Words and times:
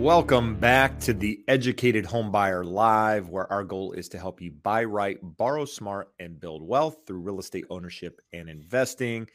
Welcome 0.00 0.54
back 0.54 0.98
to 1.00 1.12
the 1.12 1.44
Educated 1.46 2.06
Homebuyer 2.06 2.64
Live, 2.64 3.28
where 3.28 3.52
our 3.52 3.62
goal 3.62 3.92
is 3.92 4.08
to 4.08 4.18
help 4.18 4.40
you 4.40 4.50
buy 4.50 4.84
right, 4.84 5.18
borrow 5.22 5.66
smart, 5.66 6.08
and 6.18 6.40
build 6.40 6.66
wealth 6.66 6.96
through 7.06 7.18
real 7.18 7.38
estate 7.38 7.66
ownership 7.68 8.18
and 8.32 8.48
investing. 8.48 9.28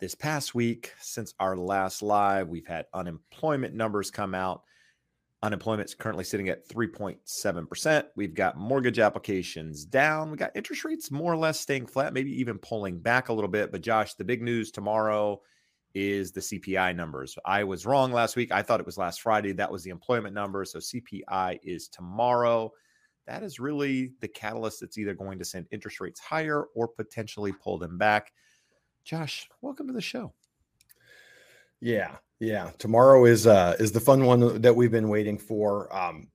This 0.00 0.16
past 0.16 0.56
week, 0.56 0.92
since 0.98 1.34
our 1.38 1.56
last 1.56 2.02
live, 2.02 2.48
we've 2.48 2.66
had 2.66 2.86
unemployment 2.92 3.74
numbers 3.74 4.10
come 4.10 4.34
out. 4.34 4.62
Unemployment 5.40 5.88
is 5.88 5.94
currently 5.94 6.24
sitting 6.24 6.48
at 6.48 6.68
3.7%. 6.68 8.04
We've 8.16 8.34
got 8.34 8.58
mortgage 8.58 8.98
applications 8.98 9.84
down. 9.84 10.32
We 10.32 10.36
got 10.36 10.56
interest 10.56 10.84
rates 10.84 11.12
more 11.12 11.32
or 11.32 11.36
less 11.36 11.60
staying 11.60 11.86
flat, 11.86 12.12
maybe 12.12 12.40
even 12.40 12.58
pulling 12.58 12.98
back 12.98 13.28
a 13.28 13.32
little 13.32 13.48
bit. 13.48 13.70
But 13.70 13.82
Josh, 13.82 14.14
the 14.14 14.24
big 14.24 14.42
news 14.42 14.72
tomorrow 14.72 15.42
is 15.94 16.32
the 16.32 16.40
CPI 16.40 16.94
numbers. 16.96 17.36
I 17.44 17.64
was 17.64 17.86
wrong 17.86 18.12
last 18.12 18.36
week. 18.36 18.52
I 18.52 18.62
thought 18.62 18.80
it 18.80 18.86
was 18.86 18.98
last 18.98 19.20
Friday. 19.20 19.52
That 19.52 19.70
was 19.70 19.82
the 19.82 19.90
employment 19.90 20.34
number. 20.34 20.64
So 20.64 20.78
CPI 20.78 21.58
is 21.62 21.88
tomorrow. 21.88 22.72
That 23.26 23.42
is 23.42 23.60
really 23.60 24.12
the 24.20 24.28
catalyst 24.28 24.80
that's 24.80 24.98
either 24.98 25.14
going 25.14 25.38
to 25.38 25.44
send 25.44 25.66
interest 25.70 26.00
rates 26.00 26.20
higher 26.20 26.64
or 26.74 26.88
potentially 26.88 27.52
pull 27.52 27.78
them 27.78 27.98
back. 27.98 28.32
Josh, 29.04 29.48
welcome 29.60 29.86
to 29.86 29.92
the 29.92 30.00
show. 30.00 30.32
Yeah, 31.80 32.16
yeah. 32.38 32.70
Tomorrow 32.78 33.24
is 33.24 33.46
uh 33.46 33.76
is 33.80 33.92
the 33.92 34.00
fun 34.00 34.24
one 34.24 34.60
that 34.62 34.74
we've 34.74 34.90
been 34.90 35.08
waiting 35.08 35.36
for. 35.38 35.94
Um 35.94 36.28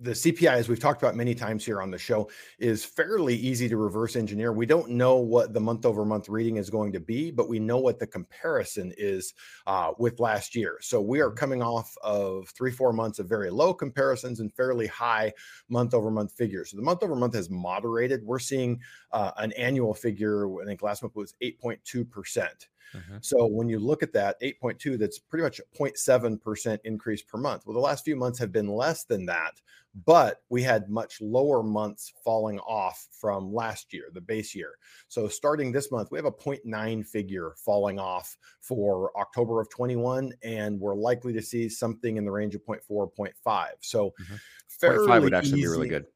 the 0.00 0.12
CPI, 0.12 0.52
as 0.52 0.68
we've 0.68 0.78
talked 0.78 1.02
about 1.02 1.16
many 1.16 1.34
times 1.34 1.64
here 1.64 1.82
on 1.82 1.90
the 1.90 1.98
show, 1.98 2.30
is 2.58 2.84
fairly 2.84 3.34
easy 3.34 3.68
to 3.68 3.76
reverse 3.76 4.14
engineer. 4.14 4.52
We 4.52 4.64
don't 4.64 4.90
know 4.90 5.16
what 5.16 5.52
the 5.52 5.60
month 5.60 5.84
over 5.84 6.04
month 6.04 6.28
reading 6.28 6.56
is 6.56 6.70
going 6.70 6.92
to 6.92 7.00
be, 7.00 7.32
but 7.32 7.48
we 7.48 7.58
know 7.58 7.78
what 7.78 7.98
the 7.98 8.06
comparison 8.06 8.92
is 8.96 9.34
uh, 9.66 9.92
with 9.98 10.20
last 10.20 10.54
year. 10.54 10.78
So 10.80 11.00
we 11.00 11.20
are 11.20 11.28
mm-hmm. 11.28 11.36
coming 11.36 11.62
off 11.62 11.92
of 12.02 12.48
three, 12.50 12.70
four 12.70 12.92
months 12.92 13.18
of 13.18 13.28
very 13.28 13.50
low 13.50 13.74
comparisons 13.74 14.38
and 14.38 14.54
fairly 14.54 14.86
high 14.86 15.32
month 15.68 15.94
over 15.94 16.10
month 16.10 16.32
figures. 16.32 16.70
So 16.70 16.76
the 16.76 16.82
month 16.84 17.02
over 17.02 17.16
month 17.16 17.34
has 17.34 17.50
moderated. 17.50 18.24
We're 18.24 18.38
seeing 18.38 18.80
uh, 19.10 19.32
an 19.38 19.52
annual 19.52 19.94
figure, 19.94 20.62
I 20.62 20.64
think 20.64 20.82
last 20.82 21.02
month 21.02 21.16
was 21.16 21.34
8.2%. 21.42 22.48
Mm-hmm. 22.94 23.16
So 23.20 23.46
when 23.46 23.68
you 23.68 23.78
look 23.78 24.02
at 24.02 24.12
that 24.14 24.40
8.2, 24.40 24.98
that's 24.98 25.18
pretty 25.18 25.42
much 25.42 25.60
a 25.60 25.76
0.7% 25.76 26.78
increase 26.84 27.22
per 27.22 27.38
month. 27.38 27.66
Well, 27.66 27.74
the 27.74 27.80
last 27.80 28.04
few 28.04 28.16
months 28.16 28.38
have 28.38 28.52
been 28.52 28.68
less 28.68 29.04
than 29.04 29.26
that, 29.26 29.60
but 30.06 30.42
we 30.48 30.62
had 30.62 30.88
much 30.88 31.20
lower 31.20 31.62
months 31.62 32.12
falling 32.24 32.58
off 32.60 33.06
from 33.10 33.52
last 33.52 33.92
year, 33.92 34.10
the 34.12 34.20
base 34.20 34.54
year. 34.54 34.72
So 35.08 35.28
starting 35.28 35.72
this 35.72 35.90
month, 35.90 36.10
we 36.10 36.18
have 36.18 36.26
a 36.26 36.32
0.9 36.32 37.06
figure 37.06 37.54
falling 37.56 37.98
off 37.98 38.36
for 38.60 39.10
October 39.18 39.60
of 39.60 39.70
21, 39.70 40.32
and 40.42 40.78
we're 40.80 40.94
likely 40.94 41.32
to 41.32 41.42
see 41.42 41.68
something 41.68 42.16
in 42.16 42.24
the 42.24 42.30
range 42.30 42.54
of 42.54 42.64
0.4, 42.64 43.10
0.5. 43.18 43.66
So 43.80 44.14
mm-hmm. 44.20 44.34
fairly 44.68 45.20
would 45.20 45.34
actually 45.34 45.60
easy. 45.60 45.62
be 45.62 45.68
really 45.68 45.88
good 45.88 46.06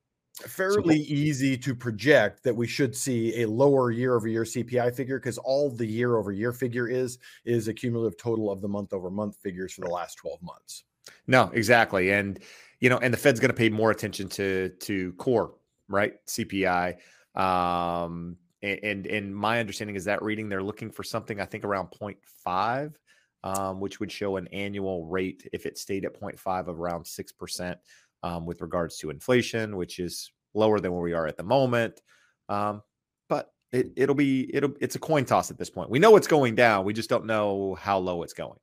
fairly 0.42 1.04
so, 1.04 1.12
easy 1.12 1.56
to 1.56 1.74
project 1.74 2.42
that 2.44 2.54
we 2.54 2.66
should 2.66 2.94
see 2.94 3.42
a 3.42 3.48
lower 3.48 3.90
year 3.90 4.14
over 4.14 4.28
year 4.28 4.44
CPI 4.44 4.94
figure 4.94 5.18
because 5.18 5.38
all 5.38 5.70
the 5.70 5.86
year 5.86 6.16
over 6.16 6.32
year 6.32 6.52
figure 6.52 6.88
is 6.88 7.18
is 7.44 7.68
a 7.68 7.74
cumulative 7.74 8.16
total 8.18 8.50
of 8.50 8.60
the 8.60 8.68
month 8.68 8.92
over 8.92 9.10
month 9.10 9.36
figures 9.36 9.72
for 9.72 9.82
the 9.82 9.90
last 9.90 10.16
12 10.16 10.42
months. 10.42 10.84
No, 11.26 11.50
exactly. 11.54 12.12
And 12.12 12.38
you 12.80 12.88
know, 12.88 12.98
and 12.98 13.12
the 13.12 13.18
Fed's 13.18 13.40
going 13.40 13.50
to 13.50 13.56
pay 13.56 13.68
more 13.68 13.90
attention 13.90 14.28
to 14.30 14.70
to 14.80 15.12
core, 15.14 15.54
right? 15.88 16.14
CPI. 16.26 16.96
Um 17.34 18.36
and 18.62 19.06
and 19.06 19.34
my 19.34 19.58
understanding 19.58 19.96
is 19.96 20.04
that 20.04 20.22
reading 20.22 20.48
they're 20.48 20.62
looking 20.62 20.90
for 20.90 21.02
something 21.02 21.40
I 21.40 21.44
think 21.44 21.64
around 21.64 21.88
0.5 21.90 22.94
um, 23.44 23.80
which 23.80 24.00
would 24.00 24.12
show 24.12 24.36
an 24.36 24.46
annual 24.48 25.06
rate 25.06 25.48
if 25.52 25.66
it 25.66 25.78
stayed 25.78 26.04
at 26.04 26.20
0.5 26.20 26.68
of 26.68 26.80
around 26.80 27.04
6% 27.04 27.76
um, 28.22 28.46
with 28.46 28.60
regards 28.60 28.98
to 28.98 29.10
inflation, 29.10 29.76
which 29.76 29.98
is 29.98 30.30
lower 30.54 30.80
than 30.80 30.92
where 30.92 31.02
we 31.02 31.12
are 31.12 31.26
at 31.26 31.36
the 31.36 31.42
moment. 31.42 32.00
Um, 32.48 32.82
but 33.28 33.50
it, 33.72 33.92
it'll 33.96 34.14
be 34.14 34.50
it'll 34.54 34.72
it's 34.80 34.96
a 34.96 34.98
coin 34.98 35.24
toss 35.24 35.50
at 35.50 35.58
this 35.58 35.70
point. 35.70 35.90
We 35.90 35.98
know 35.98 36.16
it's 36.16 36.26
going 36.26 36.54
down. 36.54 36.84
We 36.84 36.92
just 36.92 37.08
don't 37.08 37.26
know 37.26 37.76
how 37.76 37.98
low 37.98 38.22
it's 38.22 38.34
going. 38.34 38.58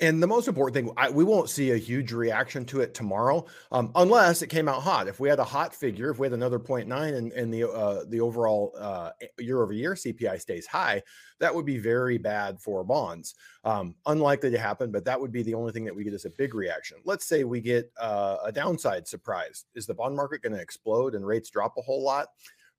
And 0.00 0.22
the 0.22 0.28
most 0.28 0.46
important 0.46 0.74
thing, 0.74 0.94
I, 0.96 1.10
we 1.10 1.24
won't 1.24 1.50
see 1.50 1.72
a 1.72 1.76
huge 1.76 2.12
reaction 2.12 2.64
to 2.66 2.80
it 2.80 2.94
tomorrow, 2.94 3.46
um, 3.72 3.90
unless 3.96 4.42
it 4.42 4.46
came 4.46 4.68
out 4.68 4.82
hot. 4.82 5.08
If 5.08 5.18
we 5.18 5.28
had 5.28 5.40
a 5.40 5.44
hot 5.44 5.74
figure, 5.74 6.10
if 6.10 6.20
we 6.20 6.26
had 6.26 6.32
another 6.32 6.58
0.9 6.60 7.16
and, 7.16 7.32
and 7.32 7.52
the 7.52 7.68
uh, 7.68 8.04
the 8.08 8.20
overall 8.20 8.74
uh, 8.78 9.10
year 9.38 9.60
over 9.60 9.72
year 9.72 9.94
CPI 9.94 10.40
stays 10.40 10.66
high, 10.66 11.02
that 11.40 11.52
would 11.52 11.66
be 11.66 11.78
very 11.78 12.16
bad 12.16 12.60
for 12.60 12.84
bonds. 12.84 13.34
Um, 13.64 13.96
unlikely 14.06 14.50
to 14.50 14.58
happen, 14.58 14.92
but 14.92 15.04
that 15.04 15.20
would 15.20 15.32
be 15.32 15.42
the 15.42 15.54
only 15.54 15.72
thing 15.72 15.84
that 15.84 15.94
we 15.94 16.04
get 16.04 16.14
as 16.14 16.24
a 16.24 16.30
big 16.30 16.54
reaction. 16.54 16.98
Let's 17.04 17.26
say 17.26 17.42
we 17.42 17.60
get 17.60 17.90
uh, 18.00 18.36
a 18.44 18.52
downside 18.52 19.08
surprise. 19.08 19.64
Is 19.74 19.86
the 19.86 19.94
bond 19.94 20.14
market 20.14 20.42
going 20.42 20.54
to 20.54 20.60
explode 20.60 21.16
and 21.16 21.26
rates 21.26 21.50
drop 21.50 21.74
a 21.76 21.82
whole 21.82 22.04
lot? 22.04 22.28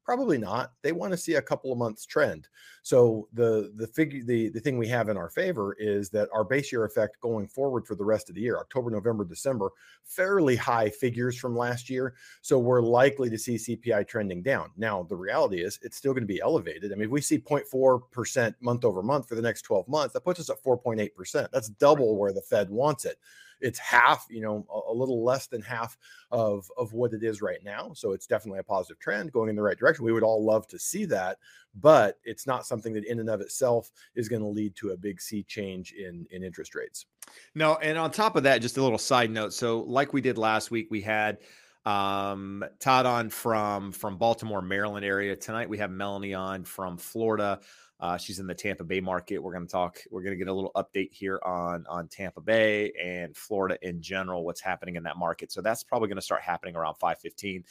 Probably 0.09 0.40
not. 0.40 0.72
They 0.81 0.92
want 0.92 1.12
to 1.12 1.18
see 1.18 1.36
a 1.36 1.42
couple 1.42 1.72
of 1.72 1.78
months 1.78 2.03
trend. 2.03 2.47
So 2.81 3.28
the 3.31 3.72
the 3.75 3.86
figure 3.86 4.24
the 4.24 4.50
the 4.50 4.59
thing 4.59 4.80
we 4.80 4.88
have 4.88 5.08
in 5.08 5.18
our 5.18 5.30
favor 5.30 5.75
is 5.78 6.09
that 6.09 6.30
our 6.34 6.44
base 6.44 6.72
year 6.72 6.84
effect 6.86 7.22
going 7.22 7.47
forward 7.47 7.86
for 7.86 7.94
the 7.94 8.03
rest 8.03 8.28
of 8.28 8.34
the 8.34 8.42
year, 8.42 8.58
October, 8.58 8.90
November, 8.90 9.24
December, 9.24 9.70
fairly 10.06 10.56
high 10.56 10.90
figures 10.90 11.38
from 11.38 11.56
last 11.56 11.92
year. 11.92 12.16
So 12.42 12.58
we're 12.58 12.81
likely 12.81 13.30
to 13.30 13.38
see 13.38 13.53
CPI 13.53 14.08
trending 14.08 14.42
down. 14.42 14.72
Now 14.78 15.03
the 15.03 15.16
reality 15.16 15.62
is 15.62 15.78
it's 15.84 15.97
still 15.97 16.14
going 16.14 16.24
to 16.24 16.34
be 16.34 16.41
elevated. 16.41 16.91
I 16.91 16.96
mean, 16.96 17.03
if 17.03 17.12
we 17.12 17.22
see 17.22 17.38
0.4% 17.38 18.56
month 18.62 18.86
over 18.86 19.03
month 19.03 19.30
for 19.30 19.36
the 19.36 19.44
next 19.44 19.62
12 19.62 19.88
months, 19.88 20.14
that 20.14 20.26
puts 20.26 20.40
us 20.40 20.50
at 20.50 20.64
4.8%. 20.64 21.50
That's 21.52 21.70
double 21.70 22.18
where 22.18 22.34
the 22.34 22.41
Fed 22.41 22.72
wants 22.72 23.06
it 23.06 23.20
it's 23.62 23.80
half, 23.80 24.25
you 24.30 24.42
know, 24.42 24.66
a, 24.74 24.92
a, 24.92 24.94
little 24.94 25.24
less 25.24 25.47
than 25.47 25.62
half 25.62 25.97
of 26.31 26.70
of 26.78 26.94
what 26.94 27.14
it 27.14 27.24
is 27.24 27.42
right 27.42 27.64
now. 27.64 27.92
So 27.94 28.14
it's 28.14 28.28
definitely 28.28 28.59
a 28.59 28.64
positive 28.64 29.00
trend 29.00 29.31
going 29.31 29.50
in 29.50 29.56
the 29.56 29.62
right 29.62 29.78
direction. 29.78 30.06
We 30.06 30.14
would 30.14 30.24
all 30.24 30.44
love 30.44 30.68
to 30.68 30.80
see 30.80 31.06
that, 31.06 31.38
but 31.75 32.18
it's 32.24 32.47
not 32.47 32.66
something 32.66 32.94
that 32.94 33.06
in 33.06 33.20
and 33.20 33.30
of 33.30 33.42
itself 33.42 33.92
is 34.16 34.30
going 34.30 34.42
to 34.42 34.47
lead 34.47 34.75
to 34.78 34.92
a 34.92 34.97
big 34.97 35.22
sea 35.22 35.44
change 35.44 35.94
in 35.94 36.25
in 36.31 36.44
interest 36.44 36.75
rates. 36.75 37.06
No, 37.56 37.75
and 37.78 37.97
on 37.97 38.12
top 38.12 38.36
of 38.36 38.44
that, 38.44 38.62
just 38.62 38.78
a 38.78 38.84
little 38.84 38.97
side 38.97 39.31
note. 39.31 39.53
So, 39.53 39.81
like 39.81 40.14
we 40.14 40.22
did 40.22 40.38
last 40.38 40.72
week, 40.72 40.88
we 40.90 41.02
had 41.02 41.40
um 41.86 42.64
Todd 42.80 43.06
on 43.06 43.30
from 43.30 43.91
from 43.91 44.18
Baltimore, 44.18 44.62
Maryland 44.62 45.06
area. 45.06 45.36
Tonight 45.36 45.70
we 45.70 45.78
have 45.78 45.91
Melanie 45.91 46.34
on 46.34 46.64
from 46.64 46.97
Florida. 46.97 47.59
Uh, 47.99 48.17
she's 48.17 48.39
in 48.39 48.47
the 48.47 48.55
Tampa 48.55 48.83
Bay 48.83 49.01
market. 49.01 49.39
We're 49.39 49.51
going 49.51 49.65
to 49.65 49.71
talk. 49.71 49.99
We're 50.09 50.21
going 50.21 50.31
to 50.31 50.37
get 50.37 50.47
a 50.47 50.53
little 50.53 50.71
update 50.75 51.11
here 51.11 51.39
on 51.43 51.85
on 51.89 52.07
Tampa 52.07 52.41
Bay 52.41 52.93
and 53.01 53.35
Florida 53.35 53.77
in 53.81 54.01
general. 54.01 54.45
What's 54.45 54.61
happening 54.61 54.95
in 54.95 55.03
that 55.03 55.17
market? 55.17 55.51
So 55.51 55.61
that's 55.61 55.83
probably 55.83 56.07
going 56.07 56.17
to 56.17 56.21
start 56.21 56.41
happening 56.41 56.75
around 56.75 56.95
five 56.95 57.19
fifteen, 57.19 57.63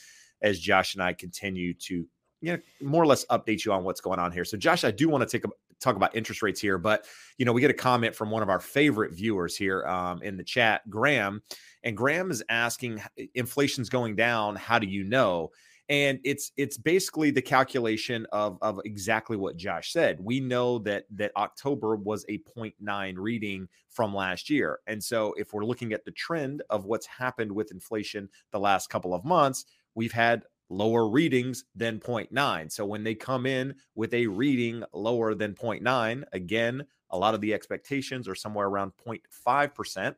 as 0.42 0.60
Josh 0.60 0.94
and 0.94 1.02
I 1.02 1.14
continue 1.14 1.72
to 1.74 2.06
you 2.40 2.52
know 2.52 2.58
more 2.82 3.02
or 3.02 3.06
less 3.06 3.24
update 3.26 3.64
you 3.64 3.72
on 3.72 3.84
what's 3.84 4.00
going 4.00 4.18
on 4.18 4.32
here. 4.32 4.44
So 4.44 4.56
Josh, 4.56 4.84
I 4.84 4.90
do 4.90 5.08
want 5.08 5.28
to 5.28 5.28
take 5.28 5.44
a 5.44 5.48
talk 5.80 5.96
about 5.96 6.14
interest 6.14 6.42
rates 6.42 6.60
here, 6.60 6.76
but 6.76 7.06
you 7.38 7.46
know 7.46 7.52
we 7.52 7.60
get 7.60 7.70
a 7.70 7.74
comment 7.74 8.14
from 8.14 8.30
one 8.30 8.42
of 8.42 8.50
our 8.50 8.60
favorite 8.60 9.12
viewers 9.12 9.56
here 9.56 9.86
um, 9.86 10.22
in 10.22 10.36
the 10.36 10.44
chat, 10.44 10.88
Graham, 10.90 11.42
and 11.84 11.96
Graham 11.96 12.30
is 12.30 12.42
asking, 12.50 13.00
inflation's 13.34 13.88
going 13.88 14.14
down. 14.16 14.56
How 14.56 14.78
do 14.78 14.86
you 14.86 15.04
know? 15.04 15.50
And 15.88 16.20
it's 16.22 16.52
it's 16.56 16.76
basically 16.76 17.30
the 17.30 17.42
calculation 17.42 18.26
of 18.32 18.58
of 18.60 18.80
exactly 18.84 19.36
what 19.36 19.56
Josh 19.56 19.92
said. 19.92 20.20
We 20.20 20.40
know 20.40 20.78
that 20.80 21.04
that 21.10 21.32
October 21.36 21.96
was 21.96 22.24
a 22.28 22.38
0.9 22.38 23.14
reading 23.16 23.68
from 23.88 24.14
last 24.14 24.50
year. 24.50 24.80
And 24.86 25.02
so 25.02 25.34
if 25.38 25.52
we're 25.52 25.64
looking 25.64 25.92
at 25.92 26.04
the 26.04 26.10
trend 26.10 26.62
of 26.68 26.84
what's 26.84 27.06
happened 27.06 27.52
with 27.52 27.70
inflation 27.70 28.28
the 28.50 28.60
last 28.60 28.90
couple 28.90 29.14
of 29.14 29.24
months, 29.24 29.64
we've 29.94 30.12
had 30.12 30.44
lower 30.68 31.08
readings 31.08 31.64
than 31.74 31.98
0.9. 31.98 32.70
So 32.70 32.84
when 32.84 33.02
they 33.02 33.14
come 33.14 33.46
in 33.46 33.74
with 33.94 34.12
a 34.12 34.26
reading 34.26 34.84
lower 34.92 35.34
than 35.34 35.54
0.9, 35.54 36.24
again, 36.32 36.84
a 37.10 37.18
lot 37.18 37.34
of 37.34 37.40
the 37.40 37.54
expectations 37.54 38.28
are 38.28 38.34
somewhere 38.34 38.66
around 38.66 38.92
0.5%. 39.06 40.14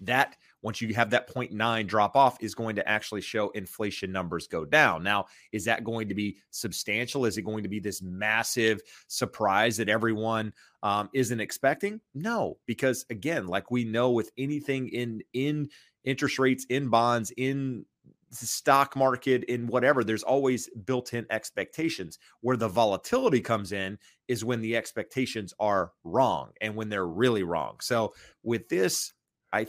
That 0.00 0.36
once 0.64 0.80
you 0.80 0.94
have 0.94 1.10
that 1.10 1.32
0.9 1.32 1.86
drop 1.86 2.16
off, 2.16 2.38
is 2.40 2.54
going 2.54 2.74
to 2.74 2.88
actually 2.88 3.20
show 3.20 3.50
inflation 3.50 4.10
numbers 4.10 4.46
go 4.46 4.64
down. 4.64 5.02
Now, 5.02 5.26
is 5.52 5.66
that 5.66 5.84
going 5.84 6.08
to 6.08 6.14
be 6.14 6.38
substantial? 6.50 7.26
Is 7.26 7.36
it 7.36 7.42
going 7.42 7.64
to 7.64 7.68
be 7.68 7.80
this 7.80 8.00
massive 8.00 8.80
surprise 9.06 9.76
that 9.76 9.90
everyone 9.90 10.54
um, 10.82 11.10
isn't 11.12 11.38
expecting? 11.38 12.00
No, 12.14 12.56
because 12.64 13.04
again, 13.10 13.46
like 13.46 13.70
we 13.70 13.84
know 13.84 14.10
with 14.10 14.30
anything 14.38 14.88
in 14.88 15.20
in 15.34 15.68
interest 16.02 16.38
rates, 16.38 16.64
in 16.70 16.88
bonds, 16.88 17.30
in 17.36 17.84
stock 18.30 18.96
market 18.96 19.44
in 19.44 19.66
whatever 19.68 20.02
there's 20.02 20.24
always 20.24 20.68
built-in 20.86 21.24
expectations 21.30 22.18
where 22.40 22.56
the 22.56 22.66
volatility 22.66 23.40
comes 23.40 23.70
in 23.70 23.96
is 24.26 24.44
when 24.44 24.60
the 24.60 24.76
expectations 24.76 25.54
are 25.60 25.92
wrong 26.02 26.50
and 26.60 26.74
when 26.74 26.88
they're 26.88 27.06
really 27.06 27.44
wrong 27.44 27.76
so 27.80 28.12
with 28.42 28.68
this 28.68 29.12
i 29.52 29.64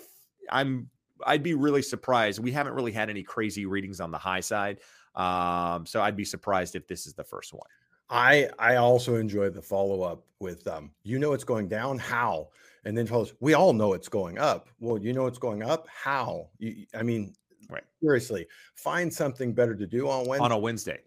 i'm 0.51 0.89
i'd 1.27 1.43
be 1.43 1.53
really 1.53 1.81
surprised 1.81 2.39
we 2.39 2.51
haven't 2.51 2.73
really 2.73 2.91
had 2.91 3.09
any 3.09 3.23
crazy 3.23 3.65
readings 3.65 3.99
on 3.99 4.11
the 4.11 4.17
high 4.17 4.39
side 4.39 4.79
um 5.15 5.85
so 5.85 6.01
i'd 6.01 6.15
be 6.15 6.25
surprised 6.25 6.75
if 6.75 6.87
this 6.87 7.05
is 7.05 7.13
the 7.13 7.23
first 7.23 7.53
one 7.53 7.67
I 8.09 8.49
I 8.59 8.75
also 8.75 9.15
enjoy 9.15 9.49
the 9.49 9.61
follow 9.61 10.01
up 10.01 10.25
with 10.39 10.67
um, 10.67 10.91
you 11.03 11.19
know 11.19 11.33
it's 11.33 11.43
going 11.43 11.67
down 11.67 11.97
how, 11.97 12.49
and 12.83 12.97
then 12.97 13.07
us 13.11 13.33
we 13.39 13.53
all 13.53 13.73
know 13.73 13.93
it's 13.93 14.09
going 14.09 14.37
up. 14.37 14.67
Well, 14.79 14.97
you 14.97 15.13
know 15.13 15.25
it's 15.25 15.39
going 15.39 15.63
up 15.63 15.87
how. 15.87 16.49
You, 16.59 16.85
I 16.93 17.03
mean, 17.03 17.33
right? 17.69 17.83
Seriously, 18.01 18.47
find 18.75 19.11
something 19.11 19.53
better 19.53 19.75
to 19.75 19.87
do 19.87 20.07
on 20.07 20.27
Wednesday. 20.27 20.45
On 20.45 20.51
a 20.51 20.57
Wednesday, 20.57 20.99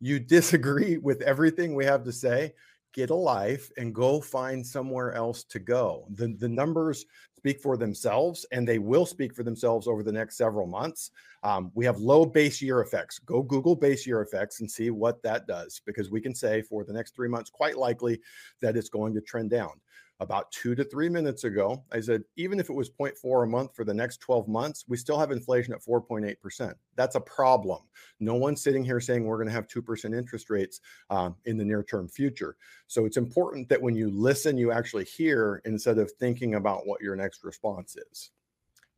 you 0.00 0.18
disagree 0.18 0.98
with 1.02 1.22
everything 1.22 1.74
we 1.74 1.86
have 1.86 2.04
to 2.04 2.12
say. 2.12 2.52
Get 2.94 3.10
a 3.10 3.14
life 3.14 3.70
and 3.76 3.94
go 3.94 4.20
find 4.20 4.64
somewhere 4.64 5.12
else 5.14 5.42
to 5.44 5.58
go. 5.58 6.06
The 6.14 6.28
the 6.38 6.48
numbers 6.48 7.04
speak 7.36 7.60
for 7.60 7.76
themselves, 7.76 8.46
and 8.52 8.66
they 8.66 8.78
will 8.78 9.04
speak 9.04 9.34
for 9.34 9.42
themselves 9.42 9.86
over 9.86 10.02
the 10.02 10.12
next 10.12 10.36
several 10.36 10.66
months. 10.66 11.10
Um, 11.42 11.70
we 11.74 11.84
have 11.84 11.98
low 11.98 12.24
base 12.24 12.62
year 12.62 12.80
effects. 12.80 13.18
Go 13.18 13.42
Google 13.42 13.76
base 13.76 14.06
year 14.06 14.22
effects 14.22 14.60
and 14.60 14.70
see 14.70 14.90
what 14.90 15.22
that 15.24 15.46
does, 15.46 15.82
because 15.84 16.10
we 16.10 16.22
can 16.22 16.34
say 16.34 16.62
for 16.62 16.84
the 16.84 16.92
next 16.92 17.14
three 17.14 17.28
months, 17.28 17.50
quite 17.50 17.76
likely 17.76 18.18
that 18.62 18.76
it's 18.76 18.88
going 18.88 19.12
to 19.14 19.20
trend 19.20 19.50
down 19.50 19.72
about 20.20 20.50
two 20.52 20.74
to 20.74 20.84
three 20.84 21.08
minutes 21.08 21.44
ago. 21.44 21.84
I 21.92 22.00
said, 22.00 22.22
even 22.36 22.60
if 22.60 22.70
it 22.70 22.74
was 22.74 22.90
0.4 22.90 23.44
a 23.44 23.46
month 23.46 23.74
for 23.74 23.84
the 23.84 23.94
next 23.94 24.18
12 24.18 24.48
months, 24.48 24.84
we 24.88 24.96
still 24.96 25.18
have 25.18 25.30
inflation 25.30 25.74
at 25.74 25.82
4.8%. 25.84 26.74
That's 26.96 27.16
a 27.16 27.20
problem. 27.20 27.82
No 28.20 28.34
one's 28.34 28.62
sitting 28.62 28.84
here 28.84 29.00
saying 29.00 29.24
we're 29.24 29.36
going 29.36 29.48
to 29.48 29.52
have 29.52 29.66
2% 29.66 30.16
interest 30.16 30.50
rates 30.50 30.80
um, 31.10 31.36
in 31.44 31.56
the 31.56 31.64
near 31.64 31.82
term 31.82 32.08
future. 32.08 32.56
So 32.86 33.06
it's 33.06 33.16
important 33.16 33.68
that 33.68 33.82
when 33.82 33.96
you 33.96 34.10
listen, 34.10 34.56
you 34.56 34.70
actually 34.70 35.04
hear 35.04 35.60
instead 35.64 35.98
of 35.98 36.12
thinking 36.12 36.54
about 36.54 36.86
what 36.86 37.00
your 37.00 37.16
next 37.16 37.42
response 37.44 37.96
is. 38.12 38.30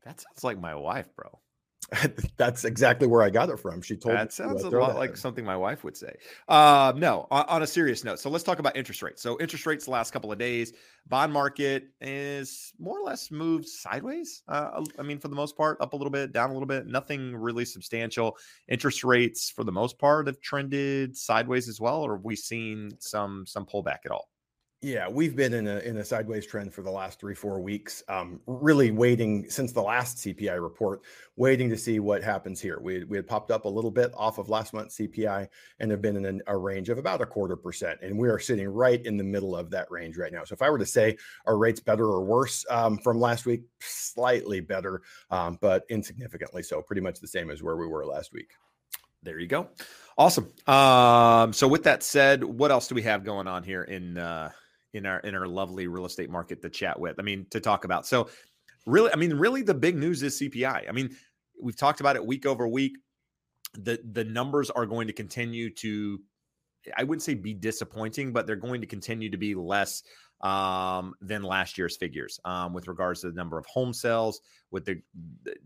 That 0.05 0.21
sounds 0.21 0.45
like 0.45 0.61
my 0.61 0.75
wife, 0.75 1.09
bro. 1.17 1.41
That's 2.37 2.65
exactly 2.65 3.07
where 3.07 3.23
I 3.23 3.31
got 3.31 3.49
it 3.49 3.59
from. 3.59 3.81
She 3.81 3.97
told 3.97 4.17
that 4.17 4.33
sounds 4.33 4.65
a 4.65 4.71
lot 4.71 4.97
like 4.97 5.17
something 5.17 5.45
my 5.45 5.57
wife 5.57 5.85
would 5.85 5.97
say. 5.97 6.17
Uh, 6.49 6.93
no, 6.97 7.29
on, 7.31 7.45
on, 7.49 7.63
a 7.63 7.67
serious 7.67 8.03
note. 8.03 8.19
So 8.19 8.29
let's 8.29 8.43
talk 8.43 8.59
about 8.59 8.77
interest 8.77 9.03
rates. 9.03 9.23
So 9.23 9.39
interest 9.39 9.67
rates 9.67 9.85
the 9.85 9.93
last 9.93 10.11
couple 10.13 10.33
of 10.33 10.39
days, 10.39 10.73
bond 11.07 11.33
market 11.33 11.85
is 12.01 12.73
more 12.79 12.99
or 12.99 13.05
less 13.05 13.31
moved 13.31 13.69
sideways. 13.69 14.43
Uh, 14.49 14.85
I 14.99 15.03
mean, 15.03 15.21
for 15.21 15.29
the 15.29 15.37
most 15.37 15.57
part, 15.57 15.81
up 15.81 15.93
a 15.93 15.97
little 15.97 16.11
bit, 16.11 16.33
down 16.33 16.51
a 16.51 16.53
little 16.53 16.67
bit. 16.67 16.87
Nothing 16.87 17.37
really 17.37 17.65
substantial. 17.65 18.37
Interest 18.69 19.05
rates, 19.05 19.49
for 19.49 19.63
the 19.63 19.73
most 19.73 19.99
part, 19.99 20.27
have 20.27 20.41
trended 20.41 21.17
sideways 21.17 21.69
as 21.69 21.81
well. 21.81 22.03
Or 22.03 22.17
have 22.17 22.25
we 22.25 22.35
seen 22.35 22.91
some 22.99 23.45
some 23.47 23.65
pullback 23.65 23.99
at 24.05 24.11
all? 24.11 24.29
Yeah, 24.83 25.09
we've 25.09 25.35
been 25.35 25.55
in 25.55 25.67
a 25.67 25.79
in 25.79 25.97
a 25.97 26.05
sideways 26.05 26.47
trend 26.47 26.75
for 26.75 26.83
the 26.83 26.91
last 26.91 27.19
three 27.19 27.35
four 27.35 27.61
weeks. 27.61 28.03
Um, 28.09 28.41
really 28.47 28.91
waiting 28.91 29.49
since 29.49 29.73
the 29.73 29.81
last 29.81 30.19
CPI 30.19 30.63
report, 30.63 31.01
waiting 31.37 31.71
to 31.71 31.79
see 31.79 31.99
what 31.99 32.23
happens 32.23 32.61
here. 32.61 32.79
We 32.83 33.05
we 33.05 33.17
had 33.17 33.27
popped 33.27 33.51
up 33.51 33.65
a 33.65 33.69
little 33.71 33.91
bit 33.91 34.13
off 34.15 34.37
of 34.37 34.51
last 34.51 34.75
month's 34.75 34.99
CPI 34.99 35.49
and 35.81 35.91
have 35.91 36.03
been 36.03 36.23
in 36.23 36.43
a 36.47 36.57
range 36.59 36.91
of 36.91 36.99
about 36.99 37.23
a 37.23 37.27
quarter 37.27 37.57
percent, 37.57 38.01
and 38.03 38.19
we 38.19 38.29
are 38.29 38.39
sitting 38.39 38.69
right 38.69 39.05
in 39.07 39.17
the 39.17 39.25
middle 39.25 39.57
of 39.57 39.71
that 39.71 39.91
range 39.91 40.19
right 40.19 40.31
now. 40.31 40.45
So 40.45 40.53
if 40.53 40.61
I 40.61 40.69
were 40.69 40.79
to 40.79 40.87
say 40.87 41.17
are 41.47 41.57
rates 41.57 41.81
better 41.81 42.05
or 42.05 42.23
worse 42.23 42.63
um, 42.69 42.99
from 42.99 43.19
last 43.19 43.47
week, 43.47 43.63
slightly 43.81 44.61
better, 44.61 45.01
um, 45.31 45.57
but 45.63 45.85
insignificantly 45.89 46.63
so. 46.63 46.83
Pretty 46.83 47.03
much 47.03 47.19
the 47.19 47.29
same 47.29 47.51
as 47.51 47.63
where 47.63 47.77
we 47.77 47.87
were 47.87 48.05
last 48.05 48.35
week. 48.35 48.51
There 49.23 49.41
you 49.41 49.47
go. 49.47 49.71
Awesome. 50.19 50.53
Um, 50.67 51.55
so 51.55 51.67
with 51.67 51.83
that 51.85 52.03
said, 52.03 52.45
what 52.45 52.71
else 52.71 52.89
do 52.89 52.95
we 52.95 53.03
have 53.03 53.25
going 53.25 53.47
on 53.49 53.63
here 53.63 53.83
in? 53.83 54.19
Uh 54.19 54.51
in 54.97 55.07
our 55.07 55.21
in 55.21 55.35
our 55.35 55.47
lovely 55.47 55.87
real 55.87 56.07
estate 56.07 56.31
market 56.31 56.63
to 56.63 56.71
chat 56.71 56.99
with. 56.99 57.17
I 57.19 57.23
mean, 57.23 57.47
to 57.51 57.61
talk 57.61 57.85
about. 57.85 58.07
So 58.07 58.29
really, 58.87 59.13
I 59.13 59.17
mean, 59.17 59.35
really 59.35 59.63
the 59.63 59.75
big 59.75 59.97
news 59.97 60.23
is 60.23 60.41
CPI. 60.41 60.89
I 60.89 60.93
mean, 60.93 61.15
we've 61.61 61.77
talked 61.77 62.01
about 62.01 62.17
it 62.17 62.25
week 62.25 62.47
over 62.47 62.67
week. 62.67 62.97
The 63.75 64.01
the 64.13 64.25
numbers 64.25 64.71
are 64.71 64.87
going 64.87 65.07
to 65.07 65.13
continue 65.13 65.71
to 65.75 66.21
I 66.97 67.05
wouldn't 67.05 67.23
say 67.23 67.35
be 67.35 67.55
disappointing, 67.55 68.33
but 68.33 68.47
they're 68.47 68.57
going 68.57 68.81
to 68.81 68.87
continue 68.87 69.31
to 69.31 69.37
be 69.37 69.55
less 69.55 70.03
um, 70.41 71.15
than 71.21 71.43
last 71.43 71.79
year's 71.79 71.97
figures 71.97 72.39
um, 72.45 72.73
with 72.73 72.89
regards 72.89 73.23
to 73.23 73.31
the 73.31 73.37
number 73.37 73.59
of 73.59 73.67
home 73.67 73.93
sales, 73.93 74.41
with 74.71 74.85
the, 74.85 75.01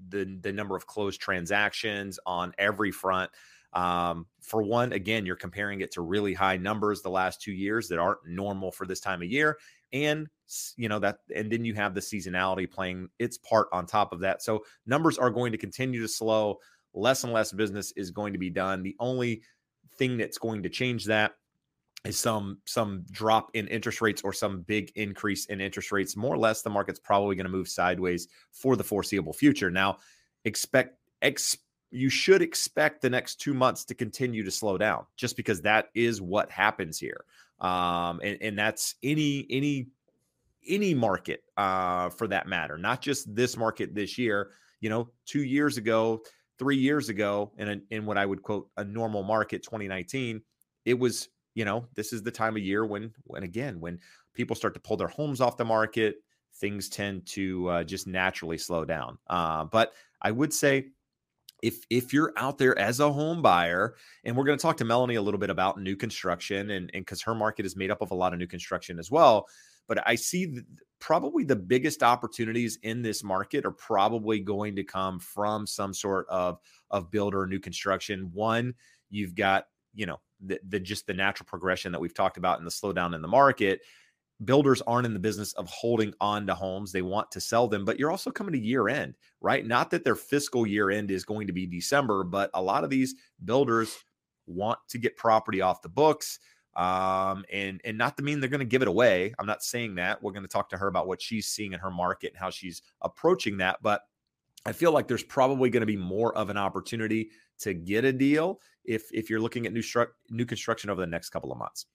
the 0.09 0.39
the 0.41 0.53
number 0.53 0.77
of 0.77 0.87
closed 0.87 1.21
transactions 1.21 2.19
on 2.27 2.53
every 2.59 2.91
front. 2.91 3.31
Um, 3.73 4.27
for 4.41 4.63
one, 4.63 4.93
again, 4.93 5.27
you're 5.27 5.37
comparing 5.37 5.81
it 5.81 5.93
to 5.93 6.03
really 6.03 6.35
high 6.35 6.57
numbers 6.57 7.03
the 7.03 7.11
last 7.11 7.41
two 7.41 7.53
years 7.53 7.89
that 7.89 7.99
aren't 7.99 8.27
normal 8.27 8.73
for 8.73 8.87
this 8.87 9.01
time 9.01 9.23
of 9.23 9.29
year. 9.29 9.59
And, 9.93 10.29
you 10.77 10.89
know, 10.89 10.99
that, 10.99 11.19
and 11.35 11.51
then 11.51 11.65
you 11.65 11.75
have 11.75 11.95
the 11.95 12.01
seasonality 12.01 12.71
playing 12.71 13.09
its 13.19 13.39
part 13.39 13.69
on 13.73 13.87
top 13.87 14.13
of 14.13 14.21
that. 14.21 14.43
So 14.43 14.65
numbers 14.87 15.19
are 15.19 15.31
going 15.31 15.53
to 15.53 15.59
continue 15.59 16.01
to 16.01 16.09
slow. 16.09 16.59
Less 16.93 17.23
and 17.23 17.33
less 17.33 17.53
business 17.53 17.93
is 17.93 18.11
going 18.11 18.33
to 18.33 18.39
be 18.39 18.51
done. 18.51 18.83
The 18.83 18.97
only 18.99 19.43
thing 19.95 20.17
that's 20.17 20.39
going 20.39 20.63
to 20.65 20.69
change 20.69 21.05
that 21.07 21.33
is 22.05 22.19
some 22.19 22.59
some 22.65 23.05
drop 23.11 23.51
in 23.55 23.69
interest 23.69 24.01
rates 24.01 24.23
or 24.23 24.33
some 24.33 24.63
big 24.63 24.91
increase 24.95 25.47
in 25.47 25.61
interest 25.61 25.93
rates 25.93 26.17
more 26.17 26.35
or 26.35 26.39
less 26.39 26.63
the 26.63 26.71
market's 26.71 26.99
probably 26.99 27.37
going 27.37 27.45
to 27.45 27.53
move 27.53 27.69
sideways 27.69 28.29
for 28.53 28.75
the 28.75 28.83
foreseeable 28.83 29.35
future 29.35 29.71
now 29.71 29.99
expect 30.47 30.97
expect 31.21 31.63
you 31.91 32.09
should 32.09 32.43
expect 32.43 33.03
the 33.03 33.11
next 33.11 33.37
two 33.37 33.55
months 33.55 33.85
to 33.87 33.95
continue 33.95 34.45
to 34.45 34.51
slow 34.51 34.79
down 34.79 35.05
just 35.17 35.37
because 35.37 35.61
that 35.63 35.89
is 35.95 36.21
what 36.21 36.51
happens 36.51 36.99
here. 36.99 37.25
Um, 37.61 38.21
and, 38.23 38.39
and 38.41 38.59
that's 38.59 38.95
any 39.03 39.47
any 39.51 39.89
any 40.69 40.95
market 40.95 41.43
uh, 41.57 42.11
for 42.11 42.29
that 42.29 42.47
matter 42.47 42.79
not 42.79 43.01
just 43.01 43.35
this 43.35 43.57
market 43.57 43.95
this 43.95 44.19
year. 44.19 44.51
You 44.81 44.89
know 44.89 45.11
two 45.27 45.43
years 45.43 45.77
ago 45.77 46.23
three 46.61 46.77
years 46.77 47.09
ago 47.09 47.51
in, 47.57 47.69
a, 47.71 47.81
in 47.91 48.05
what 48.05 48.19
i 48.19 48.27
would 48.27 48.43
quote 48.43 48.69
a 48.77 48.85
normal 48.85 49.23
market 49.23 49.63
2019 49.63 50.43
it 50.85 50.97
was 50.97 51.31
you 51.55 51.65
know 51.65 51.87
this 51.95 52.13
is 52.13 52.23
the 52.23 52.31
time 52.31 52.55
of 52.55 52.63
year 52.63 52.85
when 52.85 53.11
when 53.25 53.43
again 53.43 53.81
when 53.81 53.99
people 54.35 54.55
start 54.55 54.75
to 54.75 54.81
pull 54.81 54.97
their 54.97 55.09
homes 55.09 55.41
off 55.41 55.57
the 55.57 55.65
market 55.65 56.17
things 56.57 56.91
tend 56.91 57.25
to 57.25 57.67
uh, 57.69 57.85
just 57.85 58.07
naturally 58.07 58.59
slow 58.59 58.85
down. 58.85 59.17
Uh, 59.29 59.65
but 59.65 59.93
i 60.21 60.31
would 60.31 60.53
say 60.53 60.87
if 61.63 61.85
if 61.91 62.13
you're 62.13 62.33
out 62.37 62.59
there 62.59 62.79
as 62.79 63.01
a 63.01 63.13
home 63.13 63.43
buyer 63.43 63.95
and 64.25 64.37
we're 64.37 64.45
going 64.45 64.59
to 64.59 64.63
talk 64.63 64.77
to 64.77 64.85
melanie 64.85 65.17
a 65.17 65.23
little 65.23 65.41
bit 65.41 65.51
about 65.51 65.81
new 65.81 65.97
construction 65.97 66.71
and 66.71 66.91
and 66.95 67.05
because 67.05 67.23
her 67.23 67.35
market 67.35 67.67
is 67.67 67.77
made 67.77 67.91
up 67.91 68.01
of 68.01 68.11
a 68.11 68.15
lot 68.15 68.33
of 68.33 68.39
new 68.39 68.47
construction 68.47 68.99
as 68.99 69.11
well 69.11 69.47
but 69.87 70.07
i 70.07 70.15
see 70.15 70.63
probably 71.01 71.45
the 71.45 71.57
biggest 71.57 72.03
opportunities 72.03 72.79
in 72.83 73.03
this 73.03 73.25
market 73.25 73.65
are 73.65 73.73
probably 73.73 74.39
going 74.39 74.77
to 74.77 74.85
come 74.85 75.19
from 75.19 75.67
some 75.67 75.93
sort 75.93 76.27
of 76.29 76.61
of 76.91 77.11
builder 77.11 77.47
new 77.47 77.59
construction. 77.59 78.31
One 78.33 78.75
you've 79.09 79.35
got 79.35 79.67
you 79.95 80.07
know 80.07 80.21
the, 80.45 80.61
the 80.69 80.79
just 80.79 81.07
the 81.07 81.15
natural 81.15 81.47
progression 81.47 81.91
that 81.93 82.01
we've 82.01 82.15
talked 82.15 82.37
about 82.37 82.59
in 82.59 82.65
the 82.65 82.71
slowdown 82.71 83.15
in 83.15 83.23
the 83.23 83.29
market 83.29 83.81
builders 84.45 84.83
aren't 84.83 85.07
in 85.07 85.15
the 85.15 85.21
business 85.21 85.53
of 85.55 85.69
holding 85.69 86.15
on 86.21 86.47
to 86.47 86.55
homes. 86.55 86.93
They 86.93 87.03
want 87.03 87.31
to 87.33 87.41
sell 87.41 87.69
them, 87.69 87.85
but 87.85 87.99
you're 87.99 88.11
also 88.11 88.31
coming 88.31 88.53
to 88.53 88.59
year 88.59 88.89
end, 88.89 89.15
right? 89.41 89.67
Not 89.67 89.91
that 89.91 90.05
their 90.05 90.17
fiscal 90.17 90.67
year 90.67 90.91
end 90.91 91.11
is 91.11 91.25
going 91.25 91.47
to 91.47 91.53
be 91.53 91.67
December, 91.67 92.25
but 92.25 92.51
a 92.55 92.63
lot 92.63 92.85
of 92.85 92.91
these 92.91 93.15
builders 93.45 93.99
want 94.47 94.79
to 94.89 94.99
get 94.99 95.17
property 95.17 95.61
off 95.61 95.83
the 95.83 95.89
books. 95.89 96.39
Um, 96.77 97.45
and 97.53 97.81
and 97.85 97.99
not 97.99 98.17
to 98.17 98.23
mean 98.23 98.41
they're 98.41 98.49
going 98.49 98.61
to 98.61 98.65
give 98.65 98.83
it 98.83 98.89
away. 98.89 99.35
I'm 99.39 99.47
not 99.47 99.63
saying 99.63 99.97
that. 99.97 100.23
We're 100.23 100.33
going 100.33 100.45
to 100.45 100.49
talk 100.49 100.71
to 100.71 100.79
her 100.79 100.87
about 100.87 101.09
what 101.09 101.21
she's 101.21 101.49
seeing 101.49 101.73
in 101.73 101.81
her 101.81 101.91
market 101.91 102.33
and 102.33 102.39
how 102.39 102.51
she's 102.51 102.81
approaching 103.03 103.59
that. 103.59 103.79
But 103.83 104.03
I 104.65 104.73
feel 104.73 104.93
like 104.93 105.09
there's 105.09 105.25
probably 105.25 105.69
going 105.69 105.81
to 105.81 105.87
be 105.87 105.97
more 105.97 106.37
of 106.37 106.49
an 106.49 106.57
opportunity 106.57 107.31
to 107.61 107.75
get 107.75 108.05
a 108.05 108.13
deal 108.13 108.61
if 108.85 109.11
if 109.13 109.29
you're 109.29 109.41
looking 109.41 109.67
at 109.67 109.73
new 109.73 109.83
stru- 109.83 110.07
new 110.31 110.47
construction 110.47 110.91
over 110.91 111.01
the 111.01 111.09
next 111.09 111.31
couple 111.31 111.51
of 111.51 111.59
months. 111.59 111.87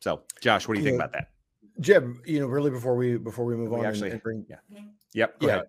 So, 0.00 0.22
Josh, 0.40 0.66
what 0.66 0.74
do 0.74 0.80
you 0.80 0.84
think 0.84 0.96
about 0.96 1.12
that? 1.12 1.33
Jeb, 1.80 2.16
you 2.24 2.40
know, 2.40 2.46
really 2.46 2.70
before 2.70 2.96
we 2.96 3.16
before 3.16 3.44
we 3.44 3.56
move 3.56 3.70
we 3.70 3.78
on, 3.78 3.86
actually, 3.86 4.10
and 4.10 4.22
bring, 4.22 4.46
yeah, 4.48 4.56
yep, 5.12 5.36
yeah. 5.40 5.48
Ahead. 5.48 5.66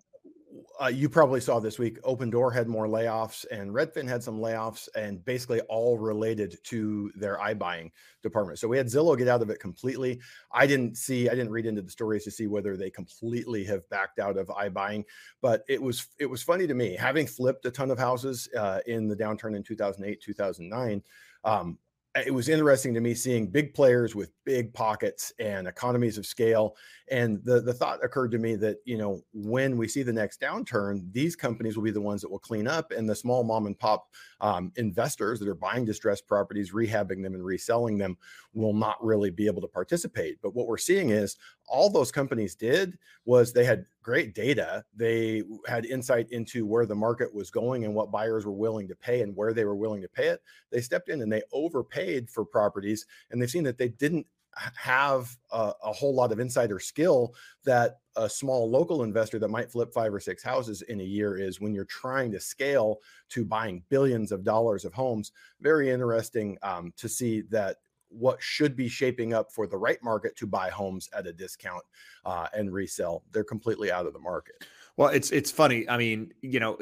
uh, 0.80 0.86
you 0.86 1.08
probably 1.08 1.40
saw 1.40 1.58
this 1.58 1.78
week 1.78 2.00
Opendoor 2.02 2.52
had 2.52 2.68
more 2.68 2.86
layoffs 2.86 3.44
and 3.50 3.72
redfin 3.72 4.08
had 4.08 4.22
some 4.22 4.38
layoffs 4.38 4.88
and 4.94 5.24
basically 5.24 5.60
all 5.62 5.98
related 5.98 6.58
to 6.64 7.10
their 7.16 7.38
iBuying 7.38 7.90
department. 8.22 8.58
So 8.58 8.68
we 8.68 8.76
had 8.76 8.86
zillow 8.86 9.18
get 9.18 9.26
out 9.26 9.42
of 9.42 9.50
it 9.50 9.58
completely. 9.58 10.20
I 10.52 10.66
didn't 10.66 10.96
see 10.96 11.28
i 11.28 11.34
didn't 11.34 11.50
read 11.50 11.66
into 11.66 11.82
the 11.82 11.90
stories 11.90 12.24
to 12.24 12.30
see 12.30 12.46
whether 12.46 12.76
they 12.76 12.90
completely 12.90 13.64
have 13.64 13.88
backed 13.88 14.18
out 14.18 14.36
of 14.36 14.48
iBuying 14.48 15.04
but 15.42 15.64
it 15.68 15.82
was 15.82 16.06
it 16.18 16.26
was 16.26 16.42
funny 16.42 16.66
to 16.66 16.74
me. 16.74 16.94
Having 16.94 17.26
flipped 17.26 17.64
a 17.64 17.70
ton 17.70 17.90
of 17.90 17.98
houses 17.98 18.48
uh, 18.56 18.80
in 18.86 19.08
the 19.08 19.16
downturn 19.16 19.56
in 19.56 19.62
2008 19.62 20.20
2009 20.20 21.02
um, 21.44 21.78
it 22.24 22.32
was 22.32 22.48
interesting 22.48 22.94
to 22.94 23.00
me 23.00 23.14
seeing 23.14 23.46
big 23.46 23.74
players 23.74 24.14
with 24.14 24.32
big 24.44 24.72
pockets 24.72 25.32
and 25.38 25.66
economies 25.66 26.16
of 26.16 26.24
scale 26.24 26.76
and 27.10 27.44
the 27.44 27.60
the 27.60 27.72
thought 27.72 28.02
occurred 28.04 28.30
to 28.30 28.38
me 28.38 28.54
that 28.54 28.78
you 28.84 28.96
know 28.96 29.20
when 29.32 29.76
we 29.76 29.86
see 29.86 30.02
the 30.02 30.12
next 30.12 30.40
downturn 30.40 31.12
these 31.12 31.36
companies 31.36 31.76
will 31.76 31.84
be 31.84 31.90
the 31.90 32.00
ones 32.00 32.22
that 32.22 32.30
will 32.30 32.38
clean 32.38 32.66
up 32.66 32.90
and 32.90 33.08
the 33.08 33.14
small 33.14 33.44
mom 33.44 33.66
and 33.66 33.78
pop 33.78 34.08
um, 34.40 34.72
investors 34.76 35.38
that 35.40 35.48
are 35.48 35.54
buying 35.54 35.84
distressed 35.84 36.26
properties 36.26 36.72
rehabbing 36.72 37.22
them 37.22 37.34
and 37.34 37.44
reselling 37.44 37.98
them 37.98 38.16
will 38.52 38.74
not 38.74 39.02
really 39.04 39.30
be 39.30 39.46
able 39.46 39.60
to 39.60 39.68
participate. 39.68 40.38
But 40.42 40.54
what 40.54 40.66
we're 40.66 40.78
seeing 40.78 41.10
is 41.10 41.36
all 41.68 41.90
those 41.90 42.10
companies 42.10 42.54
did 42.54 42.98
was 43.24 43.52
they 43.52 43.64
had 43.64 43.84
great 44.02 44.34
data. 44.34 44.84
They 44.94 45.42
had 45.66 45.84
insight 45.84 46.30
into 46.30 46.64
where 46.64 46.86
the 46.86 46.94
market 46.94 47.32
was 47.34 47.50
going 47.50 47.84
and 47.84 47.94
what 47.94 48.10
buyers 48.10 48.46
were 48.46 48.52
willing 48.52 48.88
to 48.88 48.94
pay 48.96 49.20
and 49.22 49.34
where 49.36 49.52
they 49.52 49.64
were 49.64 49.76
willing 49.76 50.02
to 50.02 50.08
pay 50.08 50.28
it. 50.28 50.40
They 50.70 50.80
stepped 50.80 51.08
in 51.08 51.22
and 51.22 51.32
they 51.32 51.42
overpaid 51.52 52.05
for 52.30 52.44
properties 52.44 53.06
and 53.30 53.40
they've 53.40 53.50
seen 53.50 53.64
that 53.64 53.78
they 53.78 53.88
didn't 53.88 54.26
have 54.74 55.36
a, 55.52 55.72
a, 55.84 55.92
whole 55.92 56.14
lot 56.14 56.32
of 56.32 56.40
insider 56.40 56.78
skill 56.80 57.34
that 57.64 57.98
a 58.16 58.28
small 58.28 58.70
local 58.70 59.02
investor 59.02 59.38
that 59.38 59.48
might 59.48 59.70
flip 59.70 59.92
five 59.92 60.12
or 60.14 60.20
six 60.20 60.42
houses 60.42 60.82
in 60.82 61.00
a 61.00 61.04
year 61.04 61.36
is 61.36 61.60
when 61.60 61.74
you're 61.74 61.84
trying 61.84 62.32
to 62.32 62.40
scale 62.40 63.00
to 63.28 63.44
buying 63.44 63.82
billions 63.90 64.32
of 64.32 64.44
dollars 64.44 64.84
of 64.84 64.94
homes. 64.94 65.32
Very 65.60 65.90
interesting 65.90 66.56
um, 66.62 66.92
to 66.96 67.08
see 67.08 67.42
that 67.50 67.76
what 68.08 68.40
should 68.40 68.76
be 68.76 68.88
shaping 68.88 69.34
up 69.34 69.52
for 69.52 69.66
the 69.66 69.76
right 69.76 70.02
market 70.02 70.36
to 70.36 70.46
buy 70.46 70.70
homes 70.70 71.08
at 71.14 71.26
a 71.26 71.32
discount 71.32 71.82
uh, 72.24 72.46
and 72.54 72.72
resell, 72.72 73.24
they're 73.32 73.44
completely 73.44 73.90
out 73.90 74.06
of 74.06 74.12
the 74.12 74.18
market. 74.18 74.66
Well, 74.96 75.08
it's 75.08 75.30
it's 75.30 75.50
funny. 75.50 75.88
I 75.88 75.98
mean, 75.98 76.32
you 76.40 76.58
know, 76.58 76.78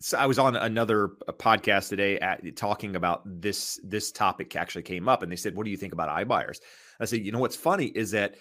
so 0.00 0.18
I 0.18 0.26
was 0.26 0.38
on 0.38 0.56
another 0.56 1.12
uh, 1.28 1.32
podcast 1.32 1.88
today 1.88 2.18
at 2.18 2.56
talking 2.56 2.96
about 2.96 3.22
this 3.24 3.78
this 3.84 4.10
topic 4.10 4.54
actually 4.56 4.82
came 4.82 5.08
up 5.08 5.22
and 5.22 5.30
they 5.30 5.36
said, 5.36 5.54
"What 5.54 5.64
do 5.64 5.70
you 5.70 5.76
think 5.76 5.92
about 5.92 6.08
iBuyers?" 6.26 6.58
I 7.00 7.04
said, 7.04 7.20
"You 7.20 7.32
know 7.32 7.38
what's 7.38 7.56
funny 7.56 7.86
is 7.86 8.10
that 8.10 8.36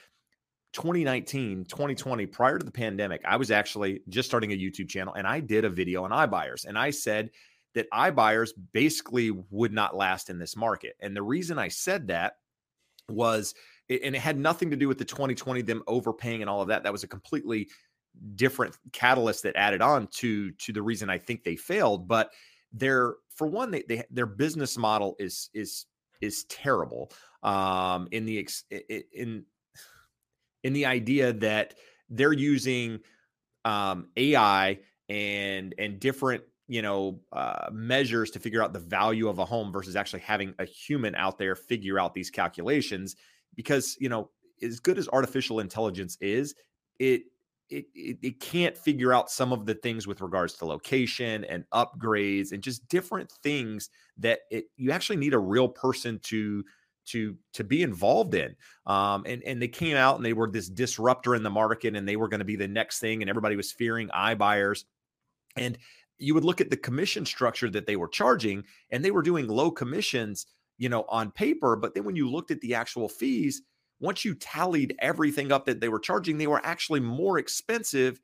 2019, 0.74 1.66
2020 1.66 2.26
prior 2.26 2.58
to 2.58 2.66
the 2.66 2.72
pandemic, 2.72 3.22
I 3.26 3.38
was 3.38 3.52
actually 3.52 4.02
just 4.10 4.28
starting 4.28 4.52
a 4.52 4.58
YouTube 4.58 4.90
channel 4.90 5.14
and 5.14 5.28
I 5.28 5.40
did 5.40 5.66
a 5.66 5.70
video 5.70 6.04
on 6.04 6.10
iBuyers 6.10 6.66
and 6.66 6.78
I 6.78 6.90
said 6.90 7.30
that 7.76 7.90
iBuyers 7.92 8.52
basically 8.72 9.32
would 9.52 9.72
not 9.72 9.96
last 9.96 10.32
in 10.32 10.40
this 10.40 10.56
market. 10.56 10.96
And 11.00 11.16
the 11.16 11.22
reason 11.24 11.60
I 11.60 11.68
said 11.68 12.08
that 12.08 12.34
was 13.10 13.54
and 13.90 14.16
it 14.16 14.20
had 14.20 14.40
nothing 14.40 14.72
to 14.72 14.78
do 14.78 14.88
with 14.88 14.98
the 14.98 15.06
2020 15.06 15.62
them 15.62 15.84
overpaying 15.86 16.42
and 16.42 16.50
all 16.50 16.62
of 16.62 16.70
that. 16.70 16.84
That 16.84 16.92
was 16.92 17.04
a 17.04 17.08
completely 17.08 17.70
different 18.36 18.78
catalysts 18.92 19.42
that 19.42 19.56
added 19.56 19.82
on 19.82 20.08
to 20.08 20.52
to 20.52 20.72
the 20.72 20.82
reason 20.82 21.10
I 21.10 21.18
think 21.18 21.44
they 21.44 21.56
failed. 21.56 22.08
But 22.08 22.32
their 22.72 23.16
for 23.36 23.48
one, 23.48 23.72
they, 23.72 23.84
they 23.88 24.04
their 24.10 24.26
business 24.26 24.78
model 24.78 25.16
is 25.20 25.50
is 25.54 25.86
is 26.22 26.46
terrible. 26.46 27.12
Um, 27.42 28.08
in 28.12 28.26
the 28.26 28.48
in 29.12 29.46
in 30.64 30.74
the 30.74 30.86
idea 30.86 31.34
that 31.34 31.76
they're 32.10 32.34
using 32.34 33.00
um, 33.66 34.10
AI 34.18 34.80
and 35.10 35.76
and 35.78 36.00
different 36.00 36.44
you 36.68 36.82
know 36.82 37.20
uh, 37.32 37.70
measures 37.72 38.32
to 38.32 38.40
figure 38.40 38.64
out 38.64 38.74
the 38.74 38.80
value 38.80 39.28
of 39.28 39.40
a 39.40 39.46
home 39.46 39.72
versus 39.72 39.96
actually 39.96 40.22
having 40.22 40.54
a 40.60 40.66
human 40.66 41.16
out 41.16 41.38
there 41.38 41.56
figure 41.56 42.00
out 42.00 42.14
these 42.14 42.30
calculations 42.30 43.16
because 43.56 43.98
you 44.00 44.10
know 44.10 44.30
as 44.62 44.80
good 44.80 44.98
as 44.98 45.10
artificial 45.10 45.60
intelligence 45.60 46.18
is 46.22 46.56
it 47.00 47.24
it, 47.74 47.86
it, 47.96 48.18
it, 48.22 48.40
can't 48.40 48.78
figure 48.78 49.14
out 49.14 49.32
some 49.32 49.52
of 49.52 49.66
the 49.66 49.74
things 49.74 50.06
with 50.08 50.22
regards 50.22 50.54
to 50.54 50.66
location 50.66 51.44
and 51.46 51.64
upgrades 51.74 52.52
and 52.52 52.62
just 52.62 52.88
different 52.88 53.32
things 53.44 53.90
that 54.18 54.42
it, 54.52 54.66
you 54.78 54.92
actually 54.92 55.18
need 55.18 55.34
a 55.34 55.40
real 55.40 55.68
person 55.68 56.20
to 56.24 56.64
to 57.06 57.36
to 57.54 57.64
be 57.64 57.84
involved 57.84 58.36
in. 58.36 58.56
Um 58.86 59.24
and 59.26 59.44
and 59.44 59.62
they 59.62 59.68
came 59.68 59.98
out 59.98 60.18
and 60.18 60.26
they 60.26 60.34
were 60.34 60.50
this 60.50 60.70
disruptor 60.70 61.36
in 61.36 61.44
the 61.44 61.50
market 61.50 61.96
and 61.96 62.08
they 62.08 62.16
were 62.16 62.30
going 62.30 62.40
to 62.40 62.46
be 62.46 62.56
the 62.56 62.68
next 62.68 63.00
thing 63.00 63.22
and 63.22 63.30
everybody 63.30 63.56
was 63.56 63.72
fearing 63.72 64.08
iBuyers 64.10 64.86
and 65.58 65.78
you 66.18 66.34
would 66.34 66.46
look 66.46 66.62
at 66.62 66.70
the 66.70 66.78
commission 66.78 67.26
structure 67.26 67.70
that 67.70 67.86
they 67.86 67.96
were 67.96 68.08
charging 68.08 68.64
and 68.92 69.04
they 69.04 69.12
were 69.12 69.22
doing 69.22 69.48
low 69.48 69.72
commissions 69.72 70.46
you 70.78 70.88
know 70.88 71.06
on 71.10 71.32
paper 71.32 71.76
but 71.76 71.94
then 71.94 72.06
when 72.06 72.16
you 72.16 72.30
looked 72.30 72.52
at 72.52 72.62
the 72.62 72.76
actual 72.76 73.10
fees 73.10 73.64
once 74.04 74.26
you 74.26 74.36
tallied 74.36 74.94
everything 75.00 75.52
up 75.54 75.66
that 75.66 75.80
they 75.80 75.88
were 75.88 76.00
charging, 76.00 76.38
they 76.38 76.46
were 76.46 76.64
actually 76.66 77.00
more 77.00 77.40
expensive 77.40 78.20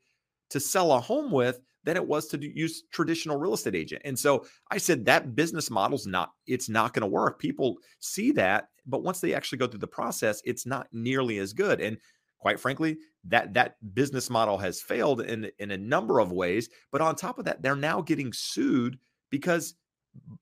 to 0.50 0.60
sell 0.60 0.92
a 0.92 1.00
home 1.00 1.30
with 1.32 1.58
than 1.84 1.96
it 1.96 2.06
was 2.06 2.26
to 2.28 2.38
use 2.38 2.82
traditional 2.92 3.38
real 3.38 3.54
estate 3.54 3.74
agent. 3.74 4.02
And 4.04 4.18
so 4.18 4.44
I 4.70 4.76
said 4.76 5.06
that 5.06 5.34
business 5.34 5.70
model's 5.70 6.06
not 6.06 6.32
it's 6.46 6.68
not 6.68 6.92
going 6.92 7.00
to 7.00 7.06
work. 7.06 7.38
People 7.38 7.78
see 7.98 8.30
that, 8.32 8.68
but 8.86 9.02
once 9.02 9.20
they 9.20 9.32
actually 9.32 9.56
go 9.56 9.66
through 9.66 9.80
the 9.80 9.86
process, 9.86 10.42
it's 10.44 10.66
not 10.66 10.86
nearly 10.92 11.38
as 11.38 11.54
good. 11.54 11.80
And 11.80 11.96
quite 12.38 12.60
frankly, 12.60 12.98
that 13.24 13.54
that 13.54 13.76
business 13.94 14.28
model 14.28 14.58
has 14.58 14.82
failed 14.82 15.22
in 15.22 15.50
in 15.58 15.70
a 15.70 15.78
number 15.78 16.20
of 16.20 16.30
ways, 16.30 16.68
but 16.92 17.00
on 17.00 17.16
top 17.16 17.38
of 17.38 17.46
that, 17.46 17.62
they're 17.62 17.74
now 17.74 18.02
getting 18.02 18.34
sued 18.34 18.98
because 19.30 19.76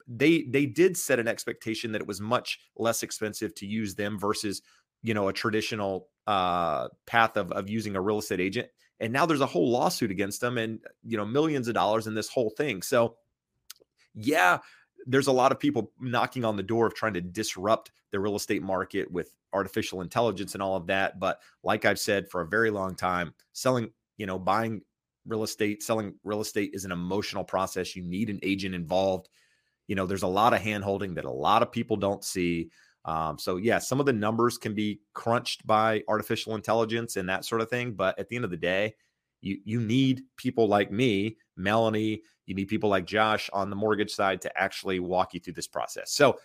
they 0.08 0.42
they 0.50 0.66
did 0.66 0.96
set 0.96 1.20
an 1.20 1.28
expectation 1.28 1.92
that 1.92 2.00
it 2.00 2.08
was 2.08 2.20
much 2.20 2.58
less 2.76 3.04
expensive 3.04 3.54
to 3.54 3.66
use 3.66 3.94
them 3.94 4.18
versus 4.18 4.62
you 5.02 5.14
know 5.14 5.28
a 5.28 5.32
traditional 5.32 6.08
uh, 6.26 6.88
path 7.06 7.36
of 7.36 7.52
of 7.52 7.68
using 7.68 7.96
a 7.96 8.00
real 8.00 8.18
estate 8.18 8.40
agent 8.40 8.68
and 9.00 9.12
now 9.12 9.24
there's 9.24 9.40
a 9.40 9.46
whole 9.46 9.70
lawsuit 9.70 10.10
against 10.10 10.40
them 10.40 10.58
and 10.58 10.80
you 11.04 11.16
know 11.16 11.24
millions 11.24 11.68
of 11.68 11.74
dollars 11.74 12.06
in 12.06 12.14
this 12.14 12.28
whole 12.28 12.50
thing. 12.50 12.82
So 12.82 13.16
yeah 14.14 14.58
there's 15.06 15.28
a 15.28 15.32
lot 15.32 15.52
of 15.52 15.60
people 15.60 15.92
knocking 16.00 16.44
on 16.44 16.56
the 16.56 16.62
door 16.62 16.86
of 16.86 16.94
trying 16.94 17.14
to 17.14 17.20
disrupt 17.20 17.92
the 18.10 18.18
real 18.18 18.34
estate 18.34 18.62
market 18.62 19.10
with 19.10 19.32
artificial 19.52 20.00
intelligence 20.00 20.54
and 20.54 20.62
all 20.62 20.74
of 20.74 20.88
that 20.88 21.20
but 21.20 21.40
like 21.62 21.84
i've 21.84 22.00
said 22.00 22.28
for 22.28 22.40
a 22.40 22.48
very 22.48 22.70
long 22.70 22.96
time 22.96 23.32
selling 23.52 23.90
you 24.16 24.26
know 24.26 24.38
buying 24.38 24.82
real 25.28 25.42
estate 25.42 25.82
selling 25.82 26.14
real 26.24 26.40
estate 26.40 26.70
is 26.72 26.84
an 26.84 26.92
emotional 26.92 27.44
process. 27.44 27.94
You 27.94 28.02
need 28.02 28.30
an 28.30 28.40
agent 28.42 28.74
involved. 28.74 29.28
You 29.86 29.94
know 29.94 30.06
there's 30.06 30.22
a 30.22 30.28
lot 30.28 30.54
of 30.54 30.60
hand 30.60 30.84
holding 30.84 31.14
that 31.14 31.24
a 31.24 31.30
lot 31.30 31.62
of 31.62 31.70
people 31.70 31.96
don't 31.96 32.24
see 32.24 32.70
um, 33.08 33.38
so 33.38 33.56
yeah, 33.56 33.78
some 33.78 34.00
of 34.00 34.06
the 34.06 34.12
numbers 34.12 34.58
can 34.58 34.74
be 34.74 35.00
crunched 35.14 35.66
by 35.66 36.02
artificial 36.08 36.54
intelligence 36.54 37.16
and 37.16 37.26
that 37.30 37.46
sort 37.46 37.62
of 37.62 37.70
thing. 37.70 37.92
But 37.94 38.18
at 38.18 38.28
the 38.28 38.36
end 38.36 38.44
of 38.44 38.50
the 38.50 38.56
day, 38.58 38.94
you 39.40 39.58
you 39.64 39.80
need 39.80 40.24
people 40.36 40.68
like 40.68 40.92
me, 40.92 41.38
Melanie. 41.56 42.20
You 42.44 42.54
need 42.54 42.68
people 42.68 42.90
like 42.90 43.06
Josh 43.06 43.48
on 43.54 43.70
the 43.70 43.76
mortgage 43.76 44.10
side 44.10 44.42
to 44.42 44.60
actually 44.60 45.00
walk 45.00 45.32
you 45.32 45.40
through 45.40 45.54
this 45.54 45.66
process. 45.66 46.12
So 46.12 46.38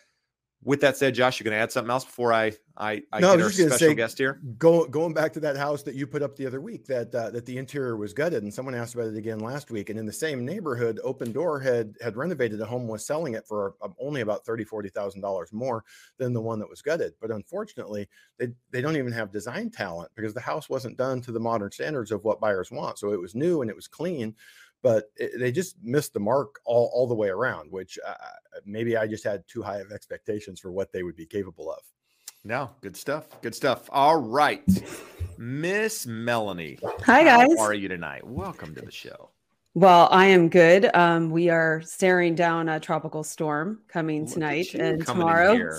with 0.64 0.82
that 0.82 0.98
said, 0.98 1.14
Josh, 1.14 1.40
you're 1.40 1.46
going 1.46 1.58
to 1.58 1.62
add 1.62 1.72
something 1.72 1.92
else 1.92 2.06
before 2.06 2.34
I 2.34 2.54
I, 2.76 3.04
I 3.12 3.20
no, 3.20 3.36
get 3.36 3.44
our 3.44 3.52
special 3.52 3.78
say, 3.78 3.94
guest 3.94 4.18
here. 4.18 4.42
Go, 4.58 4.88
going 4.88 5.14
back 5.14 5.32
to 5.34 5.40
that 5.42 5.56
house 5.56 5.84
that 5.84 5.94
you 5.94 6.08
put 6.08 6.24
up 6.24 6.36
the 6.36 6.48
other 6.48 6.60
week, 6.60 6.88
that 6.88 7.14
uh, 7.14 7.30
that 7.30 7.46
the 7.46 7.58
interior 7.58 7.98
was 7.98 8.14
gutted, 8.14 8.42
and 8.42 8.52
someone 8.52 8.74
asked 8.74 8.96
about 8.96 9.08
it 9.08 9.16
again 9.16 9.40
last 9.40 9.70
week. 9.70 9.92
And 9.92 10.00
in 10.00 10.08
the 10.08 10.14
same 10.14 10.44
neighborhood, 10.44 11.00
Opendoor 11.06 11.62
had 11.62 11.96
had 12.02 12.18
renovated 12.18 12.60
a 12.62 12.66
home, 12.66 12.88
was 12.88 13.06
selling 13.06 13.36
it 13.36 13.46
for 13.48 13.76
uh, 13.82 13.90
only 14.00 14.22
about 14.22 14.44
thirty 14.44 14.64
forty 14.64 14.90
thousand 14.90 15.22
dollars 15.22 15.54
more 15.54 15.84
than 16.18 16.34
the 16.34 16.42
one 16.42 16.58
that 16.60 16.70
was 16.70 16.82
gutted. 16.82 17.14
But 17.22 17.30
unfortunately, 17.30 18.10
they 18.40 18.48
they 18.72 18.82
don't 18.82 18.98
even 18.98 19.12
have 19.12 19.32
design 19.32 19.70
talent 19.70 20.10
because 20.16 20.34
the 20.34 20.42
house 20.42 20.68
wasn't 20.68 20.98
done 20.98 21.22
to 21.22 21.32
the 21.32 21.40
modern 21.40 21.72
standards 21.72 22.12
of 22.12 22.24
what 22.24 22.42
buyers 22.42 22.72
want. 22.72 22.98
So 22.98 23.14
it 23.14 23.22
was 23.22 23.36
new 23.36 23.62
and 23.62 23.70
it 23.70 23.76
was 23.76 23.88
clean, 23.88 24.36
but 24.84 25.06
it, 25.16 25.40
they 25.40 25.52
just 25.52 25.78
missed 25.82 26.14
the 26.14 26.20
mark 26.20 26.60
all, 26.66 26.92
all 26.94 27.08
the 27.08 27.16
way 27.16 27.30
around, 27.30 27.72
which 27.72 27.98
uh, 28.06 28.14
maybe 28.66 28.96
I 28.96 29.08
just 29.08 29.24
had 29.24 29.44
too 29.48 29.64
high 29.64 29.80
of 29.80 29.92
expectations 29.92 30.60
for 30.60 30.72
what 30.72 30.92
they 30.92 31.02
would 31.02 31.16
be 31.16 31.26
capable 31.26 31.72
of. 31.72 31.80
No, 32.44 32.70
good 32.82 32.98
stuff. 32.98 33.42
Good 33.42 33.56
stuff. 33.56 33.90
All 33.92 34.22
right. 34.22 34.62
Miss 35.38 36.06
Melanie. 36.06 36.78
Hi, 37.06 37.24
guys. 37.24 37.48
How 37.58 37.64
are 37.64 37.74
you 37.74 37.88
tonight? 37.88 38.28
Welcome 38.28 38.76
to 38.76 38.82
the 38.82 38.92
show. 38.92 39.30
Well, 39.76 40.10
I 40.12 40.26
am 40.26 40.50
good. 40.50 40.94
Um, 40.94 41.32
we 41.32 41.50
are 41.50 41.82
staring 41.82 42.36
down 42.36 42.68
a 42.68 42.80
tropical 42.80 43.24
storm 43.24 43.80
coming 43.88 44.26
Look 44.26 44.34
tonight 44.34 44.74
and 44.76 45.04
tomorrow. 45.06 45.54
In, 45.54 45.78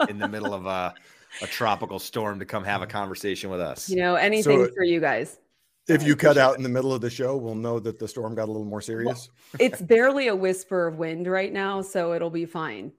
in 0.08 0.18
the 0.18 0.28
middle 0.28 0.54
of 0.54 0.66
a, 0.66 0.94
a 1.42 1.46
tropical 1.48 1.98
storm 1.98 2.38
to 2.38 2.46
come 2.46 2.64
have 2.64 2.80
a 2.80 2.86
conversation 2.86 3.50
with 3.50 3.60
us. 3.60 3.90
You 3.90 3.96
know, 3.96 4.14
anything 4.14 4.66
so, 4.66 4.70
for 4.72 4.84
you 4.84 5.00
guys. 5.00 5.40
If 5.86 6.02
you 6.02 6.16
cut 6.16 6.38
out 6.38 6.56
in 6.56 6.62
the 6.62 6.68
middle 6.68 6.92
of 6.94 7.02
the 7.02 7.10
show, 7.10 7.36
we'll 7.36 7.54
know 7.54 7.78
that 7.78 7.98
the 7.98 8.08
storm 8.08 8.34
got 8.34 8.44
a 8.44 8.52
little 8.52 8.64
more 8.64 8.80
serious. 8.80 9.28
Well, 9.52 9.66
it's 9.66 9.82
barely 9.82 10.28
a 10.28 10.36
whisper 10.36 10.86
of 10.86 10.96
wind 10.96 11.26
right 11.26 11.52
now, 11.52 11.82
so 11.82 12.14
it'll 12.14 12.30
be 12.30 12.46
fine. 12.46 12.92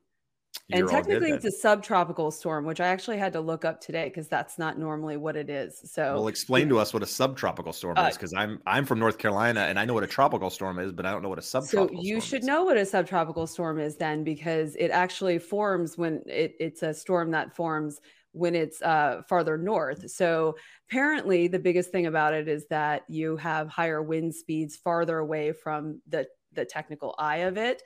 and 0.72 0.88
technically, 0.88 1.32
it's 1.32 1.46
a 1.46 1.52
subtropical 1.52 2.30
storm, 2.30 2.64
which 2.66 2.80
I 2.80 2.88
actually 2.88 3.18
had 3.18 3.34
to 3.34 3.42
look 3.42 3.66
up 3.66 3.82
today 3.82 4.06
because 4.06 4.28
that's 4.28 4.60
not 4.60 4.78
normally 4.78 5.18
what 5.18 5.36
it 5.36 5.50
is. 5.50 5.82
So, 5.92 6.14
well, 6.14 6.28
explain 6.28 6.70
to 6.70 6.80
us 6.80 6.94
what 6.94 7.02
a 7.02 7.08
subtropical 7.08 7.74
storm 7.74 7.98
uh, 7.98 8.08
is, 8.08 8.18
because 8.18 8.34
I'm 8.34 8.62
I'm 8.68 8.86
from 8.86 9.00
North 9.00 9.18
Carolina 9.18 9.62
and 9.62 9.80
I 9.80 9.86
know 9.86 9.96
what 9.96 10.04
a 10.04 10.08
tropical 10.08 10.52
storm 10.52 10.78
is, 10.78 10.92
but 10.92 11.08
I 11.08 11.12
don't 11.12 11.24
know 11.24 11.30
what 11.30 11.40
a 11.40 11.44
subtropical. 11.44 11.98
So 11.98 12.04
you 12.04 12.22
should 12.22 12.42
is. 12.42 12.46
know 12.46 12.64
what 12.64 12.78
a 12.78 12.86
subtropical 12.86 13.48
storm 13.48 13.80
is 13.80 13.98
then, 13.98 14.24
because 14.24 14.76
it 14.76 14.92
actually 14.92 15.40
forms 15.40 15.98
when 15.98 16.22
it, 16.28 16.56
it's 16.60 16.84
a 16.84 16.94
storm 16.94 17.32
that 17.32 17.56
forms 17.56 18.00
when 18.36 18.56
it's 18.56 18.82
uh, 18.82 19.22
farther 19.28 19.58
north. 19.58 20.10
So 20.12 20.56
apparently, 20.90 21.48
the 21.48 21.60
biggest 21.60 21.92
thing 21.92 22.06
about 22.06 22.34
it 22.34 22.48
is 22.48 22.66
that 22.70 23.04
you 23.08 23.38
have 23.38 23.70
higher 23.70 24.02
wind 24.02 24.36
speeds 24.36 24.76
farther 24.76 25.18
away 25.18 25.52
from 25.52 26.02
the 26.08 26.28
the 26.54 26.66
technical 26.66 27.16
eye 27.18 27.38
of 27.38 27.58
it 27.58 27.82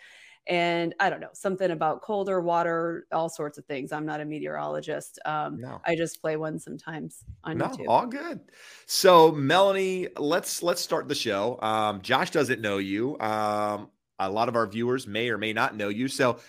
and 0.50 0.96
I 1.00 1.12
don't 1.12 1.20
know 1.20 1.30
something 1.34 1.70
about 1.70 2.02
colder 2.02 2.42
water, 2.42 3.06
all 3.12 3.30
sorts 3.30 3.60
of 3.60 3.66
things. 3.66 3.92
I'm 3.92 4.06
not 4.06 4.20
a 4.20 4.26
meteorologist. 4.26 5.20
Um, 5.24 5.62
no. 5.62 5.80
I 5.86 5.96
just 5.96 6.22
play 6.22 6.38
one 6.38 6.58
sometimes 6.58 7.24
on 7.44 7.60
no, 7.60 7.68
YouTube. 7.68 7.88
All 7.88 8.08
good. 8.08 8.40
So 8.88 9.32
Melanie, 9.32 10.08
let's 10.18 10.64
let's 10.64 10.82
start 10.82 11.08
the 11.08 11.16
show. 11.16 11.60
Um, 11.62 12.02
Josh 12.02 12.32
doesn't 12.32 12.62
know 12.62 12.80
you. 12.80 13.20
Um, 13.20 13.90
a 14.18 14.30
lot 14.30 14.50
of 14.50 14.56
our 14.56 14.66
viewers 14.66 15.06
may 15.06 15.30
or 15.30 15.38
may 15.38 15.54
not 15.54 15.76
know 15.76 15.90
you. 15.90 16.08
So 16.08 16.40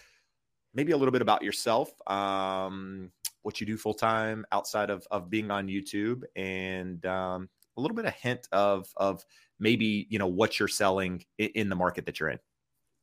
maybe 0.72 0.92
a 0.92 0.96
little 0.96 1.12
bit 1.12 1.22
about 1.22 1.42
yourself. 1.42 1.92
Um, 2.10 3.12
what 3.42 3.60
you 3.60 3.66
do 3.66 3.76
full 3.76 3.94
time 3.94 4.44
outside 4.52 4.90
of 4.90 5.06
of 5.10 5.30
being 5.30 5.50
on 5.50 5.68
YouTube, 5.68 6.22
and 6.36 7.04
um, 7.06 7.48
a 7.76 7.80
little 7.80 7.96
bit 7.96 8.06
of 8.06 8.14
hint 8.14 8.48
of 8.52 8.88
of 8.96 9.24
maybe 9.58 10.06
you 10.10 10.18
know 10.18 10.26
what 10.26 10.58
you're 10.58 10.68
selling 10.68 11.24
in, 11.38 11.68
the 11.68 11.76
market 11.76 12.06
that 12.06 12.20
you're 12.20 12.30
in. 12.30 12.38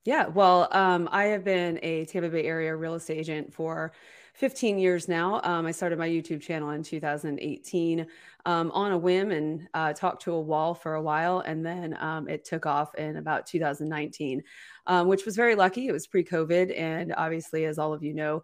Yeah, 0.06 0.28
well, 0.28 0.70
um, 0.72 1.10
I 1.12 1.26
have 1.26 1.44
been 1.44 1.80
a 1.84 2.06
Tampa 2.06 2.30
Bay 2.30 2.46
area 2.46 2.74
real 2.76 2.94
estate 2.94 3.18
agent 3.18 3.54
for 3.54 3.92
15 4.36 4.78
years 4.80 5.10
now. 5.10 5.42
Um, 5.44 5.66
I 5.66 5.72
started 5.72 6.00
my 6.00 6.08
YouTube 6.08 6.42
channel 6.42 6.70
in 6.70 6.82
2018 6.82 8.08
um, 8.46 8.72
on 8.72 8.92
a 8.94 8.98
whim 8.98 9.32
and 9.32 9.68
uh, 9.74 9.92
talked 9.94 10.22
to 10.24 10.34
a 10.34 10.40
wall 10.40 10.74
for 10.74 10.94
a 10.94 11.02
while, 11.02 11.40
and 11.40 11.66
then 11.66 11.98
um, 12.00 12.30
it 12.30 12.46
took 12.46 12.66
off 12.66 12.96
in 12.96 13.18
about 13.18 13.48
2019, 13.48 14.44
um, 14.86 15.08
which 15.08 15.26
was 15.26 15.36
very 15.36 15.56
lucky. 15.56 15.88
It 15.88 15.92
was 15.92 16.08
pre-COVID, 16.08 16.74
and 16.78 17.14
obviously, 17.18 17.66
as 17.66 17.78
all 17.78 17.94
of 17.94 18.04
you 18.04 18.14
know, 18.14 18.44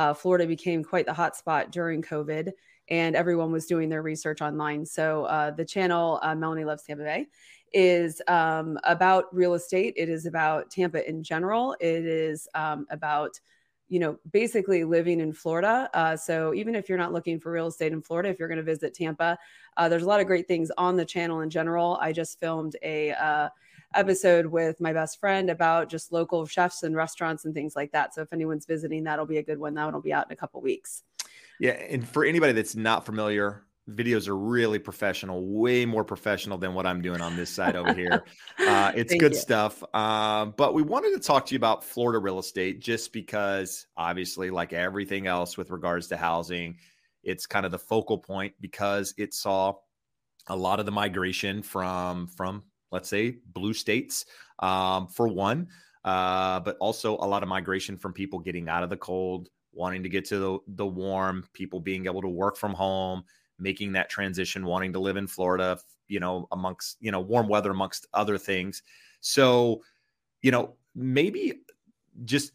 uh, 0.00 0.14
Florida 0.14 0.46
became 0.46 0.82
quite 0.82 1.04
the 1.04 1.12
hotspot 1.12 1.70
during 1.70 2.00
COVID 2.00 2.52
and 2.88 3.14
everyone 3.14 3.52
was 3.52 3.66
doing 3.66 3.90
their 3.90 4.00
research 4.00 4.40
online. 4.40 4.86
So 4.86 5.24
uh, 5.24 5.50
the 5.50 5.64
channel 5.64 6.18
uh, 6.22 6.34
Melanie 6.34 6.64
Loves 6.64 6.84
Tampa 6.84 7.04
Bay 7.04 7.26
is 7.74 8.22
um, 8.26 8.78
about 8.84 9.26
real 9.30 9.52
estate. 9.52 9.92
It 9.98 10.08
is 10.08 10.24
about 10.24 10.70
Tampa 10.70 11.06
in 11.06 11.22
general. 11.22 11.76
It 11.80 12.06
is 12.06 12.48
um, 12.54 12.86
about 12.90 13.38
you 13.88 14.00
know 14.00 14.16
basically 14.32 14.84
living 14.84 15.20
in 15.20 15.34
Florida. 15.34 15.90
Uh, 15.92 16.16
so 16.16 16.54
even 16.54 16.74
if 16.74 16.88
you're 16.88 16.96
not 16.96 17.12
looking 17.12 17.38
for 17.38 17.52
real 17.52 17.66
estate 17.66 17.92
in 17.92 18.00
Florida, 18.00 18.30
if 18.30 18.38
you're 18.38 18.48
going 18.48 18.56
to 18.56 18.64
visit 18.64 18.94
Tampa, 18.94 19.36
uh, 19.76 19.88
there's 19.90 20.04
a 20.04 20.06
lot 20.06 20.20
of 20.20 20.26
great 20.26 20.48
things 20.48 20.70
on 20.78 20.96
the 20.96 21.04
channel 21.04 21.42
in 21.42 21.50
general. 21.50 21.98
I 22.00 22.12
just 22.12 22.40
filmed 22.40 22.74
a 22.82 23.10
uh, 23.12 23.50
episode 23.94 24.46
with 24.46 24.80
my 24.80 24.92
best 24.92 25.18
friend 25.18 25.50
about 25.50 25.88
just 25.88 26.12
local 26.12 26.46
chefs 26.46 26.82
and 26.82 26.94
restaurants 26.94 27.44
and 27.44 27.54
things 27.54 27.74
like 27.74 27.92
that. 27.92 28.14
So 28.14 28.22
if 28.22 28.32
anyone's 28.32 28.66
visiting, 28.66 29.04
that'll 29.04 29.26
be 29.26 29.38
a 29.38 29.42
good 29.42 29.58
one. 29.58 29.74
That'll 29.74 30.00
be 30.00 30.12
out 30.12 30.26
in 30.26 30.32
a 30.32 30.36
couple 30.36 30.60
weeks. 30.60 31.02
Yeah, 31.58 31.72
and 31.72 32.08
for 32.08 32.24
anybody 32.24 32.52
that's 32.52 32.74
not 32.74 33.04
familiar, 33.04 33.64
videos 33.88 34.28
are 34.28 34.36
really 34.36 34.78
professional, 34.78 35.46
way 35.46 35.84
more 35.84 36.04
professional 36.04 36.58
than 36.58 36.74
what 36.74 36.86
I'm 36.86 37.02
doing 37.02 37.20
on 37.20 37.36
this 37.36 37.50
side 37.50 37.76
over 37.76 37.92
here. 37.92 38.24
Uh, 38.60 38.92
it's 38.94 39.14
good 39.14 39.32
you. 39.32 39.38
stuff. 39.38 39.82
Uh, 39.94 40.44
but 40.44 40.74
we 40.74 40.82
wanted 40.82 41.12
to 41.14 41.18
talk 41.18 41.46
to 41.46 41.54
you 41.54 41.56
about 41.56 41.82
Florida 41.82 42.18
real 42.18 42.38
estate 42.38 42.78
just 42.78 43.10
because, 43.10 43.86
obviously, 43.96 44.50
like 44.50 44.74
everything 44.74 45.26
else 45.26 45.56
with 45.56 45.70
regards 45.70 46.08
to 46.08 46.16
housing, 46.16 46.76
it's 47.24 47.46
kind 47.46 47.64
of 47.64 47.72
the 47.72 47.78
focal 47.78 48.18
point 48.18 48.52
because 48.60 49.14
it 49.16 49.32
saw 49.32 49.74
a 50.48 50.54
lot 50.54 50.78
of 50.78 50.84
the 50.84 50.92
migration 50.92 51.62
from 51.62 52.26
from 52.26 52.62
let's 52.92 53.08
say 53.08 53.36
blue 53.52 53.72
states 53.72 54.26
um, 54.60 55.06
for 55.08 55.28
one, 55.28 55.68
uh, 56.04 56.60
but 56.60 56.76
also 56.80 57.16
a 57.16 57.26
lot 57.26 57.42
of 57.42 57.48
migration 57.48 57.96
from 57.96 58.12
people 58.12 58.38
getting 58.38 58.68
out 58.68 58.82
of 58.82 58.90
the 58.90 58.96
cold, 58.96 59.48
wanting 59.72 60.02
to 60.02 60.08
get 60.08 60.24
to 60.26 60.38
the, 60.38 60.58
the 60.68 60.86
warm, 60.86 61.46
people 61.52 61.80
being 61.80 62.06
able 62.06 62.22
to 62.22 62.28
work 62.28 62.56
from 62.56 62.72
home, 62.72 63.22
making 63.58 63.92
that 63.92 64.08
transition, 64.08 64.64
wanting 64.64 64.92
to 64.92 64.98
live 64.98 65.16
in 65.16 65.26
Florida, 65.26 65.78
you 66.08 66.20
know, 66.20 66.48
amongst, 66.52 66.96
you 67.00 67.10
know, 67.10 67.20
warm 67.20 67.48
weather, 67.48 67.70
amongst 67.70 68.06
other 68.14 68.38
things. 68.38 68.82
So, 69.20 69.82
you 70.42 70.50
know, 70.50 70.74
maybe 70.94 71.60
just 72.24 72.52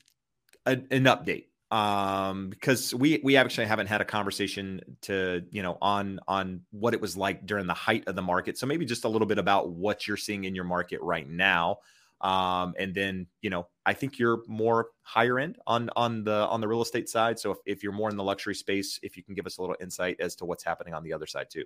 a, 0.65 0.71
an 0.71 1.05
update 1.05 1.45
um 1.75 2.49
because 2.49 2.95
we 2.95 3.19
we 3.21 3.35
actually 3.35 3.67
haven't 3.67 3.87
had 3.87 3.99
a 3.99 4.05
conversation 4.05 4.79
to 5.01 5.43
you 5.51 5.61
know 5.61 5.77
on 5.81 6.21
on 6.25 6.61
what 6.71 6.93
it 6.93 7.01
was 7.01 7.17
like 7.17 7.45
during 7.45 7.67
the 7.67 7.73
height 7.73 8.05
of 8.07 8.15
the 8.15 8.21
market. 8.21 8.57
So 8.57 8.65
maybe 8.65 8.85
just 8.85 9.03
a 9.03 9.09
little 9.09 9.27
bit 9.27 9.39
about 9.39 9.69
what 9.71 10.07
you're 10.07 10.15
seeing 10.15 10.45
in 10.45 10.55
your 10.55 10.63
market 10.63 11.01
right 11.01 11.29
now. 11.29 11.79
Um, 12.21 12.75
and 12.79 12.95
then 12.95 13.27
you 13.41 13.49
know 13.49 13.67
i 13.85 13.91
think 13.91 14.17
you're 14.17 14.41
more 14.47 14.87
higher 15.01 15.37
end 15.37 15.57
on 15.67 15.89
on 15.97 16.23
the 16.23 16.47
on 16.47 16.61
the 16.61 16.67
real 16.67 16.81
estate 16.81 17.09
side. 17.09 17.39
So 17.39 17.51
if, 17.51 17.57
if 17.65 17.83
you're 17.83 17.91
more 17.91 18.09
in 18.09 18.15
the 18.15 18.23
luxury 18.23 18.55
space 18.55 18.97
if 19.03 19.17
you 19.17 19.23
can 19.23 19.35
give 19.35 19.45
us 19.45 19.57
a 19.57 19.61
little 19.61 19.75
insight 19.81 20.21
as 20.21 20.33
to 20.37 20.45
what's 20.45 20.63
happening 20.63 20.93
on 20.93 21.03
the 21.03 21.11
other 21.11 21.27
side 21.27 21.47
too 21.51 21.65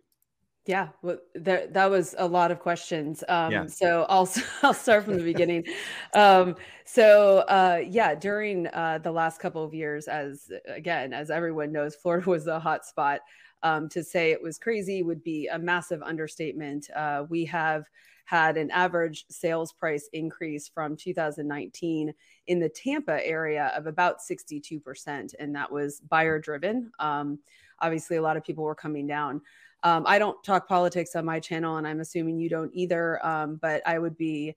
yeah, 0.69 0.89
well, 1.01 1.17
that 1.33 1.73
that 1.73 1.89
was 1.89 2.13
a 2.19 2.27
lot 2.27 2.51
of 2.51 2.59
questions. 2.59 3.23
Um, 3.27 3.51
yeah. 3.51 3.65
So 3.65 4.05
I'll 4.07 4.29
I'll 4.61 4.75
start 4.75 5.03
from 5.03 5.17
the 5.17 5.23
beginning. 5.33 5.65
Um, 6.13 6.55
so 6.85 7.39
uh, 7.49 7.81
yeah, 7.83 8.13
during 8.13 8.67
uh, 8.67 8.99
the 9.01 9.11
last 9.11 9.39
couple 9.41 9.63
of 9.63 9.73
years, 9.73 10.07
as 10.07 10.51
again 10.67 11.11
as 11.11 11.31
everyone 11.31 11.71
knows, 11.71 11.95
Florida 11.95 12.29
was 12.29 12.45
a 12.45 12.59
hot 12.59 12.85
spot. 12.85 13.21
Um, 13.63 13.89
to 13.89 14.03
say 14.03 14.31
it 14.31 14.41
was 14.41 14.59
crazy 14.59 15.01
would 15.01 15.23
be 15.23 15.47
a 15.47 15.57
massive 15.57 16.03
understatement. 16.03 16.87
Uh, 16.95 17.25
we 17.27 17.45
have 17.45 17.85
had 18.25 18.55
an 18.55 18.69
average 18.69 19.25
sales 19.29 19.73
price 19.73 20.07
increase 20.13 20.67
from 20.67 20.95
2019 20.95 22.13
in 22.45 22.59
the 22.59 22.69
Tampa 22.69 23.25
area 23.27 23.73
of 23.75 23.87
about 23.87 24.19
62%. 24.19 25.33
And 25.39 25.55
that 25.55 25.69
was 25.69 25.99
buyer 26.01 26.39
driven. 26.39 26.91
Um, 26.99 27.39
obviously, 27.79 28.17
a 28.17 28.21
lot 28.21 28.37
of 28.37 28.43
people 28.45 28.63
were 28.63 28.75
coming 28.75 29.07
down. 29.07 29.41
Um, 29.83 30.03
I 30.05 30.19
don't 30.19 30.41
talk 30.43 30.67
politics 30.67 31.15
on 31.15 31.25
my 31.25 31.39
channel, 31.39 31.77
and 31.77 31.87
I'm 31.87 31.99
assuming 31.99 32.39
you 32.39 32.49
don't 32.49 32.71
either. 32.73 33.25
Um, 33.25 33.57
but 33.61 33.81
I 33.87 33.99
would 33.99 34.17
be, 34.17 34.55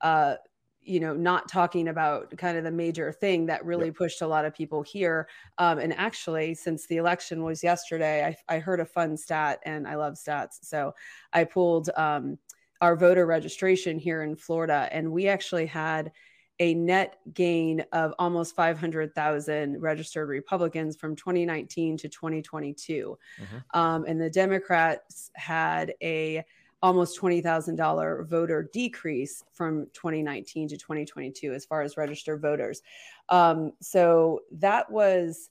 uh, 0.00 0.36
you 0.82 1.00
know, 1.00 1.14
not 1.14 1.48
talking 1.48 1.88
about 1.88 2.36
kind 2.36 2.58
of 2.58 2.64
the 2.64 2.70
major 2.70 3.12
thing 3.12 3.46
that 3.46 3.64
really 3.64 3.86
yep. 3.86 3.96
pushed 3.96 4.22
a 4.22 4.26
lot 4.26 4.44
of 4.44 4.54
people 4.54 4.82
here. 4.82 5.28
Um, 5.58 5.78
and 5.78 5.94
actually, 5.94 6.54
since 6.54 6.86
the 6.86 6.96
election 6.96 7.42
was 7.42 7.62
yesterday, 7.62 8.36
I, 8.48 8.56
I, 8.56 8.58
heard 8.58 8.80
a 8.80 8.84
fun 8.84 9.16
stat, 9.16 9.60
and 9.64 9.86
I 9.86 9.94
love 9.94 10.14
stats. 10.14 10.58
So 10.62 10.94
I 11.32 11.44
pulled 11.44 11.90
um, 11.96 12.38
our 12.80 12.96
voter 12.96 13.26
registration 13.26 13.98
here 13.98 14.22
in 14.22 14.36
Florida, 14.36 14.88
and 14.92 15.10
we 15.10 15.28
actually 15.28 15.66
had 15.66 16.12
a 16.60 16.74
net 16.74 17.18
gain 17.32 17.84
of 17.92 18.14
almost 18.18 18.54
500,000 18.54 19.80
registered 19.80 20.28
Republicans 20.28 20.96
from 20.96 21.16
2019 21.16 21.96
to 21.98 22.08
2022. 22.08 23.18
Mm-hmm. 23.40 23.78
Um, 23.78 24.04
and 24.06 24.20
the 24.20 24.30
Democrats 24.30 25.30
had 25.34 25.94
a 26.02 26.44
almost 26.82 27.18
$20,000 27.18 28.26
voter 28.28 28.68
decrease 28.72 29.42
from 29.52 29.86
2019 29.94 30.68
to 30.68 30.76
2022 30.76 31.52
as 31.54 31.64
far 31.64 31.80
as 31.80 31.96
registered 31.96 32.42
voters. 32.42 32.82
Um, 33.30 33.72
so 33.80 34.40
that 34.52 34.90
was 34.90 35.48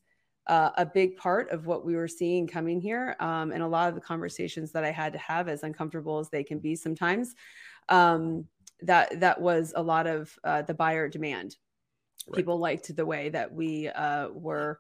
uh, 0.47 0.69
a 0.77 0.85
big 0.85 1.17
part 1.17 1.49
of 1.49 1.65
what 1.65 1.85
we 1.85 1.95
were 1.95 2.07
seeing 2.07 2.45
coming 2.45 2.79
here. 2.79 3.15
Um, 3.19 3.51
and 3.51 3.63
a 3.63 3.67
lot 3.67 3.89
of 3.89 3.95
the 3.95 4.01
conversations 4.01 4.71
that 4.73 4.83
I 4.83 4.91
had 4.91 5.13
to 5.13 5.19
have, 5.19 5.47
as 5.47 5.63
uncomfortable 5.63 6.19
as 6.19 6.29
they 6.29 6.43
can 6.43 6.59
be 6.59 6.75
sometimes, 6.75 7.33
um, 7.89 8.45
that 8.83 9.19
that 9.19 9.41
was 9.41 9.73
a 9.75 9.81
lot 9.81 10.07
of 10.07 10.37
uh, 10.43 10.61
the 10.61 10.73
buyer 10.73 11.09
demand. 11.09 11.55
Right. 12.27 12.37
People 12.37 12.59
liked 12.59 12.95
the 12.95 13.05
way 13.05 13.29
that 13.29 13.53
we 13.53 13.89
uh, 13.89 14.29
were 14.29 14.79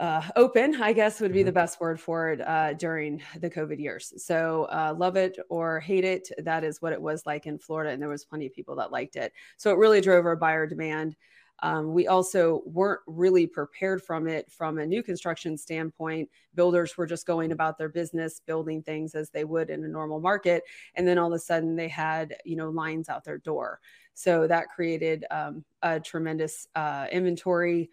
uh, 0.00 0.22
open, 0.34 0.82
I 0.82 0.92
guess 0.92 1.20
would 1.20 1.32
be 1.32 1.40
mm-hmm. 1.40 1.46
the 1.46 1.52
best 1.52 1.80
word 1.80 2.00
for 2.00 2.32
it 2.32 2.40
uh, 2.40 2.72
during 2.72 3.22
the 3.38 3.48
COVID 3.48 3.78
years. 3.78 4.12
So, 4.16 4.64
uh, 4.64 4.94
love 4.96 5.16
it 5.16 5.38
or 5.48 5.78
hate 5.78 6.04
it, 6.04 6.28
that 6.38 6.64
is 6.64 6.82
what 6.82 6.92
it 6.92 7.00
was 7.00 7.24
like 7.26 7.46
in 7.46 7.58
Florida. 7.58 7.90
And 7.90 8.02
there 8.02 8.08
was 8.08 8.24
plenty 8.24 8.46
of 8.46 8.52
people 8.52 8.76
that 8.76 8.90
liked 8.90 9.14
it. 9.16 9.32
So, 9.56 9.70
it 9.70 9.78
really 9.78 10.00
drove 10.00 10.26
our 10.26 10.36
buyer 10.36 10.66
demand. 10.66 11.14
Um, 11.60 11.94
we 11.94 12.08
also 12.08 12.62
weren't 12.66 13.00
really 13.06 13.46
prepared 13.46 14.02
from 14.02 14.28
it 14.28 14.50
from 14.50 14.78
a 14.78 14.86
new 14.86 15.02
construction 15.02 15.56
standpoint. 15.56 16.28
Builders 16.54 16.96
were 16.96 17.06
just 17.06 17.26
going 17.26 17.52
about 17.52 17.78
their 17.78 17.88
business, 17.88 18.40
building 18.40 18.82
things 18.82 19.14
as 19.14 19.30
they 19.30 19.44
would 19.44 19.70
in 19.70 19.84
a 19.84 19.88
normal 19.88 20.20
market, 20.20 20.64
and 20.94 21.06
then 21.06 21.18
all 21.18 21.32
of 21.32 21.36
a 21.36 21.38
sudden 21.38 21.76
they 21.76 21.88
had 21.88 22.36
you 22.44 22.56
know 22.56 22.70
lines 22.70 23.08
out 23.08 23.24
their 23.24 23.38
door. 23.38 23.80
So 24.14 24.46
that 24.46 24.68
created 24.68 25.24
um, 25.30 25.64
a 25.82 26.00
tremendous 26.00 26.68
uh, 26.74 27.06
inventory. 27.10 27.90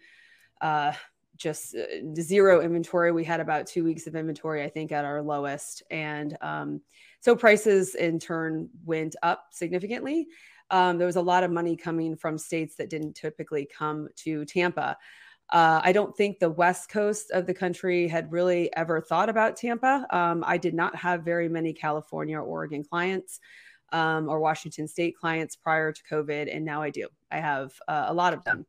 Uh, 0.60 0.92
just 1.36 1.74
uh, 1.74 1.84
zero 2.14 2.60
inventory. 2.60 3.10
We 3.10 3.24
had 3.24 3.40
about 3.40 3.66
two 3.66 3.84
weeks 3.84 4.06
of 4.06 4.14
inventory, 4.14 4.62
I 4.62 4.68
think, 4.68 4.92
at 4.92 5.04
our 5.04 5.22
lowest. 5.22 5.82
And 5.90 6.36
um, 6.40 6.80
so 7.20 7.34
prices 7.34 7.94
in 7.96 8.18
turn 8.18 8.68
went 8.84 9.16
up 9.22 9.46
significantly 9.50 10.28
um, 10.72 10.98
there 10.98 11.06
was 11.06 11.16
a 11.16 11.22
lot 11.22 11.44
of 11.44 11.50
money 11.50 11.76
coming 11.76 12.16
from 12.16 12.38
states 12.38 12.74
that 12.76 12.90
didn't 12.90 13.14
typically 13.14 13.66
come 13.66 14.08
to 14.16 14.44
Tampa. 14.46 14.96
Uh, 15.50 15.82
I 15.84 15.92
don't 15.92 16.16
think 16.16 16.38
the 16.38 16.50
West 16.50 16.88
Coast 16.88 17.30
of 17.30 17.46
the 17.46 17.52
country 17.52 18.08
had 18.08 18.32
really 18.32 18.74
ever 18.74 19.02
thought 19.02 19.28
about 19.28 19.56
Tampa. 19.56 20.06
Um, 20.10 20.42
I 20.46 20.56
did 20.56 20.72
not 20.72 20.96
have 20.96 21.24
very 21.24 21.48
many 21.48 21.74
California 21.74 22.38
or 22.38 22.42
Oregon 22.42 22.82
clients 22.82 23.38
um, 23.92 24.30
or 24.30 24.40
Washington 24.40 24.88
State 24.88 25.14
clients 25.14 25.54
prior 25.54 25.92
to 25.92 26.02
COVID, 26.10 26.54
and 26.54 26.64
now 26.64 26.80
I 26.80 26.88
do. 26.88 27.08
I 27.30 27.38
have 27.38 27.74
uh, 27.86 28.06
a 28.08 28.14
lot 28.14 28.32
of 28.32 28.42
them 28.44 28.64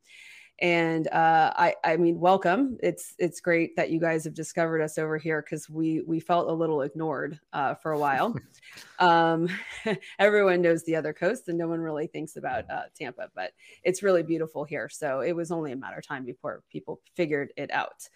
and 0.60 1.08
uh, 1.08 1.52
I, 1.56 1.76
I 1.84 1.98
mean, 1.98 2.20
welcome. 2.20 2.78
It's 2.82 3.16
it's 3.18 3.42
great 3.42 3.76
that 3.76 3.90
you 3.90 4.00
guys 4.00 4.24
have 4.24 4.34
discovered 4.34 4.82
us 4.82 4.98
over 4.98 5.18
here 5.18 5.42
because 5.42 5.70
we 5.70 6.02
we 6.02 6.20
felt 6.20 6.50
a 6.50 6.54
little 6.54 6.82
ignored 6.82 7.40
uh, 7.54 7.76
for 7.76 7.92
a 7.92 8.00
while. 8.00 8.36
um, 9.00 9.50
everyone 10.20 10.62
knows 10.62 10.84
the 10.84 10.96
other 10.96 11.14
coast, 11.14 11.48
and 11.48 11.58
no 11.58 11.68
one 11.68 11.82
really 11.82 12.08
thinks 12.08 12.36
about 12.36 12.70
uh, 12.70 12.84
Tampa, 12.96 13.30
but 13.36 13.52
it's 13.84 14.04
really 14.04 14.24
beautiful 14.24 14.64
here. 14.64 14.90
So 14.90 15.22
it 15.22 15.36
was 15.36 15.52
only 15.52 15.72
a 15.72 15.76
matter 15.76 15.98
of 15.98 16.08
time 16.08 16.24
before 16.24 16.62
people 16.72 17.02
figured 17.16 17.52
it 17.58 17.72
out. 17.72 18.08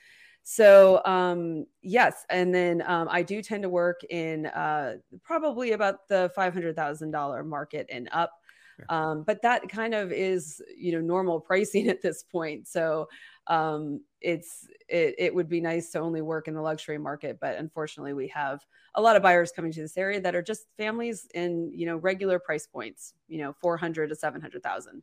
So 0.44 1.02
um, 1.04 1.66
yes, 1.82 2.24
and 2.30 2.56
then 2.56 2.82
um, 2.86 3.10
I 3.12 3.22
do 3.22 3.42
tend 3.42 3.64
to 3.64 3.70
work 3.70 4.00
in 4.10 4.46
uh, 4.46 4.96
probably 5.22 5.74
about 5.74 6.08
the 6.08 6.32
five 6.36 6.54
hundred 6.54 6.76
thousand 6.76 7.12
dollar 7.12 7.44
market 7.44 7.88
and 7.92 8.08
up. 8.14 8.32
Um, 8.90 9.24
but 9.24 9.42
that 9.42 9.68
kind 9.70 9.94
of 9.94 10.12
is, 10.12 10.62
you 10.78 10.92
know, 10.92 11.02
normal 11.02 11.40
pricing 11.40 11.88
at 11.90 12.02
this 12.02 12.24
point. 12.24 12.68
So 12.68 13.08
um, 13.48 14.02
it's 14.22 14.68
it, 14.90 15.16
it 15.18 15.36
would 15.36 15.50
be 15.50 15.62
nice 15.62 15.92
to 15.92 16.00
only 16.00 16.22
work 16.22 16.48
in 16.48 16.54
the 16.54 16.62
luxury 16.62 16.98
market, 16.98 17.40
but 17.40 17.58
unfortunately, 17.58 18.14
we 18.14 18.28
have 18.30 18.66
a 18.96 19.02
lot 19.02 19.16
of 19.16 19.22
buyers 19.22 19.52
coming 19.56 19.72
to 19.72 19.82
this 19.82 19.98
area 19.98 20.20
that 20.22 20.36
are 20.36 20.42
just 20.42 20.68
families 20.78 21.28
in 21.34 21.72
you 21.74 21.86
know 21.86 21.98
regular 21.98 22.40
price 22.40 22.68
points, 22.68 23.14
you 23.28 23.40
know, 23.40 23.54
four 23.62 23.78
hundred 23.78 24.10
to 24.10 24.16
seven 24.16 24.42
hundred 24.42 24.64
thousand. 24.64 25.02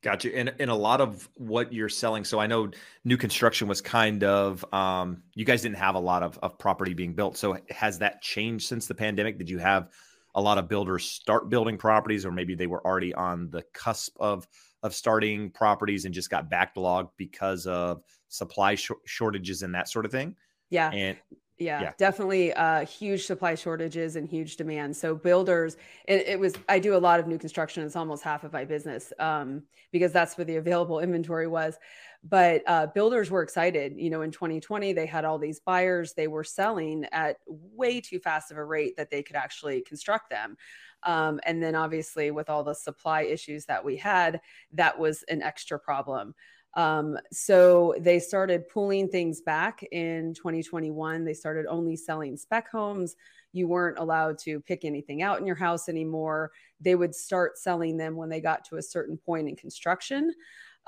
Gotcha. 0.00 0.36
And 0.36 0.54
and 0.60 0.70
a 0.70 0.74
lot 0.74 1.00
of 1.00 1.28
what 1.34 1.72
you're 1.72 1.88
selling. 1.88 2.24
So 2.24 2.38
I 2.38 2.46
know 2.46 2.70
new 3.04 3.16
construction 3.16 3.66
was 3.66 3.80
kind 3.80 4.22
of 4.22 4.64
um, 4.72 5.22
you 5.34 5.44
guys 5.44 5.62
didn't 5.62 5.78
have 5.78 5.96
a 5.96 6.00
lot 6.00 6.22
of, 6.22 6.38
of 6.38 6.56
property 6.56 6.94
being 6.94 7.14
built. 7.14 7.36
So 7.36 7.58
has 7.70 7.98
that 7.98 8.22
changed 8.22 8.68
since 8.68 8.86
the 8.86 8.94
pandemic? 8.94 9.38
Did 9.38 9.50
you 9.50 9.58
have 9.58 9.88
a 10.34 10.40
lot 10.40 10.58
of 10.58 10.68
builders 10.68 11.04
start 11.04 11.48
building 11.48 11.78
properties, 11.78 12.24
or 12.24 12.32
maybe 12.32 12.54
they 12.54 12.66
were 12.66 12.84
already 12.86 13.14
on 13.14 13.50
the 13.50 13.62
cusp 13.72 14.16
of 14.20 14.46
of 14.82 14.94
starting 14.94 15.50
properties 15.50 16.04
and 16.04 16.14
just 16.14 16.30
got 16.30 16.50
backlogged 16.50 17.10
because 17.16 17.66
of 17.66 18.02
supply 18.28 18.74
sh- 18.74 18.92
shortages 19.06 19.62
and 19.62 19.74
that 19.74 19.88
sort 19.88 20.04
of 20.04 20.12
thing. 20.12 20.36
Yeah. 20.70 20.90
And 20.92 21.16
yeah, 21.58 21.80
yeah, 21.80 21.92
definitely 21.98 22.52
uh, 22.52 22.84
huge 22.84 23.26
supply 23.26 23.56
shortages 23.56 24.14
and 24.14 24.28
huge 24.28 24.56
demand. 24.56 24.96
So 24.96 25.16
builders, 25.16 25.76
it, 26.06 26.28
it, 26.28 26.38
was 26.38 26.54
I 26.68 26.78
do 26.78 26.94
a 26.94 26.98
lot 26.98 27.18
of 27.18 27.26
new 27.26 27.36
construction. 27.36 27.82
It's 27.82 27.96
almost 27.96 28.22
half 28.22 28.44
of 28.44 28.52
my 28.52 28.64
business 28.64 29.12
um, 29.18 29.64
because 29.90 30.12
that's 30.12 30.38
where 30.38 30.44
the 30.44 30.56
available 30.56 31.00
inventory 31.00 31.48
was. 31.48 31.76
But 32.24 32.62
uh, 32.66 32.88
builders 32.88 33.30
were 33.30 33.42
excited. 33.42 33.94
You 33.96 34.10
know, 34.10 34.22
in 34.22 34.30
2020 34.30 34.92
they 34.92 35.06
had 35.06 35.24
all 35.24 35.38
these 35.38 35.60
buyers. 35.60 36.14
They 36.14 36.28
were 36.28 36.44
selling 36.44 37.06
at 37.12 37.36
way 37.46 38.00
too 38.00 38.18
fast 38.18 38.50
of 38.50 38.56
a 38.56 38.64
rate 38.64 38.96
that 38.96 39.10
they 39.10 39.22
could 39.22 39.36
actually 39.36 39.82
construct 39.82 40.30
them. 40.30 40.56
Um, 41.04 41.40
and 41.44 41.62
then 41.62 41.74
obviously 41.74 42.30
with 42.30 42.50
all 42.50 42.64
the 42.64 42.74
supply 42.74 43.22
issues 43.22 43.66
that 43.66 43.84
we 43.84 43.96
had, 43.96 44.40
that 44.72 44.98
was 44.98 45.22
an 45.24 45.42
extra 45.42 45.78
problem. 45.78 46.34
Um, 46.74 47.18
so 47.32 47.94
they 47.98 48.18
started 48.18 48.68
pulling 48.68 49.08
things 49.08 49.40
back 49.40 49.82
in 49.90 50.34
2021. 50.34 51.24
They 51.24 51.34
started 51.34 51.66
only 51.66 51.96
selling 51.96 52.36
spec 52.36 52.70
homes. 52.70 53.16
You 53.52 53.66
weren't 53.66 53.98
allowed 53.98 54.38
to 54.40 54.60
pick 54.60 54.84
anything 54.84 55.22
out 55.22 55.40
in 55.40 55.46
your 55.46 55.56
house 55.56 55.88
anymore. 55.88 56.52
They 56.80 56.94
would 56.94 57.14
start 57.14 57.58
selling 57.58 57.96
them 57.96 58.14
when 58.16 58.28
they 58.28 58.40
got 58.40 58.64
to 58.66 58.76
a 58.76 58.82
certain 58.82 59.16
point 59.16 59.48
in 59.48 59.56
construction. 59.56 60.32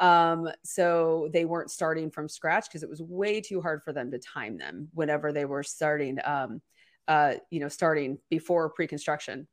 Um, 0.00 0.48
so 0.64 1.28
they 1.32 1.44
weren't 1.44 1.70
starting 1.70 2.10
from 2.10 2.28
scratch 2.28 2.66
because 2.68 2.82
it 2.82 2.88
was 2.88 3.02
way 3.02 3.40
too 3.40 3.60
hard 3.60 3.82
for 3.82 3.92
them 3.92 4.10
to 4.10 4.18
time 4.18 4.56
them 4.56 4.88
whenever 4.94 5.32
they 5.32 5.44
were 5.44 5.62
starting, 5.62 6.18
um, 6.24 6.60
uh, 7.06 7.34
you 7.50 7.60
know, 7.60 7.68
starting 7.68 8.18
before 8.30 8.70
pre-construction. 8.70 9.46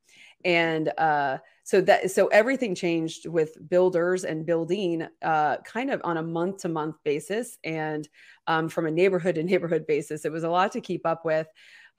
And 0.46 0.92
uh, 0.98 1.40
so 1.68 1.82
that 1.82 2.12
so 2.12 2.28
everything 2.28 2.76
changed 2.76 3.28
with 3.28 3.58
builders 3.70 4.24
and 4.24 4.46
building 4.46 5.06
uh, 5.22 5.58
kind 5.58 5.92
of 5.92 6.00
on 6.06 6.16
a 6.16 6.24
month 6.24 6.60
to 6.60 6.70
month 6.70 6.96
basis 7.04 7.58
and 7.66 8.08
um, 8.48 8.70
from 8.70 8.86
a 8.86 8.92
neighborhood 8.92 9.36
to 9.36 9.44
neighborhood 9.44 9.86
basis 9.86 10.24
it 10.24 10.32
was 10.32 10.46
a 10.46 10.50
lot 10.50 10.72
to 10.72 10.82
keep 10.82 11.06
up 11.06 11.26
with 11.26 11.48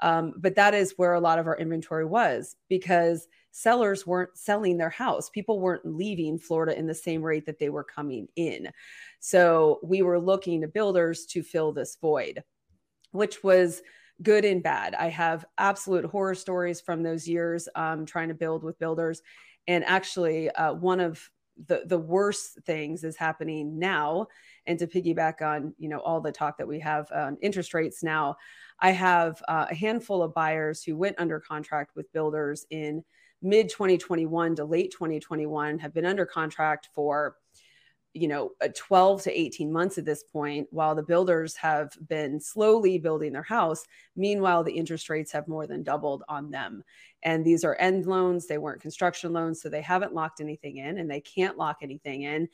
um, 0.01 0.33
but 0.39 0.55
that 0.55 0.73
is 0.73 0.95
where 0.97 1.13
a 1.13 1.21
lot 1.21 1.39
of 1.39 1.47
our 1.47 1.57
inventory 1.59 2.07
was 2.07 2.57
because 2.71 3.29
sellers 3.51 4.07
weren't 4.07 4.37
selling 4.37 4.77
their 4.77 4.91
house 4.91 5.31
people 5.31 5.61
weren't 5.61 5.85
leaving 5.85 6.39
florida 6.39 6.79
in 6.79 6.87
the 6.87 6.95
same 6.95 7.23
rate 7.23 7.47
that 7.47 7.59
they 7.59 7.71
were 7.71 7.85
coming 7.85 8.29
in 8.37 8.69
so 9.21 9.81
we 9.83 10.03
were 10.03 10.21
looking 10.21 10.61
to 10.61 10.69
builders 10.69 11.27
to 11.27 11.43
fill 11.43 11.73
this 11.73 11.97
void 12.01 12.43
which 13.13 13.43
was 13.43 13.83
good 14.23 14.45
and 14.45 14.63
bad. 14.63 14.95
I 14.95 15.09
have 15.09 15.45
absolute 15.59 16.05
horror 16.05 16.35
stories 16.35 16.81
from 16.81 17.03
those 17.03 17.29
years 17.29 17.69
um, 17.75 18.05
trying 18.05 18.29
to 18.29 18.35
build 18.35 18.65
with 18.65 18.79
builders. 18.79 19.23
And 19.67 19.85
actually, 19.85 20.51
uh, 20.51 20.75
one 20.75 21.01
of 21.01 21.29
the 21.67 21.83
the 21.87 21.99
worst 21.99 22.59
things 22.65 23.03
is 23.03 23.17
happening 23.17 23.79
now. 23.79 24.29
And 24.67 24.79
to 24.79 24.87
piggyback 24.87 25.43
on 25.43 25.75
you 25.79 25.89
know 25.89 25.99
all 26.01 26.21
the 26.21 26.33
talk 26.33 26.59
that 26.59 26.69
we 26.69 26.81
have 26.81 27.11
on 27.13 27.37
interest 27.43 27.75
rates 27.75 28.03
now, 28.03 28.37
I 28.81 28.91
have 28.93 29.43
uh, 29.49 29.67
a 29.71 29.75
handful 29.75 30.23
of 30.23 30.35
buyers 30.35 30.83
who 30.83 30.97
went 30.97 31.17
under 31.19 31.41
contract 31.41 31.93
with 31.97 32.13
builders 32.13 32.67
in 32.71 33.05
mid 33.43 33.69
2021 33.69 34.57
to 34.57 34.65
late 34.65 34.93
2021 34.93 35.79
have 35.79 35.95
been 35.95 36.07
under 36.07 36.27
contract 36.27 36.89
for 36.95 37.37
you 38.15 38.27
know 38.27 38.51
uh, 38.63 38.69
12 38.75 39.23
to 39.23 39.41
18 39.41 39.71
months 39.71 39.99
at 39.99 40.05
this 40.05 40.25
point 40.25 40.67
while 40.71 40.95
the 40.95 41.03
builders 41.03 41.55
have 41.57 41.93
been 42.09 42.41
slowly 42.41 42.99
building 42.99 43.33
their 43.33 43.43
house. 43.43 43.85
Meanwhile 44.17 44.65
the 44.65 44.73
interest 44.73 45.09
rates 45.09 45.31
have 45.33 45.47
more 45.47 45.67
than 45.67 45.83
doubled 45.83 46.25
on 46.29 46.51
them. 46.51 46.83
And 47.23 47.45
these 47.45 47.65
are 47.65 47.77
end 47.77 48.07
loans. 48.07 48.47
They 48.47 48.59
weren't 48.59 48.81
construction 48.81 49.33
loans 49.33 49.61
so 49.61 49.69
they 49.69 49.83
haven't 49.83 50.15
locked 50.15 50.41
anything 50.41 50.79
in 50.79 50.99
and 50.99 51.11
they 51.11 51.21
can't 51.21 51.59
lock 51.59 51.79
anything 51.83 52.23
in. 52.23 52.49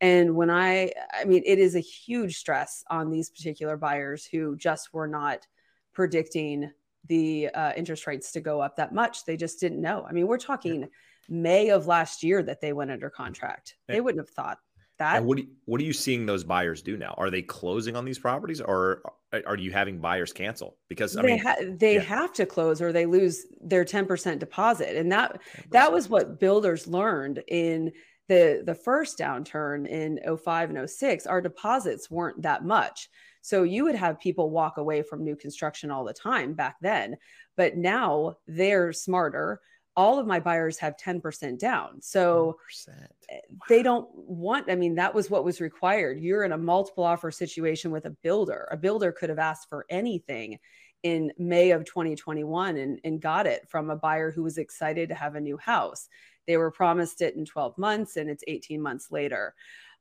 And 0.00 0.36
when 0.36 0.50
i 0.50 0.92
i 1.12 1.24
mean 1.24 1.42
it 1.44 1.58
is 1.58 1.74
a 1.74 1.80
huge 1.80 2.36
stress 2.36 2.84
on 2.90 3.10
these 3.10 3.30
particular 3.30 3.76
buyers 3.76 4.24
who 4.24 4.56
just 4.56 4.92
were 4.92 5.08
not 5.08 5.46
predicting 5.92 6.70
the 7.06 7.48
uh, 7.48 7.72
interest 7.76 8.06
rates 8.06 8.32
to 8.32 8.40
go 8.40 8.60
up 8.60 8.76
that 8.76 8.92
much 8.92 9.24
they 9.24 9.36
just 9.36 9.60
didn't 9.60 9.80
know 9.80 10.04
i 10.08 10.12
mean 10.12 10.26
we're 10.26 10.38
talking 10.38 10.88
may 11.28 11.70
of 11.70 11.86
last 11.86 12.22
year 12.22 12.42
that 12.42 12.60
they 12.60 12.72
went 12.72 12.90
under 12.90 13.10
contract 13.10 13.76
they 13.86 14.00
wouldn't 14.00 14.20
have 14.20 14.34
thought 14.34 14.58
that. 14.98 15.18
And 15.18 15.26
what 15.26 15.38
you, 15.38 15.46
what 15.64 15.80
are 15.80 15.84
you 15.84 15.92
seeing 15.92 16.26
those 16.26 16.44
buyers 16.44 16.82
do 16.82 16.96
now? 16.96 17.14
Are 17.16 17.30
they 17.30 17.42
closing 17.42 17.96
on 17.96 18.04
these 18.04 18.18
properties, 18.18 18.60
or 18.60 19.02
are 19.46 19.56
you 19.56 19.70
having 19.70 19.98
buyers 19.98 20.32
cancel? 20.32 20.76
Because 20.88 21.16
I 21.16 21.22
they 21.22 21.28
mean, 21.28 21.38
ha- 21.38 21.56
they 21.60 21.94
yeah. 21.94 22.00
have 22.00 22.32
to 22.34 22.46
close, 22.46 22.82
or 22.82 22.92
they 22.92 23.06
lose 23.06 23.46
their 23.60 23.84
ten 23.84 24.06
percent 24.06 24.40
deposit, 24.40 24.96
and 24.96 25.10
that 25.12 25.40
10%. 25.56 25.70
that 25.70 25.92
was 25.92 26.08
what 26.08 26.38
builders 26.38 26.86
learned 26.86 27.42
in 27.48 27.92
the 28.28 28.62
the 28.64 28.74
first 28.74 29.18
downturn 29.18 29.88
in 29.88 30.20
05 30.36 30.70
and 30.70 30.90
06 30.90 31.26
our 31.26 31.40
deposits 31.40 32.10
weren't 32.10 32.42
that 32.42 32.62
much 32.62 33.08
so 33.42 33.62
you 33.62 33.84
would 33.84 33.94
have 33.94 34.20
people 34.20 34.50
walk 34.50 34.76
away 34.76 35.02
from 35.02 35.24
new 35.24 35.36
construction 35.36 35.90
all 35.90 36.04
the 36.04 36.12
time 36.12 36.54
back 36.54 36.76
then 36.80 37.16
but 37.56 37.76
now 37.76 38.36
they're 38.46 38.92
smarter 38.92 39.60
all 39.98 40.20
of 40.20 40.28
my 40.28 40.38
buyers 40.38 40.78
have 40.78 40.96
10% 40.96 41.58
down. 41.58 42.00
So 42.00 42.56
10%. 42.88 43.08
Eh, 43.30 43.40
they 43.68 43.82
don't 43.82 44.08
want, 44.14 44.70
I 44.70 44.76
mean, 44.76 44.94
that 44.94 45.12
was 45.12 45.28
what 45.28 45.44
was 45.44 45.60
required. 45.60 46.20
You're 46.20 46.44
in 46.44 46.52
a 46.52 46.56
multiple 46.56 47.02
offer 47.02 47.32
situation 47.32 47.90
with 47.90 48.04
a 48.04 48.16
builder. 48.22 48.68
A 48.70 48.76
builder 48.76 49.10
could 49.10 49.28
have 49.28 49.40
asked 49.40 49.68
for 49.68 49.86
anything 49.90 50.60
in 51.02 51.32
May 51.36 51.72
of 51.72 51.84
2021 51.84 52.76
and, 52.76 53.00
and 53.02 53.20
got 53.20 53.48
it 53.48 53.68
from 53.68 53.90
a 53.90 53.96
buyer 53.96 54.30
who 54.30 54.44
was 54.44 54.56
excited 54.56 55.08
to 55.08 55.16
have 55.16 55.34
a 55.34 55.40
new 55.40 55.56
house. 55.56 56.06
They 56.46 56.56
were 56.56 56.70
promised 56.70 57.20
it 57.20 57.34
in 57.34 57.44
12 57.44 57.76
months 57.76 58.16
and 58.16 58.30
it's 58.30 58.44
18 58.46 58.80
months 58.80 59.08
later. 59.10 59.52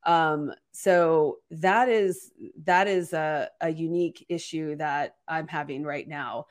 Um, 0.05 0.53
so 0.71 1.37
that 1.51 1.89
is 1.89 2.31
that 2.63 2.87
is 2.87 3.13
a, 3.13 3.49
a 3.61 3.69
unique 3.69 4.25
issue 4.29 4.75
that 4.77 5.15
I'm 5.27 5.47
having 5.47 5.83
right 5.83 6.07
now. 6.07 6.45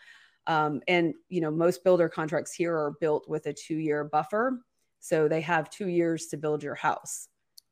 Um, 0.47 0.81
and 0.87 1.15
you 1.29 1.41
know, 1.41 1.51
most 1.51 1.83
builder 1.83 2.09
contracts 2.09 2.53
here 2.53 2.75
are 2.75 2.95
built 3.01 3.29
with 3.29 3.47
a 3.47 3.53
two-year 3.53 4.05
buffer, 4.05 4.61
so 5.01 5.29
they 5.29 5.41
have 5.41 5.71
two 5.71 5.89
years 5.89 6.27
to 6.27 6.37
build 6.37 6.63
your 6.63 6.75
house. 6.75 7.29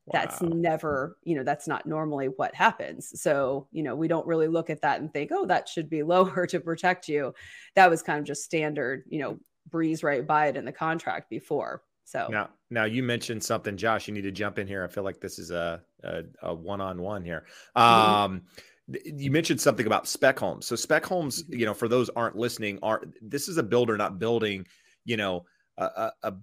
Wow. 0.07 0.19
That's 0.19 0.41
never, 0.41 1.17
you 1.23 1.35
know, 1.35 1.43
that's 1.43 1.67
not 1.67 1.87
normally 1.87 2.27
what 2.27 2.53
happens. 2.53 3.19
So, 3.19 3.67
you 3.71 3.81
know, 3.81 3.95
we 3.95 4.07
don't 4.07 4.27
really 4.27 4.47
look 4.47 4.69
at 4.69 4.81
that 4.81 5.01
and 5.01 5.11
think, 5.11 5.31
oh, 5.33 5.47
that 5.47 5.67
should 5.67 5.89
be 5.89 6.03
lower 6.13 6.45
to 6.47 6.59
protect 6.59 7.07
you. 7.07 7.33
That 7.75 7.89
was 7.89 8.03
kind 8.03 8.19
of 8.19 8.25
just 8.25 8.43
standard, 8.43 9.03
you 9.09 9.19
know, 9.19 9.39
breeze 9.69 10.03
right 10.03 10.25
by 10.25 10.47
it 10.47 10.57
in 10.57 10.65
the 10.65 10.71
contract 10.71 11.29
before. 11.29 11.81
So 12.03 12.27
now, 12.29 12.49
now 12.69 12.85
you 12.85 13.03
mentioned 13.03 13.43
something, 13.43 13.77
Josh. 13.77 14.07
You 14.07 14.13
need 14.13 14.23
to 14.23 14.31
jump 14.31 14.59
in 14.59 14.67
here. 14.67 14.83
I 14.83 14.87
feel 14.87 15.03
like 15.03 15.19
this 15.19 15.39
is 15.39 15.51
a 15.51 15.81
a, 16.03 16.23
a 16.41 16.53
one-on-one 16.53 17.23
here. 17.23 17.45
Mm-hmm. 17.75 17.81
Um, 17.81 18.31
mm-hmm 18.31 18.45
you 18.87 19.31
mentioned 19.31 19.59
something 19.59 19.87
about 19.87 20.07
spec 20.07 20.37
homes. 20.37 20.65
So 20.67 20.75
spec 20.75 21.05
homes, 21.05 21.43
mm-hmm. 21.43 21.59
you 21.59 21.65
know, 21.65 21.73
for 21.73 21.87
those 21.87 22.09
aren't 22.09 22.37
listening, 22.37 22.79
are 22.83 23.01
this 23.21 23.47
is 23.47 23.57
a 23.57 23.63
builder 23.63 23.97
not 23.97 24.19
building, 24.19 24.65
you 25.05 25.17
know, 25.17 25.45
a, 25.77 26.11
a, 26.23 26.33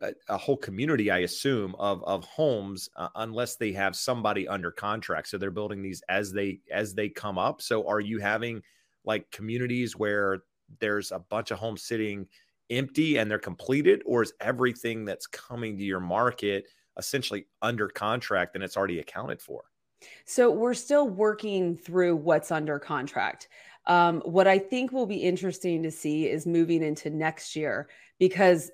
a, 0.00 0.12
a 0.28 0.36
whole 0.36 0.56
community, 0.56 1.10
I 1.10 1.18
assume, 1.18 1.76
of 1.78 2.02
of 2.04 2.24
homes 2.24 2.88
uh, 2.96 3.08
unless 3.14 3.56
they 3.56 3.72
have 3.72 3.94
somebody 3.94 4.48
under 4.48 4.72
contract. 4.72 5.28
So 5.28 5.38
they're 5.38 5.50
building 5.50 5.82
these 5.82 6.02
as 6.08 6.32
they 6.32 6.60
as 6.72 6.94
they 6.94 7.08
come 7.08 7.38
up. 7.38 7.62
So 7.62 7.86
are 7.86 8.00
you 8.00 8.18
having 8.18 8.62
like 9.04 9.30
communities 9.30 9.96
where 9.96 10.42
there's 10.80 11.12
a 11.12 11.18
bunch 11.18 11.50
of 11.50 11.58
homes 11.58 11.82
sitting 11.82 12.26
empty 12.72 13.18
and 13.18 13.30
they're 13.30 13.38
completed, 13.38 14.02
or 14.06 14.22
is 14.22 14.32
everything 14.40 15.04
that's 15.04 15.26
coming 15.26 15.76
to 15.76 15.84
your 15.84 16.00
market 16.00 16.66
essentially 16.98 17.46
under 17.62 17.88
contract 17.88 18.54
and 18.54 18.64
it's 18.64 18.76
already 18.76 18.98
accounted 18.98 19.40
for? 19.40 19.64
So 20.24 20.50
we're 20.50 20.74
still 20.74 21.08
working 21.08 21.76
through 21.76 22.16
what's 22.16 22.50
under 22.50 22.78
contract. 22.78 23.48
Um, 23.86 24.20
what 24.24 24.46
I 24.46 24.58
think 24.58 24.92
will 24.92 25.06
be 25.06 25.16
interesting 25.16 25.82
to 25.82 25.90
see 25.90 26.28
is 26.28 26.46
moving 26.46 26.82
into 26.82 27.10
next 27.10 27.56
year 27.56 27.88
because 28.18 28.70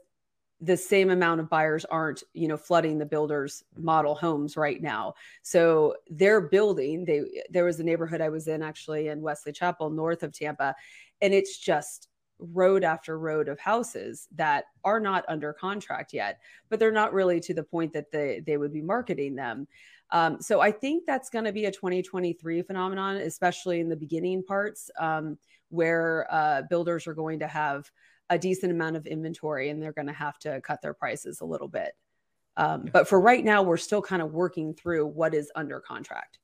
the 0.60 0.76
same 0.76 1.10
amount 1.10 1.40
of 1.40 1.48
buyers 1.48 1.84
aren't 1.84 2.22
you 2.34 2.48
know 2.48 2.56
flooding 2.56 2.98
the 2.98 3.06
builders 3.06 3.62
model 3.76 4.14
homes 4.14 4.56
right 4.56 4.82
now 4.82 5.14
so 5.42 5.94
they're 6.10 6.40
building 6.40 7.04
they 7.04 7.22
there 7.48 7.64
was 7.64 7.78
a 7.78 7.84
neighborhood 7.84 8.20
i 8.20 8.28
was 8.28 8.48
in 8.48 8.60
actually 8.60 9.08
in 9.08 9.22
wesley 9.22 9.52
chapel 9.52 9.88
north 9.88 10.24
of 10.24 10.32
tampa 10.32 10.74
and 11.20 11.32
it's 11.32 11.58
just 11.58 12.08
road 12.38 12.84
after 12.84 13.18
road 13.18 13.48
of 13.48 13.58
houses 13.58 14.28
that 14.34 14.64
are 14.84 15.00
not 15.00 15.24
under 15.28 15.52
contract 15.52 16.12
yet 16.12 16.38
but 16.68 16.78
they're 16.78 16.92
not 16.92 17.12
really 17.12 17.40
to 17.40 17.54
the 17.54 17.62
point 17.62 17.92
that 17.92 18.10
they 18.10 18.42
they 18.46 18.56
would 18.56 18.72
be 18.72 18.82
marketing 18.82 19.34
them. 19.34 19.66
Um, 20.10 20.40
so 20.40 20.60
I 20.60 20.70
think 20.70 21.04
that's 21.06 21.28
going 21.28 21.44
to 21.44 21.52
be 21.52 21.66
a 21.66 21.70
2023 21.70 22.62
phenomenon, 22.62 23.16
especially 23.16 23.80
in 23.80 23.88
the 23.88 23.96
beginning 23.96 24.42
parts 24.42 24.90
um, 24.98 25.36
where 25.68 26.26
uh, 26.30 26.62
builders 26.70 27.06
are 27.06 27.14
going 27.14 27.40
to 27.40 27.46
have 27.46 27.90
a 28.30 28.38
decent 28.38 28.72
amount 28.72 28.96
of 28.96 29.06
inventory 29.06 29.68
and 29.68 29.82
they're 29.82 29.92
going 29.92 30.06
to 30.06 30.12
have 30.12 30.38
to 30.38 30.60
cut 30.62 30.80
their 30.80 30.94
prices 30.94 31.40
a 31.40 31.44
little 31.44 31.68
bit. 31.68 31.92
Um, 32.56 32.88
but 32.92 33.06
for 33.06 33.20
right 33.20 33.44
now, 33.44 33.62
we're 33.62 33.76
still 33.76 34.02
kind 34.02 34.22
of 34.22 34.32
working 34.32 34.74
through 34.74 35.06
what 35.06 35.34
is 35.34 35.52
under 35.54 35.78
contract 35.78 36.38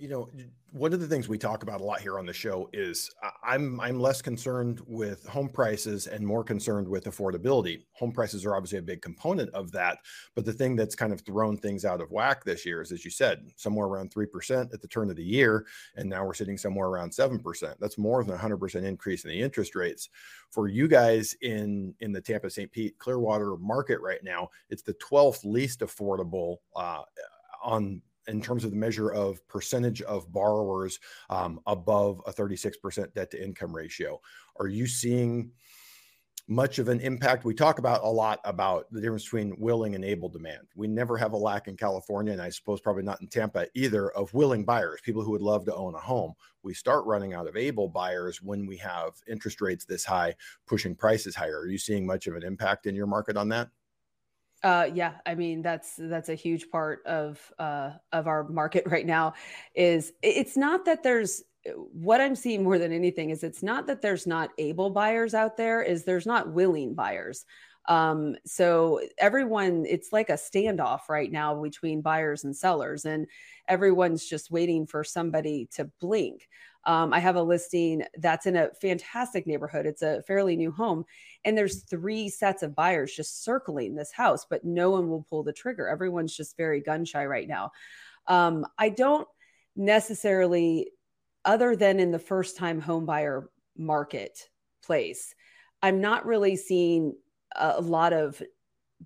you 0.00 0.08
know 0.08 0.28
one 0.72 0.92
of 0.92 1.00
the 1.00 1.06
things 1.06 1.28
we 1.28 1.36
talk 1.36 1.62
about 1.62 1.80
a 1.80 1.84
lot 1.84 2.00
here 2.00 2.18
on 2.18 2.24
the 2.24 2.32
show 2.32 2.70
is 2.72 3.10
i'm 3.44 3.78
i'm 3.80 4.00
less 4.00 4.22
concerned 4.22 4.80
with 4.86 5.26
home 5.26 5.48
prices 5.48 6.06
and 6.06 6.26
more 6.26 6.42
concerned 6.42 6.88
with 6.88 7.04
affordability. 7.04 7.82
Home 7.94 8.12
prices 8.12 8.46
are 8.46 8.54
obviously 8.54 8.78
a 8.78 8.82
big 8.82 9.02
component 9.02 9.50
of 9.50 9.70
that 9.72 9.98
but 10.34 10.46
the 10.46 10.52
thing 10.52 10.74
that's 10.74 10.94
kind 10.94 11.12
of 11.12 11.20
thrown 11.20 11.56
things 11.56 11.84
out 11.84 12.00
of 12.00 12.10
whack 12.10 12.44
this 12.44 12.64
year 12.64 12.80
is 12.80 12.92
as 12.92 13.04
you 13.04 13.10
said 13.10 13.40
somewhere 13.56 13.86
around 13.86 14.10
3% 14.10 14.72
at 14.72 14.80
the 14.80 14.88
turn 14.88 15.10
of 15.10 15.16
the 15.16 15.22
year 15.22 15.66
and 15.96 16.08
now 16.08 16.24
we're 16.24 16.34
sitting 16.34 16.56
somewhere 16.56 16.88
around 16.88 17.10
7% 17.10 17.74
that's 17.78 17.98
more 17.98 18.24
than 18.24 18.38
100% 18.38 18.84
increase 18.84 19.24
in 19.24 19.30
the 19.30 19.40
interest 19.40 19.74
rates. 19.74 20.08
For 20.50 20.68
you 20.68 20.88
guys 20.88 21.36
in 21.42 21.94
in 22.00 22.12
the 22.12 22.20
tampa 22.20 22.48
st 22.48 22.72
pete 22.72 22.98
clearwater 22.98 23.56
market 23.58 24.00
right 24.00 24.22
now 24.24 24.48
it's 24.70 24.82
the 24.82 24.94
12th 24.94 25.44
least 25.44 25.80
affordable 25.80 26.56
uh, 26.74 27.02
on 27.62 28.00
in 28.30 28.40
terms 28.40 28.64
of 28.64 28.70
the 28.70 28.76
measure 28.76 29.10
of 29.10 29.46
percentage 29.48 30.02
of 30.02 30.32
borrowers 30.32 30.98
um, 31.28 31.60
above 31.66 32.22
a 32.26 32.32
36% 32.32 33.12
debt 33.14 33.30
to 33.30 33.42
income 33.42 33.74
ratio. 33.74 34.20
Are 34.58 34.68
you 34.68 34.86
seeing 34.86 35.50
much 36.48 36.78
of 36.78 36.88
an 36.88 37.00
impact? 37.00 37.44
We 37.44 37.54
talk 37.54 37.78
about 37.78 38.02
a 38.02 38.08
lot 38.08 38.40
about 38.44 38.92
the 38.92 39.00
difference 39.00 39.24
between 39.24 39.54
willing 39.58 39.94
and 39.94 40.04
able 40.04 40.28
demand. 40.28 40.66
We 40.74 40.88
never 40.88 41.16
have 41.16 41.32
a 41.32 41.36
lack 41.36 41.68
in 41.68 41.76
California, 41.76 42.32
and 42.32 42.42
I 42.42 42.50
suppose 42.50 42.80
probably 42.80 43.02
not 43.02 43.20
in 43.20 43.28
Tampa 43.28 43.66
either, 43.74 44.10
of 44.10 44.34
willing 44.34 44.64
buyers, 44.64 45.00
people 45.02 45.22
who 45.22 45.30
would 45.32 45.42
love 45.42 45.64
to 45.66 45.74
own 45.74 45.94
a 45.94 46.00
home. 46.00 46.34
We 46.62 46.74
start 46.74 47.06
running 47.06 47.34
out 47.34 47.46
of 47.46 47.56
able 47.56 47.88
buyers 47.88 48.42
when 48.42 48.66
we 48.66 48.76
have 48.78 49.12
interest 49.28 49.60
rates 49.60 49.84
this 49.84 50.04
high, 50.04 50.34
pushing 50.66 50.94
prices 50.94 51.34
higher. 51.34 51.60
Are 51.60 51.68
you 51.68 51.78
seeing 51.78 52.06
much 52.06 52.26
of 52.26 52.34
an 52.34 52.42
impact 52.42 52.86
in 52.86 52.94
your 52.94 53.06
market 53.06 53.36
on 53.36 53.48
that? 53.50 53.70
Uh, 54.62 54.90
yeah, 54.92 55.14
I 55.24 55.34
mean 55.34 55.62
that's 55.62 55.94
that's 55.96 56.28
a 56.28 56.34
huge 56.34 56.70
part 56.70 57.04
of 57.06 57.40
uh, 57.58 57.92
of 58.12 58.26
our 58.26 58.46
market 58.48 58.84
right 58.90 59.06
now. 59.06 59.34
Is 59.74 60.12
it's 60.22 60.56
not 60.56 60.84
that 60.84 61.02
there's 61.02 61.42
what 61.92 62.20
I'm 62.20 62.34
seeing 62.34 62.62
more 62.64 62.78
than 62.78 62.92
anything 62.92 63.30
is 63.30 63.42
it's 63.42 63.62
not 63.62 63.86
that 63.88 64.00
there's 64.00 64.26
not 64.26 64.50
able 64.58 64.90
buyers 64.90 65.34
out 65.34 65.56
there, 65.56 65.82
is 65.82 66.04
there's 66.04 66.26
not 66.26 66.52
willing 66.52 66.94
buyers. 66.94 67.44
Um, 67.88 68.36
so 68.46 69.00
everyone, 69.18 69.84
it's 69.88 70.12
like 70.12 70.30
a 70.30 70.34
standoff 70.34 71.08
right 71.08 71.30
now 71.30 71.60
between 71.60 72.02
buyers 72.02 72.44
and 72.44 72.56
sellers, 72.56 73.04
and 73.04 73.26
everyone's 73.68 74.24
just 74.24 74.50
waiting 74.50 74.86
for 74.86 75.02
somebody 75.04 75.68
to 75.72 75.90
blink. 76.00 76.48
Um, 76.84 77.12
I 77.12 77.18
have 77.18 77.36
a 77.36 77.42
listing 77.42 78.04
that's 78.16 78.46
in 78.46 78.56
a 78.56 78.70
fantastic 78.80 79.46
neighborhood. 79.46 79.86
It's 79.86 80.02
a 80.02 80.22
fairly 80.22 80.56
new 80.56 80.72
home, 80.72 81.04
and 81.44 81.56
there's 81.56 81.82
three 81.82 82.28
sets 82.28 82.62
of 82.62 82.74
buyers 82.74 83.14
just 83.14 83.44
circling 83.44 83.94
this 83.94 84.12
house, 84.12 84.46
but 84.48 84.64
no 84.64 84.90
one 84.90 85.08
will 85.08 85.26
pull 85.28 85.42
the 85.42 85.52
trigger. 85.52 85.88
Everyone's 85.88 86.36
just 86.36 86.56
very 86.56 86.80
gun 86.80 87.04
shy 87.04 87.26
right 87.26 87.48
now. 87.48 87.72
Um, 88.26 88.66
I 88.78 88.88
don't 88.88 89.28
necessarily, 89.76 90.90
other 91.44 91.76
than 91.76 92.00
in 92.00 92.10
the 92.10 92.18
first 92.18 92.56
time 92.56 92.80
home 92.80 93.06
buyer 93.06 93.50
marketplace, 93.76 95.34
I'm 95.82 96.00
not 96.00 96.26
really 96.26 96.56
seeing 96.56 97.14
a 97.56 97.80
lot 97.80 98.12
of 98.12 98.42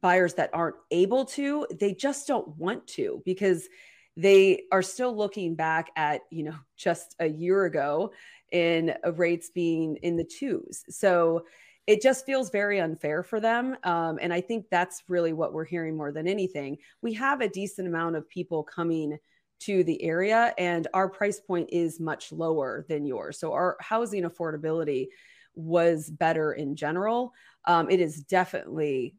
buyers 0.01 0.35
that 0.35 0.51
aren't 0.53 0.77
able 0.91 1.25
to. 1.25 1.67
They 1.79 1.95
just 1.95 2.27
don't 2.27 2.57
want 2.57 2.87
to 2.89 3.23
because 3.25 3.69
they 4.17 4.63
are 4.71 4.83
still 4.83 5.17
looking 5.17 5.55
back 5.55 5.91
at 5.97 6.23
you 6.31 6.45
know 6.45 6.57
just 6.77 7.15
a 7.19 7.27
year 7.27 7.65
ago 7.65 8.13
in 8.53 8.95
rates 9.15 9.51
being 9.51 9.97
in 9.97 10.17
the 10.17 10.25
twos. 10.25 10.85
So 10.89 11.45
it 11.87 12.01
just 12.01 12.25
feels 12.25 12.51
very 12.51 12.81
unfair 12.81 13.23
for 13.23 13.41
them 13.41 13.77
um, 13.85 14.19
and 14.23 14.33
i 14.33 14.41
think 14.41 14.65
that's 14.71 15.03
really 15.07 15.35
what 15.35 15.53
we're 15.53 15.67
hearing 15.67 15.97
more 15.97 16.13
than 16.13 16.27
anything. 16.27 16.79
We 17.03 17.13
have 17.15 17.41
a 17.41 17.49
decent 17.49 17.87
amount 17.87 18.17
of 18.17 18.29
people 18.29 18.63
coming 18.63 19.19
to 19.61 19.85
the 19.85 20.03
area 20.03 20.55
and 20.59 20.87
our 20.95 21.09
price 21.09 21.41
point 21.41 21.71
is 21.73 22.01
much 22.01 22.33
lower 22.33 22.85
than 22.89 23.07
yours. 23.07 23.39
So 23.39 23.53
our 23.53 23.77
housing 23.81 24.25
affordability 24.25 25.09
was 25.55 26.11
better 26.11 26.53
in 26.53 26.77
general. 26.77 27.33
Um, 27.65 27.89
it 27.91 28.01
is 28.01 28.23
definitely 28.23 29.15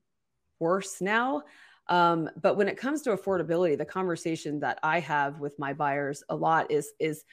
worse 0.59 1.01
now 1.01 1.43
um, 1.87 2.29
but 2.41 2.57
when 2.57 2.67
it 2.67 2.77
comes 2.77 3.01
to 3.03 3.15
affordability, 3.15 3.77
the 3.77 3.85
conversation 3.85 4.59
that 4.61 4.79
I 4.83 4.99
have 5.01 5.39
with 5.39 5.57
my 5.59 5.73
buyers 5.73 6.23
a 6.29 6.35
lot 6.35 6.71
is 6.71 6.93
is 6.99 7.23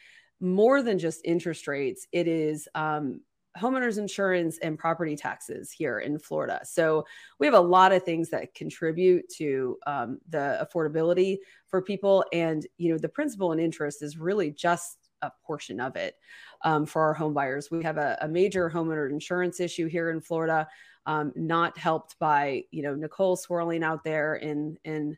more 0.41 0.83
than 0.83 0.99
just 0.99 1.21
interest 1.25 1.69
rates. 1.69 2.07
It 2.13 2.27
is 2.27 2.69
um, 2.75 3.21
homeowners 3.57 3.99
insurance 3.99 4.59
and 4.59 4.79
property 4.79 5.15
taxes 5.15 5.71
here 5.71 6.01
in 6.01 6.19
Florida. 6.19 6.61
So 6.65 7.05
we 7.39 7.47
have 7.47 7.55
a 7.55 7.61
lot 7.61 7.93
of 7.93 8.03
things 8.03 8.31
that 8.31 8.55
contribute 8.55 9.29
to 9.37 9.79
um, 9.87 10.19
the 10.29 10.67
affordability 10.67 11.39
for 11.69 11.81
people, 11.81 12.25
and 12.33 12.67
you 12.77 12.93
know 12.93 12.99
the 12.99 13.09
principal 13.09 13.53
and 13.53 13.61
interest 13.61 14.03
is 14.03 14.19
really 14.19 14.51
just 14.51 14.99
a 15.23 15.31
portion 15.47 15.81
of 15.81 15.97
it 15.97 16.17
um, 16.65 16.87
for 16.87 17.03
our 17.03 17.15
home 17.15 17.35
buyers. 17.35 17.71
We 17.71 17.83
have 17.85 17.99
a, 17.99 18.19
a 18.21 18.29
major 18.29 18.71
homeowner 18.71 19.11
insurance 19.11 19.61
issue 19.61 19.89
here 19.89 20.11
in 20.11 20.21
Florida 20.21 20.69
um, 21.07 21.33
not 21.35 21.77
helped 21.77 22.19
by 22.19 22.65
you 22.71 22.83
know 22.83 22.95
Nicole 22.95 23.37
swirling 23.37 23.83
out 23.83 24.05
there 24.05 24.37
in 24.37 24.77
in 24.85 25.17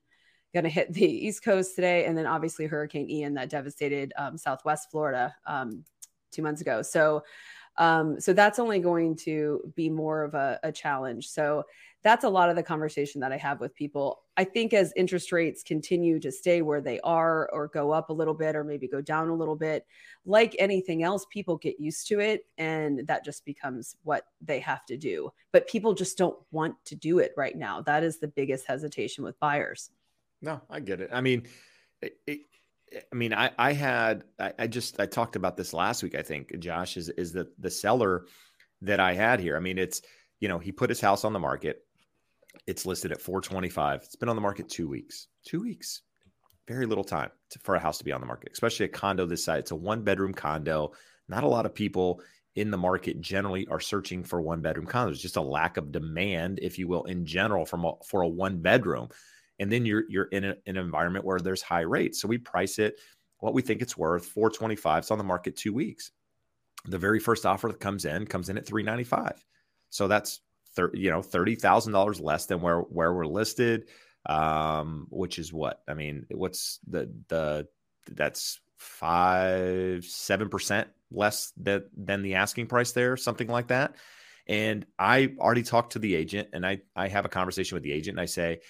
going 0.53 0.65
to 0.65 0.71
hit 0.71 0.93
the 0.93 1.05
East 1.27 1.45
Coast 1.45 1.75
today, 1.75 2.07
and 2.07 2.17
then 2.17 2.27
obviously 2.27 2.67
Hurricane 2.67 3.11
Ian 3.11 3.35
that 3.35 3.51
devastated 3.51 4.13
um, 4.17 4.39
Southwest 4.39 4.91
Florida 4.91 5.35
um, 5.47 5.85
two 6.31 6.43
months 6.43 6.61
ago. 6.61 6.83
So, 6.83 7.23
um, 7.77 8.21
so 8.21 8.33
that's 8.33 8.59
only 8.59 8.79
going 8.79 9.17
to 9.17 9.73
be 9.75 9.91
more 9.91 10.23
of 10.23 10.35
a, 10.35 10.61
a 10.63 10.73
challenge. 10.73 11.29
So 11.29 11.65
that's 12.03 12.25
a 12.25 12.29
lot 12.29 12.51
of 12.51 12.57
the 12.57 12.63
conversation 12.63 13.21
that 13.23 13.33
I 13.33 13.39
have 13.39 13.61
with 13.61 13.75
people. 13.75 14.23
I 14.37 14.45
think 14.45 14.75
as 14.75 14.93
interest 14.95 15.33
rates 15.33 15.63
continue 15.63 16.21
to 16.21 16.31
stay 16.31 16.61
where 16.61 16.83
they 16.83 17.01
are 17.01 17.49
or 17.51 17.69
go 17.69 17.93
up 17.93 18.11
a 18.11 18.13
little 18.13 18.35
bit 18.35 18.55
or 18.55 18.63
maybe 18.63 18.87
go 18.87 19.01
down 19.01 19.29
a 19.29 19.35
little 19.35 19.57
bit, 19.57 19.87
like 20.27 20.55
anything 20.59 21.03
else, 21.03 21.25
people 21.31 21.57
get 21.57 21.81
used 21.81 22.07
to 22.09 22.21
it 22.21 22.47
and 22.59 23.07
that 23.07 23.25
just 23.25 23.45
becomes 23.47 23.97
what 24.03 24.27
they 24.43 24.61
have 24.61 24.85
to 24.87 24.99
do. 24.99 25.33
But 25.51 25.67
people 25.67 25.95
just 25.95 26.19
don't 26.19 26.37
want 26.51 26.75
to 26.85 26.95
do 26.95 27.21
it 27.21 27.33
right 27.37 27.57
now. 27.57 27.81
That 27.81 28.05
is 28.05 28.19
the 28.19 28.29
biggest 28.29 28.67
hesitation 28.67 29.25
with 29.25 29.41
buyers. 29.41 29.91
No, 30.43 30.61
I 30.69 30.81
get 30.81 31.01
it. 31.01 31.09
I 31.11 31.23
mean, 31.23 31.47
it, 32.03 32.19
it, 32.27 32.41
I 33.13 33.15
mean, 33.15 33.33
I, 33.33 33.51
I 33.59 33.73
had, 33.73 34.25
I, 34.39 34.53
I 34.59 34.67
just, 34.67 35.01
I 35.01 35.07
talked 35.07 35.37
about 35.37 35.57
this 35.57 35.73
last 35.73 36.03
week, 36.03 36.15
I 36.15 36.23
think, 36.23 36.59
Josh, 36.59 36.97
is, 36.97 37.09
is 37.11 37.33
the, 37.33 37.49
the 37.59 37.71
seller 37.71 38.27
that 38.83 39.01
I 39.01 39.15
had 39.15 39.41
here. 39.41 39.57
I 39.57 39.61
mean, 39.61 39.79
it's, 39.79 40.03
you 40.41 40.49
know, 40.49 40.59
he 40.59 40.73
put 40.73 40.91
his 40.91 41.01
house 41.01 41.25
on 41.25 41.33
the 41.33 41.39
market 41.39 41.85
it's 42.67 42.87
listed 42.87 43.13
at 43.13 43.21
425. 43.21 44.03
It's 44.05 44.17
been 44.17 44.29
on 44.29 44.37
the 44.37 44.43
market 44.43 44.69
two 44.69 44.89
weeks. 44.89 45.29
Two 45.47 45.61
weeks. 45.61 46.03
Very 46.67 46.87
little 46.87 47.05
time 47.05 47.31
to, 47.51 47.59
for 47.61 47.75
a 47.75 47.81
house 47.81 47.99
to 47.99 48.05
be 48.05 48.13
on 48.13 48.21
the 48.21 48.27
market, 48.27 48.51
especially 48.53 48.87
a 48.87 48.89
condo 48.91 49.27
this 49.27 49.45
size. 49.45 49.61
It's 49.61 49.71
a 49.71 49.77
one 49.77 50.03
bedroom 50.03 50.33
condo. 50.33 50.93
Not 51.29 51.45
a 51.45 51.49
lot 51.49 51.67
of 51.67 51.75
people 51.75 52.23
in 52.55 52.71
the 52.71 52.79
market 52.79 53.21
generally 53.21 53.67
are 53.67 53.81
searching 53.81 54.23
for 54.25 54.41
one 54.41 54.61
bedroom 54.61 54.87
condos. 54.87 55.21
Just 55.21 55.37
a 55.37 55.43
lack 55.43 55.77
of 55.77 55.93
demand, 55.93 56.61
if 56.63 56.79
you 56.79 56.89
will, 56.89 57.05
in 57.05 57.27
general 57.27 57.67
from 57.67 57.85
a, 57.85 57.93
for 58.07 58.23
a 58.23 58.29
one 58.29 58.63
bedroom. 58.63 59.09
And 59.59 59.71
then 59.71 59.87
you're 59.87 60.05
you're 60.09 60.25
in 60.27 60.45
a, 60.45 60.57
an 60.67 60.77
environment 60.77 61.25
where 61.25 61.39
there's 61.39 61.63
high 61.63 61.83
rates. 61.83 62.21
So 62.21 62.29
we 62.29 62.39
price 62.39 62.79
it 62.79 62.99
what 63.39 63.55
we 63.55 63.63
think 63.63 63.83
it's 63.83 63.97
worth, 63.97 64.25
425. 64.25 64.99
It's 65.03 65.11
on 65.11 65.19
the 65.19 65.25
market 65.25 65.55
two 65.55 65.75
weeks. 65.75 66.13
The 66.87 66.99
very 66.99 67.21
first 67.21 67.45
offer 67.45 67.69
that 67.69 67.81
comes 67.81 68.05
in 68.05 68.27
comes 68.27 68.49
in 68.49 68.57
at 68.57 68.67
395. 68.67 69.45
So 69.91 70.09
that's 70.09 70.41
thir- 70.75 70.95
you 70.95 71.11
know 71.11 71.23
thirty 71.23 71.55
thousand 71.55 71.93
dollars 71.93 72.21
less 72.21 72.47
than 72.47 72.61
where 72.61 72.81
where 72.81 73.13
we're 73.13 73.27
listed, 73.27 73.89
um, 74.27 75.07
which 75.11 75.39
is 75.39 75.53
what 75.53 75.83
I 75.89 75.95
mean. 75.95 76.27
What's 76.31 76.81
the 76.87 77.13
the 77.29 77.69
that's 78.11 78.61
five 78.77 80.05
seven 80.05 80.49
percent 80.49 80.89
less 81.11 81.53
that 81.59 81.85
than 81.97 82.23
the 82.23 82.35
asking 82.35 82.67
price 82.67 82.93
there, 82.93 83.17
something 83.17 83.49
like 83.49 83.69
that. 83.69 83.95
And 84.47 84.85
I 84.99 85.35
already 85.39 85.63
talked 85.63 85.93
to 85.93 85.99
the 85.99 86.15
agent, 86.15 86.49
and 86.53 86.67
I 86.67 86.81
I 86.95 87.09
have 87.09 87.25
a 87.25 87.31
conversation 87.31 87.77
with 87.77 87.83
the 87.83 87.93
agent, 87.93 88.19
and 88.19 88.23
I 88.23 88.27
say, 88.27 88.61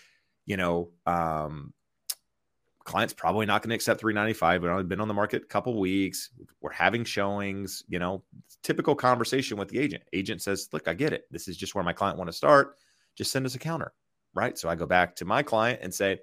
you 0.47 0.57
know, 0.57 0.91
um, 1.07 1.73
client's 2.85 3.15
probably 3.15 3.47
not 3.47 3.63
going 3.63 3.71
to 3.71 3.75
accept 3.75 4.01
395 4.01 4.63
we've 4.63 4.89
been 4.89 5.01
on 5.01 5.09
the 5.09 5.15
market 5.15 5.43
a 5.43 5.47
couple 5.47 5.79
weeks. 5.81 6.31
We're 6.61 6.73
having 6.73 7.05
showings 7.05 7.83
you 7.89 7.99
know 7.99 8.23
typical 8.63 8.95
conversation 8.95 9.57
with 9.57 9.69
the 9.69 9.79
agent. 9.79 10.05
Agent 10.13 10.43
says 10.43 10.69
look 10.73 10.87
i 10.87 10.95
get 10.95 11.13
it. 11.13 11.25
This 11.31 11.49
is 11.49 11.57
just 11.57 11.75
where 11.75 11.85
my 11.85 11.93
client 11.93 12.19
want 12.19 12.29
to 12.29 12.37
start. 12.37 12.77
Just 13.17 13.33
send 13.33 13.47
us 13.47 13.55
a 13.55 13.59
counter 13.59 13.93
right? 14.35 14.59
So 14.59 14.69
i 14.69 14.75
go 14.75 14.87
back 14.87 15.17
to 15.17 15.25
my 15.25 15.43
client 15.43 15.81
and 15.83 15.93
say 15.93 16.19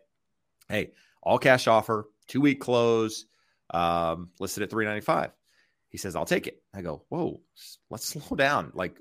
hey 0.70 0.92
all 1.24 1.40
cash 1.40 1.68
offer 1.68 2.08
two 2.28 2.42
week 2.42 2.62
close 2.62 3.26
um, 3.74 4.30
listed 4.40 4.64
at 4.64 4.70
395 4.70 5.32
he 5.90 5.98
says 5.98 6.16
i'll 6.16 6.26
take 6.26 6.48
it. 6.48 6.62
I 6.74 6.82
go 6.82 7.04
whoa 7.10 7.42
let's 7.90 8.08
slow 8.08 8.38
down. 8.38 8.72
Like 8.76 9.00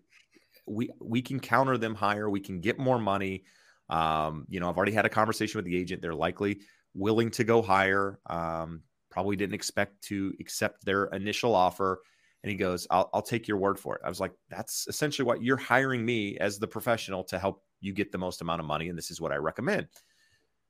we 0.66 0.90
we 1.00 1.20
can 1.20 1.40
counter 1.40 1.76
them 1.76 1.94
higher. 1.94 2.30
We 2.30 2.40
can 2.40 2.60
get 2.60 2.78
more 2.78 2.98
money 2.98 3.44
um, 3.90 4.46
you 4.48 4.60
know 4.60 4.68
i've 4.70 4.76
already 4.76 4.92
had 4.92 5.04
a 5.04 5.10
conversation 5.10 5.58
with 5.58 5.66
the 5.66 5.76
agent 5.76 6.00
they're 6.00 6.14
likely 6.14 6.60
willing 6.94 7.30
to 7.32 7.44
go 7.44 7.62
higher. 7.62 8.18
Um, 8.28 8.82
probably 9.10 9.36
didn't 9.36 9.54
expect 9.54 10.02
to 10.04 10.32
accept 10.40 10.84
their 10.84 11.06
initial 11.06 11.54
offer. 11.54 12.00
And 12.42 12.50
he 12.50 12.56
goes, 12.56 12.86
I'll, 12.90 13.10
I'll 13.12 13.22
take 13.22 13.48
your 13.48 13.58
word 13.58 13.78
for 13.78 13.96
it. 13.96 14.02
I 14.04 14.08
was 14.08 14.20
like, 14.20 14.32
that's 14.48 14.86
essentially 14.88 15.26
what 15.26 15.42
you're 15.42 15.56
hiring 15.56 16.04
me 16.04 16.38
as 16.38 16.58
the 16.58 16.66
professional 16.66 17.24
to 17.24 17.38
help 17.38 17.62
you 17.80 17.92
get 17.92 18.12
the 18.12 18.18
most 18.18 18.40
amount 18.40 18.60
of 18.60 18.66
money. 18.66 18.88
And 18.88 18.96
this 18.96 19.10
is 19.10 19.20
what 19.20 19.32
I 19.32 19.36
recommend. 19.36 19.88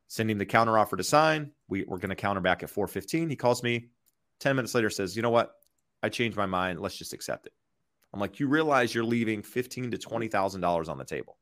Sending 0.08 0.38
the 0.38 0.46
counter 0.46 0.76
offer 0.76 0.96
to 0.96 1.04
sign. 1.04 1.52
We, 1.68 1.84
we're 1.84 1.98
going 1.98 2.10
to 2.10 2.16
counter 2.16 2.40
back 2.40 2.62
at 2.64 2.70
415. 2.70 3.30
He 3.30 3.36
calls 3.36 3.62
me 3.62 3.90
10 4.40 4.56
minutes 4.56 4.74
later, 4.74 4.90
says, 4.90 5.14
you 5.14 5.22
know 5.22 5.30
what? 5.30 5.52
I 6.02 6.08
changed 6.08 6.36
my 6.36 6.46
mind. 6.46 6.80
Let's 6.80 6.96
just 6.96 7.12
accept 7.12 7.46
it. 7.46 7.52
I'm 8.12 8.18
like, 8.18 8.40
you 8.40 8.48
realize 8.48 8.92
you're 8.92 9.04
leaving 9.04 9.40
fifteen 9.40 9.92
to 9.92 9.98
twenty 9.98 10.26
thousand 10.26 10.62
dollars 10.62 10.88
on 10.88 10.98
the 10.98 11.04
table. 11.04 11.38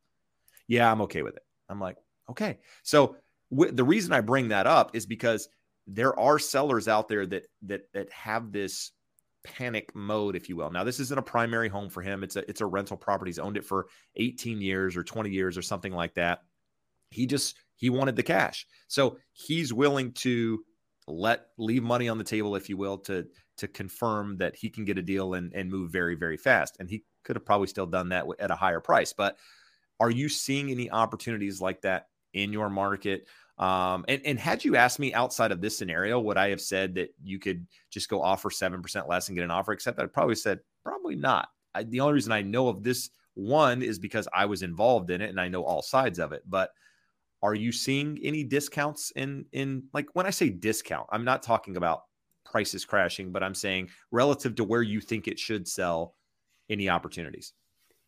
Yeah, 0.67 0.91
I'm 0.91 1.01
okay 1.01 1.23
with 1.23 1.35
it. 1.35 1.41
I'm 1.69 1.79
like, 1.79 1.97
okay. 2.29 2.59
So 2.83 3.15
the 3.51 3.83
reason 3.83 4.13
I 4.13 4.21
bring 4.21 4.49
that 4.49 4.67
up 4.67 4.95
is 4.95 5.05
because 5.05 5.47
there 5.87 6.17
are 6.19 6.37
sellers 6.37 6.87
out 6.87 7.07
there 7.07 7.25
that 7.25 7.47
that 7.63 7.81
that 7.93 8.11
have 8.11 8.51
this 8.51 8.91
panic 9.43 9.93
mode, 9.95 10.35
if 10.35 10.49
you 10.49 10.55
will. 10.55 10.69
Now, 10.69 10.83
this 10.83 10.99
isn't 10.99 11.17
a 11.17 11.23
primary 11.23 11.69
home 11.69 11.89
for 11.89 12.01
him. 12.01 12.23
It's 12.23 12.35
a 12.35 12.47
it's 12.49 12.61
a 12.61 12.65
rental 12.65 12.97
property. 12.97 13.29
He's 13.29 13.39
owned 13.39 13.57
it 13.57 13.65
for 13.65 13.87
18 14.17 14.61
years 14.61 14.95
or 14.95 15.03
20 15.03 15.29
years 15.29 15.57
or 15.57 15.61
something 15.61 15.93
like 15.93 16.13
that. 16.15 16.39
He 17.11 17.25
just 17.25 17.55
he 17.75 17.89
wanted 17.89 18.15
the 18.15 18.23
cash. 18.23 18.67
So 18.87 19.17
he's 19.31 19.73
willing 19.73 20.11
to 20.13 20.63
let 21.07 21.47
leave 21.57 21.83
money 21.83 22.07
on 22.07 22.17
the 22.17 22.23
table, 22.23 22.55
if 22.55 22.69
you 22.69 22.77
will, 22.77 22.99
to 22.99 23.25
to 23.57 23.67
confirm 23.67 24.37
that 24.37 24.55
he 24.55 24.69
can 24.69 24.85
get 24.85 24.97
a 24.97 25.01
deal 25.01 25.33
and, 25.33 25.53
and 25.53 25.69
move 25.69 25.91
very, 25.91 26.15
very 26.15 26.37
fast. 26.37 26.77
And 26.79 26.89
he 26.89 27.03
could 27.23 27.35
have 27.35 27.45
probably 27.45 27.67
still 27.67 27.85
done 27.85 28.09
that 28.09 28.25
at 28.39 28.51
a 28.51 28.55
higher 28.55 28.79
price. 28.79 29.11
But 29.11 29.37
are 29.99 30.09
you 30.09 30.29
seeing 30.29 30.71
any 30.71 30.89
opportunities 30.89 31.61
like 31.61 31.81
that 31.81 32.07
in 32.33 32.53
your 32.53 32.69
market. 32.69 33.27
Um, 33.57 34.05
and, 34.07 34.21
and 34.25 34.39
had 34.39 34.63
you 34.63 34.75
asked 34.75 34.99
me 34.99 35.13
outside 35.13 35.51
of 35.51 35.61
this 35.61 35.77
scenario, 35.77 36.19
would 36.19 36.37
I 36.37 36.49
have 36.49 36.61
said 36.61 36.95
that 36.95 37.09
you 37.21 37.39
could 37.39 37.67
just 37.89 38.09
go 38.09 38.21
offer 38.21 38.49
7% 38.49 39.07
less 39.07 39.27
and 39.27 39.35
get 39.35 39.43
an 39.43 39.51
offer? 39.51 39.73
Except 39.73 39.99
I 39.99 40.05
probably 40.05 40.35
said, 40.35 40.59
probably 40.83 41.15
not. 41.15 41.49
I, 41.75 41.83
the 41.83 41.99
only 41.99 42.13
reason 42.13 42.31
I 42.31 42.41
know 42.41 42.67
of 42.67 42.83
this 42.83 43.09
one 43.33 43.81
is 43.81 43.99
because 43.99 44.27
I 44.33 44.45
was 44.45 44.61
involved 44.61 45.11
in 45.11 45.21
it 45.21 45.29
and 45.29 45.39
I 45.39 45.49
know 45.49 45.63
all 45.63 45.81
sides 45.81 46.19
of 46.19 46.31
it. 46.31 46.43
But 46.47 46.71
are 47.41 47.55
you 47.55 47.71
seeing 47.71 48.19
any 48.23 48.43
discounts 48.43 49.11
in, 49.15 49.45
in 49.51 49.83
like 49.93 50.07
when 50.13 50.25
I 50.25 50.29
say 50.29 50.49
discount, 50.49 51.07
I'm 51.11 51.25
not 51.25 51.43
talking 51.43 51.77
about 51.77 52.03
prices 52.45 52.85
crashing, 52.85 53.31
but 53.31 53.43
I'm 53.43 53.55
saying 53.55 53.89
relative 54.11 54.55
to 54.55 54.63
where 54.63 54.81
you 54.81 55.01
think 55.01 55.27
it 55.27 55.39
should 55.39 55.67
sell, 55.67 56.15
any 56.69 56.89
opportunities? 56.89 57.53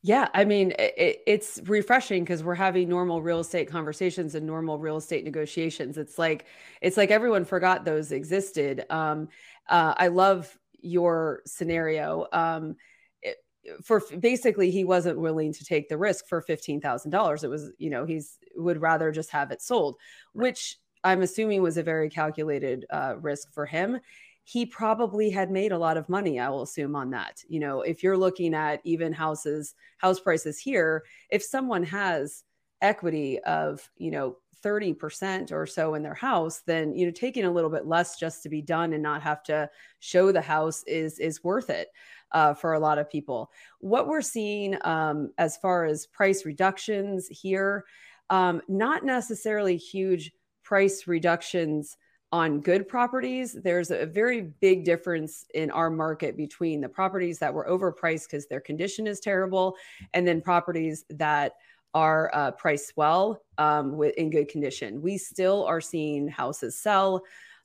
Yeah, 0.03 0.29
I 0.33 0.45
mean, 0.45 0.73
it, 0.79 1.21
it's 1.27 1.61
refreshing 1.65 2.23
because 2.23 2.43
we're 2.43 2.55
having 2.55 2.89
normal 2.89 3.21
real 3.21 3.39
estate 3.39 3.69
conversations 3.69 4.33
and 4.33 4.47
normal 4.47 4.79
real 4.79 4.97
estate 4.97 5.23
negotiations. 5.23 5.97
It's 5.97 6.17
like 6.17 6.45
it's 6.81 6.97
like 6.97 7.11
everyone 7.11 7.45
forgot 7.45 7.85
those 7.85 8.11
existed. 8.11 8.83
Um, 8.89 9.29
uh, 9.69 9.93
I 9.95 10.07
love 10.07 10.57
your 10.81 11.41
scenario. 11.45 12.25
Um, 12.33 12.77
it, 13.21 13.37
for 13.83 14.01
basically, 14.19 14.71
he 14.71 14.83
wasn't 14.83 15.19
willing 15.19 15.53
to 15.53 15.63
take 15.63 15.87
the 15.87 15.97
risk 15.99 16.27
for 16.27 16.41
fifteen 16.41 16.81
thousand 16.81 17.11
dollars. 17.11 17.43
It 17.43 17.49
was, 17.51 17.71
you 17.77 17.91
know, 17.91 18.03
he's 18.05 18.39
would 18.55 18.81
rather 18.81 19.11
just 19.11 19.29
have 19.29 19.51
it 19.51 19.61
sold, 19.61 19.97
which 20.33 20.77
I'm 21.03 21.21
assuming 21.21 21.61
was 21.61 21.77
a 21.77 21.83
very 21.83 22.09
calculated 22.09 22.85
uh, 22.89 23.15
risk 23.21 23.53
for 23.53 23.67
him 23.67 23.99
he 24.43 24.65
probably 24.65 25.29
had 25.29 25.51
made 25.51 25.71
a 25.71 25.77
lot 25.77 25.97
of 25.97 26.09
money 26.09 26.39
i 26.39 26.49
will 26.49 26.63
assume 26.63 26.95
on 26.95 27.11
that. 27.11 27.41
You 27.47 27.59
know 27.59 27.81
if 27.81 28.03
you're 28.03 28.17
looking 28.17 28.53
at 28.53 28.81
even 28.83 29.13
houses 29.13 29.75
house 29.97 30.19
prices 30.19 30.59
here 30.59 31.03
if 31.29 31.43
someone 31.43 31.83
has 31.83 32.43
equity 32.81 33.39
of 33.41 33.87
you 33.97 34.11
know 34.11 34.37
30% 34.63 35.51
or 35.51 35.65
so 35.65 35.95
in 35.95 36.03
their 36.03 36.13
house 36.13 36.61
then 36.67 36.95
you 36.95 37.05
know 37.05 37.11
taking 37.11 37.45
a 37.45 37.51
little 37.51 37.69
bit 37.69 37.87
less 37.87 38.19
just 38.19 38.43
to 38.43 38.49
be 38.49 38.61
done 38.61 38.93
and 38.93 39.01
not 39.01 39.23
have 39.23 39.41
to 39.43 39.69
show 39.99 40.31
the 40.31 40.41
house 40.41 40.83
is 40.85 41.17
is 41.19 41.43
worth 41.43 41.69
it 41.69 41.89
uh, 42.31 42.53
for 42.53 42.73
a 42.73 42.79
lot 42.79 42.97
of 42.97 43.09
people. 43.09 43.51
What 43.79 44.07
we're 44.07 44.21
seeing 44.21 44.77
um, 44.85 45.31
as 45.37 45.57
far 45.57 45.85
as 45.85 46.07
price 46.07 46.45
reductions 46.45 47.27
here 47.27 47.85
um, 48.29 48.61
not 48.69 49.03
necessarily 49.03 49.75
huge 49.75 50.31
price 50.63 51.05
reductions 51.05 51.97
on 52.31 52.61
good 52.61 52.87
properties, 52.87 53.53
there's 53.53 53.91
a 53.91 54.05
very 54.05 54.41
big 54.41 54.85
difference 54.85 55.45
in 55.53 55.69
our 55.71 55.89
market 55.89 56.37
between 56.37 56.79
the 56.79 56.87
properties 56.87 57.39
that 57.39 57.53
were 57.53 57.67
overpriced 57.69 58.23
because 58.23 58.47
their 58.47 58.61
condition 58.61 59.05
is 59.05 59.19
terrible, 59.19 59.75
and 60.13 60.25
then 60.25 60.41
properties 60.41 61.03
that 61.09 61.53
are 61.93 62.31
uh, 62.33 62.51
priced 62.51 62.93
well 62.95 63.43
um, 63.57 63.97
with 63.97 64.15
in 64.15 64.29
good 64.29 64.47
condition. 64.47 65.01
We 65.01 65.17
still 65.17 65.65
are 65.65 65.81
seeing 65.81 66.27
houses 66.27 66.77
sell. 66.77 67.23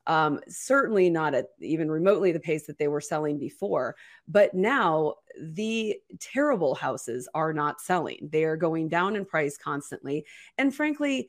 Um, 0.09 0.40
certainly 0.48 1.11
not 1.11 1.35
at 1.35 1.46
even 1.61 1.90
remotely 1.90 2.31
the 2.31 2.38
pace 2.38 2.66
that 2.66 2.79
they 2.79 2.87
were 2.87 3.00
selling 3.00 3.38
before. 3.38 3.96
But 4.29 4.55
now 4.55 5.14
the 5.40 5.96
terrible 6.20 6.76
houses 6.76 7.29
are 7.35 7.52
not 7.52 7.81
selling. 7.81 8.29
They 8.31 8.44
are 8.44 8.57
going 8.57 8.88
down 8.88 9.16
in 9.16 9.24
price 9.24 9.59
constantly. 9.59 10.24
And 10.59 10.72
frankly, 10.72 11.29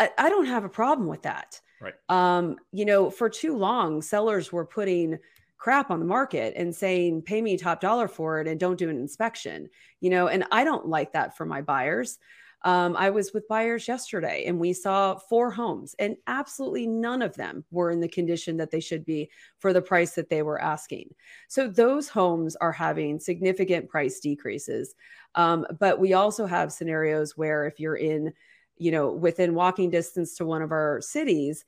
I, 0.00 0.10
I 0.18 0.28
don't 0.28 0.46
have 0.46 0.64
a 0.64 0.68
problem 0.68 1.06
with 1.06 1.22
that. 1.22 1.60
Right. 1.80 1.94
Um, 2.08 2.56
you 2.72 2.84
know, 2.84 3.10
for 3.10 3.28
too 3.28 3.56
long, 3.56 4.02
sellers 4.02 4.52
were 4.52 4.66
putting 4.66 5.18
crap 5.58 5.90
on 5.90 6.00
the 6.00 6.06
market 6.06 6.54
and 6.56 6.74
saying, 6.74 7.22
pay 7.22 7.40
me 7.40 7.56
top 7.56 7.80
dollar 7.80 8.08
for 8.08 8.40
it 8.40 8.48
and 8.48 8.60
don't 8.60 8.78
do 8.78 8.90
an 8.90 8.98
inspection, 8.98 9.68
you 10.00 10.10
know, 10.10 10.28
and 10.28 10.44
I 10.52 10.64
don't 10.64 10.86
like 10.86 11.12
that 11.12 11.36
for 11.36 11.46
my 11.46 11.62
buyers. 11.62 12.18
Um, 12.62 12.96
I 12.96 13.10
was 13.10 13.32
with 13.32 13.46
buyers 13.48 13.86
yesterday 13.86 14.44
and 14.46 14.58
we 14.58 14.72
saw 14.72 15.16
four 15.16 15.50
homes, 15.50 15.94
and 15.98 16.16
absolutely 16.26 16.86
none 16.86 17.22
of 17.22 17.34
them 17.36 17.64
were 17.70 17.90
in 17.90 18.00
the 18.00 18.08
condition 18.08 18.56
that 18.56 18.70
they 18.70 18.80
should 18.80 19.04
be 19.04 19.30
for 19.58 19.72
the 19.72 19.82
price 19.82 20.14
that 20.14 20.30
they 20.30 20.42
were 20.42 20.60
asking. 20.60 21.14
So 21.48 21.68
those 21.68 22.08
homes 22.08 22.56
are 22.56 22.72
having 22.72 23.20
significant 23.20 23.88
price 23.88 24.18
decreases. 24.20 24.94
Um, 25.36 25.66
but 25.78 26.00
we 26.00 26.14
also 26.14 26.46
have 26.46 26.72
scenarios 26.72 27.36
where 27.36 27.66
if 27.66 27.78
you're 27.78 27.96
in 27.96 28.32
you 28.78 28.90
know, 28.90 29.10
within 29.10 29.54
walking 29.54 29.90
distance 29.90 30.36
to 30.36 30.46
one 30.46 30.62
of 30.62 30.72
our 30.72 31.00
cities 31.00 31.64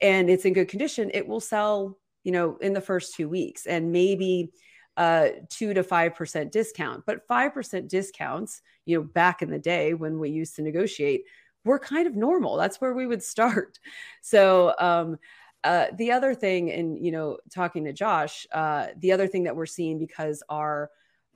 and 0.00 0.30
it's 0.30 0.44
in 0.44 0.52
good 0.52 0.68
condition, 0.68 1.10
it 1.12 1.26
will 1.26 1.40
sell, 1.40 1.98
you 2.24 2.32
know, 2.32 2.56
in 2.58 2.72
the 2.72 2.80
first 2.80 3.14
two 3.14 3.28
weeks 3.28 3.66
and 3.66 3.92
maybe 3.92 4.50
uh, 4.96 5.28
two 5.48 5.74
to 5.74 5.82
five 5.82 6.14
percent 6.14 6.52
discount. 6.52 7.04
But 7.06 7.26
five 7.26 7.54
percent 7.54 7.88
discounts, 7.88 8.62
you 8.86 8.98
know, 8.98 9.04
back 9.04 9.42
in 9.42 9.50
the 9.50 9.58
day 9.58 9.94
when 9.94 10.18
we 10.18 10.30
used 10.30 10.56
to 10.56 10.62
negotiate, 10.62 11.24
were 11.64 11.78
kind 11.78 12.06
of 12.06 12.16
normal. 12.16 12.56
That's 12.56 12.80
where 12.80 12.94
we 12.94 13.06
would 13.06 13.22
start. 13.34 13.78
So 14.22 14.74
um, 14.78 15.18
uh, 15.62 15.86
the 15.96 16.12
other 16.12 16.34
thing, 16.34 16.70
and 16.70 16.98
you 16.98 17.12
know, 17.12 17.38
talking 17.54 17.84
to 17.84 17.92
Josh, 17.92 18.46
uh, 18.52 18.88
the 18.98 19.12
other 19.12 19.26
thing 19.26 19.44
that 19.44 19.56
we're 19.56 19.66
seeing 19.66 19.98
because 19.98 20.42
our 20.48 20.90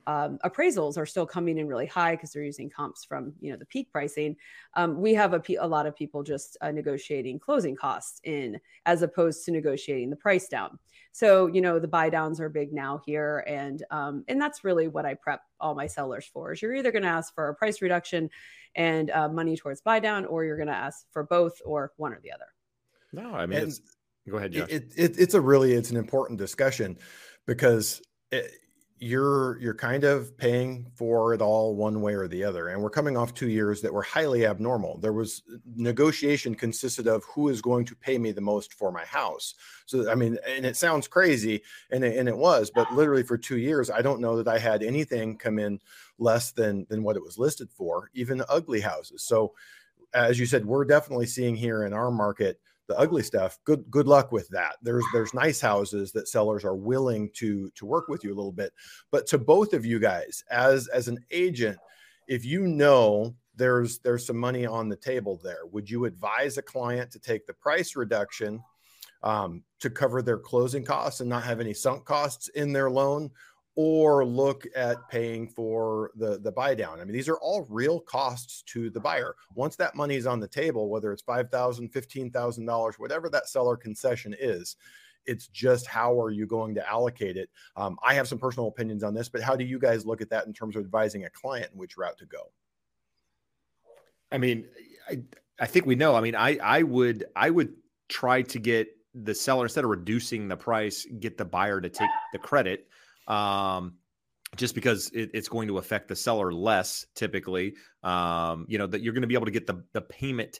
um, 0.07 0.37
appraisals 0.45 0.97
are 0.97 1.05
still 1.05 1.25
coming 1.25 1.57
in 1.57 1.67
really 1.67 1.85
high 1.85 2.15
because 2.15 2.31
they're 2.31 2.43
using 2.43 2.69
comps 2.69 3.03
from 3.03 3.33
you 3.39 3.51
know 3.51 3.57
the 3.57 3.65
peak 3.65 3.91
pricing. 3.91 4.35
Um, 4.75 5.01
we 5.01 5.13
have 5.13 5.33
a, 5.33 5.41
a 5.59 5.67
lot 5.67 5.85
of 5.85 5.95
people 5.95 6.23
just 6.23 6.57
uh, 6.61 6.71
negotiating 6.71 7.39
closing 7.39 7.75
costs 7.75 8.21
in 8.23 8.59
as 8.85 9.01
opposed 9.01 9.45
to 9.45 9.51
negotiating 9.51 10.09
the 10.09 10.15
price 10.15 10.47
down. 10.47 10.77
So 11.11 11.47
you 11.47 11.61
know 11.61 11.79
the 11.79 11.87
buy 11.87 12.09
downs 12.09 12.39
are 12.39 12.49
big 12.49 12.71
now 12.73 13.01
here, 13.05 13.43
and 13.47 13.83
um, 13.89 14.23
and 14.27 14.39
that's 14.39 14.63
really 14.63 14.87
what 14.87 15.05
I 15.05 15.15
prep 15.15 15.41
all 15.59 15.73
my 15.73 15.87
sellers 15.87 16.25
for. 16.25 16.53
Is 16.53 16.61
you're 16.61 16.75
either 16.75 16.91
going 16.91 17.03
to 17.03 17.09
ask 17.09 17.33
for 17.33 17.49
a 17.49 17.55
price 17.55 17.81
reduction 17.81 18.29
and 18.75 19.09
uh, 19.09 19.29
money 19.29 19.57
towards 19.57 19.81
buy 19.81 19.99
down, 19.99 20.25
or 20.25 20.43
you're 20.43 20.57
going 20.57 20.67
to 20.67 20.73
ask 20.73 21.05
for 21.11 21.23
both 21.23 21.61
or 21.65 21.93
one 21.97 22.13
or 22.13 22.19
the 22.21 22.31
other. 22.31 22.45
No, 23.13 23.33
I 23.33 23.45
mean, 23.45 23.71
go 24.29 24.37
ahead, 24.37 24.51
Josh. 24.51 24.69
It, 24.69 24.91
it, 24.95 25.17
it's 25.17 25.33
a 25.33 25.41
really 25.41 25.73
it's 25.73 25.89
an 25.89 25.97
important 25.97 26.37
discussion 26.37 26.97
because. 27.47 28.01
It, 28.31 28.51
you're 28.97 29.59
you're 29.59 29.73
kind 29.75 30.05
of 30.05 30.37
paying 30.37 30.85
for 30.95 31.33
it 31.33 31.41
all 31.41 31.75
one 31.75 32.01
way 32.01 32.13
or 32.13 32.29
the 32.29 32.43
other 32.43 32.69
and 32.69 32.81
we're 32.81 32.89
coming 32.89 33.17
off 33.17 33.33
two 33.33 33.49
years 33.49 33.81
that 33.81 33.93
were 33.93 34.01
highly 34.01 34.45
abnormal. 34.45 34.97
There 34.99 35.11
was 35.11 35.43
uh, 35.53 35.57
negotiation 35.75 36.55
consisted 36.55 37.05
of 37.05 37.23
who 37.25 37.49
is 37.49 37.61
going 37.61 37.83
to 37.85 37.95
pay 37.95 38.17
me 38.17 38.31
the 38.31 38.39
most 38.39 38.73
for 38.73 38.93
my 38.93 39.03
house. 39.03 39.55
So 39.85 40.09
i 40.09 40.15
mean 40.15 40.37
and 40.47 40.65
it 40.65 40.77
sounds 40.77 41.09
crazy 41.09 41.61
and 41.91 42.05
it, 42.05 42.17
and 42.17 42.29
it 42.29 42.37
was 42.37 42.71
but 42.73 42.91
literally 42.93 43.23
for 43.23 43.37
two 43.37 43.57
years 43.57 43.89
i 43.89 44.01
don't 44.01 44.21
know 44.21 44.41
that 44.41 44.47
i 44.47 44.57
had 44.57 44.81
anything 44.81 45.37
come 45.37 45.59
in 45.59 45.79
less 46.17 46.51
than 46.51 46.85
than 46.89 47.03
what 47.03 47.17
it 47.17 47.23
was 47.23 47.37
listed 47.37 47.69
for 47.71 48.09
even 48.13 48.43
ugly 48.47 48.79
houses. 48.79 49.23
So 49.23 49.53
as 50.13 50.39
you 50.39 50.45
said 50.45 50.65
we're 50.65 50.85
definitely 50.85 51.25
seeing 51.25 51.57
here 51.57 51.83
in 51.83 51.91
our 51.91 52.11
market 52.11 52.61
the 52.87 52.97
ugly 52.97 53.23
stuff 53.23 53.57
good 53.65 53.83
good 53.89 54.07
luck 54.07 54.31
with 54.31 54.47
that. 54.49 54.75
There's 54.81 55.05
there's 55.13 55.33
nice 55.33 55.59
houses 55.59 56.11
that 56.11 56.27
sellers 56.27 56.63
are 56.63 56.75
willing 56.75 57.29
to 57.35 57.69
to 57.71 57.85
work 57.85 58.07
with 58.07 58.23
you 58.23 58.33
a 58.33 58.35
little 58.35 58.51
bit. 58.51 58.73
But 59.11 59.27
to 59.27 59.37
both 59.37 59.73
of 59.73 59.85
you 59.85 59.99
guys 59.99 60.43
as 60.49 60.87
as 60.89 61.07
an 61.07 61.19
agent 61.31 61.77
if 62.27 62.45
you 62.45 62.67
know 62.67 63.35
there's 63.55 63.99
there's 63.99 64.25
some 64.25 64.37
money 64.37 64.65
on 64.65 64.89
the 64.89 64.95
table 64.95 65.39
there 65.43 65.65
would 65.71 65.89
you 65.89 66.05
advise 66.05 66.57
a 66.57 66.61
client 66.61 67.11
to 67.11 67.19
take 67.19 67.45
the 67.45 67.53
price 67.53 67.95
reduction 67.95 68.61
um, 69.23 69.63
to 69.79 69.89
cover 69.89 70.21
their 70.21 70.37
closing 70.37 70.83
costs 70.83 71.19
and 71.19 71.29
not 71.29 71.43
have 71.43 71.59
any 71.59 71.73
sunk 71.73 72.05
costs 72.05 72.49
in 72.49 72.73
their 72.73 72.89
loan 72.89 73.29
or 73.75 74.25
look 74.25 74.65
at 74.75 75.07
paying 75.09 75.47
for 75.47 76.11
the 76.15 76.39
the 76.39 76.51
buy 76.51 76.73
down. 76.73 76.99
I 76.99 77.03
mean, 77.03 77.13
these 77.13 77.29
are 77.29 77.37
all 77.37 77.67
real 77.69 77.99
costs 77.99 78.61
to 78.67 78.89
the 78.89 78.99
buyer. 78.99 79.35
Once 79.53 79.75
that 79.75 79.95
money 79.95 80.15
is 80.15 80.25
on 80.25 80.39
the 80.39 80.47
table, 80.47 80.89
whether 80.89 81.11
it's 81.11 81.21
five 81.21 81.49
thousand, 81.49 81.89
fifteen 81.89 82.31
thousand 82.31 82.65
dollars, 82.65 82.97
whatever 82.97 83.29
that 83.29 83.49
seller 83.49 83.75
concession 83.75 84.33
is, 84.39 84.77
it's 85.25 85.47
just 85.47 85.87
how 85.87 86.19
are 86.21 86.31
you 86.31 86.45
going 86.45 86.73
to 86.75 86.89
allocate 86.89 87.35
it. 87.35 87.49
Um, 87.75 87.97
I 88.01 88.13
have 88.13 88.27
some 88.27 88.37
personal 88.37 88.67
opinions 88.67 89.03
on 89.03 89.13
this, 89.13 89.27
but 89.27 89.41
how 89.41 89.55
do 89.55 89.65
you 89.65 89.77
guys 89.77 90.05
look 90.05 90.21
at 90.21 90.29
that 90.29 90.47
in 90.47 90.53
terms 90.53 90.75
of 90.75 90.83
advising 90.83 91.25
a 91.25 91.29
client 91.29 91.71
in 91.73 91.77
which 91.77 91.97
route 91.97 92.17
to 92.19 92.25
go? 92.25 92.51
I 94.31 94.37
mean, 94.37 94.67
I 95.09 95.21
I 95.59 95.65
think 95.65 95.85
we 95.85 95.95
know. 95.95 96.15
I 96.15 96.21
mean, 96.21 96.35
I 96.35 96.57
I 96.57 96.83
would 96.83 97.25
I 97.35 97.49
would 97.49 97.73
try 98.07 98.41
to 98.43 98.59
get 98.59 98.87
the 99.13 99.35
seller 99.35 99.65
instead 99.65 99.83
of 99.83 99.89
reducing 99.89 100.47
the 100.47 100.57
price, 100.57 101.05
get 101.19 101.37
the 101.37 101.45
buyer 101.45 101.81
to 101.81 101.89
take 101.89 102.09
the 102.31 102.39
credit 102.39 102.87
um, 103.27 103.95
just 104.55 104.75
because 104.75 105.09
it, 105.13 105.31
it's 105.33 105.49
going 105.49 105.67
to 105.67 105.77
affect 105.77 106.07
the 106.07 106.15
seller 106.15 106.51
less 106.53 107.05
typically. 107.15 107.75
Um, 108.03 108.65
you 108.67 108.77
know 108.77 108.87
that 108.87 109.01
you're 109.01 109.13
going 109.13 109.21
to 109.21 109.27
be 109.27 109.35
able 109.35 109.45
to 109.45 109.51
get 109.51 109.67
the 109.67 109.83
the 109.93 110.01
payment 110.01 110.59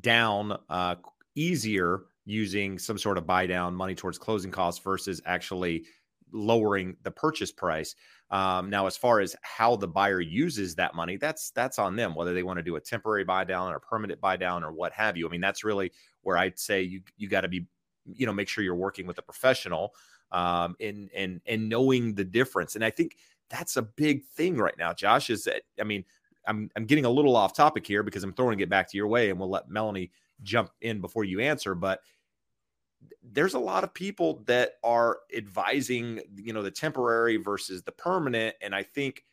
down 0.00 0.56
uh, 0.68 0.96
easier 1.34 2.02
using 2.24 2.78
some 2.78 2.98
sort 2.98 3.18
of 3.18 3.26
buy 3.26 3.46
down 3.46 3.74
money 3.74 3.94
towards 3.94 4.18
closing 4.18 4.50
costs 4.50 4.82
versus 4.82 5.20
actually 5.26 5.84
lowering 6.32 6.96
the 7.02 7.10
purchase 7.10 7.50
price. 7.50 7.94
Um, 8.30 8.70
now, 8.70 8.86
as 8.86 8.96
far 8.96 9.20
as 9.20 9.34
how 9.42 9.74
the 9.74 9.88
buyer 9.88 10.20
uses 10.20 10.76
that 10.76 10.94
money, 10.94 11.16
that's 11.16 11.50
that's 11.50 11.78
on 11.78 11.96
them. 11.96 12.14
Whether 12.14 12.32
they 12.32 12.44
want 12.44 12.58
to 12.58 12.62
do 12.62 12.76
a 12.76 12.80
temporary 12.80 13.24
buy 13.24 13.44
down 13.44 13.72
or 13.72 13.80
permanent 13.80 14.20
buy 14.20 14.36
down 14.36 14.62
or 14.62 14.72
what 14.72 14.92
have 14.92 15.16
you. 15.16 15.26
I 15.26 15.30
mean, 15.30 15.40
that's 15.40 15.64
really 15.64 15.90
where 16.22 16.38
I'd 16.38 16.58
say 16.58 16.82
you 16.82 17.02
you 17.16 17.28
got 17.28 17.40
to 17.40 17.48
be, 17.48 17.66
you 18.06 18.26
know, 18.26 18.32
make 18.32 18.48
sure 18.48 18.62
you're 18.62 18.76
working 18.76 19.06
with 19.06 19.18
a 19.18 19.22
professional 19.22 19.94
um, 20.32 20.76
and 20.80 21.10
and 21.14 21.40
and 21.46 21.68
knowing 21.68 22.14
the 22.14 22.24
difference. 22.24 22.74
And 22.74 22.84
I 22.84 22.90
think 22.90 23.16
that's 23.48 23.76
a 23.76 23.82
big 23.82 24.24
thing 24.24 24.56
right 24.56 24.76
now, 24.78 24.92
Josh. 24.92 25.30
Is 25.30 25.44
that 25.44 25.62
I 25.80 25.84
mean, 25.84 26.04
I'm 26.46 26.70
I'm 26.76 26.86
getting 26.86 27.04
a 27.04 27.10
little 27.10 27.36
off 27.36 27.54
topic 27.54 27.86
here 27.86 28.02
because 28.02 28.22
I'm 28.22 28.32
throwing 28.32 28.60
it 28.60 28.68
back 28.68 28.90
to 28.90 28.96
your 28.96 29.08
way, 29.08 29.30
and 29.30 29.38
we'll 29.38 29.50
let 29.50 29.68
Melanie 29.68 30.10
jump 30.42 30.70
in 30.80 31.00
before 31.00 31.24
you 31.24 31.40
answer. 31.40 31.74
But 31.74 32.00
there's 33.22 33.54
a 33.54 33.58
lot 33.58 33.84
of 33.84 33.94
people 33.94 34.42
that 34.46 34.74
are 34.82 35.18
advising, 35.36 36.20
you 36.36 36.52
know, 36.52 36.62
the 36.62 36.70
temporary 36.70 37.36
versus 37.36 37.82
the 37.82 37.92
permanent, 37.92 38.56
and 38.60 38.74
I 38.74 38.82
think 38.82 39.24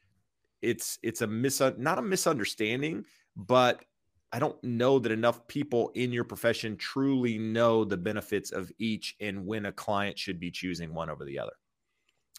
it's 0.62 1.00
it's 1.04 1.22
a 1.22 1.28
mis 1.28 1.62
not 1.78 2.00
a 2.00 2.02
misunderstanding, 2.02 3.06
but 3.36 3.84
I 4.32 4.40
don't 4.40 4.62
know 4.64 5.00
that 5.00 5.12
enough 5.12 5.48
people 5.48 5.92
in 5.96 6.12
your 6.12 6.26
profession 6.26 6.76
truly 6.76 7.38
know 7.38 7.86
the 7.86 7.98
benefits 7.98 8.52
of 8.52 8.72
each 8.78 9.16
and 9.22 9.46
when 9.46 9.66
a 9.66 9.72
client 9.72 10.20
should 10.20 10.40
be 10.40 10.52
choosing 10.52 10.94
one 10.94 11.10
over 11.10 11.24
the 11.24 11.40
other. 11.40 11.54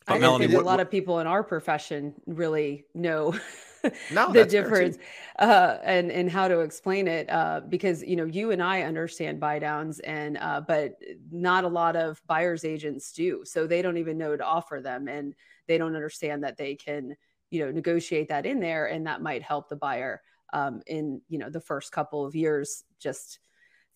But 0.07 0.14
I 0.14 0.18
Melanie, 0.18 0.47
think 0.47 0.57
what, 0.57 0.62
a 0.62 0.66
lot 0.66 0.72
what, 0.72 0.80
of 0.80 0.91
people 0.91 1.18
in 1.20 1.26
our 1.26 1.43
profession 1.43 2.14
really 2.26 2.86
know 2.95 3.34
no, 4.11 4.32
the 4.32 4.45
difference 4.45 4.99
uh, 5.39 5.78
and 5.82 6.11
and 6.11 6.30
how 6.30 6.49
to 6.49 6.61
explain 6.61 7.07
it 7.07 7.28
uh, 7.30 7.61
because 7.68 8.03
you 8.03 8.16
know 8.16 8.24
you 8.24 8.51
and 8.51 8.62
I 8.62 8.82
understand 8.82 9.41
buy 9.41 9.59
downs 9.59 10.01
and 10.01 10.39
uh, 10.39 10.62
but 10.66 10.95
not 11.30 11.64
a 11.64 11.68
lot 11.68 11.97
of 11.97 12.20
buyers 12.26 12.64
agents 12.64 13.12
do 13.12 13.43
so 13.45 13.66
they 13.66 13.82
don't 13.82 13.99
even 13.99 14.18
know 14.18 14.36
to 14.36 14.45
offer 14.45 14.80
them 14.80 15.09
and 15.09 15.34
they 15.66 15.78
don't 15.78 15.95
understand 15.95 16.43
that 16.45 16.57
they 16.57 16.74
can 16.74 17.16
you 17.51 17.64
know 17.64 17.70
negotiate 17.70 18.28
that 18.28 18.47
in 18.47 18.61
there 18.61 18.86
and 18.86 19.07
that 19.07 19.22
might 19.22 19.43
help 19.43 19.68
the 19.68 19.76
buyer 19.76 20.22
um, 20.53 20.82
in 20.86 21.20
you 21.28 21.38
know 21.38 21.51
the 21.51 21.61
first 21.61 21.92
couple 21.92 22.24
of 22.24 22.34
years 22.34 22.84
just 22.99 23.40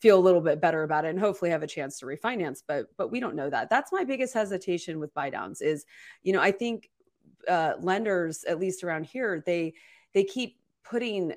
feel 0.01 0.19
a 0.19 0.21
little 0.21 0.41
bit 0.41 0.61
better 0.61 0.83
about 0.83 1.05
it 1.05 1.09
and 1.09 1.21
hopefully 1.21 1.51
have 1.51 1.63
a 1.63 1.67
chance 1.67 1.99
to 1.99 2.07
refinance 2.07 2.63
but 2.67 2.87
but 2.97 3.11
we 3.11 3.21
don't 3.21 3.37
know 3.37 3.49
that. 3.49 3.71
That's 3.71 3.93
my 3.93 4.05
biggest 4.05 4.35
hesitation 4.35 4.99
with 4.99 5.15
buy 5.15 5.31
downs 5.31 5.61
is 5.61 5.85
you 6.23 6.33
know 6.33 6.41
i 6.41 6.51
think 6.51 6.91
uh, 7.49 7.75
lenders 7.81 8.45
at 8.45 8.61
least 8.61 8.85
around 8.85 9.05
here 9.05 9.43
they 9.45 9.75
they 10.15 10.25
keep 10.25 10.59
putting 10.85 11.33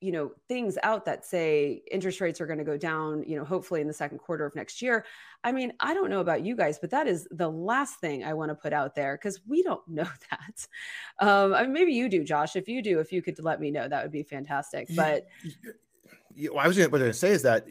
you 0.00 0.12
know 0.12 0.32
things 0.48 0.78
out 0.82 1.04
that 1.04 1.24
say 1.24 1.82
interest 1.90 2.20
rates 2.20 2.40
are 2.40 2.46
going 2.46 2.58
to 2.58 2.64
go 2.64 2.76
down 2.76 3.24
you 3.26 3.36
know 3.36 3.44
hopefully 3.44 3.80
in 3.80 3.86
the 3.86 3.92
second 3.92 4.18
quarter 4.18 4.46
of 4.46 4.54
next 4.54 4.80
year. 4.80 5.04
I 5.44 5.52
mean 5.52 5.72
i 5.80 5.94
don't 5.94 6.10
know 6.10 6.20
about 6.20 6.44
you 6.44 6.56
guys 6.56 6.78
but 6.78 6.90
that 6.90 7.06
is 7.06 7.28
the 7.30 7.48
last 7.48 8.00
thing 8.00 8.24
i 8.24 8.34
want 8.34 8.50
to 8.50 8.54
put 8.54 8.72
out 8.72 8.94
there 8.94 9.16
because 9.16 9.40
we 9.46 9.62
don't 9.62 9.86
know 9.88 10.08
that. 10.30 10.66
Um 11.20 11.54
I 11.54 11.62
mean, 11.62 11.72
maybe 11.72 11.92
you 11.92 12.08
do 12.08 12.24
josh. 12.24 12.56
If 12.56 12.68
you 12.68 12.82
do 12.82 13.00
if 13.00 13.12
you 13.12 13.22
could 13.22 13.42
let 13.42 13.60
me 13.60 13.70
know 13.70 13.88
that 13.88 14.02
would 14.02 14.12
be 14.12 14.22
fantastic 14.22 14.88
but 14.94 15.26
you, 16.34 16.54
i 16.56 16.66
was 16.66 16.76
going 16.76 16.90
to 16.90 17.12
say 17.12 17.30
is 17.30 17.42
that 17.42 17.66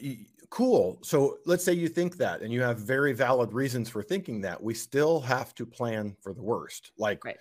cool. 0.50 0.98
So 1.02 1.38
let's 1.44 1.62
say 1.62 1.74
you 1.74 1.88
think 1.88 2.16
that 2.16 2.40
and 2.40 2.50
you 2.50 2.62
have 2.62 2.78
very 2.78 3.12
valid 3.12 3.52
reasons 3.52 3.90
for 3.90 4.02
thinking 4.02 4.40
that 4.42 4.62
we 4.62 4.72
still 4.72 5.20
have 5.20 5.54
to 5.56 5.66
plan 5.66 6.16
for 6.22 6.32
the 6.32 6.42
worst. 6.42 6.92
Like 6.96 7.22
right 7.24 7.36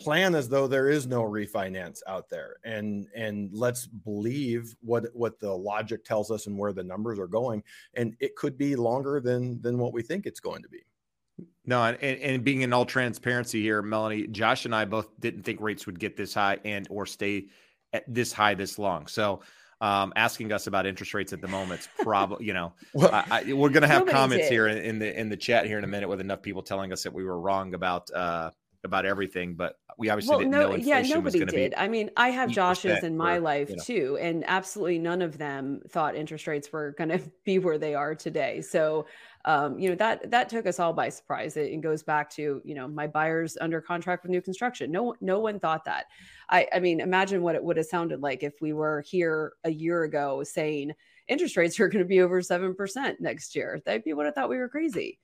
plan 0.00 0.34
as 0.34 0.48
though 0.48 0.66
there 0.66 0.88
is 0.88 1.06
no 1.06 1.22
refinance 1.22 2.00
out 2.06 2.28
there 2.28 2.56
and 2.64 3.06
and 3.14 3.50
let's 3.52 3.86
believe 3.86 4.74
what 4.80 5.04
what 5.12 5.38
the 5.38 5.50
logic 5.50 6.04
tells 6.04 6.30
us 6.30 6.46
and 6.46 6.56
where 6.56 6.72
the 6.72 6.82
numbers 6.82 7.18
are 7.18 7.26
going 7.26 7.62
and 7.94 8.16
it 8.18 8.34
could 8.34 8.56
be 8.56 8.74
longer 8.74 9.20
than 9.20 9.60
than 9.60 9.78
what 9.78 9.92
we 9.92 10.02
think 10.02 10.26
it's 10.26 10.40
going 10.40 10.62
to 10.62 10.68
be 10.68 10.82
no 11.66 11.84
and, 11.84 11.98
and 12.02 12.44
being 12.44 12.62
in 12.62 12.72
all 12.72 12.86
transparency 12.86 13.60
here 13.60 13.82
melanie 13.82 14.26
josh 14.28 14.64
and 14.64 14.74
i 14.74 14.84
both 14.84 15.08
didn't 15.20 15.42
think 15.42 15.60
rates 15.60 15.86
would 15.86 15.98
get 15.98 16.16
this 16.16 16.32
high 16.32 16.58
and 16.64 16.86
or 16.90 17.04
stay 17.04 17.46
at 17.92 18.02
this 18.08 18.32
high 18.32 18.54
this 18.54 18.78
long 18.78 19.06
so 19.06 19.40
um, 19.82 20.12
asking 20.14 20.52
us 20.52 20.66
about 20.66 20.86
interest 20.86 21.14
rates 21.14 21.32
at 21.32 21.40
the 21.40 21.48
moment. 21.48 21.80
It's 21.80 21.88
probably, 22.04 22.44
you 22.44 22.52
know, 22.52 22.74
well, 22.92 23.10
I, 23.14 23.24
I, 23.48 23.52
we're 23.54 23.70
going 23.70 23.80
to 23.80 23.88
have 23.88 24.06
comments 24.06 24.44
did. 24.44 24.52
here 24.52 24.66
in, 24.68 24.76
in, 24.76 24.98
the 24.98 25.18
in 25.18 25.30
the 25.30 25.38
chat 25.38 25.64
here 25.64 25.78
in 25.78 25.84
a 25.84 25.86
minute 25.86 26.06
with 26.06 26.20
enough 26.20 26.42
people 26.42 26.62
telling 26.62 26.92
us 26.92 27.02
that 27.02 27.14
we 27.14 27.24
were 27.24 27.40
wrong 27.40 27.72
about 27.72 28.10
uh, 28.10 28.50
about 28.84 29.04
everything, 29.04 29.54
but 29.54 29.76
we 29.98 30.08
obviously 30.08 30.30
well, 30.30 30.38
didn't 30.38 30.52
no, 30.52 30.70
know 30.70 30.76
yeah, 30.76 31.02
nobody 31.02 31.44
did. 31.44 31.74
I 31.76 31.88
mean, 31.88 32.10
I 32.16 32.30
have 32.30 32.50
Josh's 32.50 33.04
in 33.04 33.16
my 33.16 33.36
or, 33.36 33.40
life 33.40 33.70
you 33.70 33.76
know. 33.76 33.82
too, 33.82 34.18
and 34.20 34.44
absolutely 34.46 34.98
none 34.98 35.20
of 35.20 35.36
them 35.36 35.82
thought 35.90 36.16
interest 36.16 36.46
rates 36.46 36.72
were 36.72 36.92
going 36.92 37.10
to 37.18 37.20
be 37.44 37.58
where 37.58 37.78
they 37.78 37.94
are 37.94 38.14
today. 38.14 38.62
So, 38.62 39.06
um, 39.44 39.78
you 39.78 39.88
know 39.88 39.94
that 39.96 40.30
that 40.30 40.48
took 40.48 40.66
us 40.66 40.78
all 40.78 40.92
by 40.92 41.08
surprise. 41.08 41.56
It, 41.56 41.72
it, 41.72 41.80
goes 41.80 42.02
back 42.02 42.30
to 42.30 42.60
you 42.64 42.74
know 42.74 42.88
my 42.88 43.06
buyers 43.06 43.56
under 43.60 43.80
contract 43.80 44.22
with 44.22 44.30
new 44.30 44.42
construction. 44.42 44.90
No, 44.90 45.14
no 45.20 45.40
one 45.40 45.60
thought 45.60 45.84
that. 45.84 46.06
I, 46.48 46.66
I 46.72 46.80
mean, 46.80 47.00
imagine 47.00 47.42
what 47.42 47.54
it 47.54 47.62
would 47.62 47.76
have 47.76 47.86
sounded 47.86 48.20
like 48.20 48.42
if 48.42 48.54
we 48.60 48.72
were 48.72 49.02
here 49.06 49.52
a 49.64 49.70
year 49.70 50.04
ago 50.04 50.42
saying 50.42 50.92
interest 51.28 51.56
rates 51.56 51.78
are 51.80 51.88
going 51.88 52.04
to 52.04 52.08
be 52.08 52.20
over 52.20 52.42
seven 52.42 52.74
percent 52.74 53.20
next 53.20 53.54
year. 53.54 53.80
That 53.84 54.04
people 54.04 54.18
would 54.18 54.26
have 54.26 54.34
thought 54.34 54.50
we 54.50 54.58
were 54.58 54.68
crazy. 54.68 55.18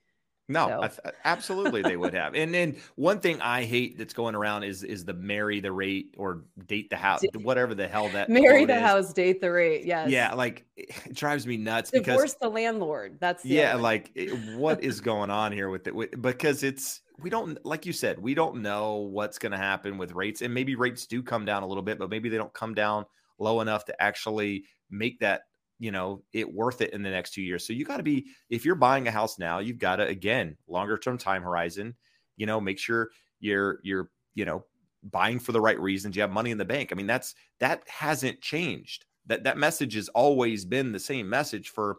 No, 0.48 0.68
so. 0.68 0.80
th- 1.02 1.14
absolutely 1.24 1.82
they 1.82 1.96
would 1.96 2.14
have. 2.14 2.34
And 2.34 2.54
then 2.54 2.76
one 2.94 3.18
thing 3.18 3.40
I 3.40 3.64
hate 3.64 3.98
that's 3.98 4.14
going 4.14 4.36
around 4.36 4.62
is 4.62 4.84
is 4.84 5.04
the 5.04 5.14
marry 5.14 5.58
the 5.58 5.72
rate 5.72 6.14
or 6.16 6.44
date 6.66 6.88
the 6.88 6.96
house, 6.96 7.22
whatever 7.34 7.74
the 7.74 7.88
hell 7.88 8.08
that 8.10 8.28
marry 8.28 8.64
the 8.64 8.76
is. 8.76 8.80
house, 8.80 9.12
date 9.12 9.40
the 9.40 9.50
rate. 9.50 9.84
Yes. 9.84 10.08
Yeah, 10.08 10.34
like 10.34 10.64
it 10.76 11.12
drives 11.12 11.46
me 11.46 11.56
nuts. 11.56 11.90
Divorce 11.90 12.34
because, 12.34 12.36
the 12.36 12.48
landlord. 12.48 13.18
That's 13.20 13.42
the 13.42 13.48
yeah. 13.48 13.74
Like 13.74 14.16
what 14.54 14.84
is 14.84 15.00
going 15.00 15.30
on 15.30 15.50
here 15.50 15.68
with 15.68 15.88
it? 15.88 16.22
Because 16.22 16.62
it's 16.62 17.00
we 17.18 17.28
don't 17.28 17.64
like 17.64 17.84
you 17.84 17.92
said 17.92 18.18
we 18.18 18.34
don't 18.34 18.62
know 18.62 18.96
what's 18.96 19.38
going 19.38 19.52
to 19.52 19.58
happen 19.58 19.98
with 19.98 20.12
rates, 20.12 20.42
and 20.42 20.54
maybe 20.54 20.76
rates 20.76 21.06
do 21.06 21.22
come 21.22 21.44
down 21.44 21.64
a 21.64 21.66
little 21.66 21.82
bit, 21.82 21.98
but 21.98 22.08
maybe 22.08 22.28
they 22.28 22.36
don't 22.36 22.54
come 22.54 22.74
down 22.74 23.04
low 23.38 23.60
enough 23.60 23.84
to 23.86 24.02
actually 24.02 24.64
make 24.90 25.18
that 25.20 25.42
you 25.78 25.90
know 25.90 26.22
it 26.32 26.52
worth 26.52 26.80
it 26.80 26.92
in 26.92 27.02
the 27.02 27.10
next 27.10 27.32
two 27.32 27.42
years. 27.42 27.66
So 27.66 27.72
you 27.72 27.84
got 27.84 27.98
to 27.98 28.02
be 28.02 28.26
if 28.50 28.64
you're 28.64 28.74
buying 28.74 29.08
a 29.08 29.10
house 29.10 29.38
now 29.38 29.58
you've 29.58 29.78
got 29.78 29.96
to 29.96 30.06
again 30.06 30.56
longer 30.68 30.98
term 30.98 31.18
time 31.18 31.42
horizon 31.42 31.94
you 32.36 32.46
know 32.46 32.60
make 32.60 32.78
sure 32.78 33.10
you're 33.40 33.80
you're 33.82 34.10
you 34.34 34.44
know 34.44 34.64
buying 35.02 35.38
for 35.38 35.52
the 35.52 35.60
right 35.60 35.78
reasons. 35.78 36.16
You 36.16 36.22
have 36.22 36.32
money 36.32 36.50
in 36.50 36.58
the 36.58 36.64
bank. 36.64 36.90
I 36.92 36.94
mean 36.94 37.06
that's 37.06 37.34
that 37.60 37.82
hasn't 37.88 38.40
changed. 38.40 39.04
That 39.26 39.44
that 39.44 39.58
message 39.58 39.94
has 39.94 40.08
always 40.10 40.64
been 40.64 40.92
the 40.92 41.00
same 41.00 41.28
message 41.28 41.70
for 41.70 41.98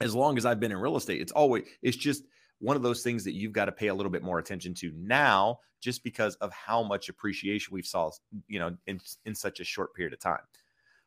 as 0.00 0.14
long 0.14 0.38
as 0.38 0.46
i've 0.46 0.60
been 0.60 0.72
in 0.72 0.78
real 0.78 0.96
estate. 0.96 1.20
It's 1.20 1.32
always 1.32 1.64
it's 1.82 1.96
just 1.96 2.24
one 2.58 2.76
of 2.76 2.82
those 2.82 3.02
things 3.02 3.24
that 3.24 3.32
you've 3.32 3.52
got 3.52 3.64
to 3.66 3.72
pay 3.72 3.88
a 3.88 3.94
little 3.94 4.12
bit 4.12 4.22
more 4.22 4.38
attention 4.38 4.74
to 4.74 4.92
now, 4.94 5.58
just 5.80 6.04
because 6.04 6.36
of 6.36 6.52
how 6.52 6.82
much 6.82 7.08
appreciation 7.08 7.72
we've 7.72 7.86
saw, 7.86 8.10
you 8.48 8.58
know, 8.58 8.76
in 8.86 9.00
in 9.24 9.34
such 9.34 9.60
a 9.60 9.64
short 9.64 9.94
period 9.94 10.12
of 10.12 10.20
time. 10.20 10.40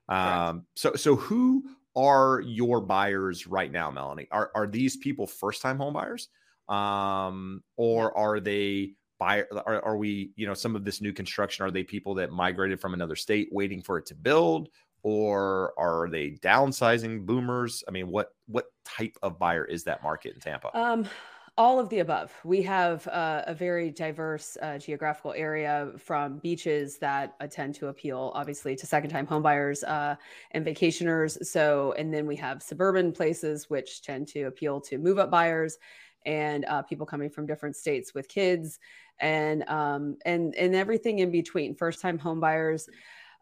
Um, 0.09 0.65
so 0.75 0.95
so 0.95 1.15
who 1.15 1.63
are 1.95 2.41
your 2.41 2.81
buyers 2.81 3.47
right 3.47 3.71
now, 3.71 3.91
Melanie? 3.91 4.27
Are 4.31 4.51
are 4.55 4.67
these 4.67 4.97
people 4.97 5.27
first 5.27 5.61
time 5.61 5.77
home 5.77 5.93
buyers, 5.93 6.29
um, 6.69 7.63
or 7.77 8.17
are 8.17 8.39
they 8.39 8.93
buy? 9.19 9.43
Are, 9.51 9.81
are 9.83 9.97
we 9.97 10.31
you 10.35 10.47
know 10.47 10.53
some 10.53 10.75
of 10.75 10.85
this 10.85 11.01
new 11.01 11.13
construction? 11.13 11.65
Are 11.65 11.71
they 11.71 11.83
people 11.83 12.15
that 12.15 12.31
migrated 12.31 12.79
from 12.79 12.93
another 12.93 13.15
state 13.15 13.49
waiting 13.51 13.81
for 13.81 13.97
it 13.97 14.05
to 14.07 14.15
build? 14.15 14.69
or 15.03 15.73
are 15.77 16.09
they 16.09 16.31
downsizing 16.41 17.25
boomers? 17.25 17.83
I 17.87 17.91
mean, 17.91 18.07
what 18.07 18.29
what 18.47 18.67
type 18.85 19.17
of 19.21 19.37
buyer 19.37 19.65
is 19.65 19.83
that 19.83 20.01
market 20.01 20.33
in 20.33 20.39
Tampa? 20.39 20.75
Um, 20.75 21.07
all 21.55 21.79
of 21.79 21.87
the 21.89 21.99
above. 21.99 22.33
We 22.43 22.63
have 22.63 23.07
uh, 23.07 23.43
a 23.45 23.53
very 23.53 23.91
diverse 23.91 24.57
uh, 24.61 24.79
geographical 24.79 25.33
area 25.33 25.91
from 25.99 26.39
beaches 26.39 26.97
that 26.97 27.35
tend 27.51 27.75
to 27.75 27.87
appeal, 27.87 28.31
obviously, 28.33 28.75
to 28.75 28.87
second 28.87 29.11
time 29.11 29.27
homebuyers 29.27 29.83
uh, 29.87 30.15
and 30.51 30.65
vacationers. 30.65 31.45
So, 31.45 31.93
and 31.97 32.11
then 32.11 32.25
we 32.25 32.35
have 32.37 32.63
suburban 32.63 33.11
places 33.11 33.69
which 33.69 34.01
tend 34.01 34.27
to 34.29 34.43
appeal 34.43 34.81
to 34.81 34.97
move 34.97 35.19
up 35.19 35.29
buyers 35.29 35.77
and 36.25 36.65
uh, 36.65 36.81
people 36.81 37.05
coming 37.05 37.29
from 37.29 37.45
different 37.45 37.75
states 37.75 38.13
with 38.15 38.27
kids 38.29 38.79
and 39.19 39.63
um, 39.69 40.17
and 40.25 40.55
and 40.55 40.73
everything 40.73 41.19
in 41.19 41.31
between. 41.31 41.75
First 41.75 42.01
time 42.01 42.17
homebuyers 42.17 42.87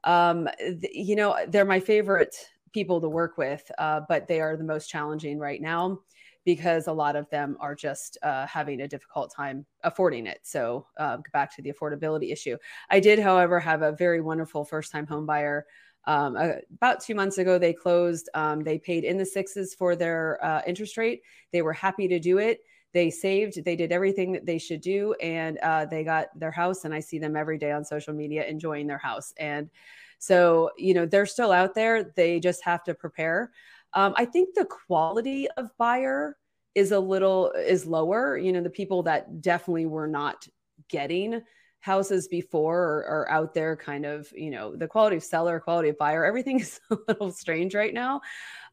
um, 0.04 0.50
th- 0.60 0.94
you 0.94 1.16
know, 1.16 1.38
they're 1.48 1.64
my 1.64 1.80
favorite 1.80 2.36
people 2.74 3.00
to 3.02 3.10
work 3.10 3.38
with, 3.38 3.70
uh, 3.78 4.02
but 4.10 4.28
they 4.28 4.42
are 4.42 4.58
the 4.58 4.64
most 4.64 4.90
challenging 4.90 5.38
right 5.38 5.62
now 5.62 6.00
because 6.44 6.88
a 6.88 6.94
lot 6.94 7.16
of 7.16 7.30
them 7.30 7.58
are 7.60 7.76
just 7.76 8.18
uh, 8.24 8.46
having 8.48 8.82
a 8.82 8.88
difficult 8.88 9.34
time 9.34 9.66
affording 9.84 10.28
it. 10.28 10.40
So 10.44 10.88
uh, 10.98 11.18
back 11.34 11.56
to 11.56 11.62
the 11.62 11.72
affordability 11.72 12.32
issue. 12.32 12.58
I 12.90 13.00
did, 13.00 13.20
however, 13.20 13.60
have 13.60 13.82
a 13.82 13.92
very 13.92 14.22
wonderful 14.22 14.66
first 14.66 14.92
time 14.92 15.06
home 15.06 15.26
buyer. 15.26 15.66
Um, 16.06 16.36
uh, 16.36 16.54
about 16.74 17.02
two 17.02 17.14
months 17.14 17.38
ago, 17.38 17.60
they 17.60 17.74
closed. 17.74 18.30
Um, 18.34 18.64
they 18.64 18.80
paid 18.80 19.04
in 19.04 19.18
the 19.18 19.26
sixes 19.26 19.76
for 19.76 19.96
their 19.96 20.44
uh, 20.44 20.62
interest 20.66 20.98
rate. 20.98 21.22
They 21.52 21.62
were 21.62 21.74
happy 21.74 22.08
to 22.08 22.20
do 22.20 22.40
it. 22.40 22.62
They 22.94 23.10
saved. 23.10 23.64
They 23.64 23.76
did 23.76 23.92
everything 23.92 24.32
that 24.34 24.46
they 24.46 24.58
should 24.58 24.82
do, 24.82 25.14
and 25.22 25.58
uh, 25.60 25.86
they 25.86 26.04
got 26.04 26.28
their 26.38 26.52
house. 26.52 26.86
And 26.86 26.94
I 26.94 27.00
see 27.00 27.20
them 27.20 27.36
every 27.36 27.58
day 27.58 27.72
on 27.72 27.86
social 27.86 28.14
media 28.14 28.46
enjoying 28.46 28.88
their 28.88 28.98
house. 28.98 29.34
And 29.38 29.70
so, 30.18 30.72
you 30.78 30.94
know, 30.94 31.06
they're 31.06 31.26
still 31.26 31.52
out 31.52 31.74
there. 31.74 32.04
They 32.16 32.40
just 32.40 32.64
have 32.64 32.84
to 32.84 32.94
prepare. 32.94 33.52
Um, 33.94 34.14
I 34.16 34.26
think 34.26 34.56
the 34.56 34.66
quality 34.66 35.48
of 35.58 35.70
buyer 35.78 36.38
is 36.76 36.92
a 36.92 37.00
little 37.00 37.52
is 37.52 37.86
lower. 37.86 38.38
You 38.38 38.54
know, 38.54 38.62
the 38.62 38.70
people 38.70 39.04
that 39.04 39.42
definitely 39.42 39.86
were 39.86 40.08
not 40.08 40.48
getting 40.90 41.42
houses 41.82 42.28
before 42.28 43.04
are, 43.08 43.30
out 43.30 43.54
there 43.54 43.76
kind 43.76 44.06
of 44.06 44.32
you 44.36 44.52
know 44.52 44.76
the 44.76 44.88
quality 44.88 45.16
of 45.16 45.24
seller 45.24 45.60
quality 45.60 45.90
of 45.90 45.98
buyer 45.98 46.24
everything 46.24 46.60
is 46.62 46.80
a 46.92 46.98
little 47.08 47.32
strange 47.32 47.74
right 47.74 47.94
now 47.94 48.22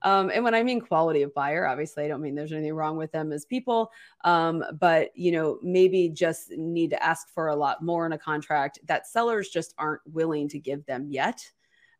um, 0.03 0.31
and 0.33 0.45
when 0.45 0.55
i 0.55 0.62
mean 0.62 0.81
quality 0.81 1.23
of 1.23 1.35
buyer 1.35 1.66
obviously 1.66 2.05
i 2.05 2.09
don't 2.09 2.21
mean 2.21 2.35
there's 2.35 2.53
anything 2.53 2.75
wrong 2.75 2.97
with 2.97 3.11
them 3.12 3.33
as 3.33 3.45
people 3.45 3.91
um, 4.25 4.64
but 4.79 5.11
you 5.16 5.33
know 5.33 5.59
maybe 5.62 6.09
just 6.09 6.51
need 6.53 6.91
to 6.91 7.03
ask 7.03 7.33
for 7.33 7.49
a 7.49 7.57
lot 7.57 7.83
more 7.83 8.05
in 8.05 8.12
a 8.12 8.19
contract 8.19 8.79
that 8.85 9.07
sellers 9.07 9.49
just 9.49 9.75
aren't 9.79 10.03
willing 10.07 10.49
to 10.49 10.59
give 10.59 10.85
them 10.87 11.07
yet 11.09 11.51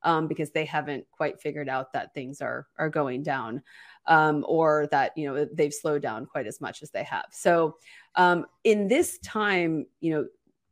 um, 0.03 0.28
because 0.28 0.51
they 0.51 0.64
haven't 0.64 1.05
quite 1.11 1.40
figured 1.40 1.68
out 1.68 1.92
that 1.92 2.14
things 2.14 2.40
are 2.40 2.66
are 2.78 2.88
going 2.90 3.22
down 3.22 3.62
um, 4.07 4.44
or 4.49 4.88
that 4.90 5.12
you 5.16 5.26
know 5.26 5.46
they've 5.53 5.74
slowed 5.74 6.03
down 6.03 6.26
quite 6.26 6.46
as 6.46 6.61
much 6.61 6.82
as 6.82 6.90
they 6.90 7.05
have 7.05 7.26
so 7.30 7.76
um, 8.14 8.46
in 8.64 8.88
this 8.88 9.18
time 9.18 9.86
you 10.01 10.12
know 10.12 10.26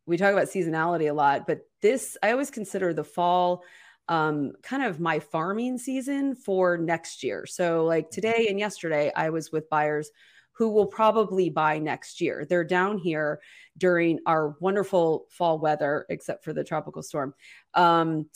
we 0.06 0.16
talk 0.16 0.32
about 0.32 0.46
seasonality 0.46 1.10
a 1.10 1.14
lot, 1.14 1.46
but 1.46 1.68
this 1.82 2.16
I 2.22 2.30
always 2.30 2.50
consider 2.50 2.94
the 2.94 3.04
fall 3.04 3.64
um, 4.08 4.52
kind 4.62 4.84
of 4.84 5.00
my 5.00 5.18
farming 5.18 5.78
season 5.78 6.36
for 6.36 6.78
next 6.78 7.24
year. 7.24 7.44
So, 7.44 7.84
like 7.84 8.06
mm-hmm. 8.06 8.14
today 8.14 8.46
and 8.48 8.58
yesterday, 8.58 9.12
I 9.14 9.30
was 9.30 9.50
with 9.50 9.68
buyers 9.68 10.10
who 10.52 10.70
will 10.70 10.86
probably 10.86 11.50
buy 11.50 11.78
next 11.78 12.20
year. 12.20 12.46
They're 12.48 12.64
down 12.64 12.98
here 12.98 13.40
during 13.76 14.20
our 14.26 14.56
wonderful 14.60 15.26
fall 15.28 15.58
weather, 15.58 16.06
except 16.08 16.44
for 16.44 16.54
the 16.54 16.64
tropical 16.64 17.02
storm. 17.02 17.34
Um, 17.74 18.26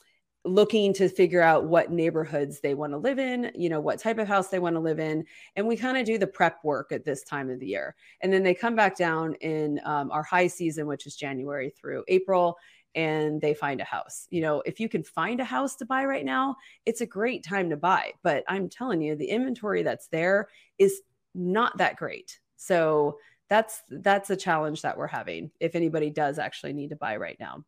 looking 0.45 0.95
to 0.95 1.09
figure 1.09 1.43
out 1.43 1.67
what 1.67 1.93
neighborhoods 1.93 2.61
they 2.61 2.75
want 2.75 2.93
to 2.93 2.99
live 2.99 3.19
in, 3.19 3.51
you 3.55 3.69
know, 3.69 3.81
what 3.81 3.99
type 3.99 4.19
of 4.19 4.27
house 4.27 4.49
they 4.49 4.59
want 4.59 4.75
to 4.75 4.81
live 4.81 4.99
in. 4.99 5.25
And 5.57 5.67
we 5.67 5.77
kind 5.77 5.99
of 5.99 6.07
do 6.07 6.17
the 6.17 6.27
prep 6.27 6.65
work 6.65 6.93
at 6.93 7.05
this 7.05 7.23
time 7.25 7.51
of 7.51 7.61
the 7.61 7.67
year. 7.67 7.95
And 8.23 8.33
then 8.33 8.43
they 8.43 8.55
come 8.55 8.75
back 8.75 8.97
down 8.97 9.35
in 9.35 9.81
um, 9.85 10.11
our 10.11 10.23
high 10.23 10.47
season, 10.47 10.87
which 10.87 11.07
is 11.07 11.15
January 11.15 11.71
through 11.71 12.05
April, 12.09 12.57
and 12.95 13.41
they 13.41 13.53
find 13.53 13.81
a 13.81 13.85
house. 13.85 14.27
You 14.31 14.41
know, 14.41 14.63
if 14.65 14.81
you 14.81 14.89
can 14.89 15.05
find 15.05 15.41
a 15.41 15.45
house 15.45 15.77
to 15.77 15.85
buy 15.85 16.07
right 16.07 16.25
now, 16.25 16.57
it's 16.87 17.03
a 17.03 17.07
great 17.07 17.45
time 17.45 17.69
to 17.71 17.77
buy. 17.77 18.13
But 18.23 18.43
I'm 18.49 18.69
telling 18.69 19.03
you, 19.03 19.17
the 19.17 19.29
inventory 19.29 19.83
that's 19.83 20.09
there 20.09 20.49
is 20.79 21.03
not 21.35 21.77
that 21.79 21.97
great. 21.97 22.41
So 22.57 23.19
that's 23.51 23.83
that's 23.91 24.31
a 24.31 24.37
challenge 24.37 24.83
that 24.83 24.97
we're 24.97 25.07
having 25.07 25.51
if 25.61 25.75
anybody 25.75 26.09
does 26.09 26.39
actually 26.39 26.73
need 26.73 26.91
to 26.91 26.97
buy 26.97 27.17
right 27.17 27.37
now. 27.39 27.65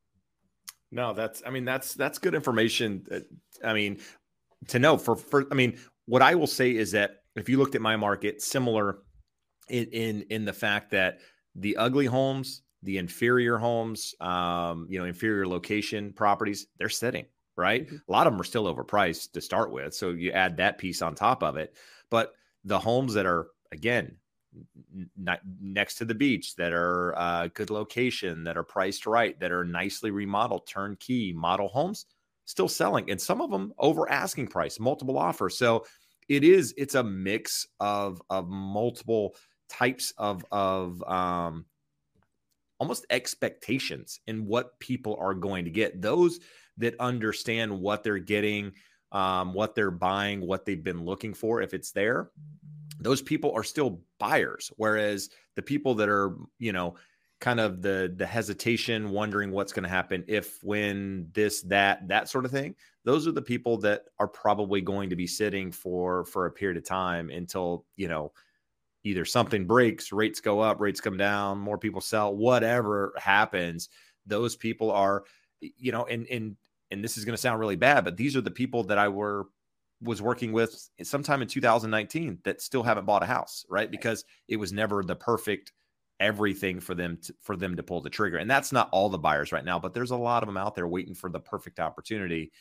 No, 0.93 1.15
that's 1.15 1.43
I 1.45 1.51
mean 1.51 1.65
that's 1.65 1.95
that's 1.95 2.19
good 2.19 2.35
information. 2.35 3.05
I 3.65 3.73
mean 3.73 3.99
to 4.69 4.79
know 4.79 4.99
for 4.99 5.17
for 5.17 5.47
I 5.51 5.55
mean 5.55 5.79
what 6.05 6.21
I 6.23 6.35
will 6.35 6.47
say 6.47 6.77
is 6.77 6.93
that 6.93 7.23
if 7.35 7.49
you 7.49 7.59
looked 7.59 7.75
at 7.75 7.81
my 7.81 7.97
market, 7.97 8.43
similar 8.43 8.99
in 9.71 9.87
in, 9.87 10.23
in 10.29 10.45
the 10.45 10.53
fact 10.53 10.91
that 10.91 11.21
the 11.55 11.79
ugly 11.79 12.05
homes, 12.07 12.63
the 12.83 12.99
inferior 12.99 13.57
homes, 13.57 14.15
um, 14.21 14.87
you 14.91 14.99
know, 14.99 15.07
inferior 15.07 15.49
location 15.49 16.13
properties, 16.13 16.67
they're 16.79 16.91
sitting 16.91 17.25
right. 17.57 17.87
Mm-hmm. 17.87 17.97
A 18.09 18.13
lot 18.13 18.27
of 18.27 18.35
them 18.35 18.41
are 18.41 18.45
still 18.45 18.73
overpriced 18.73 19.33
to 19.33 19.41
start 19.41 19.73
with, 19.73 19.95
so 19.95 20.11
you 20.11 20.31
add 20.31 20.59
that 20.59 20.77
piece 20.77 21.01
on 21.01 21.15
top 21.15 21.43
of 21.43 21.57
it. 21.57 21.75
But 22.11 22.35
the 22.65 22.79
homes 22.79 23.15
that 23.15 23.25
are 23.25 23.49
again 23.73 24.17
next 25.61 25.97
to 25.97 26.05
the 26.05 26.15
beach 26.15 26.55
that 26.57 26.73
are 26.73 27.17
uh, 27.17 27.49
good 27.55 27.71
location 27.71 28.45
that 28.45 28.57
are 28.57 28.63
priced 28.63 29.07
right 29.07 29.39
that 29.41 29.53
are 29.53 29.65
nicely 29.65 30.11
remodeled 30.11 30.67
turnkey 30.67 31.33
model 31.33 31.69
homes 31.69 32.07
still 32.45 32.69
selling 32.69 33.11
and 33.11 33.21
some 33.21 33.41
of 33.41 33.51
them 33.51 33.73
over 33.79 34.11
asking 34.11 34.47
price 34.47 34.79
multiple 34.79 35.19
offers. 35.19 35.57
So 35.57 35.87
it 36.29 36.45
is 36.45 36.75
it's 36.77 36.95
a 36.95 37.03
mix 37.03 37.67
of 37.81 38.21
of 38.31 38.49
multiple 38.49 39.35
types 39.69 40.13
of 40.19 40.45
of 40.53 41.03
um 41.05 41.65
almost 42.79 43.07
expectations 43.11 44.21
in 44.27 44.47
what 44.47 44.79
people 44.81 45.17
are 45.21 45.35
going 45.35 45.65
to 45.65 45.71
get. 45.71 46.03
Those 46.03 46.41
that 46.79 46.99
understand 46.99 47.81
what 47.81 48.03
they're 48.03 48.19
getting 48.19 48.73
um, 49.13 49.53
what 49.53 49.75
they're 49.75 49.91
buying 49.91 50.41
what 50.41 50.65
they've 50.65 50.83
been 50.83 51.05
looking 51.05 51.35
for 51.35 51.61
if 51.61 51.75
it's 51.75 51.93
there 51.93 52.31
those 53.03 53.23
people 53.23 53.53
are 53.53 53.65
still 53.65 54.01
buyers 54.19 54.71
whereas 54.77 55.31
the 55.57 55.63
people 55.63 55.95
that 55.95 56.09
are 56.09 56.37
you 56.59 56.73
know 56.73 56.95
kind 57.41 57.59
of 57.59 57.83
the 57.83 58.13
the 58.17 58.27
hesitation 58.27 59.11
wondering 59.11 59.51
what's 59.51 59.73
going 59.73 59.83
to 59.83 59.89
happen 59.89 60.23
if 60.29 60.63
when 60.63 61.27
this 61.33 61.63
that 61.63 62.07
that 62.07 62.29
sort 62.29 62.45
of 62.45 62.53
thing 62.53 62.75
those 63.05 63.27
are 63.27 63.33
the 63.33 63.43
people 63.43 63.77
that 63.77 64.05
are 64.21 64.29
probably 64.29 64.81
going 64.81 65.11
to 65.11 65.17
be 65.17 65.27
sitting 65.27 65.73
for 65.73 66.25
for 66.25 66.47
a 66.47 66.53
period 66.53 66.77
of 66.77 66.85
time 66.85 67.31
until 67.31 67.85
you 67.97 68.07
know 68.07 68.33
either 69.03 69.25
something 69.25 69.67
breaks 69.67 70.13
rates 70.13 70.41
go 70.41 70.61
up 70.61 70.81
rates 70.81 71.01
come 71.01 71.17
down 71.17 71.59
more 71.59 71.79
people 71.79 72.01
sell 72.01 72.33
whatever 72.33 73.13
happens 73.17 73.89
those 74.25 74.55
people 74.55 74.93
are 74.93 75.25
you 75.61 75.91
know 75.91 76.05
and 76.05 76.27
and 76.29 76.57
and 76.93 77.03
this 77.03 77.17
is 77.17 77.25
going 77.25 77.35
to 77.35 77.41
sound 77.41 77.59
really 77.59 77.75
bad 77.75 78.05
but 78.05 78.17
these 78.17 78.37
are 78.37 78.41
the 78.41 78.53
people 78.53 78.85
that 78.85 78.99
i 78.99 79.09
were 79.09 79.47
was 80.03 80.21
working 80.21 80.53
with 80.53 80.89
sometime 81.03 81.43
in 81.43 81.49
2019 81.49 82.39
that 82.45 82.61
still 82.61 82.83
haven't 82.83 83.07
bought 83.07 83.23
a 83.23 83.27
house, 83.27 83.65
right? 83.71 83.91
Because 83.91 84.25
it 84.49 84.57
was 84.57 84.73
never 84.73 85.03
the 85.03 85.15
perfect 85.15 85.73
everything 86.21 86.81
for 86.81 86.95
them 86.95 87.19
to, 87.23 87.35
for 87.41 87.57
them 87.57 87.77
to 87.77 87.83
pull 87.83 88.01
the 88.01 88.11
trigger. 88.11 88.37
And 88.37 88.51
that's 88.51 88.73
not 88.73 88.89
all 88.93 89.09
the 89.09 89.19
buyers 89.19 89.53
right 89.53 89.65
now, 89.65 89.79
but 89.79 89.95
there's 89.95 90.11
a 90.11 90.17
lot 90.17 90.43
of 90.43 90.47
them 90.47 90.57
out 90.57 90.75
there 90.75 90.87
waiting 90.87 91.15
for 91.15 91.31
the 91.31 91.41
perfect 91.41 91.81
opportunity. 91.81 92.53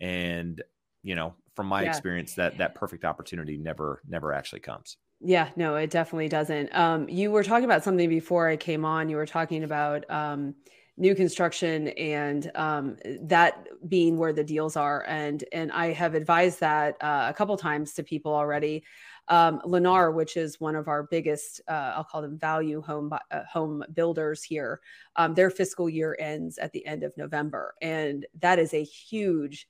And 0.00 0.62
you 1.02 1.14
know, 1.14 1.34
from 1.54 1.66
my 1.66 1.82
yeah. 1.82 1.90
experience, 1.90 2.34
that 2.34 2.58
that 2.58 2.74
perfect 2.74 3.04
opportunity 3.04 3.58
never 3.58 4.00
never 4.08 4.32
actually 4.32 4.60
comes. 4.60 4.96
Yeah, 5.20 5.50
no, 5.54 5.76
it 5.76 5.90
definitely 5.90 6.28
doesn't. 6.28 6.74
Um, 6.74 7.08
you 7.08 7.30
were 7.30 7.44
talking 7.44 7.66
about 7.66 7.84
something 7.84 8.08
before 8.08 8.48
I 8.48 8.56
came 8.56 8.84
on. 8.84 9.08
You 9.08 9.16
were 9.16 9.26
talking 9.26 9.62
about 9.64 10.10
um, 10.10 10.54
new 10.96 11.14
construction 11.14 11.88
and 11.88 12.50
um, 12.54 12.96
that 13.22 13.66
being 13.88 14.16
where 14.16 14.32
the 14.32 14.44
deals 14.44 14.76
are. 14.76 15.04
And 15.08 15.44
and 15.52 15.72
I 15.72 15.92
have 15.92 16.14
advised 16.14 16.60
that 16.60 16.96
uh, 17.02 17.26
a 17.28 17.34
couple 17.34 17.56
times 17.56 17.94
to 17.94 18.02
people 18.02 18.32
already. 18.32 18.84
Um, 19.28 19.60
Lennar, 19.64 20.12
which 20.12 20.36
is 20.36 20.60
one 20.60 20.76
of 20.76 20.86
our 20.86 21.04
biggest, 21.04 21.62
uh, 21.66 21.94
I'll 21.96 22.04
call 22.04 22.20
them 22.20 22.38
value 22.38 22.82
home 22.82 23.10
uh, 23.12 23.40
home 23.50 23.82
builders 23.94 24.42
here, 24.42 24.80
um, 25.16 25.34
their 25.34 25.48
fiscal 25.48 25.88
year 25.88 26.14
ends 26.20 26.58
at 26.58 26.72
the 26.72 26.84
end 26.84 27.02
of 27.02 27.16
November, 27.16 27.74
and 27.80 28.26
that 28.40 28.58
is 28.58 28.74
a 28.74 28.84
huge 28.84 29.66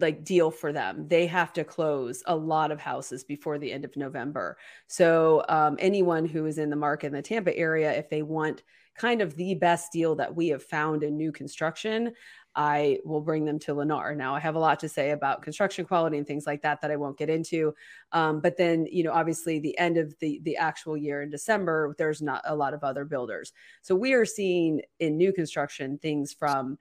like 0.00 0.24
deal 0.24 0.50
for 0.50 0.72
them. 0.72 1.06
They 1.08 1.26
have 1.26 1.52
to 1.54 1.64
close 1.64 2.22
a 2.26 2.36
lot 2.36 2.70
of 2.70 2.80
houses 2.80 3.24
before 3.24 3.58
the 3.58 3.72
end 3.72 3.84
of 3.84 3.96
November. 3.96 4.56
So 4.86 5.44
um, 5.48 5.76
anyone 5.78 6.26
who 6.26 6.46
is 6.46 6.58
in 6.58 6.70
the 6.70 6.76
market 6.76 7.08
in 7.08 7.12
the 7.12 7.22
Tampa 7.22 7.56
area, 7.56 7.92
if 7.92 8.08
they 8.08 8.22
want 8.22 8.62
kind 8.96 9.22
of 9.22 9.34
the 9.36 9.54
best 9.54 9.92
deal 9.92 10.14
that 10.16 10.34
we 10.34 10.48
have 10.48 10.62
found 10.62 11.02
in 11.02 11.16
new 11.16 11.32
construction, 11.32 12.12
I 12.54 12.98
will 13.04 13.20
bring 13.20 13.44
them 13.44 13.58
to 13.60 13.74
Lennar. 13.74 14.16
Now, 14.16 14.34
I 14.34 14.40
have 14.40 14.56
a 14.56 14.58
lot 14.58 14.80
to 14.80 14.88
say 14.88 15.12
about 15.12 15.42
construction 15.42 15.84
quality 15.84 16.18
and 16.18 16.26
things 16.26 16.46
like 16.46 16.62
that 16.62 16.80
that 16.82 16.90
I 16.90 16.96
won't 16.96 17.16
get 17.16 17.30
into. 17.30 17.74
Um, 18.12 18.40
but 18.40 18.56
then, 18.56 18.86
you 18.90 19.04
know, 19.04 19.12
obviously, 19.12 19.60
the 19.60 19.78
end 19.78 19.96
of 19.96 20.14
the 20.18 20.40
the 20.42 20.56
actual 20.56 20.96
year 20.96 21.22
in 21.22 21.30
December, 21.30 21.94
there's 21.96 22.20
not 22.20 22.42
a 22.44 22.56
lot 22.56 22.74
of 22.74 22.82
other 22.82 23.04
builders. 23.04 23.52
So 23.82 23.94
we 23.94 24.12
are 24.14 24.24
seeing 24.24 24.82
in 24.98 25.16
new 25.16 25.32
construction 25.32 25.98
things 25.98 26.32
from 26.32 26.76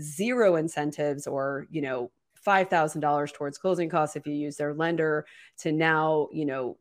zero 0.00 0.56
incentives 0.56 1.26
or 1.26 1.66
you 1.70 1.82
know 1.82 2.10
$5,000 2.46 3.32
towards 3.32 3.58
closing 3.58 3.88
costs 3.88 4.16
if 4.16 4.26
you 4.26 4.34
use 4.34 4.56
their 4.56 4.74
lender 4.74 5.26
to 5.58 5.72
now, 5.72 6.28
you 6.32 6.44
know, 6.44 6.76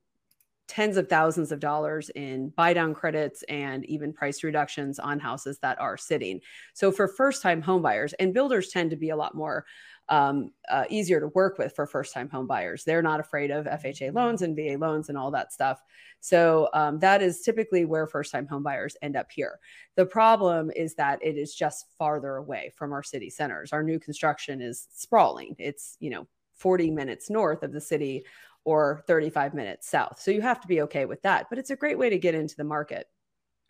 tens 0.68 0.96
of 0.96 1.10
thousands 1.10 1.52
of 1.52 1.60
dollars 1.60 2.10
in 2.16 2.48
buy 2.50 2.74
down 2.74 2.94
credits 2.94 3.44
and 3.50 3.84
even 3.86 4.14
price 4.14 4.42
reductions 4.42 5.00
on 5.00 5.20
houses 5.20 5.60
that 5.60 5.78
are 5.82 5.98
sitting. 5.98 6.40
So 6.74 6.94
for 6.94 7.10
first 7.10 7.42
time 7.42 7.62
homebuyers, 7.62 8.14
and 8.20 8.34
builders 8.34 8.70
tend 8.70 8.90
to 8.92 8.96
be 8.96 9.10
a 9.10 9.16
lot 9.18 9.36
more 9.36 9.66
um, 10.10 10.52
uh, 10.70 10.84
easier 10.90 11.20
to 11.20 11.28
work 11.28 11.58
with 11.58 11.76
for 11.76 11.86
first 11.86 12.14
time 12.14 12.30
home 12.30 12.48
buyers. 12.48 12.84
They're 12.84 13.02
not 13.02 13.20
afraid 13.20 13.52
of 13.52 13.66
FHA 13.66 14.14
loans 14.14 14.42
and 14.42 14.56
VA 14.56 14.78
loans 14.78 15.10
and 15.10 15.18
all 15.18 15.32
that 15.32 15.54
stuff. 15.54 15.82
So 16.20 16.70
um, 16.74 17.00
that 17.00 17.22
is 17.22 17.42
typically 17.42 17.86
where 17.86 18.08
first 18.08 18.32
time 18.32 18.48
home 18.48 18.64
buyers 18.64 18.98
end 19.02 19.16
up 19.16 19.32
here. 19.32 19.60
The 19.96 20.06
problem 20.06 20.72
is 20.76 20.96
that 20.96 21.20
it 21.24 21.38
is 21.38 21.56
just 21.56 21.86
farther 21.98 22.36
away 22.36 22.72
from 22.76 22.92
our 22.94 23.04
city 23.04 23.30
centers. 23.30 23.72
Our 23.74 23.84
new 23.84 24.00
construction 24.00 24.62
is 24.62 24.88
sprawling. 24.94 25.56
It's, 25.58 25.98
you 26.00 26.10
know, 26.10 26.28
40 26.56 26.92
minutes 26.92 27.30
north 27.30 27.64
of 27.64 27.72
the 27.72 27.82
city 27.82 28.26
or 28.64 29.04
35 29.08 29.54
minutes 29.54 29.90
south. 29.90 30.20
So 30.22 30.30
you 30.30 30.42
have 30.42 30.62
to 30.62 30.68
be 30.68 30.82
okay 30.82 31.06
with 31.06 31.22
that. 31.24 31.48
But 31.50 31.58
it's 31.58 31.72
a 31.72 31.76
great 31.76 31.98
way 31.98 32.10
to 32.10 32.20
get 32.20 32.36
into 32.36 32.56
the 32.56 32.64
market. 32.64 33.08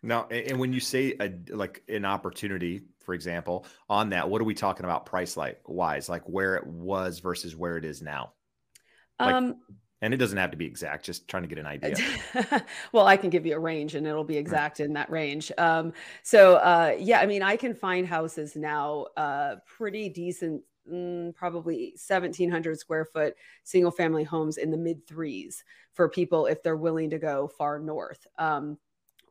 Now, 0.02 0.26
and 0.26 0.58
when 0.58 0.72
you 0.72 0.80
say 0.80 1.14
a, 1.20 1.32
like 1.54 1.82
an 1.88 2.04
opportunity, 2.04 2.82
for 3.00 3.14
example, 3.14 3.66
on 3.88 4.10
that, 4.10 4.28
what 4.28 4.40
are 4.40 4.44
we 4.44 4.54
talking 4.54 4.84
about 4.84 5.06
price 5.06 5.36
like 5.36 5.60
wise, 5.66 6.08
like 6.08 6.28
where 6.28 6.56
it 6.56 6.66
was 6.66 7.20
versus 7.20 7.54
where 7.54 7.76
it 7.76 7.84
is 7.84 8.02
now? 8.02 8.32
Like, 9.20 9.34
um, 9.34 9.56
and 10.00 10.12
it 10.12 10.16
doesn't 10.16 10.38
have 10.38 10.50
to 10.50 10.56
be 10.56 10.66
exact, 10.66 11.04
just 11.04 11.28
trying 11.28 11.44
to 11.44 11.48
get 11.48 11.58
an 11.58 11.66
idea. 11.66 11.96
well, 12.92 13.06
I 13.06 13.16
can 13.16 13.30
give 13.30 13.46
you 13.46 13.54
a 13.54 13.60
range 13.60 13.94
and 13.94 14.06
it'll 14.06 14.24
be 14.24 14.36
exact 14.36 14.80
right. 14.80 14.86
in 14.86 14.94
that 14.94 15.08
range. 15.10 15.52
Um, 15.56 15.92
so, 16.24 16.56
uh, 16.56 16.96
yeah, 16.98 17.20
I 17.20 17.26
mean, 17.26 17.42
I 17.42 17.56
can 17.56 17.74
find 17.74 18.06
houses 18.06 18.56
now 18.56 19.06
uh, 19.16 19.56
pretty 19.64 20.08
decent 20.08 20.62
mm, 20.90 21.32
probably 21.36 21.94
1700 22.08 22.78
square 22.78 23.04
foot 23.04 23.34
single 23.62 23.92
family 23.92 24.24
homes 24.24 24.56
in 24.56 24.72
the 24.72 24.76
mid 24.76 25.06
threes 25.06 25.62
for 25.92 26.08
people 26.08 26.46
if 26.46 26.60
they're 26.62 26.76
willing 26.76 27.10
to 27.10 27.18
go 27.18 27.46
far 27.46 27.78
north 27.78 28.26
um, 28.38 28.76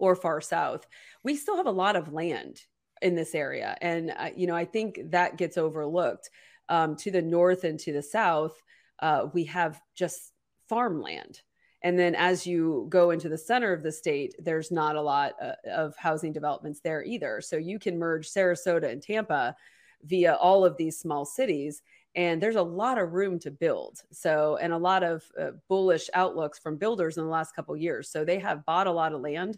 or 0.02 0.16
far 0.16 0.42
south. 0.42 0.86
We 1.24 1.38
still 1.38 1.56
have 1.56 1.68
a 1.68 1.72
lot 1.72 1.96
of 1.96 2.12
land 2.12 2.60
in 3.02 3.16
this 3.16 3.34
area. 3.36 3.78
And, 3.82 4.12
uh, 4.18 4.32
you 4.36 4.48
know, 4.48 4.56
I 4.56 4.66
think 4.66 5.00
that 5.12 5.38
gets 5.38 5.58
overlooked. 5.58 6.30
Um, 6.70 6.96
to 6.98 7.12
the 7.12 7.22
north 7.22 7.66
and 7.66 7.80
to 7.82 7.92
the 7.92 8.02
south, 8.02 8.62
uh, 9.00 9.28
we 9.34 9.44
have 9.46 9.82
just 9.96 10.34
farmland. 10.70 11.42
And 11.84 12.00
then 12.00 12.16
as 12.16 12.48
you 12.48 12.88
go 12.90 13.12
into 13.12 13.28
the 13.28 13.38
center 13.38 13.74
of 13.74 13.84
the 13.84 13.92
state, 13.92 14.36
there's 14.40 14.72
not 14.72 14.96
a 14.96 15.02
lot 15.02 15.34
uh, 15.42 15.54
of 15.70 15.96
housing 15.98 16.32
developments 16.32 16.80
there 16.80 17.04
either. 17.04 17.42
So 17.42 17.58
you 17.58 17.78
can 17.78 18.00
merge 18.00 18.30
Sarasota 18.30 18.90
and 18.90 19.02
Tampa 19.02 19.56
via 20.04 20.36
all 20.36 20.66
of 20.66 20.78
these 20.78 20.98
small 20.98 21.26
cities 21.26 21.82
and 22.16 22.42
there's 22.42 22.56
a 22.56 22.62
lot 22.62 22.98
of 22.98 23.14
room 23.14 23.40
to 23.40 23.52
build 23.52 24.00
so 24.12 24.58
and 24.62 24.74
a 24.74 24.78
lot 24.78 25.04
of 25.04 25.24
uh, 25.40 25.52
bullish 25.70 26.10
outlooks 26.14 26.60
from 26.60 26.78
builders 26.78 27.18
in 27.18 27.24
the 27.24 27.30
last 27.30 27.56
couple 27.56 27.76
years 27.76 28.10
so 28.10 28.26
they 28.26 28.40
have 28.40 28.66
bought 28.66 28.88
a 28.88 28.92
lot 28.92 29.14
of 29.14 29.22
land 29.22 29.58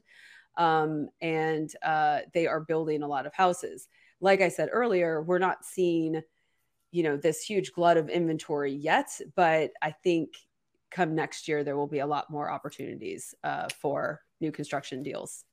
um, 0.57 1.09
and 1.21 1.73
uh, 1.83 2.19
they 2.33 2.47
are 2.47 2.61
building 2.61 3.03
a 3.03 3.07
lot 3.07 3.25
of 3.25 3.33
houses. 3.33 3.87
Like 4.21 4.39
i 4.39 4.47
said 4.47 4.69
earlier 4.71 5.21
we're 5.21 5.37
not 5.37 5.65
seeing 5.65 6.21
you 6.91 7.03
know 7.03 7.17
this 7.17 7.43
huge 7.43 7.73
glut 7.73 7.97
of 7.97 8.07
inventory 8.07 8.71
yet 8.71 9.09
but 9.35 9.71
i 9.81 9.91
think 9.91 10.29
come 10.93 11.15
next 11.15 11.47
year 11.47 11.63
there 11.63 11.75
will 11.75 11.87
be 11.87 11.99
a 11.99 12.05
lot 12.05 12.29
more 12.29 12.49
opportunities 12.49 13.35
uh, 13.43 13.67
for 13.81 14.21
new 14.39 14.51
construction 14.51 15.03
deals. 15.03 15.43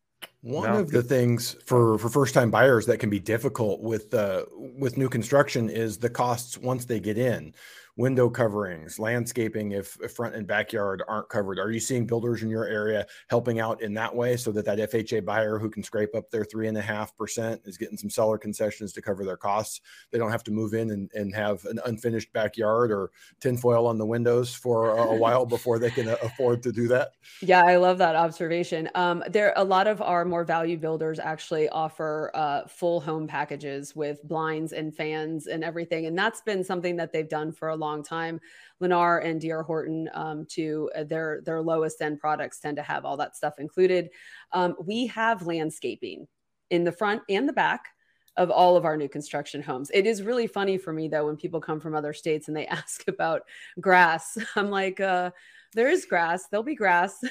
One 0.42 0.70
no. 0.70 0.78
of 0.80 0.90
the 0.90 1.02
things 1.02 1.56
for 1.64 1.96
for 1.98 2.10
first 2.10 2.34
time 2.34 2.50
buyers 2.50 2.84
that 2.86 2.98
can 2.98 3.08
be 3.08 3.18
difficult 3.18 3.80
with 3.80 4.12
uh, 4.12 4.44
with 4.54 4.98
new 4.98 5.08
construction 5.08 5.70
is 5.70 5.98
the 5.98 6.10
costs 6.10 6.58
once 6.58 6.84
they 6.84 7.00
get 7.00 7.16
in 7.16 7.54
window 8.00 8.30
coverings, 8.30 8.98
landscaping 8.98 9.72
if, 9.72 9.98
if, 10.02 10.12
front 10.12 10.34
and 10.34 10.46
backyard 10.46 11.02
aren't 11.06 11.28
covered? 11.28 11.58
Are 11.58 11.70
you 11.70 11.78
seeing 11.78 12.06
builders 12.06 12.42
in 12.42 12.48
your 12.48 12.64
area 12.64 13.06
helping 13.28 13.60
out 13.60 13.82
in 13.82 13.92
that 13.94 14.16
way 14.16 14.38
so 14.38 14.50
that 14.52 14.64
that 14.64 14.78
FHA 14.78 15.22
buyer 15.22 15.58
who 15.58 15.68
can 15.68 15.82
scrape 15.82 16.14
up 16.14 16.30
their 16.30 16.46
three 16.46 16.66
and 16.66 16.78
a 16.78 16.80
half 16.80 17.14
percent 17.14 17.60
is 17.66 17.76
getting 17.76 17.98
some 17.98 18.08
seller 18.08 18.38
concessions 18.38 18.94
to 18.94 19.02
cover 19.02 19.22
their 19.22 19.36
costs? 19.36 19.82
They 20.10 20.18
don't 20.18 20.30
have 20.30 20.42
to 20.44 20.50
move 20.50 20.72
in 20.72 20.90
and, 20.92 21.10
and 21.12 21.34
have 21.34 21.62
an 21.66 21.78
unfinished 21.84 22.32
backyard 22.32 22.90
or 22.90 23.10
tinfoil 23.38 23.86
on 23.86 23.98
the 23.98 24.06
windows 24.06 24.54
for 24.54 24.96
a, 24.96 25.02
a 25.02 25.14
while 25.20 25.44
before 25.44 25.78
they 25.78 25.90
can 25.90 26.08
afford 26.08 26.62
to 26.62 26.72
do 26.72 26.88
that. 26.88 27.12
Yeah, 27.42 27.64
I 27.64 27.76
love 27.76 27.98
that 27.98 28.16
observation. 28.16 28.88
Um, 28.94 29.22
there, 29.28 29.52
a 29.56 29.64
lot 29.64 29.86
of 29.86 30.00
our 30.00 30.24
more 30.24 30.44
value 30.44 30.78
builders 30.78 31.18
actually 31.18 31.68
offer 31.68 32.30
uh, 32.32 32.66
full 32.66 32.98
home 32.98 33.26
packages 33.26 33.94
with 33.94 34.26
blinds 34.26 34.72
and 34.72 34.96
fans 34.96 35.48
and 35.48 35.62
everything, 35.62 36.06
and 36.06 36.16
that's 36.16 36.40
been 36.40 36.64
something 36.64 36.96
that 36.96 37.12
they've 37.12 37.28
done 37.28 37.52
for 37.52 37.68
a 37.68 37.76
long 37.76 37.89
time. 38.02 38.40
Lennar 38.80 39.24
and 39.24 39.40
DR 39.40 39.62
Horton, 39.62 40.08
um, 40.14 40.46
to 40.50 40.90
uh, 40.96 41.04
their 41.04 41.42
their 41.44 41.60
lowest 41.60 42.00
end 42.00 42.18
products, 42.18 42.60
tend 42.60 42.76
to 42.76 42.82
have 42.82 43.04
all 43.04 43.16
that 43.18 43.36
stuff 43.36 43.58
included. 43.58 44.10
Um, 44.52 44.74
we 44.84 45.06
have 45.08 45.46
landscaping 45.46 46.26
in 46.70 46.84
the 46.84 46.92
front 46.92 47.22
and 47.28 47.48
the 47.48 47.52
back 47.52 47.88
of 48.36 48.50
all 48.50 48.76
of 48.76 48.84
our 48.84 48.96
new 48.96 49.08
construction 49.08 49.60
homes. 49.60 49.90
It 49.92 50.06
is 50.06 50.22
really 50.22 50.46
funny 50.46 50.78
for 50.78 50.92
me 50.92 51.08
though 51.08 51.26
when 51.26 51.36
people 51.36 51.60
come 51.60 51.80
from 51.80 51.94
other 51.94 52.12
states 52.12 52.48
and 52.48 52.56
they 52.56 52.66
ask 52.80 53.06
about 53.08 53.42
grass. 53.80 54.38
I'm 54.56 54.70
like, 54.70 55.00
uh, 55.00 55.30
there 55.74 55.88
is 55.88 56.04
grass. 56.04 56.46
There'll 56.50 56.64
be 56.64 56.74
grass. 56.74 57.18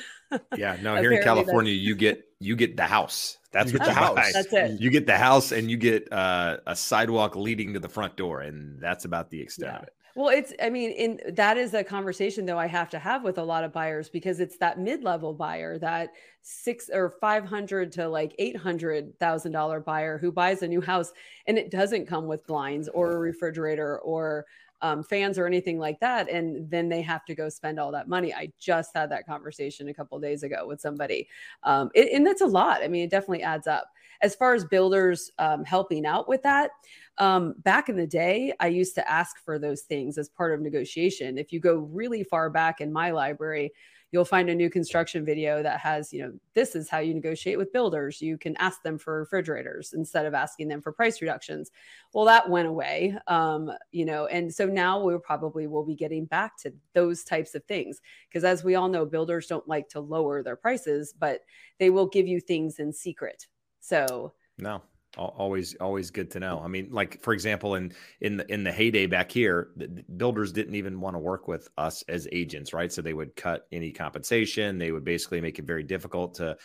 Yeah, 0.55 0.77
no, 0.79 0.95
here 0.95 1.11
in 1.13 1.23
California, 1.23 1.73
you 1.73 1.95
get 1.95 2.23
you 2.39 2.55
get 2.55 2.77
the 2.77 2.83
house. 2.83 3.39
That's 3.51 3.73
what 3.73 3.83
the 3.83 3.91
house. 3.91 4.31
That's 4.31 4.53
it. 4.53 4.79
You 4.79 4.91
get 4.91 5.07
the 5.07 5.17
house, 5.17 5.51
and 5.51 5.71
you 5.71 5.75
get 5.75 6.13
uh, 6.13 6.57
a 6.67 6.75
sidewalk 6.75 7.35
leading 7.35 7.73
to 7.73 7.79
the 7.79 7.89
front 7.89 8.15
door, 8.15 8.41
and 8.41 8.79
that's 8.79 9.05
about 9.05 9.31
the 9.31 9.41
extent 9.41 9.71
yeah. 9.71 9.77
of 9.77 9.83
it. 9.85 9.93
Well, 10.19 10.35
it's, 10.35 10.51
I 10.61 10.69
mean, 10.69 10.91
in 10.91 11.21
that 11.35 11.55
is 11.55 11.73
a 11.73 11.81
conversation 11.81 12.45
though 12.45 12.57
I 12.59 12.65
have 12.65 12.89
to 12.89 12.99
have 12.99 13.23
with 13.23 13.37
a 13.37 13.43
lot 13.43 13.63
of 13.63 13.71
buyers 13.71 14.09
because 14.09 14.41
it's 14.41 14.57
that 14.57 14.77
mid 14.77 15.01
level 15.01 15.33
buyer, 15.33 15.77
that 15.79 16.09
six 16.41 16.89
or 16.93 17.09
500 17.21 17.93
to 17.93 18.09
like 18.09 18.35
$800,000 18.37 19.79
buyer 19.79 20.17
who 20.17 20.29
buys 20.33 20.61
a 20.61 20.67
new 20.67 20.81
house 20.81 21.13
and 21.47 21.57
it 21.57 21.71
doesn't 21.71 22.05
come 22.05 22.27
with 22.27 22.45
blinds 22.47 22.89
or 22.89 23.11
a 23.13 23.17
refrigerator 23.17 23.97
or 23.99 24.45
um, 24.81 25.03
fans 25.03 25.37
or 25.39 25.45
anything 25.47 25.79
like 25.79 26.01
that. 26.01 26.29
And 26.29 26.69
then 26.69 26.89
they 26.89 27.01
have 27.01 27.23
to 27.25 27.35
go 27.35 27.47
spend 27.47 27.79
all 27.79 27.93
that 27.93 28.09
money. 28.09 28.33
I 28.33 28.51
just 28.59 28.91
had 28.93 29.11
that 29.11 29.25
conversation 29.25 29.87
a 29.87 29.93
couple 29.93 30.19
days 30.19 30.43
ago 30.43 30.67
with 30.67 30.81
somebody. 30.81 31.29
Um, 31.63 31.91
it, 31.95 32.11
and 32.13 32.27
that's 32.27 32.41
a 32.41 32.45
lot. 32.45 32.83
I 32.83 32.89
mean, 32.89 33.05
it 33.05 33.09
definitely 33.09 33.43
adds 33.43 33.67
up. 33.67 33.89
As 34.21 34.35
far 34.35 34.53
as 34.53 34.65
builders 34.65 35.31
um, 35.39 35.63
helping 35.63 36.05
out 36.05 36.27
with 36.27 36.43
that, 36.43 36.71
um, 37.17 37.55
back 37.59 37.89
in 37.89 37.97
the 37.97 38.07
day, 38.07 38.53
I 38.59 38.67
used 38.67 38.95
to 38.95 39.09
ask 39.09 39.37
for 39.43 39.59
those 39.59 39.81
things 39.81 40.17
as 40.17 40.29
part 40.29 40.53
of 40.53 40.61
negotiation. 40.61 41.37
If 41.37 41.51
you 41.51 41.59
go 41.59 41.77
really 41.77 42.23
far 42.23 42.49
back 42.49 42.81
in 42.81 42.91
my 42.91 43.11
library, 43.11 43.71
you'll 44.11 44.25
find 44.25 44.49
a 44.49 44.55
new 44.55 44.69
construction 44.69 45.23
video 45.23 45.61
that 45.61 45.79
has, 45.79 46.11
you 46.11 46.21
know, 46.21 46.33
this 46.55 46.75
is 46.75 46.89
how 46.89 46.99
you 46.99 47.13
negotiate 47.13 47.57
with 47.57 47.71
builders. 47.71 48.21
You 48.21 48.37
can 48.37 48.55
ask 48.57 48.81
them 48.81 48.97
for 48.97 49.19
refrigerators 49.19 49.93
instead 49.93 50.25
of 50.25 50.33
asking 50.33 50.67
them 50.67 50.81
for 50.81 50.91
price 50.91 51.21
reductions. 51.21 51.69
Well, 52.13 52.25
that 52.25 52.49
went 52.49 52.67
away, 52.67 53.15
um, 53.27 53.71
you 53.91 54.05
know, 54.05 54.25
and 54.25 54.53
so 54.53 54.65
now 54.65 54.99
we 55.03 55.15
probably 55.19 55.67
will 55.67 55.85
be 55.85 55.95
getting 55.95 56.25
back 56.25 56.57
to 56.59 56.73
those 56.93 57.23
types 57.23 57.53
of 57.53 57.63
things 57.65 58.01
because, 58.27 58.43
as 58.43 58.63
we 58.63 58.75
all 58.75 58.89
know, 58.89 59.05
builders 59.05 59.47
don't 59.47 59.67
like 59.67 59.89
to 59.89 59.99
lower 59.99 60.41
their 60.41 60.55
prices, 60.55 61.13
but 61.17 61.41
they 61.77 61.89
will 61.89 62.07
give 62.07 62.27
you 62.27 62.39
things 62.39 62.79
in 62.79 62.91
secret. 62.91 63.45
So 63.79 64.33
no, 64.57 64.81
always 65.17 65.75
always 65.75 66.11
good 66.11 66.31
to 66.31 66.39
know. 66.39 66.61
I 66.63 66.67
mean 66.67 66.89
like 66.91 67.21
for 67.21 67.33
example 67.33 67.75
in 67.75 67.93
in 68.21 68.37
the 68.37 68.51
in 68.51 68.63
the 68.63 68.71
heyday 68.71 69.05
back 69.05 69.31
here 69.31 69.69
the 69.75 69.87
builders 70.17 70.51
didn't 70.51 70.75
even 70.75 70.99
want 70.99 71.15
to 71.15 71.19
work 71.19 71.47
with 71.47 71.67
us 71.77 72.03
as 72.07 72.27
agents 72.31 72.73
right? 72.73 72.91
So 72.91 73.01
they 73.01 73.13
would 73.13 73.35
cut 73.35 73.67
any 73.71 73.91
compensation. 73.91 74.77
They 74.77 74.91
would 74.91 75.03
basically 75.03 75.41
make 75.41 75.59
it 75.59 75.65
very 75.65 75.83
difficult 75.83 76.35
to 76.35 76.57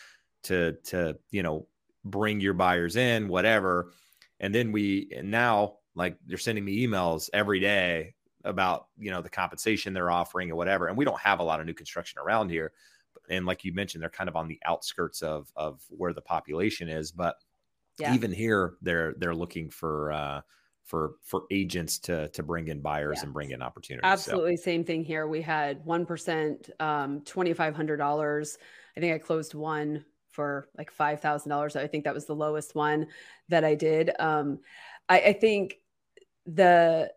to 0.45 0.73
to 0.85 1.19
you 1.31 1.43
know 1.43 1.67
bring 2.05 2.41
your 2.41 2.55
buyers 2.55 2.97
in 2.97 3.29
whatever. 3.29 3.93
And 4.41 4.55
then 4.55 4.73
we 4.73 5.11
and 5.17 5.31
now 5.31 5.77
like 5.95 6.19
they're 6.27 6.39
sending 6.39 6.65
me 6.65 6.87
emails 6.87 7.31
every 7.33 7.61
day 7.61 8.15
about 8.45 8.89
you 8.99 9.11
know 9.11 9.23
the 9.23 9.31
compensation 9.31 9.95
they're 9.95 10.11
offering 10.11 10.51
or 10.51 10.57
whatever. 10.57 10.89
And 10.89 10.97
we 10.99 11.05
don't 11.05 11.21
have 11.21 11.41
a 11.41 11.45
lot 11.45 11.61
of 11.61 11.67
new 11.67 11.75
construction 11.75 12.21
around 12.21 12.51
here 12.51 12.73
and 13.29 13.47
like 13.47 13.65
you 13.65 13.73
mentioned 13.73 14.03
they're 14.03 14.11
kind 14.11 14.29
of 14.29 14.37
on 14.37 14.49
the 14.49 14.61
outskirts 14.65 15.23
of 15.23 15.53
of 15.57 15.83
where 15.89 16.13
the 16.13 16.21
population 16.21 16.89
is 16.89 17.13
but 17.13 17.37
yeah. 17.99 18.15
even 18.15 18.33
here 18.33 18.75
they're 18.83 19.15
they're 19.19 19.35
looking 19.35 19.71
for 19.71 20.13
uh 20.13 20.41
for 20.85 21.15
for 21.23 21.45
agents 21.51 21.99
to 21.99 22.29
to 22.29 22.43
bring 22.43 22.69
in 22.69 22.81
buyers 22.81 23.23
and 23.23 23.33
bring 23.33 23.51
in 23.51 23.63
opportunities. 23.63 24.05
Absolutely, 24.05 24.57
so. 24.57 24.63
same 24.63 24.85
thing 24.85 25.03
here. 25.03 25.27
We 25.27 25.41
had 25.41 25.85
one 25.85 26.05
percent, 26.05 26.71
um, 26.79 27.23
twenty 27.23 27.55
five 27.55 27.75
hundred 27.75 27.97
dollars. 27.97 28.59
I 28.97 29.01
think 29.01 29.15
I 29.15 29.19
closed 29.19 29.55
one 29.55 30.05
for 30.31 30.69
like 30.77 30.91
five 30.91 31.21
thousand 31.21 31.51
dollars. 31.51 31.75
I 31.75 31.87
think 31.87 32.05
that 32.05 32.15
was 32.15 32.27
the 32.27 32.35
lowest 32.35 32.75
one 32.75 33.07
that 33.49 33.65
I 33.65 33.75
did. 33.75 34.11
Um, 34.19 34.61
I, 35.09 35.21
I 35.21 35.33
think 35.33 35.77
the 36.47 37.11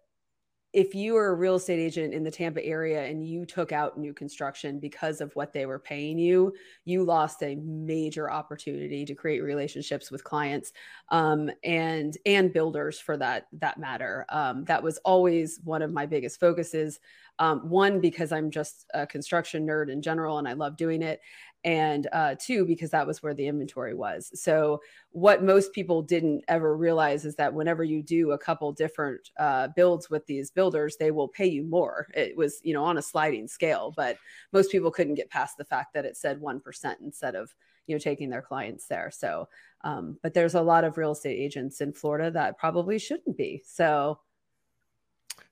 if 0.77 0.93
you 0.93 1.17
are 1.17 1.29
a 1.29 1.33
real 1.33 1.55
estate 1.55 1.79
agent 1.79 2.13
in 2.13 2.23
the 2.23 2.29
Tampa 2.29 2.63
area 2.63 3.03
and 3.03 3.27
you 3.27 3.47
took 3.47 3.71
out 3.71 3.97
new 3.97 4.13
construction 4.13 4.77
because 4.77 5.21
of 5.21 5.35
what 5.35 5.51
they 5.51 5.65
were 5.65 5.79
paying 5.79 6.19
you, 6.19 6.53
you 6.85 7.03
lost 7.03 7.41
a 7.41 7.55
major 7.55 8.29
opportunity 8.29 9.03
to 9.03 9.15
create 9.15 9.39
relationships 9.39 10.11
with 10.11 10.23
clients 10.23 10.73
um, 11.09 11.49
and 11.63 12.15
and 12.27 12.53
builders 12.53 12.99
for 12.99 13.17
that 13.17 13.47
that 13.53 13.79
matter. 13.79 14.27
Um, 14.29 14.65
that 14.65 14.83
was 14.83 14.99
always 14.99 15.59
one 15.63 15.81
of 15.81 15.91
my 15.91 16.05
biggest 16.05 16.39
focuses. 16.39 16.99
Um, 17.39 17.69
one 17.69 17.99
because 17.99 18.31
I'm 18.31 18.51
just 18.51 18.85
a 18.93 19.07
construction 19.07 19.65
nerd 19.65 19.89
in 19.89 20.03
general 20.03 20.37
and 20.37 20.47
I 20.47 20.53
love 20.53 20.77
doing 20.77 21.01
it, 21.01 21.21
and 21.67 22.07
uh, 22.13 22.33
two 22.39 22.65
because 22.65 22.91
that 22.91 23.05
was 23.05 23.21
where 23.21 23.33
the 23.33 23.45
inventory 23.45 23.93
was. 23.93 24.31
So 24.41 24.79
what 25.09 25.43
most 25.43 25.73
people 25.73 26.01
didn't 26.01 26.45
ever 26.47 26.77
realize 26.77 27.25
is 27.25 27.35
that 27.35 27.53
whenever 27.53 27.83
you 27.83 28.01
do 28.01 28.31
a 28.31 28.37
couple 28.37 28.71
different 28.71 29.31
uh, 29.37 29.67
builds 29.75 30.09
with 30.09 30.25
these 30.27 30.49
builders 30.49 30.95
they 30.95 31.11
will 31.11 31.27
pay 31.27 31.45
you 31.45 31.65
more. 31.65 32.07
It 32.13 32.37
was 32.37 32.61
you 32.63 32.73
know 32.73 32.85
on 32.85 32.97
a 32.97 33.01
sliding 33.01 33.49
scale 33.49 33.93
but 33.97 34.17
most 34.53 34.71
people 34.71 34.91
couldn't 34.91 35.15
get 35.15 35.29
past 35.29 35.57
the 35.57 35.65
fact 35.65 35.93
that 35.93 36.05
it 36.05 36.15
said 36.15 36.39
1% 36.39 36.95
instead 37.01 37.35
of 37.35 37.53
you 37.85 37.95
know 37.95 37.99
taking 37.99 38.29
their 38.29 38.41
clients 38.41 38.87
there. 38.87 39.11
So 39.11 39.49
um, 39.81 40.17
but 40.23 40.33
there's 40.33 40.55
a 40.55 40.61
lot 40.61 40.85
of 40.85 40.97
real 40.97 41.11
estate 41.11 41.37
agents 41.37 41.81
in 41.81 41.91
florida 41.91 42.31
that 42.31 42.57
probably 42.57 42.97
shouldn't 42.97 43.35
be. 43.35 43.61
So 43.65 44.19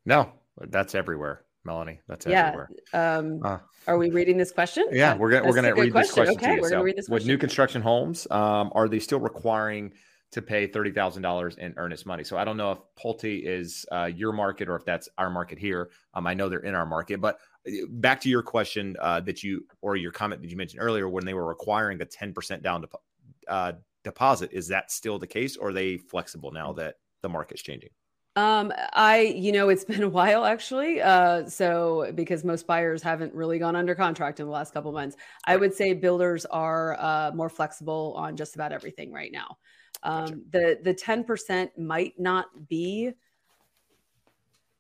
no 0.05 0.32
that's 0.61 0.95
everywhere 0.95 1.44
Melanie. 1.66 1.99
That's 2.07 2.26
yeah. 2.26 2.47
everywhere. 2.47 2.70
Um, 2.93 3.39
uh, 3.43 3.57
are 3.88 3.97
we 3.97 4.09
reading 4.09 4.38
this 4.38 4.51
question? 4.51 4.86
Yeah, 4.91 5.16
we're 5.16 5.32
gonna 5.32 5.47
we're 5.47 5.55
gonna 5.55 5.74
read 5.74 5.91
question. 5.91 6.26
this 6.26 6.36
question. 6.36 6.36
Okay, 6.36 6.61
we're 6.61 6.70
so, 6.70 6.76
gonna 6.76 6.84
read 6.84 6.97
this 6.97 7.07
question. 7.07 7.13
With 7.13 7.28
new 7.28 7.38
construction 7.38 7.82
homes, 7.82 8.28
um, 8.32 8.72
are 8.74 8.88
they 8.88 8.99
still 8.99 9.20
requiring 9.20 9.93
to 10.32 10.41
pay 10.41 10.68
thirty 10.68 10.91
thousand 10.91 11.24
dollars 11.24 11.57
in 11.57 11.74
earnest 11.78 12.05
money? 12.05 12.24
So 12.24 12.38
I 12.38 12.45
don't 12.45 12.57
know 12.57 12.72
if 12.72 12.80
Pulte 13.01 13.43
is 13.43 13.86
uh, 13.91 14.05
your 14.05 14.32
market 14.32 14.70
or 14.70 14.76
if 14.76 14.86
that's 14.86 15.09
our 15.18 15.30
market 15.30 15.57
here. 15.57 15.89
Um, 16.13 16.28
I 16.28 16.34
know 16.34 16.49
they're 16.49 16.59
in 16.59 16.76
our 16.76 16.86
market, 16.86 17.20
but 17.20 17.39
uh, 17.68 17.72
back 17.89 18.22
to 18.22 18.30
your 18.30 18.43
question 18.43 18.95
uh, 19.01 19.20
that 19.22 19.43
you 19.43 19.66
or 19.82 19.95
your 19.95 20.11
comment 20.11 20.41
that 20.41 20.49
you 20.49 20.57
mentioned 20.57 20.82
earlier 20.82 21.09
when 21.09 21.26
they 21.26 21.34
were 21.34 21.47
requiring 21.47 22.01
a 22.01 22.05
ten 22.05 22.34
percent 22.34 22.63
down 22.63 22.82
de- 22.82 23.51
uh, 23.51 23.74
deposit, 24.03 24.51
is 24.53 24.68
that 24.68 24.91
still 24.91 25.20
the 25.20 25.28
case, 25.28 25.57
or 25.57 25.70
are 25.70 25.74
they 25.74 25.97
flexible 25.97 26.51
now 26.51 26.72
that 26.74 26.95
the 27.22 27.30
market's 27.30 27.61
changing? 27.61 27.89
Um, 28.38 28.73
I, 28.91 29.21
you 29.21 29.53
know, 29.53 29.69
it's 29.69 29.86
been 29.86 30.03
a 30.03 30.09
while 30.09 30.43
actually. 30.43 31.01
Uh, 31.01 31.47
so 31.47 32.11
because 32.15 32.43
most 32.43 32.67
buyers 32.67 33.01
haven't 33.01 33.33
really 33.33 33.59
gone 33.59 33.77
under 33.77 33.95
contract 33.95 34.41
in 34.41 34.45
the 34.45 34.51
last 34.51 34.73
couple 34.73 34.91
months, 34.91 35.15
I 35.45 35.55
would 35.55 35.73
say 35.73 35.93
builders 35.93 36.45
are 36.45 36.99
uh, 36.99 37.31
more 37.33 37.49
flexible 37.49 38.13
on 38.17 38.36
just 38.36 38.55
about 38.55 38.73
everything 38.73 39.13
right 39.13 39.31
now. 39.31 39.57
Um, 40.03 40.25
gotcha. 40.25 40.38
The 40.51 40.79
the 40.83 40.93
ten 40.93 41.23
percent 41.23 41.77
might 41.79 42.19
not 42.19 42.67
be 42.67 43.11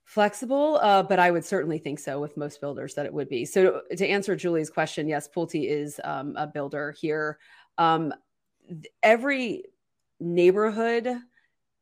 flexible, 0.03 0.79
uh, 0.81 1.01
but 1.03 1.19
I 1.19 1.31
would 1.31 1.45
certainly 1.45 1.79
think 1.79 1.99
so 1.99 2.19
with 2.19 2.37
most 2.37 2.59
builders 2.61 2.93
that 2.95 3.05
it 3.05 3.13
would 3.13 3.29
be. 3.29 3.45
So 3.45 3.81
to 3.95 4.07
answer 4.07 4.35
Julie's 4.35 4.69
question, 4.69 5.07
yes, 5.07 5.27
Pulte 5.27 5.67
is 5.67 5.99
um, 6.03 6.35
a 6.37 6.45
builder 6.45 6.91
here. 6.91 7.39
Um, 7.77 8.13
every 9.01 9.63
neighborhood 10.19 11.07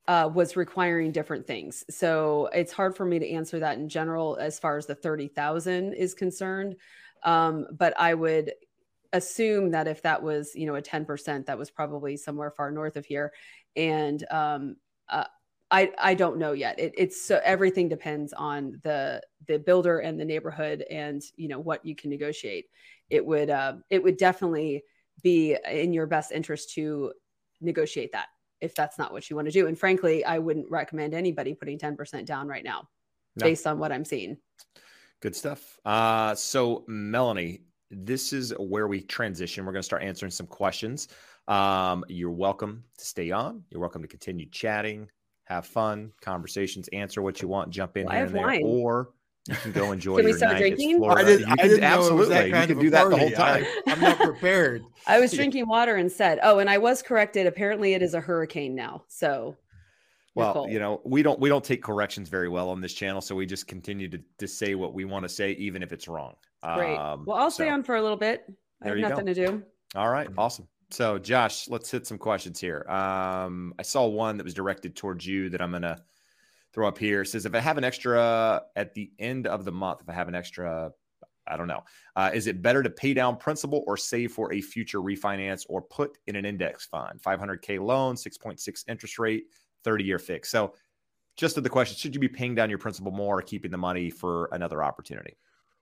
uh, 0.07 0.29
was 0.33 0.55
requiring 0.55 1.11
different 1.11 1.47
things. 1.47 1.83
So 1.89 2.49
it's 2.53 2.73
hard 2.73 2.95
for 2.95 3.05
me 3.05 3.19
to 3.19 3.29
answer 3.29 3.59
that 3.59 3.77
in 3.77 3.87
general 3.87 4.37
as 4.37 4.59
far 4.59 4.77
as 4.77 4.85
the 4.85 4.95
30,000 4.95 5.93
is 5.93 6.13
concerned. 6.13 6.75
Um, 7.23 7.67
but 7.71 7.93
I 7.97 8.13
would 8.13 8.53
assume 9.13 9.71
that 9.71 9.87
if 9.87 10.01
that 10.01 10.21
was, 10.21 10.55
you 10.55 10.65
know, 10.65 10.75
a 10.75 10.81
10%, 10.81 11.45
that 11.45 11.57
was 11.57 11.71
probably 11.71 12.17
somewhere 12.17 12.51
far 12.51 12.71
north 12.71 12.97
of 12.97 13.05
here. 13.05 13.31
And 13.75 14.23
um, 14.29 14.75
uh, 15.07 15.25
I, 15.71 15.91
I 15.97 16.13
don't 16.13 16.37
know 16.37 16.51
yet. 16.51 16.79
It, 16.79 16.93
it's 16.97 17.25
so 17.25 17.39
everything 17.43 17.89
depends 17.89 18.33
on 18.33 18.79
the 18.83 19.21
the 19.47 19.57
builder 19.57 19.99
and 19.99 20.19
the 20.19 20.23
neighborhood 20.25 20.85
and 20.89 21.21
you 21.35 21.47
know 21.47 21.59
what 21.59 21.83
you 21.83 21.95
can 21.95 22.11
negotiate. 22.11 22.65
It 23.09 23.25
would 23.25 23.49
uh, 23.49 23.77
it 23.89 24.03
would 24.03 24.17
definitely 24.17 24.83
be 25.23 25.57
in 25.69 25.91
your 25.91 26.05
best 26.05 26.31
interest 26.31 26.73
to 26.75 27.13
negotiate 27.59 28.11
that 28.11 28.27
if 28.63 28.73
that's 28.73 28.97
not 28.97 29.11
what 29.11 29.29
you 29.29 29.35
want 29.35 29.45
to 29.47 29.51
do. 29.51 29.67
And 29.67 29.77
frankly, 29.77 30.23
I 30.23 30.39
wouldn't 30.39 30.71
recommend 30.71 31.13
anybody 31.13 31.53
putting 31.53 31.77
10% 31.77 32.25
down 32.25 32.47
right 32.47 32.63
now 32.63 32.87
no. 33.35 33.45
based 33.45 33.67
on 33.67 33.77
what 33.77 33.91
I'm 33.91 34.05
seeing. 34.05 34.37
Good 35.21 35.35
stuff. 35.35 35.79
Uh, 35.83 36.33
so, 36.33 36.85
Melanie, 36.87 37.61
this 37.91 38.31
is 38.31 38.53
where 38.57 38.87
we 38.87 39.01
transition. 39.01 39.65
We're 39.65 39.73
going 39.73 39.81
to 39.81 39.85
start 39.85 40.01
answering 40.01 40.31
some 40.31 40.47
questions. 40.47 41.09
Um, 41.49 42.05
you're 42.07 42.31
welcome 42.31 42.85
to 42.97 43.05
stay 43.05 43.31
on. 43.31 43.63
You're 43.69 43.81
welcome 43.81 44.01
to 44.01 44.07
continue 44.07 44.49
chatting, 44.49 45.09
have 45.43 45.65
fun, 45.65 46.13
conversations, 46.21 46.87
answer 46.93 47.21
what 47.21 47.41
you 47.41 47.49
want, 47.49 47.69
jump 47.69 47.97
in 47.97 48.05
well, 48.05 48.15
here 48.15 48.25
and 48.25 48.35
there, 48.35 48.47
wine. 48.47 48.61
or 48.63 49.09
you 49.47 49.55
can 49.55 49.71
go 49.73 49.91
enjoy 49.91 50.17
can 50.17 50.25
we 50.25 50.33
start 50.33 50.57
drinking? 50.57 51.03
I, 51.03 51.23
did, 51.23 51.43
I 51.43 51.55
didn't 51.55 51.83
absolutely. 51.83 52.45
you 52.45 52.51
can 52.51 52.79
do 52.79 52.89
that 52.91 53.09
the 53.09 53.17
whole 53.17 53.31
time. 53.31 53.65
I, 53.87 53.91
am 53.91 53.99
not 53.99 54.17
prepared. 54.17 54.83
I 55.07 55.19
was 55.19 55.33
drinking 55.33 55.67
water 55.67 55.95
and 55.95 56.09
said, 56.09 56.39
"Oh, 56.43 56.59
and 56.59 56.69
I 56.69 56.77
was 56.77 57.01
corrected. 57.01 57.45
Apparently, 57.45 57.93
it 57.93 58.01
is 58.01 58.13
a 58.13 58.21
hurricane 58.21 58.73
now." 58.73 59.03
So, 59.09 59.57
well, 60.33 60.67
you 60.69 60.79
know, 60.79 61.01
we 61.03 61.23
don't 61.23 61.39
we 61.41 61.49
don't 61.49 61.63
take 61.63 61.83
corrections 61.83 62.29
very 62.29 62.47
well 62.47 62.69
on 62.69 62.79
this 62.79 62.93
channel, 62.93 63.19
so 63.19 63.35
we 63.35 63.45
just 63.45 63.67
continue 63.67 64.07
to 64.09 64.19
to 64.37 64.47
say 64.47 64.75
what 64.75 64.93
we 64.93 65.03
want 65.03 65.23
to 65.23 65.29
say, 65.29 65.51
even 65.53 65.83
if 65.83 65.91
it's 65.91 66.07
wrong. 66.07 66.35
Great. 66.75 66.95
Um, 66.95 67.25
well, 67.25 67.37
I'll 67.37 67.51
so, 67.51 67.63
stay 67.63 67.69
on 67.69 67.83
for 67.83 67.95
a 67.95 68.01
little 68.01 68.17
bit. 68.17 68.45
I 68.81 68.89
have 68.89 68.97
nothing 68.97 69.25
go. 69.25 69.33
to 69.33 69.47
do. 69.47 69.63
All 69.95 70.09
right. 70.09 70.29
Awesome. 70.37 70.67
So, 70.89 71.17
Josh, 71.17 71.67
let's 71.69 71.89
hit 71.89 72.07
some 72.07 72.17
questions 72.17 72.59
here. 72.59 72.85
Um, 72.87 73.73
I 73.79 73.81
saw 73.81 74.05
one 74.05 74.37
that 74.37 74.43
was 74.43 74.53
directed 74.53 74.95
towards 74.95 75.25
you 75.25 75.49
that 75.49 75.61
I'm 75.61 75.71
gonna 75.71 76.01
throw 76.73 76.87
up 76.87 76.97
here. 76.97 77.23
Says 77.25 77.45
if 77.45 77.55
I 77.55 77.59
have 77.59 77.77
an 77.77 77.83
extra 77.83 78.63
at 78.75 78.93
the 78.93 79.11
end 79.19 79.47
of 79.47 79.65
the 79.65 79.71
month, 79.71 80.01
if 80.01 80.09
I 80.09 80.13
have 80.13 80.27
an 80.27 80.35
extra, 80.35 80.91
I 81.47 81.57
don't 81.57 81.67
know, 81.67 81.83
uh, 82.15 82.31
is 82.33 82.47
it 82.47 82.61
better 82.61 82.83
to 82.83 82.89
pay 82.89 83.13
down 83.13 83.37
principal 83.37 83.83
or 83.87 83.97
save 83.97 84.31
for 84.31 84.51
a 84.53 84.61
future 84.61 84.99
refinance 84.99 85.65
or 85.69 85.81
put 85.81 86.17
in 86.27 86.35
an 86.35 86.45
index 86.45 86.85
fund? 86.85 87.21
500k 87.21 87.79
loan, 87.79 88.15
6.6 88.15 88.83
interest 88.87 89.19
rate, 89.19 89.45
30 89.83 90.03
year 90.03 90.19
fix. 90.19 90.49
So, 90.49 90.73
just 91.35 91.55
to 91.55 91.61
the 91.61 91.69
question, 91.69 91.97
should 91.97 92.13
you 92.13 92.21
be 92.21 92.27
paying 92.27 92.53
down 92.53 92.69
your 92.69 92.77
principal 92.77 93.11
more 93.11 93.39
or 93.39 93.41
keeping 93.41 93.71
the 93.71 93.77
money 93.77 94.11
for 94.11 94.49
another 94.51 94.83
opportunity? 94.83 95.35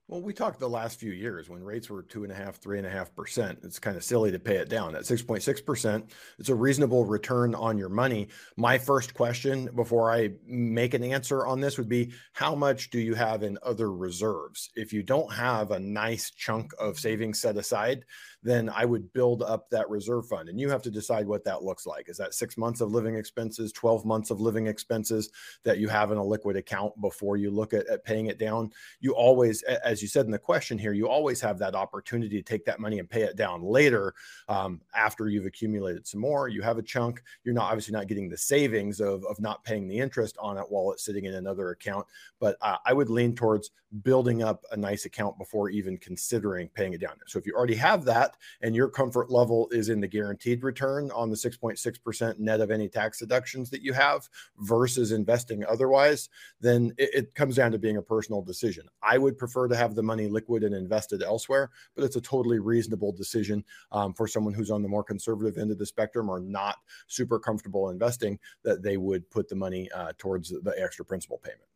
Well, 0.07 0.21
we 0.21 0.33
talked 0.33 0.59
the 0.59 0.67
last 0.67 0.99
few 0.99 1.13
years 1.13 1.49
when 1.49 1.63
rates 1.63 1.89
were 1.89 2.03
two 2.03 2.23
and 2.23 2.33
a 2.33 2.35
half, 2.35 2.57
three 2.57 2.77
and 2.77 2.85
a 2.85 2.89
half 2.89 3.15
percent. 3.15 3.59
It's 3.63 3.79
kind 3.79 3.95
of 3.95 4.03
silly 4.03 4.29
to 4.31 4.39
pay 4.39 4.57
it 4.57 4.67
down 4.67 4.93
at 4.93 5.03
6.6 5.03 5.65
percent. 5.65 6.11
It's 6.37 6.49
a 6.49 6.55
reasonable 6.55 7.05
return 7.05 7.55
on 7.55 7.77
your 7.77 7.87
money. 7.87 8.27
My 8.57 8.77
first 8.77 9.13
question 9.13 9.69
before 9.73 10.11
I 10.11 10.31
make 10.45 10.93
an 10.93 11.03
answer 11.03 11.47
on 11.47 11.61
this 11.61 11.77
would 11.77 11.87
be 11.87 12.11
how 12.33 12.55
much 12.55 12.89
do 12.89 12.99
you 12.99 13.13
have 13.15 13.41
in 13.43 13.57
other 13.63 13.89
reserves? 13.89 14.69
If 14.75 14.91
you 14.91 15.01
don't 15.01 15.31
have 15.31 15.71
a 15.71 15.79
nice 15.79 16.29
chunk 16.31 16.73
of 16.77 16.99
savings 16.99 17.39
set 17.39 17.55
aside, 17.55 18.03
then 18.43 18.69
I 18.69 18.85
would 18.85 19.11
build 19.13 19.43
up 19.43 19.69
that 19.69 19.89
reserve 19.89 20.27
fund. 20.27 20.49
And 20.49 20.59
you 20.59 20.69
have 20.69 20.81
to 20.83 20.91
decide 20.91 21.27
what 21.27 21.43
that 21.45 21.63
looks 21.63 21.85
like. 21.85 22.09
Is 22.09 22.17
that 22.17 22.33
six 22.33 22.57
months 22.57 22.81
of 22.81 22.91
living 22.91 23.15
expenses, 23.15 23.71
12 23.71 24.05
months 24.05 24.31
of 24.31 24.41
living 24.41 24.67
expenses 24.67 25.29
that 25.63 25.77
you 25.77 25.87
have 25.89 26.11
in 26.11 26.17
a 26.17 26.23
liquid 26.23 26.55
account 26.55 26.99
before 27.01 27.37
you 27.37 27.51
look 27.51 27.73
at, 27.73 27.87
at 27.87 28.03
paying 28.03 28.27
it 28.27 28.39
down? 28.39 28.71
You 28.99 29.13
always, 29.13 29.61
as 29.63 30.01
you 30.01 30.07
said 30.07 30.25
in 30.25 30.31
the 30.31 30.39
question 30.39 30.77
here, 30.77 30.93
you 30.93 31.07
always 31.07 31.39
have 31.41 31.59
that 31.59 31.75
opportunity 31.75 32.37
to 32.37 32.43
take 32.43 32.65
that 32.65 32.79
money 32.79 32.99
and 32.99 33.09
pay 33.09 33.21
it 33.21 33.35
down 33.35 33.61
later 33.61 34.13
um, 34.49 34.81
after 34.95 35.29
you've 35.29 35.45
accumulated 35.45 36.07
some 36.07 36.21
more. 36.21 36.47
You 36.47 36.61
have 36.61 36.77
a 36.77 36.83
chunk. 36.83 37.21
You're 37.43 37.53
not 37.53 37.65
obviously 37.65 37.93
not 37.93 38.07
getting 38.07 38.29
the 38.29 38.37
savings 38.37 38.99
of, 38.99 39.23
of 39.25 39.39
not 39.39 39.63
paying 39.63 39.87
the 39.87 39.99
interest 39.99 40.37
on 40.39 40.57
it 40.57 40.65
while 40.67 40.91
it's 40.91 41.05
sitting 41.05 41.25
in 41.25 41.35
another 41.35 41.71
account. 41.71 42.07
But 42.39 42.57
uh, 42.61 42.77
I 42.85 42.93
would 42.93 43.09
lean 43.09 43.35
towards 43.35 43.71
building 44.03 44.41
up 44.41 44.63
a 44.71 44.77
nice 44.77 45.05
account 45.05 45.37
before 45.37 45.69
even 45.69 45.97
considering 45.97 46.69
paying 46.69 46.93
it 46.93 47.01
down. 47.01 47.15
So 47.27 47.37
if 47.37 47.45
you 47.45 47.53
already 47.53 47.75
have 47.75 48.05
that, 48.05 48.30
and 48.61 48.75
your 48.75 48.89
comfort 48.89 49.29
level 49.29 49.67
is 49.71 49.89
in 49.89 50.01
the 50.01 50.07
guaranteed 50.07 50.63
return 50.63 51.11
on 51.11 51.29
the 51.29 51.35
6.6% 51.35 52.39
net 52.39 52.61
of 52.61 52.71
any 52.71 52.89
tax 52.89 53.19
deductions 53.19 53.69
that 53.69 53.81
you 53.81 53.93
have 53.93 54.27
versus 54.59 55.11
investing 55.11 55.65
otherwise, 55.65 56.29
then 56.59 56.93
it, 56.97 57.09
it 57.13 57.35
comes 57.35 57.55
down 57.55 57.71
to 57.71 57.79
being 57.79 57.97
a 57.97 58.01
personal 58.01 58.41
decision. 58.41 58.87
I 59.01 59.17
would 59.17 59.37
prefer 59.37 59.67
to 59.67 59.75
have 59.75 59.95
the 59.95 60.03
money 60.03 60.27
liquid 60.27 60.63
and 60.63 60.75
invested 60.75 61.23
elsewhere, 61.23 61.69
but 61.95 62.03
it's 62.03 62.15
a 62.15 62.21
totally 62.21 62.59
reasonable 62.59 63.11
decision 63.11 63.63
um, 63.91 64.13
for 64.13 64.27
someone 64.27 64.53
who's 64.53 64.71
on 64.71 64.81
the 64.81 64.89
more 64.89 65.03
conservative 65.03 65.57
end 65.57 65.71
of 65.71 65.77
the 65.77 65.85
spectrum 65.85 66.29
or 66.29 66.39
not 66.39 66.77
super 67.07 67.39
comfortable 67.39 67.89
investing 67.89 68.39
that 68.63 68.83
they 68.83 68.97
would 68.97 69.29
put 69.29 69.49
the 69.49 69.55
money 69.55 69.89
uh, 69.91 70.13
towards 70.17 70.49
the 70.49 70.75
extra 70.77 71.05
principal 71.05 71.37
payment. 71.37 71.70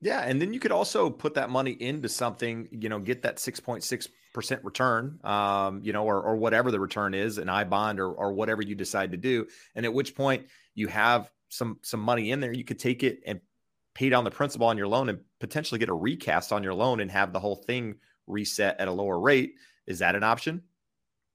Yeah, 0.00 0.20
and 0.20 0.40
then 0.40 0.52
you 0.52 0.60
could 0.60 0.70
also 0.70 1.10
put 1.10 1.34
that 1.34 1.50
money 1.50 1.72
into 1.72 2.08
something, 2.08 2.68
you 2.70 2.88
know, 2.88 3.00
get 3.00 3.22
that 3.22 3.36
6.6% 3.38 4.64
return, 4.64 5.18
um, 5.24 5.80
you 5.82 5.92
know, 5.92 6.04
or, 6.04 6.22
or 6.22 6.36
whatever 6.36 6.70
the 6.70 6.78
return 6.78 7.14
is, 7.14 7.38
an 7.38 7.48
I 7.48 7.64
bond 7.64 7.98
or, 7.98 8.12
or 8.12 8.32
whatever 8.32 8.62
you 8.62 8.76
decide 8.76 9.10
to 9.10 9.16
do. 9.16 9.46
And 9.74 9.84
at 9.84 9.92
which 9.92 10.14
point 10.14 10.46
you 10.74 10.86
have 10.86 11.30
some 11.48 11.78
some 11.82 12.00
money 12.00 12.30
in 12.30 12.40
there, 12.40 12.52
you 12.52 12.64
could 12.64 12.78
take 12.78 13.02
it 13.02 13.20
and 13.26 13.40
pay 13.94 14.08
down 14.08 14.22
the 14.22 14.30
principal 14.30 14.68
on 14.68 14.78
your 14.78 14.86
loan 14.86 15.08
and 15.08 15.18
potentially 15.40 15.78
get 15.80 15.88
a 15.88 15.94
recast 15.94 16.52
on 16.52 16.62
your 16.62 16.74
loan 16.74 17.00
and 17.00 17.10
have 17.10 17.32
the 17.32 17.40
whole 17.40 17.56
thing 17.56 17.96
reset 18.28 18.78
at 18.78 18.86
a 18.86 18.92
lower 18.92 19.18
rate. 19.18 19.54
Is 19.88 19.98
that 19.98 20.14
an 20.14 20.22
option, 20.22 20.62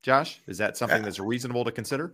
Josh? 0.03 0.39
Is 0.47 0.59
that 0.59 0.77
something 0.77 1.01
that's 1.03 1.19
reasonable 1.19 1.65
to 1.65 1.71
consider? 1.71 2.13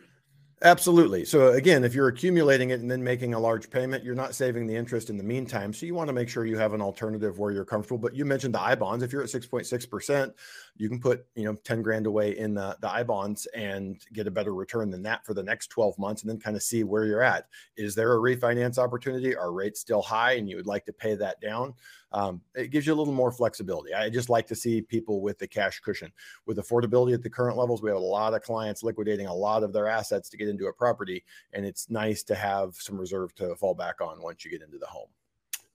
Absolutely. 0.62 1.24
So 1.24 1.54
again, 1.54 1.86
if 1.86 1.94
you're 1.96 2.10
accumulating 2.10 2.72
it 2.72 2.82
and 2.82 2.92
then 2.92 3.02
making 3.02 3.34
a 3.34 3.40
large 3.40 3.70
payment, 3.70 4.04
you're 4.04 4.14
not 4.14 4.36
saving 4.36 4.68
the 4.68 4.76
interest 4.76 5.10
in 5.10 5.16
the 5.16 5.24
meantime. 5.24 5.72
So 5.72 5.86
you 5.86 5.96
want 5.96 6.10
to 6.10 6.14
make 6.14 6.28
sure 6.28 6.46
you 6.46 6.58
have 6.58 6.74
an 6.74 6.82
alternative 6.82 7.40
where 7.40 7.52
you're 7.52 7.64
comfortable. 7.64 7.98
But 7.98 8.14
you 8.14 8.26
mentioned 8.26 8.54
the 8.54 8.62
I 8.62 8.76
bonds. 8.76 9.02
If 9.02 9.14
you're 9.14 9.24
at 9.24 9.30
6.6%, 9.30 10.34
you 10.80 10.90
can 10.90 11.00
put, 11.00 11.26
you 11.36 11.44
know, 11.44 11.54
10 11.54 11.84
grand 11.84 12.08
away 12.08 12.38
in 12.38 12.56
the, 12.56 12.76
the 12.82 12.90
I 12.90 13.04
bonds 13.04 13.46
and 13.48 14.02
get 14.14 14.26
a 14.26 14.32
better 14.32 14.56
return 14.56 14.90
than 14.90 15.04
that 15.04 15.26
for 15.26 15.36
the 15.36 15.44
next 15.44 15.68
12 15.68 16.00
months 16.00 16.24
and 16.24 16.30
then 16.30 16.40
kind 16.40 16.56
of 16.56 16.64
see 16.64 16.84
where 16.84 17.06
you're 17.06 17.22
at. 17.22 17.48
Is 17.78 17.94
there 17.94 18.14
a 18.14 18.20
refinance 18.20 18.78
opportunity? 18.78 19.36
Are 19.36 19.52
rates 19.52 19.80
still 19.80 20.02
high 20.02 20.34
and 20.34 20.50
you 20.50 20.56
would 20.56 20.68
like 20.68 20.86
to 20.86 20.94
pay 20.94 21.16
that 21.16 21.40
down? 21.40 21.76
um, 22.12 22.42
it 22.56 22.72
gives 22.72 22.88
you 22.88 22.94
a 22.94 22.96
little 22.96 23.14
more 23.14 23.32
flexibility. 23.32 23.94
I 23.94 24.10
just 24.10 24.30
like 24.30 24.48
to 24.48 24.56
see 24.56 24.82
people 24.82 25.22
with 25.22 25.38
the 25.38 25.48
cash 25.48 25.80
cushion. 25.80 26.12
With 26.46 26.58
affordability 26.58 27.14
at 27.14 27.22
the 27.22 27.30
current 27.30 27.58
levels, 27.58 27.82
we 27.82 27.90
have 27.90 27.98
a 27.98 28.02
lot 28.02 28.34
of 28.34 28.42
clients 28.42 28.84
liquidating 28.84 29.28
a 29.28 29.34
lot 29.34 29.64
of 29.64 29.74
their 29.74 29.88
assets 29.88 30.30
to 30.30 30.38
get 30.38 30.50
into 30.50 30.68
a 30.68 30.74
property, 30.74 31.24
and 31.54 31.66
it's 31.66 31.90
nice 31.90 32.24
to 32.24 32.36
have 32.36 32.76
some 32.76 33.00
reserve 33.00 33.36
to 33.36 33.56
fall 33.56 33.76
back 33.76 34.02
on 34.02 34.22
once 34.22 34.44
you 34.44 34.52
get 34.52 34.62
into 34.62 34.80
the 34.80 34.88
home. 34.88 35.10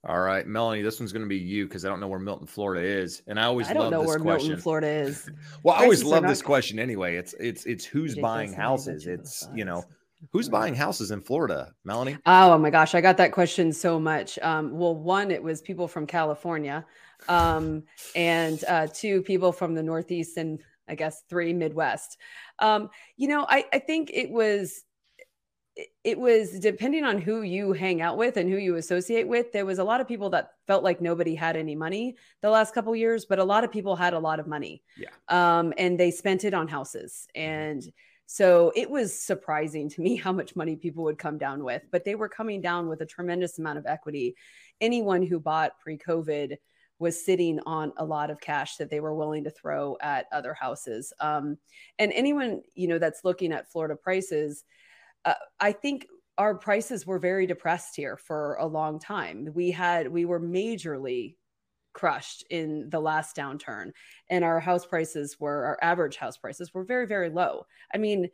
All 0.06 0.20
right, 0.20 0.46
Melanie, 0.46 0.82
this 0.82 1.00
one's 1.00 1.12
going 1.12 1.24
to 1.24 1.28
be 1.28 1.38
you 1.38 1.66
because 1.66 1.84
I 1.84 1.88
don't 1.88 2.00
know 2.00 2.08
where 2.08 2.18
Milton, 2.18 2.46
Florida 2.46 2.84
is, 2.84 3.22
and 3.26 3.40
I 3.40 3.44
always 3.44 3.68
I 3.68 3.72
don't 3.72 3.90
know 3.90 4.02
where 4.02 4.18
question. 4.18 4.48
Milton, 4.48 4.62
Florida 4.62 4.88
is. 4.88 5.30
well, 5.62 5.74
I 5.74 5.84
always 5.84 6.04
love 6.04 6.24
this 6.24 6.42
question 6.42 6.78
anyway. 6.78 7.16
It's 7.16 7.34
it's 7.40 7.64
it's 7.64 7.84
who's 7.84 8.14
buying 8.14 8.52
houses. 8.52 9.06
It's 9.06 9.48
you 9.54 9.64
know 9.64 9.82
Who's 10.32 10.48
buying 10.48 10.74
houses 10.74 11.10
in 11.10 11.20
Florida, 11.20 11.72
Melanie? 11.84 12.16
Oh 12.26 12.56
my 12.58 12.70
gosh, 12.70 12.94
I 12.94 13.00
got 13.00 13.16
that 13.18 13.32
question 13.32 13.72
so 13.72 13.98
much. 14.00 14.38
Um, 14.40 14.76
well, 14.76 14.94
one, 14.94 15.30
it 15.30 15.42
was 15.42 15.60
people 15.60 15.88
from 15.88 16.06
California, 16.06 16.84
um, 17.28 17.82
and 18.14 18.62
uh, 18.68 18.86
two, 18.92 19.22
people 19.22 19.52
from 19.52 19.74
the 19.74 19.82
Northeast, 19.82 20.36
and 20.36 20.60
I 20.88 20.94
guess 20.94 21.22
three, 21.28 21.52
Midwest. 21.52 22.18
Um, 22.58 22.90
you 23.16 23.28
know, 23.28 23.46
I, 23.48 23.66
I 23.72 23.78
think 23.78 24.10
it 24.12 24.30
was 24.30 24.84
it 26.04 26.18
was 26.18 26.60
depending 26.60 27.02
on 27.02 27.20
who 27.20 27.42
you 27.42 27.72
hang 27.72 28.00
out 28.00 28.16
with 28.16 28.36
and 28.36 28.48
who 28.48 28.56
you 28.56 28.76
associate 28.76 29.26
with 29.26 29.52
there 29.52 29.66
was 29.66 29.78
a 29.78 29.84
lot 29.84 30.00
of 30.00 30.06
people 30.06 30.30
that 30.30 30.50
felt 30.66 30.84
like 30.84 31.00
nobody 31.00 31.34
had 31.34 31.56
any 31.56 31.74
money 31.74 32.16
the 32.42 32.50
last 32.50 32.72
couple 32.74 32.94
years 32.94 33.24
but 33.24 33.40
a 33.40 33.44
lot 33.44 33.64
of 33.64 33.72
people 33.72 33.96
had 33.96 34.14
a 34.14 34.18
lot 34.18 34.38
of 34.38 34.46
money 34.46 34.82
yeah 34.96 35.08
um, 35.28 35.72
and 35.76 35.98
they 35.98 36.10
spent 36.10 36.44
it 36.44 36.54
on 36.54 36.68
houses 36.68 37.26
mm-hmm. 37.36 37.50
and 37.50 37.92
so 38.26 38.72
it 38.74 38.88
was 38.90 39.18
surprising 39.18 39.88
to 39.90 40.00
me 40.00 40.16
how 40.24 40.32
much 40.32 40.56
money 40.56 40.76
people 40.76 41.04
would 41.04 41.18
come 41.18 41.38
down 41.38 41.62
with, 41.62 41.82
but 41.90 42.04
they 42.04 42.14
were 42.14 42.28
coming 42.28 42.60
down 42.60 42.88
with 42.88 43.00
a 43.00 43.06
tremendous 43.06 43.58
amount 43.58 43.78
of 43.78 43.86
equity. 43.86 44.34
Anyone 44.80 45.22
who 45.22 45.38
bought 45.38 45.78
pre 45.78 45.98
COVID 45.98 46.56
was 46.98 47.24
sitting 47.24 47.60
on 47.66 47.92
a 47.96 48.04
lot 48.04 48.30
of 48.30 48.40
cash 48.40 48.76
that 48.76 48.88
they 48.88 49.00
were 49.00 49.14
willing 49.14 49.44
to 49.44 49.50
throw 49.50 49.96
at 50.00 50.26
other 50.32 50.54
houses. 50.54 51.12
Um, 51.20 51.58
and 51.98 52.12
anyone, 52.12 52.62
you 52.74 52.86
know, 52.86 52.98
that's 52.98 53.24
looking 53.24 53.52
at 53.52 53.70
Florida 53.70 53.96
prices, 53.96 54.64
uh, 55.24 55.34
I 55.60 55.72
think 55.72 56.06
our 56.38 56.54
prices 56.54 57.06
were 57.06 57.18
very 57.18 57.46
depressed 57.46 57.96
here 57.96 58.16
for 58.16 58.54
a 58.54 58.66
long 58.66 58.98
time. 58.98 59.48
We 59.54 59.70
had, 59.70 60.08
we 60.08 60.24
were 60.24 60.40
majorly 60.40 61.36
crushed 61.94 62.44
in 62.50 62.90
the 62.90 63.00
last 63.00 63.34
downturn 63.36 63.92
and 64.28 64.44
our 64.44 64.60
house 64.60 64.84
prices 64.84 65.40
were 65.40 65.64
our 65.64 65.78
average 65.80 66.16
house 66.16 66.36
prices 66.36 66.74
were 66.74 66.84
very 66.84 67.06
very 67.06 67.30
low 67.30 67.64
i 67.94 67.98
mean 67.98 68.28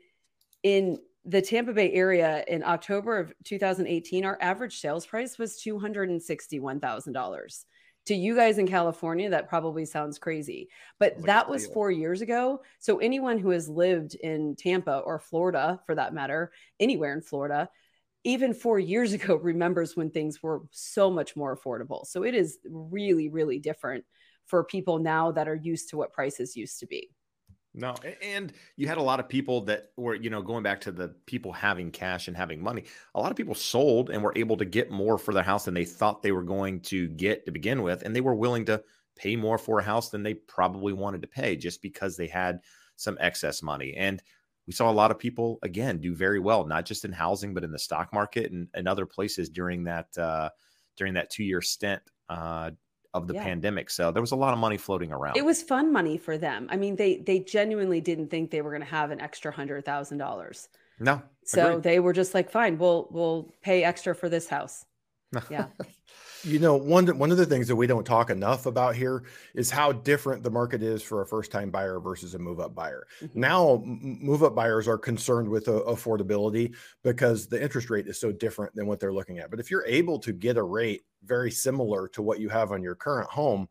in 0.63 0.99
the 1.27 1.43
tampa 1.43 1.73
bay 1.73 1.93
area 1.93 2.43
in 2.49 2.65
october 2.65 3.19
of 3.19 3.33
2018 3.45 4.25
our 4.25 4.39
average 4.41 4.81
sales 4.81 5.07
price 5.07 5.39
was 5.39 5.63
$261000 5.65 7.65
to 8.11 8.17
you 8.17 8.35
guys 8.35 8.59
in 8.59 8.67
california 8.67 9.31
that 9.31 9.49
probably 9.49 9.85
sounds 9.85 10.19
crazy 10.19 10.69
but 10.99 11.21
that 11.23 11.49
was 11.49 11.67
four 11.69 11.91
years 11.91 12.21
ago 12.21 12.61
so 12.79 12.99
anyone 12.99 13.39
who 13.39 13.51
has 13.51 13.69
lived 13.69 14.15
in 14.17 14.55
tampa 14.57 14.99
or 14.99 15.19
florida 15.19 15.81
for 15.87 15.95
that 15.95 16.13
matter 16.13 16.53
anywhere 16.79 17.13
in 17.13 17.23
florida 17.23 17.69
even 18.25 18.53
four 18.53 18.79
years 18.79 19.13
ago 19.19 19.37
remembers 19.37 19.97
when 19.97 20.11
things 20.11 20.43
were 20.43 20.63
so 20.71 21.11
much 21.11 21.37
more 21.37 21.57
affordable. 21.57 22.07
So 22.07 22.23
it 22.23 22.35
is 22.35 22.59
really, 22.69 23.29
really 23.29 23.59
different 23.59 24.05
for 24.47 24.65
people 24.65 24.99
now 24.99 25.33
that 25.33 25.49
are 25.49 25.55
used 25.55 25.91
to 25.91 25.97
what 25.97 26.13
prices 26.13 26.57
used 26.57 26.81
to 26.81 26.87
be. 26.87 27.11
No, 27.73 27.95
and 28.21 28.53
you 28.77 28.89
had 28.89 28.99
a 28.99 29.03
lot 29.03 29.21
of 29.21 29.29
people 29.29 29.61
that 29.63 29.93
were, 29.97 30.17
you 30.17 30.29
know, 30.29 30.43
going 30.43 30.65
back 30.65 30.81
to 30.83 30.93
the 30.93 31.15
people 31.27 31.53
having 31.53 31.93
cash 31.93 32.27
and 32.27 32.37
having 32.37 32.61
money. 32.61 32.85
A 33.15 33.21
lot 33.21 33.31
of 33.31 33.37
people 33.37 33.55
sold 33.55 34.11
and 34.11 34.25
were 34.25 34.33
able 34.35 34.57
to 34.57 34.65
get 34.65 34.91
more 34.91 35.19
for 35.19 35.33
their 35.33 35.45
house 35.45 35.67
than 35.67 35.75
they 35.75 35.85
thought 35.85 36.21
they 36.21 36.33
were 36.33 36.43
going 36.43 36.81
to 36.83 37.09
get 37.11 37.47
to 37.47 37.53
begin 37.53 37.83
with, 37.83 38.03
and 38.03 38.15
they 38.15 38.21
were 38.21 38.35
willing 38.35 38.65
to 38.65 38.83
pay 39.15 39.37
more 39.37 39.57
for 39.57 39.79
a 39.79 39.85
house 39.85 40.09
than 40.11 40.25
they 40.25 40.35
probably 40.35 40.93
wanted 40.93 41.23
to 41.23 41.29
pay 41.29 41.55
just 41.55 41.81
because 41.81 42.17
they 42.17 42.27
had 42.27 42.59
some 42.97 43.17
excess 43.21 43.63
money. 43.63 43.95
And 43.97 44.21
we 44.67 44.73
saw 44.73 44.91
a 44.91 44.93
lot 44.93 45.13
of 45.13 45.19
people 45.19 45.61
again 45.63 46.01
do 46.01 46.13
very 46.15 46.41
well, 46.41 46.67
not 46.67 46.87
just 46.87 47.05
in 47.05 47.13
housing, 47.13 47.55
but 47.55 47.65
in 47.65 47.71
the 47.71 47.79
stock 47.79 48.13
market 48.13 48.51
and, 48.51 48.69
and 48.75 48.89
other 48.89 49.07
places 49.07 49.49
during 49.49 49.85
that 49.85 50.17
uh, 50.19 50.51
during 50.97 51.15
that 51.15 51.31
two 51.31 51.45
year 51.45 51.63
stint 51.63 52.03
uh, 52.29 52.73
of 53.15 53.27
the 53.27 53.35
yeah. 53.35 53.43
pandemic. 53.43 53.91
So 53.91 54.11
there 54.13 54.23
was 54.23 54.33
a 54.33 54.37
lot 54.37 54.53
of 54.53 54.59
money 54.59 54.77
floating 54.77 55.13
around. 55.13 55.37
It 55.37 55.45
was 55.45 55.63
fun 55.63 55.93
money 55.93 56.17
for 56.17 56.39
them. 56.39 56.69
I 56.71 56.77
mean, 56.77 56.97
they 56.97 57.17
they 57.17 57.41
genuinely 57.41 58.01
didn't 58.01 58.29
think 58.29 58.51
they 58.51 58.63
were 58.63 58.71
going 58.71 58.83
to 58.83 58.89
have 58.89 59.11
an 59.11 59.21
extra 59.21 59.53
hundred 59.53 59.85
thousand 59.85 60.19
dollars. 60.19 60.69
No. 60.99 61.23
So 61.45 61.69
agreed. 61.69 61.83
they 61.83 62.01
were 62.01 62.13
just 62.13 62.35
like, 62.35 62.51
fine, 62.51 62.79
we'll 62.79 63.09
we'll 63.11 63.53
pay 63.63 63.83
extra 63.83 64.15
for 64.15 64.29
this 64.29 64.49
house. 64.49 64.85
Yeah. 65.51 65.67
You 66.43 66.59
know, 66.59 66.77
one 66.77 67.07
one 67.19 67.31
of 67.31 67.37
the 67.37 67.47
things 67.47 67.69
that 67.69 67.77
we 67.77 67.87
don't 67.87 68.05
talk 68.05 68.31
enough 68.31 68.67
about 68.67 68.95
here 68.95 69.25
is 69.55 69.71
how 69.71 69.93
different 69.93 70.43
the 70.43 70.51
market 70.51 70.83
is 70.83 71.03
for 71.03 71.23
a 71.23 71.27
first 71.27 71.51
time 71.51 71.71
buyer 71.71 72.01
versus 72.01 72.35
a 72.35 72.39
move 72.39 72.61
up 72.61 72.75
buyer. 72.75 73.07
Mm-hmm. 73.23 73.41
Now, 73.41 73.83
move 73.85 74.43
up 74.43 74.55
buyers 74.55 74.89
are 74.89 74.99
concerned 74.99 75.49
with 75.49 75.69
uh, 75.69 75.83
affordability 75.87 76.75
because 77.03 77.47
the 77.47 77.63
interest 77.63 77.91
rate 77.91 78.07
is 78.07 78.19
so 78.19 78.33
different 78.33 78.75
than 78.75 78.87
what 78.87 79.01
they're 79.01 79.13
looking 79.13 79.39
at. 79.39 79.51
But 79.51 79.61
if 79.61 79.71
you're 79.71 79.87
able 79.87 80.19
to 80.21 80.33
get 80.33 80.57
a 80.57 80.63
rate 80.63 81.03
very 81.25 81.51
similar 81.51 82.09
to 82.09 82.23
what 82.23 82.41
you 82.41 82.49
have 82.49 82.73
on 82.73 82.83
your 82.83 82.95
current 82.95 83.29
home, 83.31 83.69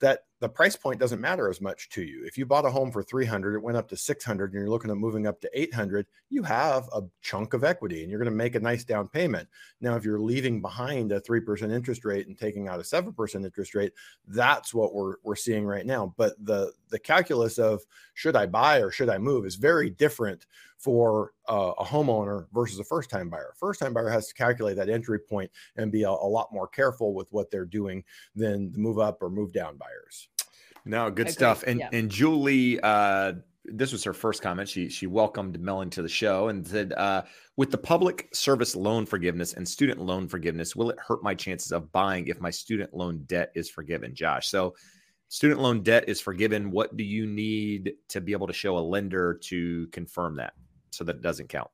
that 0.00 0.24
the 0.42 0.48
price 0.48 0.74
point 0.74 0.98
doesn't 0.98 1.20
matter 1.20 1.48
as 1.48 1.60
much 1.60 1.88
to 1.90 2.02
you. 2.02 2.24
If 2.26 2.36
you 2.36 2.44
bought 2.44 2.64
a 2.64 2.70
home 2.70 2.90
for 2.90 3.00
300, 3.00 3.54
it 3.54 3.62
went 3.62 3.76
up 3.76 3.88
to 3.90 3.96
600 3.96 4.52
and 4.52 4.60
you're 4.60 4.68
looking 4.68 4.90
at 4.90 4.96
moving 4.96 5.28
up 5.28 5.40
to 5.42 5.50
800, 5.54 6.04
you 6.30 6.42
have 6.42 6.88
a 6.92 7.02
chunk 7.20 7.54
of 7.54 7.62
equity 7.62 8.02
and 8.02 8.10
you're 8.10 8.18
going 8.18 8.28
to 8.28 8.36
make 8.36 8.56
a 8.56 8.60
nice 8.60 8.84
down 8.84 9.06
payment. 9.06 9.48
Now, 9.80 9.94
if 9.94 10.04
you're 10.04 10.18
leaving 10.18 10.60
behind 10.60 11.12
a 11.12 11.20
3% 11.20 11.72
interest 11.72 12.04
rate 12.04 12.26
and 12.26 12.36
taking 12.36 12.66
out 12.66 12.80
a 12.80 12.82
7% 12.82 13.44
interest 13.44 13.76
rate, 13.76 13.92
that's 14.26 14.74
what 14.74 14.92
we're, 14.92 15.14
we're 15.22 15.36
seeing 15.36 15.64
right 15.64 15.86
now. 15.86 16.12
But 16.16 16.34
the, 16.44 16.72
the 16.88 16.98
calculus 16.98 17.60
of 17.60 17.80
should 18.14 18.34
I 18.34 18.46
buy 18.46 18.80
or 18.80 18.90
should 18.90 19.10
I 19.10 19.18
move 19.18 19.46
is 19.46 19.54
very 19.54 19.90
different 19.90 20.44
for 20.82 21.34
uh, 21.48 21.72
a 21.78 21.84
homeowner 21.84 22.46
versus 22.52 22.80
a 22.80 22.84
first 22.84 23.08
time 23.08 23.30
buyer. 23.30 23.52
First 23.56 23.78
time 23.78 23.94
buyer 23.94 24.08
has 24.08 24.26
to 24.26 24.34
calculate 24.34 24.76
that 24.76 24.88
entry 24.88 25.20
point 25.20 25.48
and 25.76 25.92
be 25.92 26.02
a, 26.02 26.10
a 26.10 26.10
lot 26.10 26.52
more 26.52 26.66
careful 26.66 27.14
with 27.14 27.28
what 27.30 27.52
they're 27.52 27.64
doing 27.64 28.02
than 28.34 28.72
the 28.72 28.78
move 28.80 28.98
up 28.98 29.22
or 29.22 29.30
move 29.30 29.52
down 29.52 29.76
buyers. 29.76 30.28
No, 30.84 31.10
good 31.10 31.30
stuff. 31.30 31.62
And 31.66 31.80
yeah. 31.80 31.88
and 31.92 32.10
Julie, 32.10 32.80
uh, 32.80 33.34
this 33.64 33.92
was 33.92 34.02
her 34.04 34.12
first 34.12 34.42
comment. 34.42 34.68
She 34.68 34.88
she 34.88 35.06
welcomed 35.06 35.60
Melon 35.60 35.90
to 35.90 36.02
the 36.02 36.08
show 36.08 36.48
and 36.48 36.66
said, 36.66 36.92
uh, 36.92 37.22
"With 37.56 37.70
the 37.70 37.78
public 37.78 38.28
service 38.34 38.74
loan 38.74 39.06
forgiveness 39.06 39.54
and 39.54 39.68
student 39.68 40.00
loan 40.00 40.28
forgiveness, 40.28 40.74
will 40.74 40.90
it 40.90 40.98
hurt 40.98 41.22
my 41.22 41.34
chances 41.34 41.72
of 41.72 41.92
buying 41.92 42.26
if 42.26 42.40
my 42.40 42.50
student 42.50 42.92
loan 42.94 43.24
debt 43.26 43.52
is 43.54 43.70
forgiven?" 43.70 44.14
Josh, 44.14 44.48
so 44.48 44.74
student 45.28 45.60
loan 45.60 45.82
debt 45.82 46.08
is 46.08 46.20
forgiven. 46.20 46.70
What 46.70 46.96
do 46.96 47.04
you 47.04 47.26
need 47.26 47.94
to 48.08 48.20
be 48.20 48.32
able 48.32 48.48
to 48.48 48.52
show 48.52 48.76
a 48.76 48.80
lender 48.80 49.38
to 49.44 49.86
confirm 49.88 50.36
that 50.36 50.54
so 50.90 51.04
that 51.04 51.16
it 51.16 51.22
doesn't 51.22 51.48
count? 51.48 51.70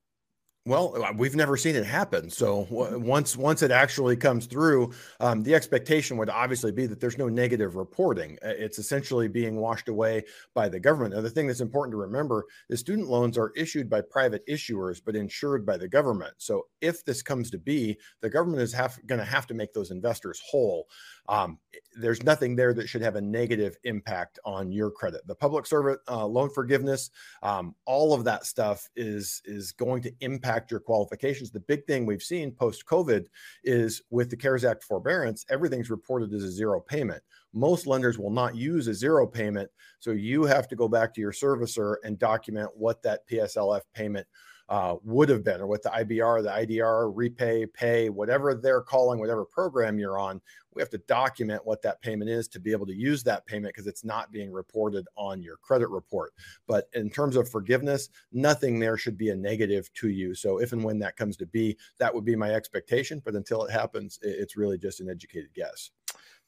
Well, 0.68 1.02
uh, 1.02 1.14
we've 1.16 1.34
never 1.34 1.56
seen 1.56 1.76
it 1.76 1.86
happen. 1.86 2.28
So 2.28 2.66
w- 2.66 2.98
once 2.98 3.38
once 3.38 3.62
it 3.62 3.70
actually 3.70 4.16
comes 4.18 4.44
through, 4.44 4.92
um, 5.18 5.42
the 5.42 5.54
expectation 5.54 6.18
would 6.18 6.28
obviously 6.28 6.72
be 6.72 6.84
that 6.84 7.00
there's 7.00 7.16
no 7.16 7.30
negative 7.30 7.74
reporting. 7.74 8.38
It's 8.42 8.78
essentially 8.78 9.28
being 9.28 9.56
washed 9.56 9.88
away 9.88 10.24
by 10.52 10.68
the 10.68 10.78
government. 10.78 11.14
Now, 11.14 11.22
the 11.22 11.30
thing 11.30 11.46
that's 11.46 11.62
important 11.62 11.92
to 11.94 11.96
remember 11.96 12.44
is 12.68 12.80
student 12.80 13.08
loans 13.08 13.38
are 13.38 13.50
issued 13.56 13.88
by 13.88 14.02
private 14.02 14.46
issuers, 14.46 15.00
but 15.02 15.16
insured 15.16 15.64
by 15.64 15.78
the 15.78 15.88
government. 15.88 16.34
So 16.36 16.66
if 16.82 17.02
this 17.02 17.22
comes 17.22 17.50
to 17.52 17.58
be, 17.58 17.96
the 18.20 18.28
government 18.28 18.60
is 18.60 18.74
going 19.06 19.20
to 19.20 19.24
have 19.24 19.46
to 19.46 19.54
make 19.54 19.72
those 19.72 19.90
investors 19.90 20.38
whole 20.44 20.86
um, 21.28 21.58
there's 21.94 22.22
nothing 22.22 22.56
there 22.56 22.72
that 22.72 22.88
should 22.88 23.02
have 23.02 23.16
a 23.16 23.20
negative 23.20 23.76
impact 23.84 24.38
on 24.44 24.72
your 24.72 24.90
credit. 24.90 25.26
The 25.26 25.34
public 25.34 25.66
servant 25.66 26.00
uh, 26.08 26.24
loan 26.26 26.48
forgiveness, 26.48 27.10
um, 27.42 27.74
all 27.84 28.14
of 28.14 28.24
that 28.24 28.46
stuff 28.46 28.88
is 28.96 29.42
is 29.44 29.72
going 29.72 30.02
to 30.02 30.12
impact 30.20 30.70
your 30.70 30.80
qualifications. 30.80 31.50
The 31.50 31.60
big 31.60 31.86
thing 31.86 32.06
we've 32.06 32.22
seen 32.22 32.52
post 32.52 32.86
COVID 32.86 33.26
is 33.62 34.02
with 34.10 34.30
the 34.30 34.36
CARES 34.36 34.64
Act 34.64 34.84
forbearance, 34.84 35.44
everything's 35.50 35.90
reported 35.90 36.32
as 36.32 36.44
a 36.44 36.50
zero 36.50 36.80
payment. 36.80 37.22
Most 37.52 37.86
lenders 37.86 38.18
will 38.18 38.30
not 38.30 38.56
use 38.56 38.88
a 38.88 38.94
zero 38.94 39.26
payment, 39.26 39.70
so 39.98 40.12
you 40.12 40.44
have 40.44 40.68
to 40.68 40.76
go 40.76 40.88
back 40.88 41.12
to 41.14 41.20
your 41.20 41.32
servicer 41.32 41.96
and 42.04 42.18
document 42.18 42.70
what 42.74 43.02
that 43.02 43.28
PSLF 43.28 43.82
payment 43.94 44.26
uh, 44.68 44.96
would 45.02 45.28
have 45.28 45.42
been, 45.44 45.60
or 45.60 45.66
what 45.66 45.82
the 45.82 45.88
IBR, 45.90 46.42
the 46.42 46.50
IDR, 46.50 47.12
REPAYE, 47.14 47.66
PAYE, 47.72 48.10
whatever 48.10 48.54
they're 48.54 48.82
calling, 48.82 49.18
whatever 49.18 49.44
program 49.44 49.98
you're 49.98 50.18
on. 50.18 50.40
We 50.74 50.82
have 50.82 50.90
to 50.90 50.98
document 50.98 51.64
what 51.64 51.82
that 51.82 52.00
payment 52.02 52.30
is 52.30 52.46
to 52.48 52.60
be 52.60 52.70
able 52.70 52.86
to 52.86 52.94
use 52.94 53.24
that 53.24 53.46
payment 53.46 53.74
because 53.74 53.88
it's 53.88 54.04
not 54.04 54.30
being 54.30 54.52
reported 54.52 55.06
on 55.16 55.42
your 55.42 55.56
credit 55.56 55.88
report. 55.88 56.34
But 56.68 56.88
in 56.94 57.10
terms 57.10 57.34
of 57.34 57.48
forgiveness, 57.48 58.10
nothing 58.30 58.78
there 58.78 58.96
should 58.96 59.18
be 59.18 59.30
a 59.30 59.34
negative 59.34 59.92
to 59.94 60.10
you. 60.10 60.34
So 60.34 60.58
if 60.60 60.72
and 60.72 60.84
when 60.84 60.98
that 61.00 61.16
comes 61.16 61.36
to 61.38 61.46
be, 61.46 61.76
that 61.98 62.14
would 62.14 62.24
be 62.24 62.36
my 62.36 62.52
expectation. 62.52 63.20
But 63.24 63.34
until 63.34 63.64
it 63.64 63.72
happens, 63.72 64.20
it's 64.22 64.56
really 64.56 64.78
just 64.78 65.00
an 65.00 65.10
educated 65.10 65.50
guess. 65.54 65.90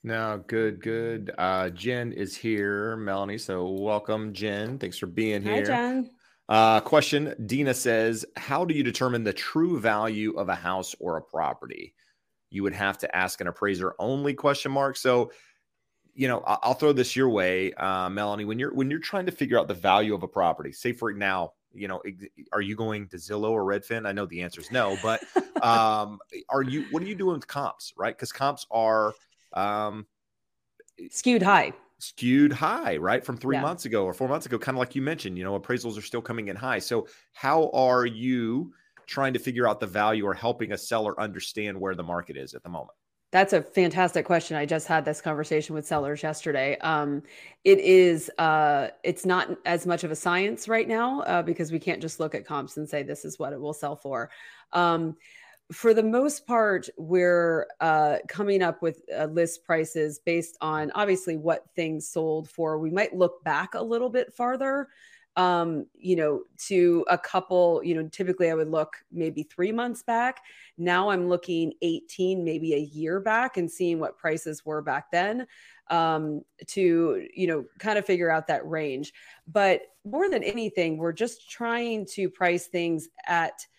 No, 0.03 0.43
good, 0.47 0.81
good. 0.81 1.33
Uh, 1.37 1.71
Jen 1.71 2.13
is 2.13 2.37
here, 2.37 2.97
Melanie. 2.97 3.37
So 3.37 3.69
welcome, 3.69 4.33
Jen. 4.33 4.79
Thanks 4.79 4.97
for 4.97 5.07
being 5.07 5.43
here. 5.43 5.57
Hi, 5.57 5.63
Jen. 5.63 6.11
Uh, 6.51 6.81
question 6.81 7.33
Dina 7.47 7.73
says, 7.73 8.27
How 8.37 8.65
do 8.65 8.75
you 8.75 8.83
determine 8.83 9.23
the 9.23 9.33
true 9.33 9.79
value 9.79 10.33
of 10.33 10.49
a 10.49 10.55
house 10.55 10.97
or 10.99 11.17
a 11.17 11.23
property? 11.23 11.95
You 12.51 12.65
would 12.65 12.75
have 12.75 12.99
to 12.99 13.17
ask 13.17 13.41
an 13.41 13.47
appraiser 13.47 13.95
only 14.01 14.35
question 14.35 14.73
mark. 14.73 14.97
So, 14.97 15.31
you 16.13 16.27
know, 16.27 16.43
I'll 16.45 16.75
throw 16.75 16.93
this 16.93 17.15
your 17.15 17.29
way, 17.29 17.73
uh, 17.75 18.11
Melanie. 18.11 18.45
When 18.45 18.59
you're 18.59 18.75
when 18.75 18.91
you're 18.91 18.99
trying 18.99 19.27
to 19.27 19.33
figure 19.33 19.61
out 19.61 19.69
the 19.69 19.75
value 19.75 20.13
of 20.13 20.25
a 20.25 20.29
property, 20.29 20.73
say 20.73 20.93
for 20.93 21.13
now, 21.13 21.53
you 21.73 21.87
know, 21.87 22.03
are 22.53 22.61
you 22.61 22.75
going 22.75 23.07
to 23.11 23.17
Zillow 23.17 23.51
or 23.51 23.63
Redfin? 23.63 24.05
I 24.05 24.11
know 24.11 24.27
the 24.27 24.43
answer 24.43 24.61
is 24.61 24.73
no, 24.73 24.99
but 25.05 25.23
um, 25.63 26.19
are 26.49 26.63
you? 26.63 26.87
What 26.91 27.05
are 27.05 27.07
you 27.07 27.15
doing 27.15 27.35
with 27.35 27.47
comps, 27.47 27.95
right? 27.97 28.15
Because 28.15 28.33
comps 28.33 28.67
are 28.73 29.15
um, 29.53 30.05
skewed 31.11 31.43
high 31.43 31.75
skewed 32.01 32.53
high 32.53 32.97
right 32.97 33.25
from 33.25 33.37
three 33.37 33.57
yeah. 33.57 33.63
months 33.63 33.85
ago 33.85 34.05
or 34.05 34.15
four 34.15 34.29
months 34.29 34.47
ago 34.47 34.59
kind 34.59 34.77
of 34.77 34.81
like 34.81 34.95
you 34.95 35.03
mentioned 35.03 35.37
you 35.37 35.45
know 35.45 35.59
appraisals 35.59 35.99
are 35.99 36.03
still 36.03 36.23
coming 36.23 36.49
in 36.49 36.57
high 36.57 36.79
so 36.79 37.07
how 37.33 37.69
are 37.71 38.07
you 38.07 38.73
trying 39.07 39.33
to 39.33 39.39
figure 39.39 39.69
out 39.69 39.81
the 39.81 39.87
value 39.87 40.25
or 40.25 40.35
helping 40.35 40.73
a 40.73 40.79
seller 40.79 41.19
understand 41.21 41.79
where 41.79 41.95
the 41.95 42.03
market 42.03 42.37
is 42.37 42.55
at 42.55 42.63
the 42.63 42.69
moment 42.69 42.97
that's 43.33 43.53
a 43.53 43.63
fantastic 43.63 44.27
question. 44.27 44.57
I 44.57 44.67
just 44.67 44.89
had 44.89 45.05
this 45.05 45.21
conversation 45.21 45.75
with 45.75 45.87
sellers 45.87 46.23
yesterday. 46.23 46.77
Um, 46.79 47.23
it 47.63 47.79
is, 47.79 48.29
uh, 48.39 48.89
it's 49.05 49.25
not 49.25 49.57
as 49.65 49.87
much 49.87 50.03
of 50.03 50.11
a 50.11 50.17
science 50.17 50.67
right 50.67 50.89
now 50.89 51.21
uh, 51.21 51.43
because 51.43 51.71
we 51.71 51.79
can't 51.79 52.03
just 52.03 52.19
look 52.19 52.35
at 52.35 52.45
comps 52.45 52.77
and 52.77 52.89
say 52.89 53.05
this 53.05 53.25
is 53.25 53.39
what 53.39 53.53
it 53.53 53.61
will 53.61 53.73
sell 53.73 53.95
for. 53.95 54.31
Um, 54.73 55.17
for 55.73 55.95
the 55.95 56.03
most 56.03 56.47
part, 56.47 56.89
we're 56.97 57.69
uh, 57.81 58.17
coming 58.29 58.63
up 58.63 58.83
with 58.83 59.03
uh, 59.17 59.27
list 59.27 59.65
prices 59.65 60.19
based 60.19 60.57
on 60.61 60.91
obviously 60.95 61.37
what 61.37 61.65
things 61.77 62.09
sold 62.09 62.51
for. 62.51 62.79
We 62.79 62.91
might 62.91 63.15
look 63.15 63.45
back 63.45 63.75
a 63.75 63.83
little 63.83 64.11
bit 64.11 64.35
farther, 64.35 64.89
um, 65.37 65.87
you 65.95 66.17
know, 66.17 66.43
to 66.67 67.05
a 67.09 67.17
couple, 67.17 67.83
you 67.85 67.95
know, 67.95 68.09
typically 68.09 68.51
I 68.51 68.55
would 68.55 68.71
look 68.71 68.97
maybe 69.13 69.45
three 69.45 69.71
months 69.71 70.03
back. 70.03 70.41
Now 70.77 71.11
I'm 71.11 71.29
looking 71.29 71.73
18, 71.83 72.45
maybe 72.45 72.75
a 72.75 72.79
year 72.79 73.21
back 73.21 73.57
and 73.57 73.71
seeing 73.71 74.01
what 74.01 74.19
prices 74.19 74.65
were 74.65 74.83
back 74.83 75.13
then 75.13 75.47
um, 75.89 76.43
to, 76.67 77.29
you 77.33 77.47
know, 77.47 77.65
kind 77.79 77.97
of 77.97 78.05
figure 78.05 78.31
out 78.31 78.49
that 78.49 78.67
range. 78.67 79.13
But 79.47 79.83
more 80.05 80.29
than 80.29 80.43
anything, 80.43 80.97
we're 80.97 81.13
just 81.13 81.49
trying 81.49 82.07
to 82.15 82.29
price 82.29 82.67
things 82.67 83.09
at– 83.25 83.67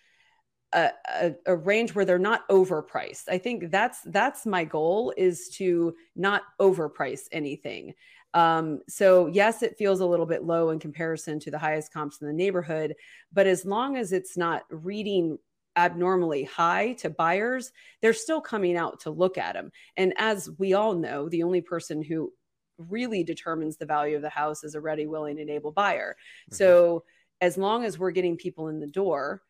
a, 0.72 0.90
a, 1.08 1.34
a, 1.46 1.56
range 1.56 1.94
where 1.94 2.04
they're 2.04 2.18
not 2.18 2.48
overpriced. 2.48 3.24
I 3.28 3.38
think 3.38 3.70
that's 3.70 4.00
that's 4.06 4.46
my 4.46 4.64
goal 4.64 5.12
is 5.16 5.48
to 5.56 5.94
not 6.16 6.42
overprice 6.60 7.22
anything. 7.30 7.94
Um, 8.34 8.80
so 8.88 9.26
yes, 9.26 9.62
it 9.62 9.76
feels 9.76 10.00
a 10.00 10.06
little 10.06 10.26
bit 10.26 10.44
low 10.44 10.70
in 10.70 10.78
comparison 10.78 11.38
to 11.40 11.50
the 11.50 11.58
highest 11.58 11.92
comps 11.92 12.20
in 12.20 12.26
the 12.26 12.32
neighborhood, 12.32 12.94
but 13.32 13.46
as 13.46 13.64
long 13.64 13.96
as 13.96 14.12
it's 14.12 14.36
not 14.36 14.62
reading 14.70 15.38
abnormally 15.76 16.44
high 16.44 16.92
to 16.94 17.10
buyers, 17.10 17.72
they're 18.00 18.12
still 18.12 18.40
coming 18.40 18.76
out 18.76 19.00
to 19.00 19.10
look 19.10 19.38
at 19.38 19.54
them. 19.54 19.70
And 19.96 20.14
as 20.16 20.48
we 20.58 20.74
all 20.74 20.94
know, 20.94 21.28
the 21.28 21.42
only 21.42 21.60
person 21.60 22.02
who 22.02 22.32
really 22.78 23.22
determines 23.22 23.76
the 23.76 23.86
value 23.86 24.16
of 24.16 24.22
the 24.22 24.28
house 24.28 24.64
is 24.64 24.74
a 24.74 24.80
ready, 24.80 25.06
willing, 25.06 25.40
and 25.40 25.50
able 25.50 25.72
buyer. 25.72 26.16
Mm-hmm. 26.50 26.56
So 26.56 27.04
as 27.40 27.56
long 27.56 27.84
as 27.84 27.98
we're 27.98 28.10
getting 28.10 28.36
people 28.36 28.68
in 28.68 28.80
the 28.80 28.86
door, 28.86 29.42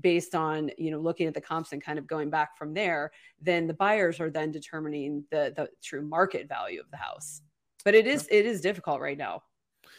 based 0.00 0.34
on 0.34 0.70
you 0.78 0.90
know 0.90 0.98
looking 0.98 1.26
at 1.26 1.34
the 1.34 1.40
comps 1.40 1.72
and 1.72 1.82
kind 1.82 1.98
of 1.98 2.06
going 2.06 2.30
back 2.30 2.56
from 2.56 2.74
there 2.74 3.10
then 3.40 3.66
the 3.66 3.74
buyers 3.74 4.20
are 4.20 4.30
then 4.30 4.50
determining 4.50 5.24
the 5.30 5.52
the 5.56 5.68
true 5.82 6.02
market 6.02 6.48
value 6.48 6.80
of 6.80 6.90
the 6.90 6.96
house. 6.96 7.42
But 7.84 7.94
it 7.94 8.06
is 8.06 8.28
it 8.30 8.46
is 8.46 8.60
difficult 8.60 9.00
right 9.00 9.18
now 9.18 9.42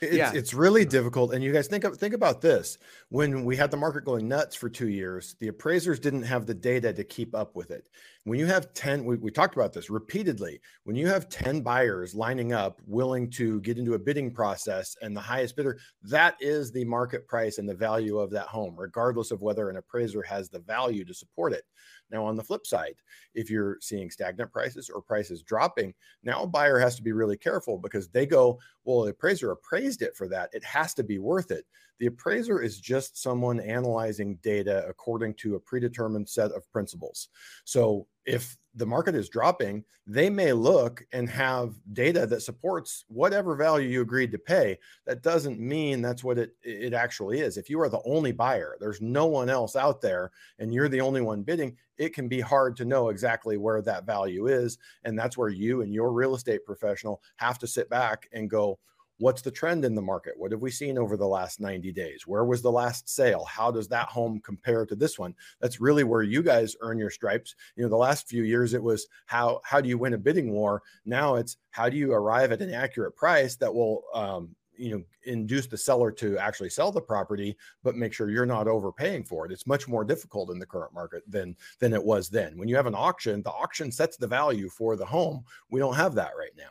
it's, 0.01 0.15
yeah. 0.15 0.31
it's 0.33 0.53
really 0.53 0.85
difficult. 0.85 1.33
And 1.33 1.43
you 1.43 1.51
guys 1.51 1.67
think 1.67 1.83
of, 1.83 1.97
think 1.97 2.13
about 2.13 2.41
this. 2.41 2.77
When 3.09 3.45
we 3.45 3.55
had 3.55 3.71
the 3.71 3.77
market 3.77 4.05
going 4.05 4.27
nuts 4.27 4.55
for 4.55 4.69
two 4.69 4.89
years, 4.89 5.35
the 5.39 5.47
appraisers 5.47 5.99
didn't 5.99 6.23
have 6.23 6.45
the 6.45 6.53
data 6.53 6.93
to 6.93 7.03
keep 7.03 7.35
up 7.35 7.55
with 7.55 7.71
it. 7.71 7.89
When 8.23 8.39
you 8.39 8.45
have 8.47 8.73
10, 8.73 9.05
we, 9.05 9.15
we 9.17 9.31
talked 9.31 9.55
about 9.55 9.71
this 9.71 9.89
repeatedly. 9.89 10.59
When 10.83 10.95
you 10.95 11.07
have 11.07 11.29
10 11.29 11.61
buyers 11.61 12.13
lining 12.13 12.53
up, 12.53 12.81
willing 12.85 13.29
to 13.31 13.61
get 13.61 13.77
into 13.77 13.93
a 13.93 13.99
bidding 13.99 14.31
process 14.31 14.95
and 15.01 15.15
the 15.15 15.21
highest 15.21 15.55
bidder, 15.55 15.79
that 16.03 16.35
is 16.41 16.71
the 16.71 16.83
market 16.83 17.27
price 17.27 17.57
and 17.57 17.67
the 17.67 17.73
value 17.73 18.17
of 18.17 18.29
that 18.31 18.47
home, 18.47 18.75
regardless 18.77 19.31
of 19.31 19.41
whether 19.41 19.69
an 19.69 19.77
appraiser 19.77 20.21
has 20.21 20.49
the 20.49 20.59
value 20.59 21.05
to 21.05 21.13
support 21.13 21.53
it. 21.53 21.63
Now, 22.11 22.25
on 22.25 22.35
the 22.35 22.43
flip 22.43 22.65
side, 22.65 22.95
if 23.33 23.49
you're 23.49 23.77
seeing 23.81 24.09
stagnant 24.09 24.51
prices 24.51 24.89
or 24.89 25.01
prices 25.01 25.43
dropping, 25.43 25.93
now 26.23 26.43
a 26.43 26.47
buyer 26.47 26.79
has 26.79 26.95
to 26.95 27.03
be 27.03 27.11
really 27.11 27.37
careful 27.37 27.77
because 27.77 28.07
they 28.07 28.25
go, 28.25 28.59
well, 28.85 29.03
the 29.03 29.11
appraiser 29.11 29.51
appraised 29.51 30.01
it 30.01 30.15
for 30.15 30.27
that. 30.29 30.49
It 30.53 30.63
has 30.63 30.93
to 30.95 31.03
be 31.03 31.19
worth 31.19 31.51
it. 31.51 31.65
The 31.99 32.05
appraiser 32.05 32.61
is 32.61 32.79
just 32.79 33.21
someone 33.21 33.59
analyzing 33.59 34.37
data 34.43 34.85
according 34.87 35.33
to 35.35 35.55
a 35.55 35.59
predetermined 35.59 36.29
set 36.29 36.51
of 36.51 36.69
principles. 36.71 37.29
So 37.65 38.07
if 38.25 38.57
the 38.77 38.85
market 38.85 39.15
is 39.15 39.27
dropping, 39.27 39.83
they 40.05 40.29
may 40.29 40.53
look 40.53 41.03
and 41.11 41.27
have 41.29 41.73
data 41.93 42.27
that 42.27 42.41
supports 42.41 43.05
whatever 43.07 43.55
value 43.55 43.89
you 43.89 44.01
agreed 44.01 44.31
to 44.31 44.37
pay. 44.37 44.77
That 45.05 45.23
doesn't 45.23 45.59
mean 45.59 46.01
that's 46.01 46.23
what 46.23 46.37
it, 46.37 46.51
it 46.61 46.93
actually 46.93 47.39
is. 47.39 47.57
If 47.57 47.69
you 47.69 47.81
are 47.81 47.89
the 47.89 48.01
only 48.05 48.31
buyer, 48.31 48.77
there's 48.79 49.01
no 49.01 49.25
one 49.25 49.49
else 49.49 49.75
out 49.75 49.99
there, 49.99 50.31
and 50.59 50.71
you're 50.71 50.89
the 50.89 51.01
only 51.01 51.21
one 51.21 51.41
bidding, 51.41 51.75
it 51.97 52.13
can 52.13 52.27
be 52.27 52.39
hard 52.39 52.77
to 52.77 52.85
know 52.85 53.09
exactly 53.09 53.57
where 53.57 53.81
that 53.81 54.05
value 54.05 54.45
is. 54.47 54.77
And 55.03 55.17
that's 55.17 55.37
where 55.37 55.49
you 55.49 55.81
and 55.81 55.91
your 55.91 56.11
real 56.11 56.35
estate 56.35 56.63
professional 56.63 57.21
have 57.37 57.57
to 57.59 57.67
sit 57.67 57.89
back 57.89 58.29
and 58.31 58.49
go, 58.49 58.77
What's 59.19 59.41
the 59.41 59.51
trend 59.51 59.83
in 59.83 59.95
the 59.95 60.01
market? 60.01 60.33
What 60.37 60.51
have 60.51 60.61
we 60.61 60.71
seen 60.71 60.97
over 60.97 61.17
the 61.17 61.27
last 61.27 61.59
90 61.59 61.91
days? 61.91 62.27
Where 62.27 62.45
was 62.45 62.61
the 62.61 62.71
last 62.71 63.09
sale? 63.09 63.45
How 63.45 63.71
does 63.71 63.87
that 63.87 64.09
home 64.09 64.39
compare 64.43 64.85
to 64.85 64.95
this 64.95 65.17
one? 65.17 65.33
That's 65.59 65.81
really 65.81 66.03
where 66.03 66.21
you 66.21 66.43
guys 66.43 66.75
earn 66.81 66.99
your 66.99 67.09
stripes. 67.09 67.55
You 67.75 67.83
know, 67.83 67.89
the 67.89 67.95
last 67.95 68.27
few 68.27 68.43
years 68.43 68.73
it 68.73 68.83
was 68.83 69.07
how 69.25 69.61
how 69.63 69.81
do 69.81 69.89
you 69.89 69.97
win 69.97 70.13
a 70.13 70.17
bidding 70.17 70.51
war? 70.51 70.83
Now 71.05 71.35
it's 71.35 71.57
how 71.71 71.89
do 71.89 71.97
you 71.97 72.13
arrive 72.13 72.51
at 72.51 72.61
an 72.61 72.73
accurate 72.73 73.15
price 73.15 73.55
that 73.57 73.73
will 73.73 74.03
um, 74.13 74.55
you 74.77 74.91
know 74.91 75.03
induce 75.23 75.67
the 75.67 75.77
seller 75.77 76.11
to 76.11 76.37
actually 76.37 76.69
sell 76.69 76.91
the 76.91 77.01
property 77.01 77.57
but 77.83 77.95
make 77.95 78.13
sure 78.13 78.29
you're 78.29 78.45
not 78.45 78.67
overpaying 78.67 79.23
for 79.23 79.45
it 79.45 79.51
it's 79.51 79.67
much 79.67 79.87
more 79.87 80.03
difficult 80.03 80.51
in 80.51 80.59
the 80.59 80.65
current 80.65 80.93
market 80.93 81.23
than 81.27 81.55
than 81.79 81.93
it 81.93 82.03
was 82.03 82.29
then 82.29 82.57
when 82.57 82.67
you 82.67 82.75
have 82.75 82.85
an 82.85 82.95
auction 82.95 83.41
the 83.41 83.51
auction 83.51 83.91
sets 83.91 84.17
the 84.17 84.27
value 84.27 84.69
for 84.69 84.95
the 84.95 85.05
home 85.05 85.43
we 85.69 85.79
don't 85.79 85.95
have 85.95 86.13
that 86.13 86.31
right 86.37 86.51
now 86.55 86.69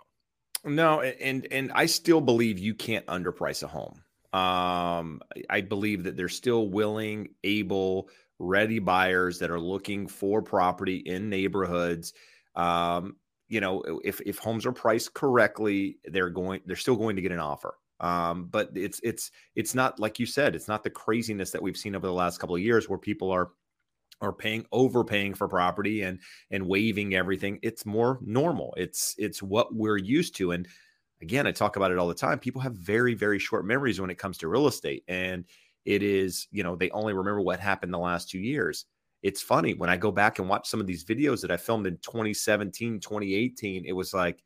no, 0.66 1.00
and 1.00 1.46
and 1.50 1.72
I 1.72 1.86
still 1.86 2.20
believe 2.20 2.58
you 2.58 2.74
can't 2.74 3.06
underprice 3.06 3.62
a 3.62 3.66
home. 3.66 4.02
Um, 4.32 5.22
I 5.48 5.62
believe 5.62 6.04
that 6.04 6.16
there's 6.16 6.36
still 6.36 6.68
willing, 6.68 7.28
able, 7.44 8.10
ready 8.38 8.78
buyers 8.78 9.38
that 9.38 9.50
are 9.50 9.60
looking 9.60 10.06
for 10.06 10.42
property 10.42 10.96
in 10.96 11.30
neighborhoods. 11.30 12.12
Um, 12.54 13.16
you 13.48 13.60
know, 13.60 13.82
if 14.04 14.20
if 14.26 14.38
homes 14.38 14.66
are 14.66 14.72
priced 14.72 15.14
correctly, 15.14 15.98
they're 16.04 16.30
going 16.30 16.60
they're 16.66 16.76
still 16.76 16.96
going 16.96 17.16
to 17.16 17.22
get 17.22 17.32
an 17.32 17.38
offer. 17.38 17.74
Um, 18.00 18.48
but 18.50 18.70
it's 18.74 19.00
it's 19.02 19.30
it's 19.54 19.74
not 19.74 19.98
like 19.98 20.18
you 20.18 20.26
said, 20.26 20.54
it's 20.54 20.68
not 20.68 20.82
the 20.82 20.90
craziness 20.90 21.50
that 21.52 21.62
we've 21.62 21.76
seen 21.76 21.94
over 21.94 22.06
the 22.06 22.12
last 22.12 22.38
couple 22.38 22.56
of 22.56 22.62
years 22.62 22.88
where 22.88 22.98
people 22.98 23.30
are 23.30 23.50
are 24.20 24.32
paying 24.32 24.64
overpaying 24.72 25.34
for 25.34 25.48
property 25.48 26.02
and 26.02 26.18
and 26.50 26.66
waiving 26.66 27.14
everything 27.14 27.58
it's 27.62 27.84
more 27.84 28.18
normal. 28.22 28.74
It's 28.76 29.14
it's 29.18 29.42
what 29.42 29.74
we're 29.74 29.98
used 29.98 30.36
to 30.36 30.52
and 30.52 30.66
again 31.22 31.46
i 31.46 31.50
talk 31.50 31.76
about 31.76 31.90
it 31.90 31.98
all 31.98 32.08
the 32.08 32.14
time 32.14 32.38
people 32.38 32.60
have 32.60 32.74
very 32.74 33.14
very 33.14 33.38
short 33.38 33.64
memories 33.64 33.98
when 33.98 34.10
it 34.10 34.18
comes 34.18 34.36
to 34.36 34.48
real 34.48 34.66
estate 34.66 35.02
and 35.08 35.46
it 35.86 36.02
is 36.02 36.46
you 36.50 36.62
know 36.62 36.76
they 36.76 36.90
only 36.90 37.14
remember 37.14 37.40
what 37.40 37.60
happened 37.60 37.94
the 37.94 37.98
last 37.98 38.28
two 38.28 38.38
years. 38.40 38.84
It's 39.22 39.40
funny 39.40 39.74
when 39.74 39.90
i 39.90 39.96
go 39.96 40.12
back 40.12 40.38
and 40.38 40.48
watch 40.48 40.68
some 40.68 40.80
of 40.80 40.86
these 40.86 41.04
videos 41.04 41.40
that 41.40 41.50
i 41.50 41.56
filmed 41.56 41.86
in 41.86 41.96
2017 41.98 43.00
2018 43.00 43.84
it 43.84 43.92
was 43.92 44.12
like 44.12 44.42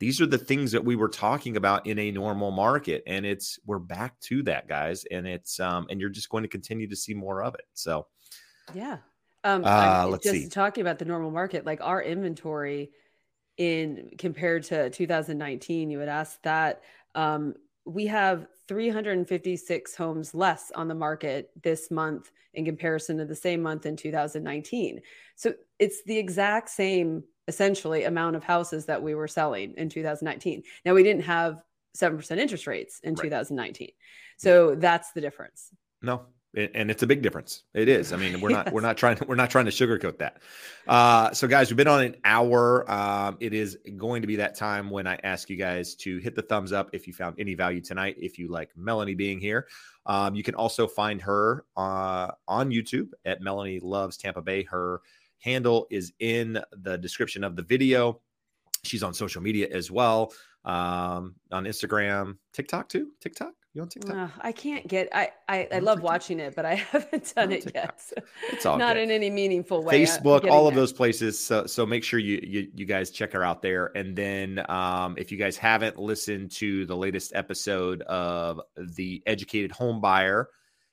these 0.00 0.20
are 0.20 0.26
the 0.26 0.38
things 0.38 0.72
that 0.72 0.84
we 0.84 0.96
were 0.96 1.08
talking 1.08 1.56
about 1.56 1.86
in 1.86 1.98
a 1.98 2.10
normal 2.10 2.50
market 2.50 3.02
and 3.06 3.24
it's 3.24 3.58
we're 3.66 3.78
back 3.78 4.18
to 4.20 4.42
that 4.42 4.66
guys 4.66 5.04
and 5.10 5.26
it's 5.26 5.60
um 5.60 5.86
and 5.90 6.00
you're 6.00 6.10
just 6.10 6.30
going 6.30 6.42
to 6.42 6.48
continue 6.48 6.88
to 6.88 6.96
see 6.96 7.14
more 7.14 7.42
of 7.42 7.54
it. 7.54 7.66
So 7.74 8.06
yeah 8.74 8.98
um, 9.44 9.64
uh, 9.64 10.06
let's 10.08 10.24
just 10.24 10.34
see. 10.34 10.48
talking 10.48 10.82
about 10.82 10.98
the 10.98 11.04
normal 11.04 11.30
market, 11.30 11.64
like 11.64 11.80
our 11.80 12.02
inventory 12.02 12.90
in 13.56 14.10
compared 14.18 14.64
to 14.64 14.90
2019, 14.90 15.90
you 15.90 15.98
would 15.98 16.08
ask 16.08 16.40
that. 16.42 16.82
Um, 17.14 17.54
we 17.84 18.06
have 18.06 18.46
356 18.68 19.96
homes 19.96 20.34
less 20.34 20.70
on 20.74 20.86
the 20.86 20.94
market 20.94 21.50
this 21.62 21.90
month 21.90 22.30
in 22.54 22.64
comparison 22.64 23.18
to 23.18 23.24
the 23.24 23.34
same 23.34 23.62
month 23.62 23.86
in 23.86 23.96
2019. 23.96 25.00
So 25.36 25.54
it's 25.78 26.02
the 26.04 26.16
exact 26.16 26.68
same, 26.68 27.24
essentially, 27.48 28.04
amount 28.04 28.36
of 28.36 28.44
houses 28.44 28.86
that 28.86 29.02
we 29.02 29.14
were 29.14 29.28
selling 29.28 29.74
in 29.76 29.88
2019. 29.88 30.62
Now, 30.84 30.94
we 30.94 31.02
didn't 31.02 31.22
have 31.22 31.62
7% 31.96 32.38
interest 32.38 32.66
rates 32.66 33.00
in 33.02 33.14
right. 33.14 33.24
2019. 33.24 33.90
So 34.36 34.74
that's 34.74 35.12
the 35.12 35.20
difference. 35.20 35.70
No, 36.02 36.22
and 36.54 36.90
it's 36.90 37.02
a 37.02 37.06
big 37.06 37.22
difference. 37.22 37.62
It 37.74 37.88
is. 37.88 38.12
I 38.12 38.16
mean, 38.16 38.40
we're 38.40 38.50
not 38.50 38.72
we're 38.72 38.80
not 38.80 38.96
trying 38.98 39.16
to 39.16 39.24
we're 39.24 39.36
not 39.36 39.50
trying 39.50 39.66
to 39.66 39.70
sugarcoat 39.70 40.18
that. 40.18 40.42
Uh, 40.86 41.32
so, 41.32 41.46
guys, 41.46 41.70
we've 41.70 41.76
been 41.76 41.88
on 41.88 42.02
an 42.02 42.16
hour. 42.24 42.90
Um, 42.90 43.36
it 43.40 43.54
is 43.54 43.78
going 43.96 44.22
to 44.22 44.26
be 44.26 44.36
that 44.36 44.56
time 44.56 44.90
when 44.90 45.06
I 45.06 45.18
ask 45.22 45.48
you 45.48 45.56
guys 45.56 45.94
to 45.96 46.18
hit 46.18 46.34
the 46.34 46.42
thumbs 46.42 46.72
up 46.72 46.90
if 46.92 47.06
you 47.06 47.12
found 47.12 47.36
any 47.38 47.54
value 47.54 47.80
tonight. 47.80 48.16
If 48.18 48.38
you 48.38 48.48
like 48.48 48.70
Melanie 48.76 49.14
being 49.14 49.38
here, 49.38 49.68
um, 50.06 50.34
you 50.34 50.42
can 50.42 50.54
also 50.54 50.88
find 50.88 51.22
her 51.22 51.64
uh, 51.76 52.32
on 52.48 52.70
YouTube 52.70 53.10
at 53.24 53.40
Melanie 53.40 53.78
Loves 53.80 54.16
Tampa 54.16 54.42
Bay. 54.42 54.64
Her 54.64 55.00
handle 55.38 55.86
is 55.90 56.12
in 56.18 56.60
the 56.72 56.98
description 56.98 57.44
of 57.44 57.54
the 57.54 57.62
video. 57.62 58.20
She's 58.82 59.02
on 59.02 59.14
social 59.14 59.42
media 59.42 59.68
as 59.70 59.90
well, 59.90 60.32
um, 60.64 61.36
on 61.52 61.64
Instagram, 61.64 62.38
TikTok 62.52 62.88
too. 62.88 63.10
TikTok. 63.20 63.52
You 63.72 63.82
on 63.82 63.88
TikTok? 63.88 64.16
Uh, 64.16 64.28
I 64.40 64.50
can't 64.50 64.86
get. 64.88 65.08
I 65.12 65.30
I, 65.48 65.68
I 65.72 65.78
love 65.78 65.98
TikTok? 65.98 66.10
watching 66.10 66.40
it, 66.40 66.56
but 66.56 66.64
I 66.64 66.74
haven't 66.92 67.32
done 67.36 67.52
it 67.52 67.70
yet. 67.72 68.00
So 68.00 68.16
it's 68.50 68.66
all 68.66 68.76
not 68.76 68.94
good. 68.94 69.04
in 69.04 69.10
any 69.12 69.30
meaningful 69.30 69.84
way. 69.84 70.02
Facebook, 70.02 70.50
all 70.50 70.66
of 70.66 70.74
there. 70.74 70.82
those 70.82 70.92
places. 70.92 71.38
So 71.38 71.66
so 71.66 71.86
make 71.86 72.02
sure 72.02 72.18
you, 72.18 72.40
you 72.42 72.68
you 72.74 72.84
guys 72.84 73.10
check 73.12 73.32
her 73.32 73.44
out 73.44 73.62
there. 73.62 73.92
And 73.96 74.16
then 74.16 74.64
um, 74.68 75.14
if 75.16 75.30
you 75.30 75.38
guys 75.38 75.56
haven't 75.56 75.98
listened 75.98 76.50
to 76.52 76.84
the 76.86 76.96
latest 76.96 77.32
episode 77.36 78.02
of 78.02 78.60
the 78.76 79.22
Educated 79.26 79.70
Home 79.72 80.00
Buyer, 80.00 80.48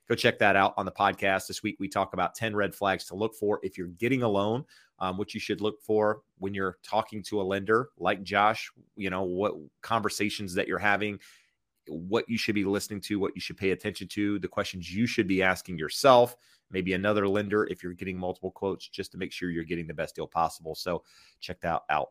go 0.08 0.14
check 0.14 0.38
that 0.38 0.54
out 0.54 0.74
on 0.76 0.86
the 0.86 0.92
podcast. 0.92 1.48
This 1.48 1.64
week 1.64 1.78
we 1.80 1.88
talk 1.88 2.14
about 2.14 2.36
ten 2.36 2.54
red 2.54 2.76
flags 2.76 3.06
to 3.06 3.16
look 3.16 3.34
for 3.34 3.58
if 3.64 3.76
you're 3.76 3.88
getting 3.88 4.22
a 4.22 4.28
loan. 4.28 4.64
Um, 5.00 5.16
what 5.16 5.32
you 5.32 5.38
should 5.38 5.60
look 5.60 5.80
for 5.80 6.22
when 6.38 6.54
you're 6.54 6.76
talking 6.82 7.22
to 7.24 7.40
a 7.40 7.44
lender 7.44 7.90
like 7.98 8.22
Josh, 8.24 8.70
you 8.96 9.10
know, 9.10 9.22
what 9.22 9.54
conversations 9.80 10.54
that 10.54 10.66
you're 10.66 10.78
having 10.78 11.20
what 11.88 12.28
you 12.28 12.38
should 12.38 12.54
be 12.54 12.64
listening 12.64 13.00
to, 13.02 13.18
what 13.18 13.34
you 13.34 13.40
should 13.40 13.56
pay 13.56 13.70
attention 13.70 14.08
to, 14.08 14.38
the 14.38 14.48
questions 14.48 14.94
you 14.94 15.06
should 15.06 15.26
be 15.26 15.42
asking 15.42 15.78
yourself, 15.78 16.36
maybe 16.70 16.92
another 16.92 17.28
lender 17.28 17.66
if 17.66 17.82
you're 17.82 17.94
getting 17.94 18.18
multiple 18.18 18.50
quotes, 18.50 18.88
just 18.88 19.12
to 19.12 19.18
make 19.18 19.32
sure 19.32 19.50
you're 19.50 19.64
getting 19.64 19.86
the 19.86 19.94
best 19.94 20.14
deal 20.14 20.26
possible. 20.26 20.74
So 20.74 21.02
check 21.40 21.60
that 21.60 21.82
out 21.90 22.10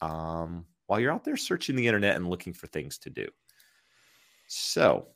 um, 0.00 0.66
while 0.86 1.00
you're 1.00 1.12
out 1.12 1.24
there 1.24 1.36
searching 1.36 1.76
the 1.76 1.86
internet 1.86 2.16
and 2.16 2.28
looking 2.28 2.52
for 2.52 2.66
things 2.66 2.98
to 2.98 3.10
do. 3.10 3.26
So, 4.46 5.06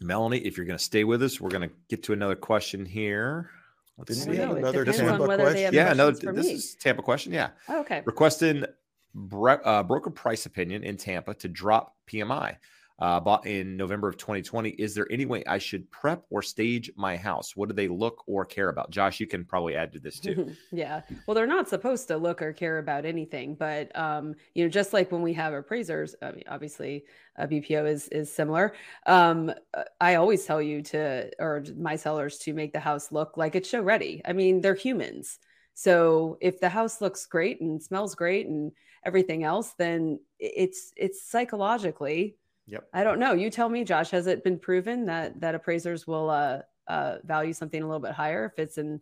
Melanie, 0.00 0.38
if 0.38 0.56
you're 0.56 0.66
going 0.66 0.78
to 0.78 0.84
stay 0.84 1.04
with 1.04 1.22
us, 1.22 1.40
we're 1.40 1.50
going 1.50 1.68
to 1.68 1.74
get 1.88 2.02
to 2.04 2.12
another 2.12 2.36
question 2.36 2.84
here. 2.84 3.50
Let's 3.98 4.22
see. 4.22 4.30
we 4.30 4.36
have 4.36 4.56
another 4.56 4.84
Tampa 4.84 5.24
question? 5.24 5.72
Yeah, 5.72 5.90
another. 5.90 6.12
This 6.32 6.46
me. 6.46 6.52
is 6.52 6.74
Tampa 6.74 7.02
question. 7.02 7.32
Yeah. 7.32 7.50
Oh, 7.68 7.80
okay. 7.80 8.02
Requesting 8.04 8.64
uh, 8.64 9.82
broker 9.82 10.10
price 10.10 10.46
opinion 10.46 10.84
in 10.84 10.96
Tampa 10.96 11.34
to 11.34 11.48
drop 11.48 11.96
PMI 12.06 12.56
uh, 12.98 13.20
bought 13.20 13.46
in 13.46 13.76
November 13.76 14.08
of 14.08 14.16
2020. 14.16 14.70
Is 14.70 14.94
there 14.94 15.06
any 15.10 15.26
way 15.26 15.44
I 15.46 15.58
should 15.58 15.90
prep 15.90 16.24
or 16.30 16.40
stage 16.40 16.90
my 16.96 17.16
house? 17.16 17.54
What 17.54 17.68
do 17.68 17.74
they 17.74 17.88
look 17.88 18.24
or 18.26 18.44
care 18.44 18.70
about? 18.70 18.90
Josh, 18.90 19.20
you 19.20 19.26
can 19.26 19.44
probably 19.44 19.76
add 19.76 19.92
to 19.92 20.00
this 20.00 20.18
too. 20.18 20.52
yeah. 20.72 21.02
Well, 21.26 21.34
they're 21.34 21.46
not 21.46 21.68
supposed 21.68 22.08
to 22.08 22.16
look 22.16 22.40
or 22.40 22.52
care 22.52 22.78
about 22.78 23.04
anything, 23.04 23.54
but 23.54 23.96
um, 23.98 24.34
you 24.54 24.64
know, 24.64 24.70
just 24.70 24.92
like 24.92 25.12
when 25.12 25.22
we 25.22 25.34
have 25.34 25.52
appraisers, 25.52 26.14
I 26.22 26.32
mean, 26.32 26.44
obviously 26.48 27.04
a 27.36 27.46
BPO 27.46 27.86
is 27.86 28.08
is 28.08 28.32
similar. 28.32 28.74
Um, 29.06 29.52
I 30.00 30.14
always 30.14 30.44
tell 30.46 30.62
you 30.62 30.82
to 30.82 31.30
or 31.38 31.64
my 31.76 31.96
sellers 31.96 32.38
to 32.38 32.54
make 32.54 32.72
the 32.72 32.80
house 32.80 33.12
look 33.12 33.36
like 33.36 33.54
it's 33.54 33.68
show 33.68 33.82
ready. 33.82 34.22
I 34.24 34.32
mean, 34.32 34.62
they're 34.62 34.74
humans. 34.74 35.38
So 35.74 36.38
if 36.40 36.58
the 36.60 36.70
house 36.70 37.02
looks 37.02 37.26
great 37.26 37.60
and 37.60 37.82
smells 37.82 38.14
great 38.14 38.46
and 38.46 38.72
everything 39.04 39.44
else, 39.44 39.74
then 39.76 40.18
it's 40.38 40.92
it's 40.96 41.28
psychologically 41.28 42.36
Yep. 42.68 42.88
I 42.92 43.04
don't 43.04 43.18
know. 43.18 43.32
You 43.32 43.50
tell 43.50 43.68
me, 43.68 43.84
Josh. 43.84 44.10
Has 44.10 44.26
it 44.26 44.42
been 44.42 44.58
proven 44.58 45.06
that 45.06 45.40
that 45.40 45.54
appraisers 45.54 46.06
will 46.06 46.30
uh, 46.30 46.62
uh, 46.88 47.16
value 47.24 47.52
something 47.52 47.80
a 47.80 47.86
little 47.86 48.00
bit 48.00 48.12
higher 48.12 48.44
if 48.46 48.58
it's 48.58 48.78
in 48.78 49.00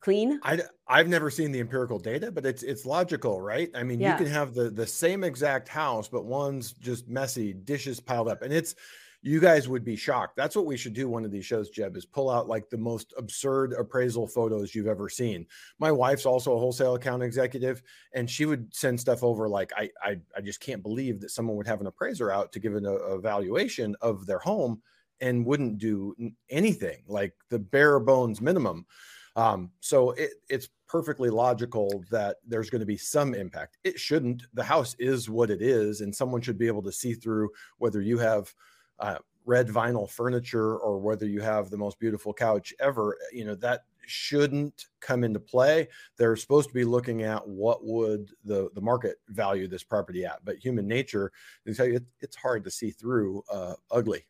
clean? 0.00 0.40
I 0.44 0.60
I've 0.86 1.08
never 1.08 1.30
seen 1.30 1.50
the 1.50 1.60
empirical 1.60 1.98
data, 1.98 2.30
but 2.30 2.46
it's 2.46 2.62
it's 2.62 2.86
logical, 2.86 3.40
right? 3.40 3.70
I 3.74 3.82
mean, 3.82 4.00
yeah. 4.00 4.12
you 4.12 4.24
can 4.24 4.32
have 4.32 4.54
the 4.54 4.70
the 4.70 4.86
same 4.86 5.24
exact 5.24 5.68
house, 5.68 6.08
but 6.08 6.24
one's 6.24 6.72
just 6.72 7.08
messy, 7.08 7.52
dishes 7.52 7.98
piled 7.98 8.28
up, 8.28 8.42
and 8.42 8.52
it's 8.52 8.74
you 9.28 9.40
guys 9.40 9.68
would 9.68 9.84
be 9.84 9.94
shocked. 9.94 10.36
That's 10.36 10.56
what 10.56 10.64
we 10.64 10.78
should 10.78 10.94
do 10.94 11.06
one 11.06 11.22
of 11.22 11.30
these 11.30 11.44
shows, 11.44 11.68
Jeb, 11.68 11.96
is 11.98 12.06
pull 12.06 12.30
out 12.30 12.48
like 12.48 12.70
the 12.70 12.78
most 12.78 13.12
absurd 13.18 13.74
appraisal 13.74 14.26
photos 14.26 14.74
you've 14.74 14.86
ever 14.86 15.10
seen. 15.10 15.46
My 15.78 15.92
wife's 15.92 16.24
also 16.24 16.54
a 16.54 16.58
wholesale 16.58 16.94
account 16.94 17.22
executive, 17.22 17.82
and 18.14 18.28
she 18.28 18.46
would 18.46 18.74
send 18.74 18.98
stuff 18.98 19.22
over 19.22 19.46
like, 19.46 19.70
I 19.76 19.90
I, 20.02 20.16
I 20.34 20.40
just 20.40 20.60
can't 20.60 20.82
believe 20.82 21.20
that 21.20 21.30
someone 21.30 21.56
would 21.56 21.66
have 21.66 21.82
an 21.82 21.86
appraiser 21.86 22.30
out 22.30 22.52
to 22.52 22.58
give 22.58 22.74
an 22.74 22.86
evaluation 22.86 23.94
of 24.00 24.24
their 24.24 24.38
home 24.38 24.80
and 25.20 25.44
wouldn't 25.44 25.76
do 25.76 26.14
anything 26.48 27.02
like 27.06 27.34
the 27.50 27.58
bare 27.58 28.00
bones 28.00 28.40
minimum. 28.40 28.86
Um, 29.36 29.70
so 29.80 30.12
it, 30.12 30.30
it's 30.48 30.70
perfectly 30.88 31.28
logical 31.28 32.02
that 32.10 32.38
there's 32.46 32.70
going 32.70 32.80
to 32.80 32.86
be 32.86 32.96
some 32.96 33.34
impact. 33.34 33.76
It 33.84 34.00
shouldn't. 34.00 34.44
The 34.54 34.64
house 34.64 34.96
is 34.98 35.28
what 35.28 35.50
it 35.50 35.60
is, 35.60 36.00
and 36.00 36.16
someone 36.16 36.40
should 36.40 36.58
be 36.58 36.66
able 36.66 36.82
to 36.84 36.92
see 36.92 37.12
through 37.12 37.50
whether 37.76 38.00
you 38.00 38.18
have 38.18 38.54
uh, 39.00 39.18
red 39.44 39.68
vinyl 39.68 40.08
furniture 40.08 40.76
or 40.76 40.98
whether 40.98 41.26
you 41.26 41.40
have 41.40 41.70
the 41.70 41.76
most 41.76 41.98
beautiful 41.98 42.34
couch 42.34 42.74
ever, 42.80 43.16
you 43.32 43.44
know, 43.44 43.54
that 43.54 43.84
shouldn't 44.06 44.86
come 45.00 45.24
into 45.24 45.40
play. 45.40 45.88
They're 46.16 46.36
supposed 46.36 46.68
to 46.68 46.74
be 46.74 46.84
looking 46.84 47.22
at 47.22 47.46
what 47.46 47.84
would 47.84 48.30
the, 48.44 48.68
the 48.74 48.80
market 48.80 49.16
value 49.28 49.68
this 49.68 49.82
property 49.82 50.24
at. 50.24 50.44
But 50.44 50.56
human 50.56 50.86
nature, 50.86 51.32
they 51.64 51.72
tell 51.72 51.86
you 51.86 51.96
it, 51.96 52.04
it's 52.20 52.36
hard 52.36 52.64
to 52.64 52.70
see 52.70 52.90
through 52.90 53.42
uh, 53.50 53.74
ugly. 53.90 54.26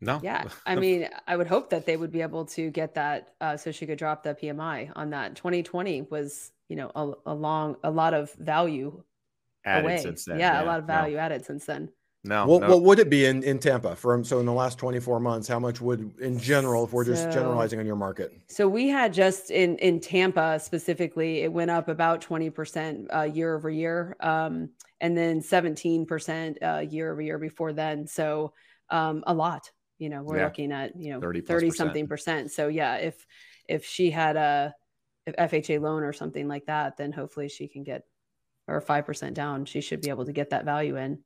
No. 0.00 0.20
Yeah. 0.22 0.44
I 0.66 0.76
mean, 0.76 1.08
I 1.26 1.36
would 1.36 1.46
hope 1.46 1.70
that 1.70 1.86
they 1.86 1.96
would 1.96 2.12
be 2.12 2.22
able 2.22 2.46
to 2.46 2.70
get 2.70 2.94
that 2.94 3.34
uh, 3.40 3.56
so 3.56 3.70
she 3.70 3.86
could 3.86 3.98
drop 3.98 4.22
the 4.22 4.34
PMI 4.34 4.90
on 4.96 5.10
that. 5.10 5.34
2020 5.34 6.02
was, 6.10 6.52
you 6.68 6.76
know, 6.76 6.90
a, 6.94 7.12
a 7.26 7.34
long, 7.34 7.76
a 7.84 7.90
lot 7.90 8.14
of 8.14 8.32
value 8.34 9.02
added 9.64 9.84
away. 9.84 9.98
since 9.98 10.24
then. 10.24 10.38
Yeah, 10.38 10.54
yeah, 10.54 10.64
a 10.64 10.66
lot 10.66 10.78
of 10.78 10.86
value 10.86 11.16
no. 11.16 11.22
added 11.22 11.44
since 11.44 11.66
then. 11.66 11.90
No 12.22 12.46
what, 12.46 12.60
no. 12.60 12.68
what 12.68 12.82
would 12.82 12.98
it 12.98 13.08
be 13.08 13.24
in, 13.24 13.42
in 13.44 13.58
Tampa 13.58 13.96
from 13.96 14.24
so 14.24 14.40
in 14.40 14.46
the 14.46 14.52
last 14.52 14.78
24 14.78 15.20
months? 15.20 15.48
How 15.48 15.58
much 15.58 15.80
would 15.80 16.12
in 16.20 16.38
general, 16.38 16.84
if 16.84 16.92
we're 16.92 17.04
so, 17.06 17.12
just 17.12 17.30
generalizing 17.30 17.78
on 17.78 17.86
your 17.86 17.96
market? 17.96 18.32
So 18.46 18.68
we 18.68 18.88
had 18.88 19.14
just 19.14 19.50
in 19.50 19.78
in 19.78 20.00
Tampa 20.00 20.60
specifically, 20.60 21.40
it 21.40 21.50
went 21.50 21.70
up 21.70 21.88
about 21.88 22.20
20% 22.20 23.06
uh, 23.14 23.22
year 23.22 23.56
over 23.56 23.70
year, 23.70 24.16
um, 24.20 24.68
and 25.00 25.16
then 25.16 25.40
17% 25.40 26.56
uh, 26.62 26.80
year 26.80 27.10
over 27.10 27.22
year 27.22 27.38
before 27.38 27.72
then. 27.72 28.06
So 28.06 28.52
um, 28.90 29.24
a 29.26 29.32
lot. 29.32 29.70
You 29.98 30.10
know, 30.10 30.22
we're 30.22 30.38
yeah. 30.38 30.44
looking 30.44 30.72
at 30.72 30.96
you 30.96 31.14
know 31.14 31.20
30, 31.20 31.40
30 31.40 31.70
something 31.70 32.06
percent. 32.06 32.50
So 32.50 32.68
yeah, 32.68 32.96
if 32.96 33.26
if 33.66 33.86
she 33.86 34.10
had 34.10 34.36
a 34.36 34.74
FHA 35.26 35.80
loan 35.80 36.02
or 36.02 36.12
something 36.12 36.48
like 36.48 36.66
that, 36.66 36.98
then 36.98 37.12
hopefully 37.12 37.48
she 37.48 37.66
can 37.66 37.82
get 37.82 38.02
or 38.66 38.82
five 38.82 39.06
percent 39.06 39.34
down. 39.34 39.64
She 39.64 39.80
should 39.80 40.02
be 40.02 40.10
able 40.10 40.26
to 40.26 40.32
get 40.32 40.50
that 40.50 40.66
value 40.66 40.96
in. 40.96 41.20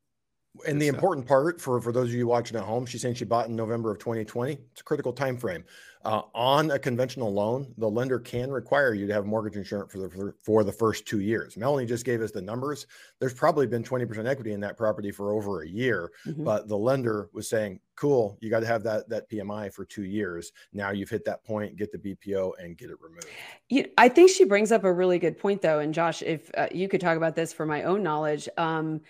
And 0.66 0.80
the 0.80 0.86
important 0.86 1.26
part 1.26 1.60
for 1.60 1.80
for 1.80 1.90
those 1.90 2.08
of 2.10 2.14
you 2.14 2.28
watching 2.28 2.56
at 2.56 2.62
home, 2.62 2.86
she's 2.86 3.02
saying 3.02 3.14
she 3.16 3.24
bought 3.24 3.48
in 3.48 3.56
November 3.56 3.90
of 3.90 3.98
2020. 3.98 4.52
It's 4.52 4.80
a 4.80 4.84
critical 4.84 5.12
time 5.12 5.36
frame. 5.36 5.64
Uh, 6.04 6.22
on 6.34 6.70
a 6.70 6.78
conventional 6.78 7.32
loan, 7.32 7.72
the 7.78 7.88
lender 7.88 8.18
can 8.18 8.50
require 8.50 8.92
you 8.92 9.06
to 9.06 9.12
have 9.12 9.24
mortgage 9.24 9.56
insurance 9.56 9.90
for 9.90 9.98
the 9.98 10.10
for, 10.10 10.36
for 10.42 10.62
the 10.62 10.70
first 10.70 11.06
two 11.06 11.20
years. 11.20 11.56
Melanie 11.56 11.86
just 11.86 12.04
gave 12.04 12.20
us 12.20 12.30
the 12.30 12.42
numbers. 12.42 12.86
There's 13.20 13.32
probably 13.32 13.66
been 13.66 13.82
20% 13.82 14.28
equity 14.28 14.52
in 14.52 14.60
that 14.60 14.76
property 14.76 15.10
for 15.10 15.32
over 15.32 15.62
a 15.62 15.68
year, 15.68 16.12
mm-hmm. 16.26 16.44
but 16.44 16.68
the 16.68 16.76
lender 16.76 17.30
was 17.32 17.48
saying, 17.48 17.80
"Cool, 17.96 18.36
you 18.40 18.50
got 18.50 18.60
to 18.60 18.66
have 18.66 18.82
that 18.82 19.08
that 19.08 19.30
PMI 19.30 19.72
for 19.72 19.84
two 19.86 20.04
years. 20.04 20.52
Now 20.74 20.90
you've 20.90 21.10
hit 21.10 21.24
that 21.24 21.42
point. 21.42 21.76
Get 21.76 21.90
the 21.90 21.98
BPO 21.98 22.52
and 22.58 22.76
get 22.76 22.90
it 22.90 22.96
removed." 23.00 23.26
Yeah, 23.70 23.86
I 23.96 24.08
think 24.10 24.30
she 24.30 24.44
brings 24.44 24.70
up 24.72 24.84
a 24.84 24.92
really 24.92 25.18
good 25.18 25.38
point, 25.38 25.62
though. 25.62 25.80
And 25.80 25.94
Josh, 25.94 26.22
if 26.22 26.50
uh, 26.56 26.68
you 26.70 26.86
could 26.86 27.00
talk 27.00 27.16
about 27.16 27.34
this 27.34 27.52
for 27.52 27.66
my 27.66 27.82
own 27.82 28.02
knowledge. 28.02 28.48
Um, 28.58 29.00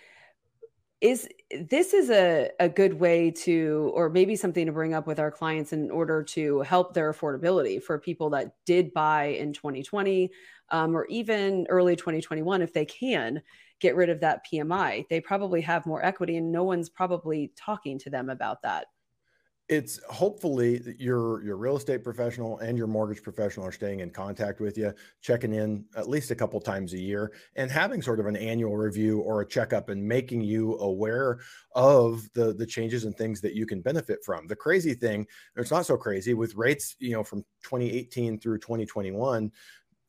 is 1.01 1.27
this 1.69 1.93
is 1.93 2.09
a, 2.09 2.49
a 2.59 2.69
good 2.69 2.93
way 2.93 3.29
to 3.29 3.91
or 3.93 4.09
maybe 4.09 4.35
something 4.35 4.65
to 4.65 4.71
bring 4.71 4.93
up 4.93 5.05
with 5.05 5.19
our 5.19 5.31
clients 5.31 5.73
in 5.73 5.91
order 5.91 6.23
to 6.23 6.61
help 6.61 6.93
their 6.93 7.11
affordability 7.11 7.81
for 7.81 7.99
people 7.99 8.29
that 8.29 8.53
did 8.65 8.93
buy 8.93 9.25
in 9.25 9.51
2020 9.51 10.31
um, 10.69 10.95
or 10.95 11.05
even 11.07 11.65
early 11.69 11.95
2021 11.95 12.61
if 12.61 12.73
they 12.73 12.85
can 12.85 13.41
get 13.79 13.95
rid 13.95 14.09
of 14.09 14.21
that 14.21 14.45
pmi 14.49 15.05
they 15.09 15.19
probably 15.19 15.61
have 15.61 15.85
more 15.85 16.03
equity 16.03 16.37
and 16.37 16.51
no 16.51 16.63
one's 16.63 16.89
probably 16.89 17.51
talking 17.57 17.99
to 17.99 18.09
them 18.09 18.29
about 18.29 18.61
that 18.61 18.87
it's 19.67 19.99
hopefully 20.09 20.95
your 20.99 21.43
your 21.43 21.57
real 21.57 21.75
estate 21.75 22.03
professional 22.03 22.59
and 22.59 22.77
your 22.77 22.85
mortgage 22.85 23.23
professional 23.23 23.65
are 23.65 23.71
staying 23.71 23.99
in 24.01 24.11
contact 24.11 24.59
with 24.59 24.77
you 24.77 24.93
checking 25.21 25.53
in 25.53 25.83
at 25.97 26.07
least 26.07 26.29
a 26.29 26.35
couple 26.35 26.61
times 26.61 26.93
a 26.93 26.99
year 26.99 27.31
and 27.55 27.71
having 27.71 27.99
sort 27.99 28.19
of 28.19 28.27
an 28.27 28.35
annual 28.35 28.77
review 28.77 29.21
or 29.21 29.41
a 29.41 29.47
checkup 29.47 29.89
and 29.89 30.03
making 30.03 30.41
you 30.41 30.77
aware 30.77 31.39
of 31.73 32.29
the 32.33 32.53
the 32.53 32.65
changes 32.65 33.05
and 33.05 33.17
things 33.17 33.41
that 33.41 33.55
you 33.55 33.65
can 33.65 33.81
benefit 33.81 34.19
from. 34.23 34.45
The 34.45 34.55
crazy 34.55 34.93
thing 34.93 35.25
it's 35.55 35.71
not 35.71 35.87
so 35.87 35.97
crazy 35.97 36.35
with 36.35 36.55
rates 36.55 36.95
you 36.99 37.13
know 37.13 37.23
from 37.23 37.41
2018 37.63 38.39
through 38.39 38.59
2021 38.59 39.51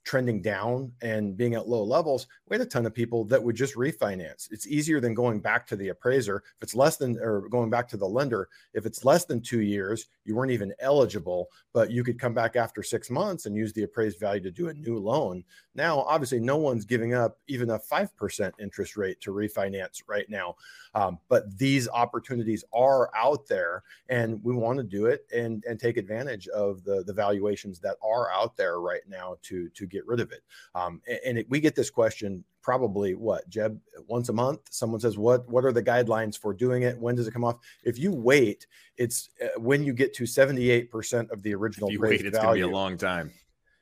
trending 0.07 0.41
down 0.41 0.93
and 1.03 1.37
being 1.37 1.55
at 1.55 1.69
low 1.69 1.83
levels, 1.83 2.29
we 2.49 2.55
had 2.55 2.65
a 2.65 2.71
ton 2.71 2.87
of 2.87 2.95
people 2.95 3.25
that 3.25 3.43
would 3.43 3.57
just 3.57 3.75
refinance. 3.75 4.49
It's 4.53 4.69
easier 4.69 5.01
than 5.01 5.15
going 5.15 5.41
back 5.41 5.67
to 5.67 5.77
the 5.77 5.89
appraiser. 5.89 6.45
If 6.57 6.63
it's 6.63 6.77
less 6.77 6.97
than, 6.97 7.19
or 7.21 7.49
going 7.49 7.71
back 7.71 7.89
to 7.89 7.97
the 7.97 8.07
lender, 8.07 8.49
if 8.73 8.87
it's 8.87 9.05
less 9.05 9.25
than 9.25 9.43
two 9.43 9.63
years, 9.63 10.07
you 10.25 10.37
weren't 10.37 10.53
even 10.53 10.73
eligible, 10.79 11.49
but 11.75 11.91
you 11.91 12.05
could 12.05 12.21
come 12.21 12.35
back 12.35 12.55
after 12.55 12.85
six 12.85 13.11
months 13.11 13.47
and 13.47 13.57
use 13.57 13.73
the 13.73 13.83
appraised 13.83 14.21
value 14.21 14.43
to 14.43 14.51
do 14.53 14.69
a 14.69 14.75
new 14.75 14.97
loan. 14.97 15.43
Now, 15.77 16.01
obviously, 16.01 16.41
no 16.41 16.57
one's 16.57 16.85
giving 16.87 17.13
up 17.13 17.39
even 17.49 17.71
a 17.71 17.79
5% 17.79 18.53
interest 18.59 18.97
rate 18.97 19.21
to 19.21 19.31
refinance 19.31 20.03
right 20.07 20.29
now. 20.29 20.57
Um, 20.95 21.19
but 21.29 21.57
these 21.59 21.89
opportunities 21.89 22.65
are 22.73 23.11
out 23.15 23.47
there 23.47 23.83
and 24.09 24.43
we 24.43 24.55
want 24.55 24.79
to 24.79 24.83
do 24.83 25.07
it 25.07 25.27
and, 25.35 25.63
and 25.69 25.79
take 25.79 25.99
advantage 25.99 26.49
of 26.49 26.83
the, 26.85 27.05
the 27.05 27.13
valuations 27.13 27.79
that 27.81 27.97
are 28.03 28.33
out 28.33 28.57
there 28.57 28.81
right 28.81 29.03
now 29.07 29.37
to, 29.43 29.69
to 29.71 29.87
get 29.87 30.07
rid 30.07 30.21
of 30.21 30.33
it. 30.33 30.41
Um, 30.75 31.03
and, 31.07 31.21
and 31.27 31.39
it, 31.39 31.51
we 31.51 31.61
get 31.61 31.75
this 31.75 31.91
question 31.91 32.43
probably 32.63 33.15
what 33.15 33.49
Jeb 33.49 33.79
once 34.09 34.29
a 34.29 34.33
month. 34.33 34.61
Someone 34.71 34.99
says, 34.99 35.17
"What 35.17 35.49
what 35.49 35.65
are 35.65 35.71
the 35.71 35.83
guidelines 35.83 36.37
for 36.37 36.53
doing 36.53 36.83
it? 36.83 36.99
When 36.99 37.15
does 37.15 37.29
it 37.29 37.31
come 37.31 37.45
off?" 37.45 37.59
If 37.85 37.97
you 37.97 38.11
wait, 38.11 38.67
it's 38.97 39.31
uh, 39.41 39.61
when 39.61 39.85
you 39.85 39.93
get 39.93 40.13
to 40.15 40.27
seventy 40.27 40.71
eight 40.71 40.91
percent 40.91 41.31
of 41.31 41.45
the 41.45 41.55
original. 41.55 41.89
If 41.89 41.93
you 41.93 42.01
wait, 42.01 42.27
it's 42.27 42.37
going 42.37 42.49
to 42.49 42.55
be 42.55 42.61
a 42.63 42.69
long 42.69 42.99
time 42.99 43.31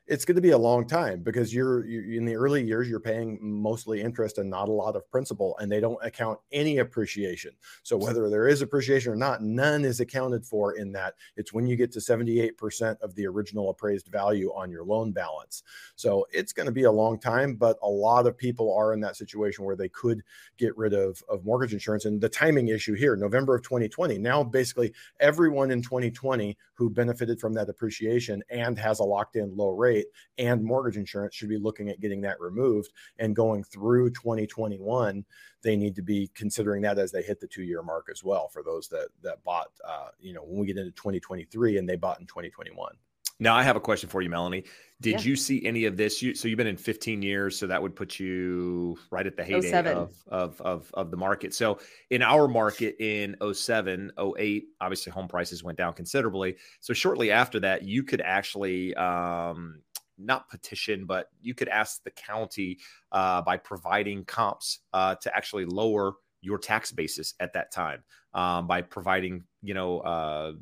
it's 0.07 0.23
going 0.23 0.35
to 0.35 0.41
be 0.41 0.51
a 0.51 0.57
long 0.57 0.85
time 0.85 1.21
because 1.21 1.53
you're, 1.53 1.85
you're, 1.85 2.13
in 2.13 2.25
the 2.25 2.35
early 2.35 2.63
years 2.63 2.87
you're 2.87 2.99
paying 2.99 3.39
mostly 3.41 4.01
interest 4.01 4.37
and 4.37 4.49
not 4.49 4.69
a 4.69 4.71
lot 4.71 4.95
of 4.95 5.09
principal 5.09 5.57
and 5.57 5.71
they 5.71 5.79
don't 5.79 6.03
account 6.03 6.39
any 6.51 6.77
appreciation. 6.77 7.51
So 7.81 7.97
whether 7.97 8.29
there 8.29 8.47
is 8.47 8.61
appreciation 8.61 9.11
or 9.11 9.15
not 9.15 9.41
none 9.41 9.83
is 9.83 9.99
accounted 9.99 10.45
for 10.45 10.77
in 10.77 10.91
that. 10.91 11.15
It's 11.37 11.53
when 11.53 11.65
you 11.65 11.75
get 11.75 11.91
to 11.93 11.99
78% 11.99 12.99
of 13.01 13.15
the 13.15 13.25
original 13.25 13.69
appraised 13.69 14.07
value 14.07 14.49
on 14.49 14.69
your 14.69 14.83
loan 14.83 15.11
balance. 15.11 15.63
So 15.95 16.27
it's 16.31 16.53
going 16.53 16.67
to 16.67 16.71
be 16.71 16.83
a 16.83 16.91
long 16.91 17.19
time 17.19 17.55
but 17.55 17.77
a 17.81 17.89
lot 17.89 18.27
of 18.27 18.37
people 18.37 18.75
are 18.75 18.93
in 18.93 18.99
that 19.01 19.15
situation 19.15 19.65
where 19.65 19.75
they 19.75 19.89
could 19.89 20.23
get 20.57 20.77
rid 20.77 20.93
of, 20.93 21.23
of 21.29 21.43
mortgage 21.45 21.73
insurance. 21.73 22.05
And 22.05 22.21
the 22.21 22.29
timing 22.29 22.67
issue 22.67 22.93
here 22.93 23.15
november 23.15 23.55
of 23.55 23.63
2020 23.63 24.17
now 24.19 24.43
basically 24.43 24.93
everyone 25.19 25.71
in 25.71 25.81
2020 25.81 26.55
who 26.75 26.89
benefited 26.89 27.39
from 27.39 27.53
that 27.53 27.69
appreciation 27.69 28.43
and 28.49 28.77
has 28.77 28.99
a 28.99 29.03
locked 29.03 29.35
in 29.35 29.55
low 29.55 29.69
rate 29.69 30.07
and 30.37 30.63
mortgage 30.63 30.97
insurance 30.97 31.35
should 31.35 31.49
be 31.49 31.57
looking 31.57 31.89
at 31.89 31.99
getting 31.99 32.21
that 32.21 32.39
removed. 32.39 32.91
And 33.19 33.35
going 33.35 33.63
through 33.63 34.11
2021 34.11 35.25
they 35.65 35.75
need 35.75 35.95
to 35.95 36.03
be 36.03 36.29
considering 36.35 36.83
that 36.83 36.99
as 36.99 37.11
they 37.11 37.23
hit 37.23 37.39
the 37.39 37.47
two 37.47 37.63
year 37.63 37.81
mark 37.81 38.05
as 38.11 38.23
well 38.23 38.47
for 38.47 38.61
those 38.61 38.87
that 38.87 39.07
that 39.23 39.43
bought 39.43 39.71
uh, 39.83 40.09
you 40.19 40.33
know 40.33 40.43
when 40.43 40.59
we 40.59 40.67
get 40.67 40.77
into 40.77 40.91
2023 40.91 41.77
and 41.77 41.89
they 41.89 41.95
bought 41.95 42.19
in 42.19 42.27
2021 42.27 42.93
now 43.39 43.55
I 43.55 43.63
have 43.63 43.75
a 43.75 43.81
question 43.81 44.09
for 44.09 44.21
you, 44.21 44.29
Melanie. 44.29 44.63
Did 45.01 45.15
yeah. 45.15 45.29
you 45.29 45.35
see 45.35 45.65
any 45.65 45.85
of 45.85 45.97
this? 45.97 46.21
You, 46.21 46.33
so 46.33 46.47
you've 46.47 46.57
been 46.57 46.67
in 46.67 46.77
15 46.77 47.21
years, 47.21 47.59
so 47.59 47.67
that 47.67 47.81
would 47.81 47.95
put 47.95 48.17
you 48.17 48.97
right 49.11 49.27
at 49.27 49.35
the 49.35 49.43
heyday 49.43 49.71
of, 49.91 50.13
of, 50.27 50.61
of, 50.61 50.89
of, 50.93 51.11
the 51.11 51.17
market. 51.17 51.53
So 51.53 51.79
in 52.11 52.21
our 52.21 52.47
market 52.47 52.95
in 53.01 53.35
07, 53.53 54.11
08, 54.39 54.65
obviously 54.79 55.11
home 55.11 55.27
prices 55.27 55.65
went 55.65 55.77
down 55.77 55.93
considerably. 55.93 56.55
So 56.79 56.93
shortly 56.93 57.29
after 57.29 57.59
that, 57.59 57.83
you 57.83 58.03
could 58.03 58.21
actually 58.21 58.95
um, 58.95 59.81
not 60.17 60.49
petition, 60.49 61.05
but 61.05 61.27
you 61.41 61.53
could 61.53 61.67
ask 61.67 62.01
the 62.03 62.11
county 62.11 62.79
uh, 63.11 63.41
by 63.41 63.57
providing 63.57 64.23
comps 64.23 64.79
uh, 64.93 65.15
to 65.15 65.35
actually 65.35 65.65
lower 65.65 66.13
your 66.41 66.57
tax 66.57 66.91
basis 66.91 67.33
at 67.39 67.51
that 67.53 67.71
time 67.71 68.03
um, 68.33 68.67
by 68.67 68.81
providing, 68.81 69.43
you 69.61 69.73
know, 69.73 69.99
uh, 69.99 70.53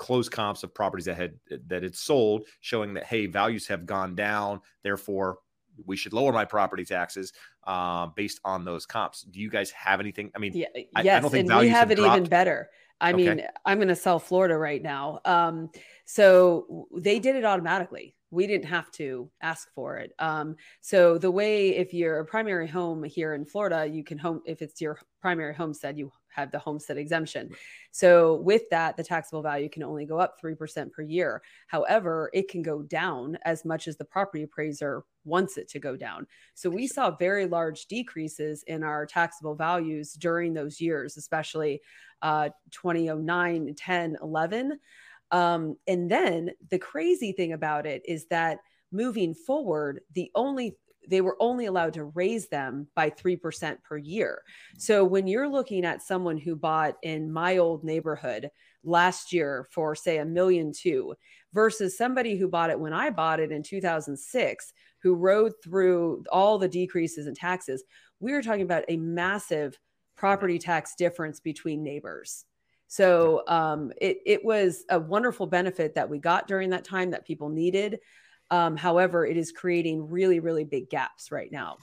closed 0.00 0.32
comps 0.32 0.64
of 0.64 0.74
properties 0.74 1.04
that 1.04 1.16
had 1.16 1.34
that 1.68 1.84
had 1.84 1.94
sold, 1.94 2.46
showing 2.60 2.94
that 2.94 3.04
hey, 3.04 3.26
values 3.26 3.68
have 3.68 3.86
gone 3.86 4.16
down, 4.16 4.60
therefore 4.82 5.38
we 5.86 5.96
should 5.96 6.12
lower 6.12 6.32
my 6.32 6.44
property 6.44 6.84
taxes 6.84 7.32
uh, 7.64 8.06
based 8.16 8.40
on 8.44 8.64
those 8.64 8.86
comps. 8.86 9.22
Do 9.22 9.38
you 9.38 9.50
guys 9.50 9.70
have 9.70 10.00
anything? 10.00 10.32
I 10.34 10.38
mean, 10.38 10.52
yeah, 10.54 10.66
I, 10.96 11.02
yes, 11.02 11.18
I 11.18 11.20
don't 11.20 11.30
think 11.30 11.50
and 11.50 11.60
we 11.60 11.68
have, 11.68 11.78
have 11.78 11.90
it 11.92 11.96
dropped. 11.96 12.16
even 12.16 12.28
better. 12.28 12.70
I 13.00 13.12
okay. 13.12 13.16
mean, 13.16 13.42
I'm 13.64 13.78
going 13.78 13.88
to 13.88 13.96
sell 13.96 14.18
Florida 14.18 14.56
right 14.58 14.82
now. 14.82 15.20
Um, 15.24 15.70
so 16.04 16.86
they 16.98 17.18
did 17.18 17.36
it 17.36 17.44
automatically 17.44 18.14
we 18.30 18.46
didn't 18.46 18.66
have 18.66 18.90
to 18.92 19.28
ask 19.42 19.72
for 19.74 19.98
it. 19.98 20.12
Um, 20.18 20.56
so 20.80 21.18
the 21.18 21.30
way 21.30 21.70
if 21.76 21.92
you're 21.92 22.20
a 22.20 22.24
primary 22.24 22.68
home 22.68 23.02
here 23.02 23.34
in 23.34 23.44
Florida, 23.44 23.86
you 23.86 24.04
can 24.04 24.18
home 24.18 24.40
if 24.46 24.62
it's 24.62 24.80
your 24.80 25.00
primary 25.20 25.54
homestead, 25.54 25.98
you 25.98 26.12
have 26.30 26.50
the 26.50 26.58
homestead 26.58 26.96
exemption. 26.96 27.50
So 27.90 28.36
with 28.36 28.62
that, 28.70 28.96
the 28.96 29.04
taxable 29.04 29.42
value 29.42 29.68
can 29.68 29.82
only 29.82 30.06
go 30.06 30.18
up 30.18 30.40
3% 30.40 30.92
per 30.92 31.02
year. 31.02 31.42
However, 31.66 32.30
it 32.32 32.48
can 32.48 32.62
go 32.62 32.82
down 32.82 33.38
as 33.44 33.64
much 33.64 33.88
as 33.88 33.96
the 33.96 34.04
property 34.04 34.42
appraiser 34.44 35.04
wants 35.24 35.58
it 35.58 35.68
to 35.68 35.78
go 35.78 35.96
down. 35.96 36.26
So 36.54 36.70
we 36.70 36.86
saw 36.86 37.10
very 37.10 37.46
large 37.46 37.86
decreases 37.86 38.62
in 38.64 38.82
our 38.82 39.06
taxable 39.06 39.54
values 39.54 40.14
during 40.14 40.54
those 40.54 40.80
years, 40.80 41.16
especially 41.16 41.80
uh, 42.22 42.50
2009, 42.70 43.74
10, 43.76 44.16
11. 44.22 44.78
Um, 45.30 45.76
and 45.86 46.10
then 46.10 46.50
the 46.70 46.78
crazy 46.78 47.32
thing 47.32 47.52
about 47.52 47.86
it 47.86 48.02
is 48.04 48.26
that 48.26 48.58
moving 48.92 49.34
forward, 49.34 50.00
the 50.14 50.30
only 50.34 50.76
they 51.10 51.20
were 51.20 51.36
only 51.40 51.66
allowed 51.66 51.94
to 51.94 52.04
raise 52.04 52.48
them 52.48 52.86
by 52.94 53.10
3% 53.10 53.82
per 53.82 53.98
year. 53.98 54.42
So 54.78 55.04
when 55.04 55.26
you're 55.26 55.48
looking 55.48 55.84
at 55.84 56.02
someone 56.02 56.38
who 56.38 56.56
bought 56.56 56.96
in 57.02 57.32
my 57.32 57.58
old 57.58 57.84
neighborhood 57.84 58.50
last 58.84 59.32
year 59.32 59.66
for 59.72 59.94
say 59.94 60.18
a 60.18 60.24
million 60.24 60.72
two 60.72 61.14
versus 61.52 61.98
somebody 61.98 62.36
who 62.36 62.48
bought 62.48 62.70
it 62.70 62.80
when 62.80 62.92
I 62.92 63.10
bought 63.10 63.40
it 63.40 63.52
in 63.52 63.62
2006 63.62 64.72
who 65.02 65.14
rode 65.14 65.52
through 65.62 66.24
all 66.30 66.58
the 66.58 66.68
decreases 66.68 67.26
in 67.26 67.34
taxes, 67.34 67.82
we 68.20 68.32
were 68.32 68.42
talking 68.42 68.62
about 68.62 68.84
a 68.88 68.96
massive 68.96 69.78
property 70.16 70.58
tax 70.58 70.94
difference 70.94 71.40
between 71.40 71.82
neighbors. 71.82 72.44
So 72.86 73.44
um, 73.46 73.92
it 74.00 74.18
it 74.26 74.44
was 74.44 74.84
a 74.90 74.98
wonderful 74.98 75.46
benefit 75.46 75.94
that 75.94 76.10
we 76.10 76.18
got 76.18 76.48
during 76.48 76.70
that 76.70 76.84
time 76.84 77.12
that 77.12 77.26
people 77.26 77.48
needed. 77.48 78.00
Um, 78.50 78.76
however, 78.76 79.24
it 79.24 79.36
is 79.36 79.52
creating 79.52 80.08
really 80.08 80.40
really 80.40 80.64
big 80.64 80.90
gaps 80.90 81.30
right 81.30 81.50
now. 81.50 81.78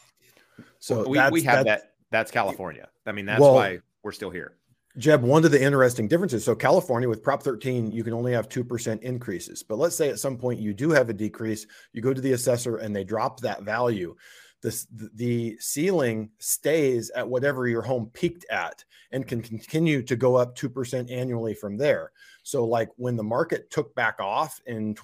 So 0.80 1.08
we, 1.08 1.20
we 1.32 1.42
have 1.44 1.66
that. 1.66 1.94
That's 2.12 2.32
California. 2.32 2.90
I 3.06 3.12
mean, 3.12 3.26
that's 3.26 3.42
well, 3.42 3.54
why 3.54 3.80
we're 4.04 4.12
still 4.12 4.30
here. 4.30 4.54
Jeb, 4.98 5.22
one 5.22 5.46
of 5.46 5.52
the 5.52 5.62
interesting 5.62 6.08
differences. 6.08 6.44
So, 6.44 6.56
California 6.56 7.08
with 7.08 7.22
Prop 7.22 7.44
13, 7.44 7.92
you 7.92 8.04
can 8.04 8.14
only 8.14 8.32
have 8.32 8.50
2% 8.50 9.00
increases. 9.02 9.62
But 9.62 9.78
let's 9.78 9.96
say 9.96 10.10
at 10.10 10.18
some 10.18 10.38
point 10.38 10.60
you 10.60 10.74
do 10.74 10.90
have 10.90 11.10
a 11.10 11.14
decrease, 11.14 11.68
you 11.94 12.02
go 12.02 12.16
to 12.16 12.22
the 12.22 12.32
assessor 12.32 12.78
and 12.78 12.96
they 12.96 13.04
drop 13.04 13.40
that 13.42 13.62
value 13.62 14.16
the, 14.62 15.10
the 15.14 15.58
ceiling 15.60 16.30
stays 16.40 17.10
at 17.12 17.28
whatever 17.28 17.68
your 17.68 17.82
home 17.82 18.10
peaked 18.14 18.46
at 18.50 18.84
and 19.12 19.28
can 19.28 19.42
continue 19.42 20.02
to 20.04 20.16
go 20.16 20.36
up 20.36 20.58
2% 20.58 21.12
annually 21.12 21.54
from 21.54 21.78
there. 21.78 22.12
So, 22.44 22.66
like 22.66 22.90
when 22.96 23.16
the 23.16 23.24
market 23.24 23.70
took 23.70 23.94
back 23.96 24.20
off 24.20 24.60
in 24.66 24.96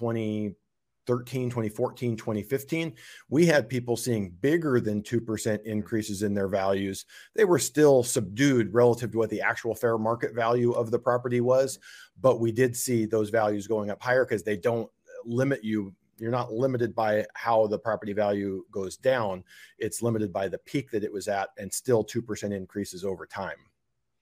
2013, 1.06 1.50
2014, 1.50 2.16
2015, 2.16 2.94
we 3.28 3.46
had 3.46 3.68
people 3.68 3.96
seeing 3.96 4.30
bigger 4.40 4.80
than 4.80 5.02
2% 5.02 5.20
mm-hmm. 5.20 5.68
increases 5.68 6.22
in 6.22 6.34
their 6.34 6.48
values. 6.48 7.04
They 7.34 7.44
were 7.44 7.58
still 7.58 8.02
subdued 8.02 8.72
relative 8.72 9.12
to 9.12 9.18
what 9.18 9.30
the 9.30 9.42
actual 9.42 9.74
fair 9.74 9.98
market 9.98 10.34
value 10.34 10.72
of 10.72 10.90
the 10.90 10.98
property 10.98 11.40
was, 11.40 11.78
but 12.20 12.40
we 12.40 12.52
did 12.52 12.76
see 12.76 13.06
those 13.06 13.30
values 13.30 13.66
going 13.66 13.90
up 13.90 14.02
higher 14.02 14.24
because 14.24 14.42
they 14.42 14.56
don't 14.56 14.90
limit 15.24 15.64
you 15.64 15.94
you're 16.18 16.30
not 16.30 16.52
limited 16.52 16.94
by 16.94 17.26
how 17.34 17.66
the 17.66 17.78
property 17.78 18.12
value 18.12 18.64
goes 18.70 18.96
down. 18.96 19.42
It's 19.78 20.02
limited 20.02 20.32
by 20.32 20.48
the 20.48 20.58
peak 20.58 20.90
that 20.92 21.02
it 21.02 21.12
was 21.12 21.28
at 21.28 21.48
and 21.58 21.72
still 21.72 22.04
2% 22.04 22.52
increases 22.52 23.04
over 23.04 23.26
time. 23.26 23.56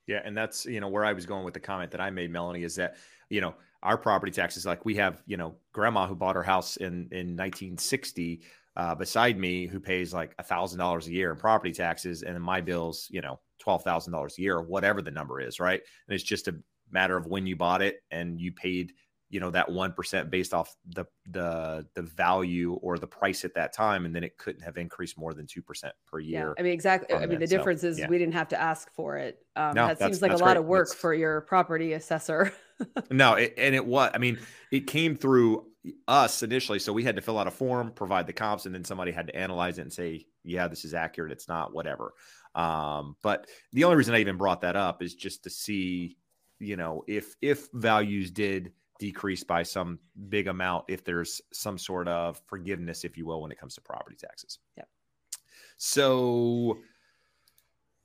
Yeah. 0.06 0.22
And 0.24 0.36
that's, 0.36 0.66
you 0.66 0.80
know, 0.80 0.88
where 0.88 1.04
I 1.04 1.12
was 1.12 1.26
going 1.26 1.44
with 1.44 1.54
the 1.54 1.60
comment 1.60 1.90
that 1.92 2.00
I 2.00 2.10
made, 2.10 2.30
Melanie, 2.30 2.64
is 2.64 2.74
that, 2.76 2.96
you 3.28 3.40
know, 3.40 3.54
our 3.82 3.98
property 3.98 4.32
taxes, 4.32 4.64
like 4.64 4.84
we 4.84 4.94
have, 4.96 5.22
you 5.26 5.36
know, 5.36 5.54
grandma 5.72 6.06
who 6.06 6.14
bought 6.14 6.36
her 6.36 6.42
house 6.42 6.76
in, 6.76 7.08
in 7.10 7.36
1960 7.36 8.42
uh, 8.76 8.94
beside 8.94 9.38
me 9.38 9.66
who 9.66 9.80
pays 9.80 10.14
like 10.14 10.34
a 10.38 10.42
thousand 10.42 10.78
dollars 10.78 11.06
a 11.06 11.12
year 11.12 11.30
in 11.30 11.36
property 11.36 11.72
taxes. 11.72 12.22
And 12.22 12.34
then 12.34 12.42
my 12.42 12.60
bills, 12.60 13.08
you 13.10 13.20
know, 13.20 13.40
$12,000 13.64 14.38
a 14.38 14.42
year 14.42 14.56
or 14.56 14.62
whatever 14.62 15.02
the 15.02 15.10
number 15.10 15.40
is. 15.40 15.60
Right. 15.60 15.80
And 16.08 16.14
it's 16.14 16.24
just 16.24 16.48
a 16.48 16.54
matter 16.90 17.16
of 17.16 17.26
when 17.26 17.46
you 17.46 17.56
bought 17.56 17.82
it 17.82 18.02
and 18.10 18.40
you 18.40 18.52
paid 18.52 18.92
you 19.32 19.40
know 19.40 19.50
that 19.50 19.66
1% 19.66 20.30
based 20.30 20.54
off 20.54 20.76
the 20.86 21.06
the 21.30 21.86
the 21.94 22.02
value 22.02 22.74
or 22.74 22.98
the 22.98 23.06
price 23.06 23.44
at 23.44 23.54
that 23.54 23.72
time 23.72 24.04
and 24.04 24.14
then 24.14 24.22
it 24.22 24.36
couldn't 24.36 24.60
have 24.60 24.76
increased 24.76 25.18
more 25.18 25.32
than 25.32 25.46
2% 25.46 25.90
per 26.06 26.20
year 26.20 26.48
yeah 26.48 26.52
i 26.58 26.62
mean 26.62 26.72
exactly 26.72 27.16
i 27.16 27.26
mean 27.26 27.40
the 27.40 27.46
difference 27.46 27.80
so, 27.80 27.88
is 27.88 27.98
yeah. 27.98 28.08
we 28.08 28.18
didn't 28.18 28.34
have 28.34 28.48
to 28.48 28.60
ask 28.60 28.92
for 28.92 29.16
it 29.16 29.38
um, 29.56 29.74
no, 29.74 29.86
that 29.86 29.98
seems 29.98 30.22
like 30.22 30.32
a 30.32 30.36
lot 30.36 30.44
great. 30.44 30.56
of 30.58 30.66
work 30.66 30.86
that's... 30.86 31.00
for 31.00 31.14
your 31.14 31.40
property 31.40 31.94
assessor 31.94 32.52
no, 33.10 33.34
it, 33.34 33.54
and 33.56 33.74
it 33.74 33.84
was. 33.84 34.10
I 34.14 34.18
mean, 34.18 34.38
it 34.70 34.86
came 34.86 35.16
through 35.16 35.66
us 36.06 36.42
initially, 36.42 36.78
so 36.78 36.92
we 36.92 37.04
had 37.04 37.16
to 37.16 37.22
fill 37.22 37.38
out 37.38 37.46
a 37.46 37.50
form, 37.50 37.90
provide 37.92 38.26
the 38.26 38.32
comps, 38.32 38.66
and 38.66 38.74
then 38.74 38.84
somebody 38.84 39.12
had 39.12 39.26
to 39.26 39.36
analyze 39.36 39.78
it 39.78 39.82
and 39.82 39.92
say, 39.92 40.26
"Yeah, 40.44 40.68
this 40.68 40.84
is 40.84 40.94
accurate. 40.94 41.32
It's 41.32 41.48
not. 41.48 41.72
Whatever." 41.74 42.14
Um, 42.54 43.16
but 43.22 43.46
the 43.72 43.84
only 43.84 43.96
reason 43.96 44.14
I 44.14 44.20
even 44.20 44.36
brought 44.36 44.60
that 44.60 44.76
up 44.76 45.02
is 45.02 45.14
just 45.14 45.44
to 45.44 45.50
see, 45.50 46.16
you 46.58 46.76
know, 46.76 47.04
if 47.06 47.34
if 47.40 47.68
values 47.72 48.30
did 48.30 48.72
decrease 48.98 49.42
by 49.42 49.64
some 49.64 49.98
big 50.28 50.46
amount, 50.46 50.84
if 50.88 51.04
there's 51.04 51.40
some 51.52 51.76
sort 51.76 52.06
of 52.06 52.40
forgiveness, 52.46 53.04
if 53.04 53.16
you 53.16 53.26
will, 53.26 53.42
when 53.42 53.50
it 53.50 53.58
comes 53.58 53.74
to 53.74 53.80
property 53.80 54.16
taxes. 54.16 54.58
Yeah. 54.76 54.84
So 55.76 56.78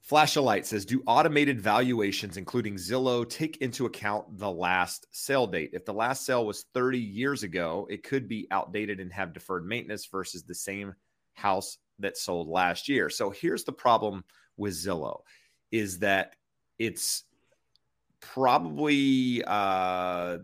Flash 0.07 0.38
Light 0.38 0.65
says, 0.65 0.85
do 0.85 1.03
automated 1.05 1.59
valuations, 1.59 2.38
including 2.38 2.75
Zillow, 2.75 3.29
take 3.29 3.57
into 3.57 3.85
account 3.85 4.38
the 4.38 4.49
last 4.49 5.05
sale 5.11 5.45
date? 5.45 5.71
If 5.73 5.84
the 5.84 5.93
last 5.93 6.25
sale 6.25 6.45
was 6.45 6.63
30 6.73 6.97
years 6.97 7.43
ago, 7.43 7.85
it 7.89 8.03
could 8.03 8.25
be 8.29 8.47
outdated 8.49 9.01
and 9.01 9.11
have 9.11 9.34
deferred 9.34 9.67
maintenance 9.67 10.05
versus 10.05 10.43
the 10.43 10.55
same 10.55 10.93
house 11.34 11.79
that 11.99 12.15
sold 12.15 12.47
last 12.47 12.88
year. 12.88 13.09
So 13.09 13.31
here's 13.31 13.65
the 13.65 13.73
problem 13.73 14.23
with 14.55 14.75
Zillow 14.75 15.19
is 15.73 15.99
that 15.99 16.38
it's 16.79 17.23
probably 18.21 19.43
uh, 19.45 20.38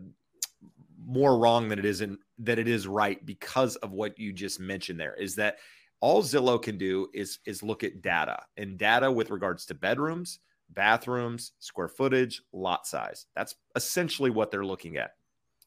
more 1.06 1.38
wrong 1.38 1.70
than 1.70 1.78
it 1.78 1.86
is 1.86 2.02
in 2.02 2.18
that 2.40 2.58
it 2.58 2.68
is 2.68 2.86
right 2.86 3.24
because 3.24 3.76
of 3.76 3.92
what 3.92 4.18
you 4.18 4.30
just 4.30 4.60
mentioned 4.60 5.00
there 5.00 5.14
is 5.14 5.36
that 5.36 5.56
all 6.04 6.22
Zillow 6.22 6.60
can 6.60 6.76
do 6.76 7.08
is 7.14 7.38
is 7.46 7.62
look 7.62 7.82
at 7.82 8.02
data 8.02 8.38
and 8.58 8.76
data 8.76 9.10
with 9.10 9.30
regards 9.30 9.64
to 9.64 9.74
bedrooms, 9.74 10.38
bathrooms, 10.68 11.52
square 11.60 11.88
footage, 11.88 12.42
lot 12.52 12.86
size. 12.86 13.24
That's 13.34 13.54
essentially 13.74 14.28
what 14.28 14.50
they're 14.50 14.66
looking 14.66 14.98
at. 14.98 15.12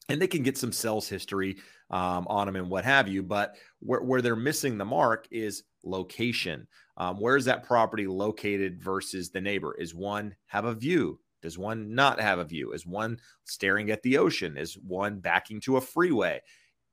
And 0.08 0.22
they 0.22 0.28
can 0.28 0.44
get 0.44 0.56
some 0.56 0.70
sales 0.70 1.08
history 1.08 1.56
um, 1.90 2.24
on 2.28 2.46
them 2.46 2.54
and 2.54 2.70
what 2.70 2.84
have 2.84 3.08
you. 3.08 3.24
But 3.24 3.56
where, 3.80 4.00
where 4.00 4.22
they're 4.22 4.36
missing 4.36 4.78
the 4.78 4.84
mark 4.84 5.26
is 5.32 5.64
location. 5.82 6.68
Um, 6.98 7.18
where 7.18 7.36
is 7.36 7.46
that 7.46 7.64
property 7.64 8.06
located 8.06 8.80
versus 8.80 9.30
the 9.30 9.40
neighbor? 9.40 9.74
Is 9.74 9.92
one 9.92 10.36
have 10.46 10.66
a 10.66 10.74
view? 10.74 11.18
Does 11.42 11.58
one 11.58 11.96
not 11.96 12.20
have 12.20 12.38
a 12.38 12.44
view? 12.44 12.74
Is 12.74 12.86
one 12.86 13.18
staring 13.44 13.90
at 13.90 14.04
the 14.04 14.18
ocean? 14.18 14.56
Is 14.56 14.74
one 14.74 15.18
backing 15.18 15.60
to 15.62 15.78
a 15.78 15.80
freeway? 15.80 16.40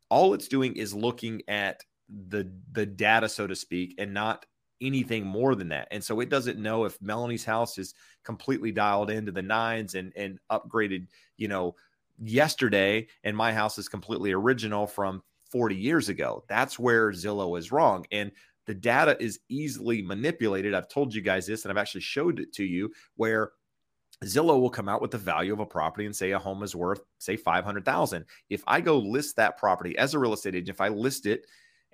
All 0.09 0.33
it's 0.33 0.47
doing 0.47 0.75
is 0.75 0.95
looking 0.95 1.43
at 1.47 1.83
the 2.09 2.51
the 2.71 2.85
data, 2.85 3.29
so 3.29 3.47
to 3.47 3.55
speak, 3.55 3.95
and 3.97 4.13
not 4.13 4.45
anything 4.81 5.25
more 5.25 5.55
than 5.55 5.69
that. 5.69 5.87
And 5.91 6.03
so 6.03 6.19
it 6.19 6.29
doesn't 6.29 6.59
know 6.59 6.85
if 6.85 7.01
Melanie's 7.01 7.45
house 7.45 7.77
is 7.77 7.93
completely 8.23 8.71
dialed 8.71 9.09
into 9.09 9.31
the 9.31 9.41
nines 9.41 9.95
and 9.95 10.13
and 10.15 10.39
upgraded, 10.51 11.07
you 11.37 11.47
know, 11.47 11.75
yesterday, 12.21 13.07
and 13.23 13.35
my 13.35 13.53
house 13.53 13.77
is 13.77 13.87
completely 13.87 14.31
original 14.31 14.87
from 14.87 15.23
40 15.51 15.75
years 15.75 16.09
ago. 16.09 16.43
That's 16.47 16.77
where 16.79 17.11
Zillow 17.11 17.57
is 17.57 17.71
wrong. 17.71 18.05
And 18.11 18.31
the 18.65 18.73
data 18.73 19.15
is 19.19 19.39
easily 19.47 20.01
manipulated. 20.01 20.73
I've 20.73 20.89
told 20.89 21.13
you 21.13 21.21
guys 21.21 21.45
this, 21.45 21.63
and 21.63 21.71
I've 21.71 21.77
actually 21.77 22.01
showed 22.01 22.39
it 22.39 22.51
to 22.53 22.63
you 22.63 22.91
where 23.15 23.51
Zillow 24.23 24.59
will 24.59 24.69
come 24.69 24.89
out 24.89 25.01
with 25.01 25.11
the 25.11 25.17
value 25.17 25.53
of 25.53 25.59
a 25.59 25.65
property 25.65 26.05
and 26.05 26.15
say 26.15 26.31
a 26.31 26.39
home 26.39 26.63
is 26.63 26.75
worth, 26.75 27.01
say, 27.19 27.35
500,000. 27.35 28.25
If 28.49 28.63
I 28.65 28.81
go 28.81 28.97
list 28.97 29.35
that 29.35 29.57
property 29.57 29.97
as 29.97 30.13
a 30.13 30.19
real 30.19 30.33
estate 30.33 30.55
agent, 30.55 30.69
if 30.69 30.81
I 30.81 30.87
list 30.87 31.25
it 31.25 31.45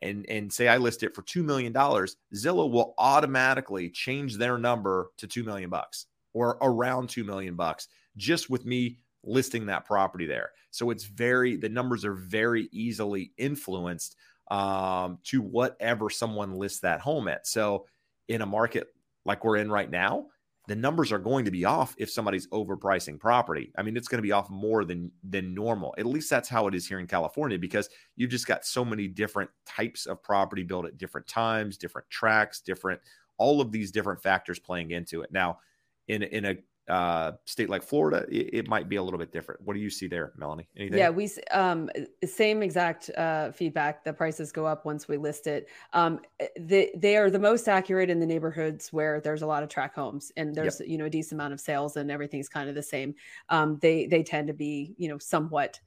and, 0.02 0.26
and 0.30 0.52
say 0.52 0.68
I 0.68 0.78
list 0.78 1.04
it 1.04 1.16
for 1.16 1.22
$2 1.22 1.44
million, 1.44 1.74
Zillow 1.74 2.70
will 2.70 2.94
automatically 2.98 3.90
change 3.90 4.38
their 4.38 4.58
number 4.58 5.12
to 5.18 5.28
2 5.28 5.44
million 5.44 5.70
bucks 5.70 6.08
or 6.34 6.58
around 6.62 7.10
2 7.10 7.24
million 7.24 7.56
bucks 7.56 7.88
just 8.18 8.50
with 8.50 8.66
me 8.66 8.98
listing 9.24 9.68
that 9.68 9.86
property 9.86 10.26
there. 10.26 10.52
So 10.72 10.90
it's 10.90 11.04
very, 11.04 11.56
the 11.56 11.70
numbers 11.70 12.06
are 12.06 12.16
very 12.16 12.70
easily 12.72 13.32
influenced 13.38 14.16
um, 14.50 15.20
to 15.26 15.42
whatever 15.42 16.10
someone 16.10 16.56
lists 16.56 16.80
that 16.80 17.02
home 17.02 17.28
at. 17.28 17.46
So 17.46 17.86
in 18.28 18.42
a 18.42 18.46
market 18.46 18.88
like 19.26 19.44
we're 19.44 19.58
in 19.58 19.72
right 19.72 19.90
now, 19.90 20.28
the 20.72 20.76
numbers 20.78 21.12
are 21.12 21.20
going 21.20 21.44
to 21.44 21.52
be 21.52 21.66
off 21.66 21.94
if 21.98 22.10
somebody's 22.10 22.48
overpricing 22.48 23.20
property. 23.20 23.74
I 23.78 23.84
mean, 23.84 23.98
it's 23.98 24.08
going 24.08 24.20
to 24.20 24.26
be 24.26 24.32
off 24.32 24.50
more 24.50 24.86
than 24.86 25.12
than 25.22 25.54
normal. 25.54 25.94
At 25.98 26.06
least 26.06 26.30
that's 26.30 26.48
how 26.48 26.66
it 26.68 26.74
is 26.74 26.88
here 26.88 27.00
in 27.00 27.08
California 27.08 27.60
because 27.60 27.90
you've 28.16 28.30
just 28.30 28.48
got 28.48 28.66
so 28.66 28.86
many 28.86 29.10
different 29.10 29.50
types 29.66 30.06
of 30.06 30.24
property 30.24 30.64
built 30.64 30.86
at 30.86 30.98
different 30.98 31.28
times, 31.28 31.78
different 31.78 32.10
tracks, 32.10 32.62
different 32.62 33.02
all 33.38 33.60
of 33.60 33.74
these 33.74 33.92
different 33.92 34.24
factors 34.24 34.60
playing 34.60 34.92
into 34.92 35.24
it. 35.24 35.34
Now, 35.34 35.60
in 36.08 36.24
in 36.24 36.46
a 36.46 36.56
uh, 36.92 37.32
state 37.46 37.70
like 37.70 37.84
Florida, 37.84 38.26
it, 38.30 38.50
it, 38.54 38.68
might 38.68 38.90
be 38.90 38.98
a 38.98 39.04
little 39.04 39.18
bit 39.18 39.32
different. 39.32 39.62
What 39.62 39.76
do 39.76 39.80
you 39.80 39.90
see 39.90 40.08
there, 40.08 40.34
Melanie? 40.36 40.68
Anything? 40.76 40.98
Yeah, 40.98 41.10
we 41.10 41.30
um, 41.52 41.90
same 42.26 42.62
exact 42.62 43.10
uh, 43.12 43.54
feedback. 43.54 44.04
The 44.04 44.12
prices 44.12 44.52
go 44.52 44.66
up 44.66 44.86
once 44.86 45.08
we 45.08 45.16
list 45.16 45.48
it. 45.48 45.70
Um, 45.94 46.20
eh, 46.42 46.48
they 46.60 46.92
they 46.98 47.16
are 47.16 47.30
the 47.30 47.40
most 47.40 47.70
accurate 47.70 48.10
in 48.10 48.20
the 48.20 48.26
neighborhoods 48.26 48.92
where 48.92 49.22
there's 49.22 49.42
a 49.42 49.48
lot 49.48 49.64
of 49.64 49.70
tract 49.70 49.96
homes 49.96 50.34
and 50.36 50.54
there's 50.54 50.82
yep. 50.82 50.90
you 50.90 50.98
know 50.98 51.06
a 51.06 51.10
decent 51.10 51.40
amount 51.40 51.54
of 51.54 51.62
sales 51.62 51.96
and 51.96 52.12
everything's 52.12 52.50
kind 52.50 52.68
of 52.68 52.76
the 52.76 52.84
same. 52.84 53.16
Um, 53.48 53.80
they 53.82 54.08
they 54.08 54.22
tend 54.22 54.48
to 54.48 54.54
be 54.54 54.94
you 54.98 55.08
know 55.08 55.18
somewhat 55.18 55.80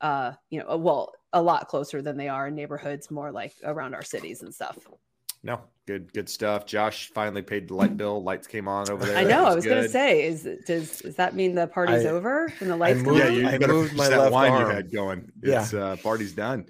uh, 0.00 0.32
you 0.48 0.60
know 0.60 0.76
well 0.76 1.12
a 1.32 1.42
lot 1.42 1.66
closer 1.66 2.00
than 2.00 2.16
they 2.16 2.28
are 2.28 2.46
in 2.46 2.54
neighborhoods 2.54 3.10
more 3.10 3.32
like 3.32 3.54
around 3.64 3.94
our 3.94 4.02
cities 4.02 4.42
and 4.42 4.54
stuff. 4.54 4.78
No, 5.42 5.60
good, 5.86 6.12
good 6.12 6.28
stuff. 6.28 6.66
Josh 6.66 7.10
finally 7.12 7.42
paid 7.42 7.68
the 7.68 7.74
light 7.74 7.96
bill. 7.96 8.22
Lights 8.22 8.46
came 8.46 8.68
on 8.68 8.88
over 8.90 9.04
there. 9.04 9.16
I 9.16 9.24
know. 9.24 9.44
I 9.46 9.54
was 9.54 9.64
going 9.64 9.82
to 9.82 9.88
say, 9.88 10.24
is 10.24 10.46
does 10.66 10.98
does 10.98 11.16
that 11.16 11.34
mean 11.34 11.54
the 11.54 11.66
party's 11.66 12.06
I, 12.06 12.10
over 12.10 12.52
and 12.60 12.70
the 12.70 12.76
lights? 12.76 13.00
I 13.00 13.02
moved, 13.02 13.18
yeah, 13.18 13.28
you 13.28 13.48
I 13.48 13.58
moved 13.58 13.94
my 13.94 14.08
left 14.08 14.32
wine 14.32 14.52
arm. 14.52 14.68
you 14.68 14.74
had 14.74 14.92
going. 14.92 15.32
It's, 15.42 15.72
yeah, 15.72 15.84
uh, 15.84 15.96
party's 15.96 16.32
done. 16.32 16.66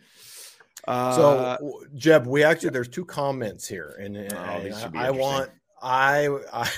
Uh, 0.88 1.14
so, 1.14 1.84
Jeb, 1.94 2.26
we 2.26 2.42
actually 2.42 2.70
there's 2.70 2.88
two 2.88 3.04
comments 3.04 3.68
here, 3.68 3.96
and, 4.00 4.16
and 4.16 4.32
oh, 4.32 4.98
I, 4.98 5.06
I 5.06 5.10
want 5.10 5.50
I 5.80 6.28
I 6.52 6.70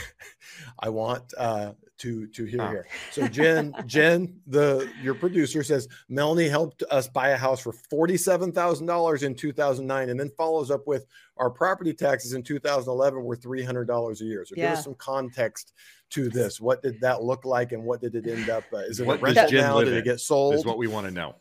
I 0.81 0.89
want 0.89 1.33
uh, 1.39 1.73
to 2.05 2.27
to 2.27 2.45
hear 2.45 2.63
oh. 2.63 2.69
here. 2.69 2.87
So 3.11 3.27
Jen, 3.27 3.75
Jen, 3.87 4.41
the 4.47 4.91
your 5.03 5.15
producer 5.15 5.63
says 5.63 5.89
Melanie 6.09 6.49
helped 6.49 6.83
us 6.91 7.09
buy 7.09 7.31
a 7.31 7.37
house 7.37 7.61
for 7.61 7.73
forty 7.73 8.17
seven 8.17 8.53
thousand 8.53 8.87
dollars 8.87 9.23
in 9.23 9.35
two 9.35 9.53
thousand 9.53 9.87
nine, 9.87 10.11
and 10.11 10.21
then 10.21 10.31
follows 10.37 10.71
up 10.71 10.87
with 10.87 11.07
our 11.39 11.51
property 11.51 11.95
taxes 11.95 12.35
in 12.35 12.43
two 12.43 12.59
thousand 12.59 12.93
eleven 12.93 13.25
were 13.25 13.37
three 13.37 13.65
hundred 13.65 13.87
dollars 13.87 14.21
a 14.21 14.25
year. 14.25 14.45
So 14.45 14.55
yeah. 14.57 14.71
give 14.71 14.79
us 14.79 14.85
some 14.85 14.95
context 14.97 15.73
to 16.11 16.29
this. 16.29 16.61
What 16.61 16.83
did 16.83 17.01
that 17.01 17.23
look 17.23 17.45
like, 17.45 17.73
and 17.73 17.83
what 17.83 18.01
did 18.01 18.15
it 18.15 18.27
end 18.27 18.51
up? 18.51 18.65
Uh, 18.73 18.79
is 18.79 19.01
it 19.01 19.07
what 19.07 19.23
rented 19.23 19.53
now? 19.53 19.81
Did 19.81 19.95
it 19.95 20.05
get 20.05 20.21
sold? 20.21 20.55
Is 20.55 20.67
what 20.67 20.79
we 20.79 20.87
want 20.87 21.07
to 21.07 21.13
know. 21.13 21.35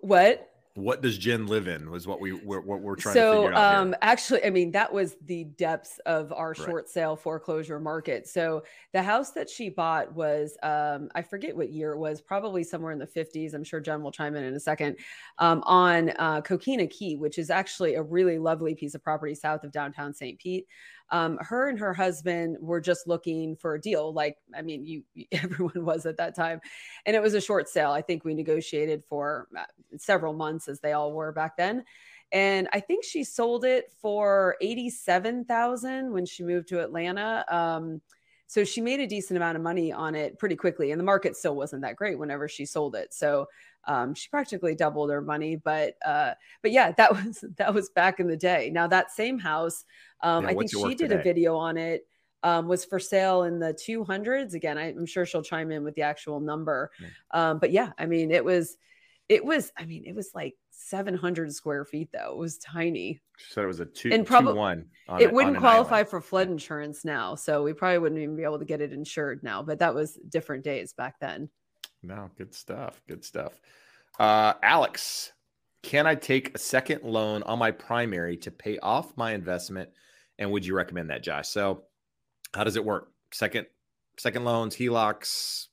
What? 0.00 0.50
What 0.76 1.00
does 1.00 1.16
Jen 1.16 1.46
live 1.46 1.68
in 1.68 1.90
was 1.90 2.06
what 2.06 2.20
we 2.20 2.34
we're, 2.34 2.60
what 2.60 2.82
we're 2.82 2.96
trying 2.96 3.14
so, 3.14 3.32
to 3.32 3.40
figure 3.48 3.54
out. 3.54 3.74
Um, 3.74 3.94
actually, 4.02 4.44
I 4.44 4.50
mean, 4.50 4.70
that 4.72 4.92
was 4.92 5.16
the 5.24 5.44
depths 5.44 5.98
of 6.04 6.32
our 6.32 6.48
right. 6.48 6.56
short 6.56 6.88
sale 6.88 7.16
foreclosure 7.16 7.80
market. 7.80 8.28
So 8.28 8.62
the 8.92 9.02
house 9.02 9.30
that 9.30 9.48
she 9.48 9.70
bought 9.70 10.14
was, 10.14 10.58
um, 10.62 11.08
I 11.14 11.22
forget 11.22 11.56
what 11.56 11.70
year 11.70 11.92
it 11.92 11.98
was, 11.98 12.20
probably 12.20 12.62
somewhere 12.62 12.92
in 12.92 12.98
the 12.98 13.06
50s. 13.06 13.54
I'm 13.54 13.64
sure 13.64 13.80
Jen 13.80 14.02
will 14.02 14.12
chime 14.12 14.36
in 14.36 14.44
in 14.44 14.54
a 14.54 14.60
second 14.60 14.96
um, 15.38 15.62
on 15.64 16.10
uh, 16.18 16.42
Coquina 16.42 16.86
Key, 16.86 17.16
which 17.16 17.38
is 17.38 17.48
actually 17.48 17.94
a 17.94 18.02
really 18.02 18.38
lovely 18.38 18.74
piece 18.74 18.94
of 18.94 19.02
property 19.02 19.34
south 19.34 19.64
of 19.64 19.72
downtown 19.72 20.12
St. 20.12 20.38
Pete 20.38 20.66
um, 21.10 21.38
her 21.40 21.68
and 21.68 21.78
her 21.78 21.94
husband 21.94 22.56
were 22.60 22.80
just 22.80 23.06
looking 23.06 23.56
for 23.56 23.74
a 23.74 23.80
deal. 23.80 24.12
Like, 24.12 24.36
I 24.54 24.62
mean, 24.62 24.84
you 24.84 25.02
everyone 25.32 25.84
was 25.84 26.06
at 26.06 26.16
that 26.18 26.34
time, 26.34 26.60
and 27.04 27.14
it 27.14 27.22
was 27.22 27.34
a 27.34 27.40
short 27.40 27.68
sale. 27.68 27.90
I 27.90 28.02
think 28.02 28.24
we 28.24 28.34
negotiated 28.34 29.04
for 29.08 29.48
uh, 29.56 29.64
several 29.96 30.32
months, 30.32 30.68
as 30.68 30.80
they 30.80 30.92
all 30.92 31.12
were 31.12 31.32
back 31.32 31.56
then. 31.56 31.84
And 32.32 32.68
I 32.72 32.80
think 32.80 33.04
she 33.04 33.22
sold 33.22 33.64
it 33.64 33.90
for 34.02 34.56
eighty-seven 34.60 35.44
thousand 35.44 36.12
when 36.12 36.26
she 36.26 36.42
moved 36.42 36.68
to 36.68 36.82
Atlanta. 36.82 37.44
Um, 37.48 38.00
so 38.48 38.62
she 38.62 38.80
made 38.80 39.00
a 39.00 39.06
decent 39.06 39.36
amount 39.36 39.56
of 39.56 39.62
money 39.62 39.92
on 39.92 40.14
it 40.14 40.38
pretty 40.38 40.56
quickly, 40.56 40.92
and 40.92 41.00
the 41.00 41.04
market 41.04 41.36
still 41.36 41.56
wasn't 41.56 41.82
that 41.82 41.96
great 41.96 42.18
whenever 42.18 42.48
she 42.48 42.64
sold 42.64 42.94
it. 42.94 43.12
So 43.12 43.46
um, 43.86 44.14
she 44.14 44.28
practically 44.28 44.74
doubled 44.74 45.10
her 45.10 45.22
money. 45.22 45.56
But 45.56 45.94
uh, 46.04 46.34
but 46.62 46.72
yeah, 46.72 46.92
that 46.92 47.12
was 47.24 47.44
that 47.56 47.74
was 47.74 47.90
back 47.90 48.20
in 48.20 48.28
the 48.28 48.36
day. 48.36 48.70
Now 48.72 48.86
that 48.88 49.12
same 49.12 49.38
house, 49.38 49.84
um, 50.22 50.44
yeah, 50.44 50.50
I 50.50 50.54
think 50.54 50.70
she 50.70 50.94
did 50.94 51.08
today? 51.08 51.20
a 51.20 51.22
video 51.22 51.56
on 51.56 51.76
it. 51.76 52.06
Um, 52.42 52.68
was 52.68 52.84
for 52.84 53.00
sale 53.00 53.42
in 53.42 53.58
the 53.58 53.72
200s. 53.74 54.54
Again, 54.54 54.78
I'm 54.78 55.06
sure 55.06 55.26
she'll 55.26 55.42
chime 55.42 55.72
in 55.72 55.82
with 55.82 55.96
the 55.96 56.02
actual 56.02 56.38
number. 56.38 56.92
Um, 57.32 57.58
but 57.58 57.72
yeah, 57.72 57.90
I 57.98 58.06
mean, 58.06 58.30
it 58.30 58.44
was, 58.44 58.76
it 59.28 59.44
was, 59.44 59.72
I 59.76 59.84
mean, 59.84 60.04
it 60.06 60.14
was 60.14 60.30
like 60.32 60.54
700 60.70 61.52
square 61.52 61.84
feet 61.84 62.10
though. 62.12 62.32
It 62.32 62.36
was 62.36 62.58
tiny. 62.58 63.20
She 63.38 63.52
said 63.52 63.64
it 63.64 63.66
was 63.66 63.80
a 63.80 63.86
two 63.86 64.10
and 64.12 64.24
probably 64.24 64.54
one. 64.54 64.86
On 65.08 65.20
it 65.20 65.32
wouldn't 65.32 65.58
qualify 65.58 65.96
island. 65.96 66.08
for 66.08 66.20
flood 66.20 66.48
insurance 66.48 67.04
now, 67.04 67.34
so 67.34 67.64
we 67.64 67.72
probably 67.72 67.98
wouldn't 67.98 68.20
even 68.20 68.36
be 68.36 68.44
able 68.44 68.60
to 68.60 68.64
get 68.64 68.80
it 68.80 68.92
insured 68.92 69.42
now. 69.42 69.62
But 69.62 69.80
that 69.80 69.94
was 69.94 70.18
different 70.28 70.62
days 70.62 70.92
back 70.92 71.18
then. 71.20 71.48
No, 72.06 72.30
good 72.38 72.54
stuff. 72.54 73.02
Good 73.08 73.24
stuff. 73.24 73.60
Uh, 74.18 74.54
Alex, 74.62 75.32
can 75.82 76.06
I 76.06 76.14
take 76.14 76.54
a 76.54 76.58
second 76.58 77.02
loan 77.02 77.42
on 77.42 77.58
my 77.58 77.70
primary 77.70 78.36
to 78.38 78.50
pay 78.50 78.78
off 78.78 79.16
my 79.16 79.32
investment? 79.32 79.90
And 80.38 80.52
would 80.52 80.64
you 80.64 80.74
recommend 80.74 81.10
that, 81.10 81.22
Josh? 81.22 81.48
So, 81.48 81.82
how 82.54 82.64
does 82.64 82.76
it 82.76 82.84
work? 82.84 83.10
Second, 83.32 83.66
second 84.18 84.44
loans, 84.44 84.76
HELOCs. 84.76 85.66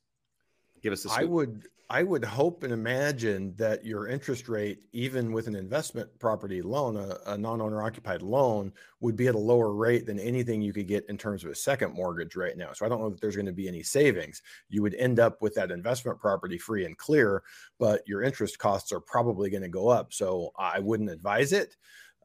Give 0.82 0.92
us. 0.92 1.06
I 1.10 1.24
would, 1.24 1.66
I 1.90 2.02
would 2.02 2.24
hope 2.24 2.62
and 2.62 2.72
imagine 2.72 3.54
that 3.56 3.84
your 3.84 4.08
interest 4.08 4.48
rate, 4.48 4.80
even 4.92 5.32
with 5.32 5.48
an 5.48 5.54
investment 5.54 6.08
property 6.18 6.62
loan, 6.62 6.96
a, 6.96 7.18
a 7.26 7.36
non 7.36 7.60
owner 7.60 7.82
occupied 7.82 8.22
loan, 8.22 8.72
would 9.00 9.16
be 9.16 9.28
at 9.28 9.34
a 9.34 9.38
lower 9.38 9.74
rate 9.74 10.06
than 10.06 10.18
anything 10.18 10.62
you 10.62 10.72
could 10.72 10.88
get 10.88 11.04
in 11.10 11.18
terms 11.18 11.44
of 11.44 11.50
a 11.50 11.54
second 11.54 11.92
mortgage 11.92 12.36
right 12.36 12.56
now. 12.56 12.72
So 12.72 12.86
I 12.86 12.88
don't 12.88 13.00
know 13.00 13.10
that 13.10 13.20
there's 13.20 13.36
going 13.36 13.46
to 13.46 13.52
be 13.52 13.68
any 13.68 13.82
savings. 13.82 14.40
You 14.70 14.80
would 14.80 14.94
end 14.94 15.20
up 15.20 15.42
with 15.42 15.54
that 15.56 15.70
investment 15.70 16.18
property 16.18 16.56
free 16.56 16.86
and 16.86 16.96
clear, 16.96 17.42
but 17.78 18.02
your 18.06 18.22
interest 18.22 18.58
costs 18.58 18.90
are 18.90 19.00
probably 19.00 19.50
going 19.50 19.62
to 19.62 19.68
go 19.68 19.88
up. 19.88 20.12
So 20.14 20.52
I 20.58 20.80
wouldn't 20.80 21.10
advise 21.10 21.52
it 21.52 21.76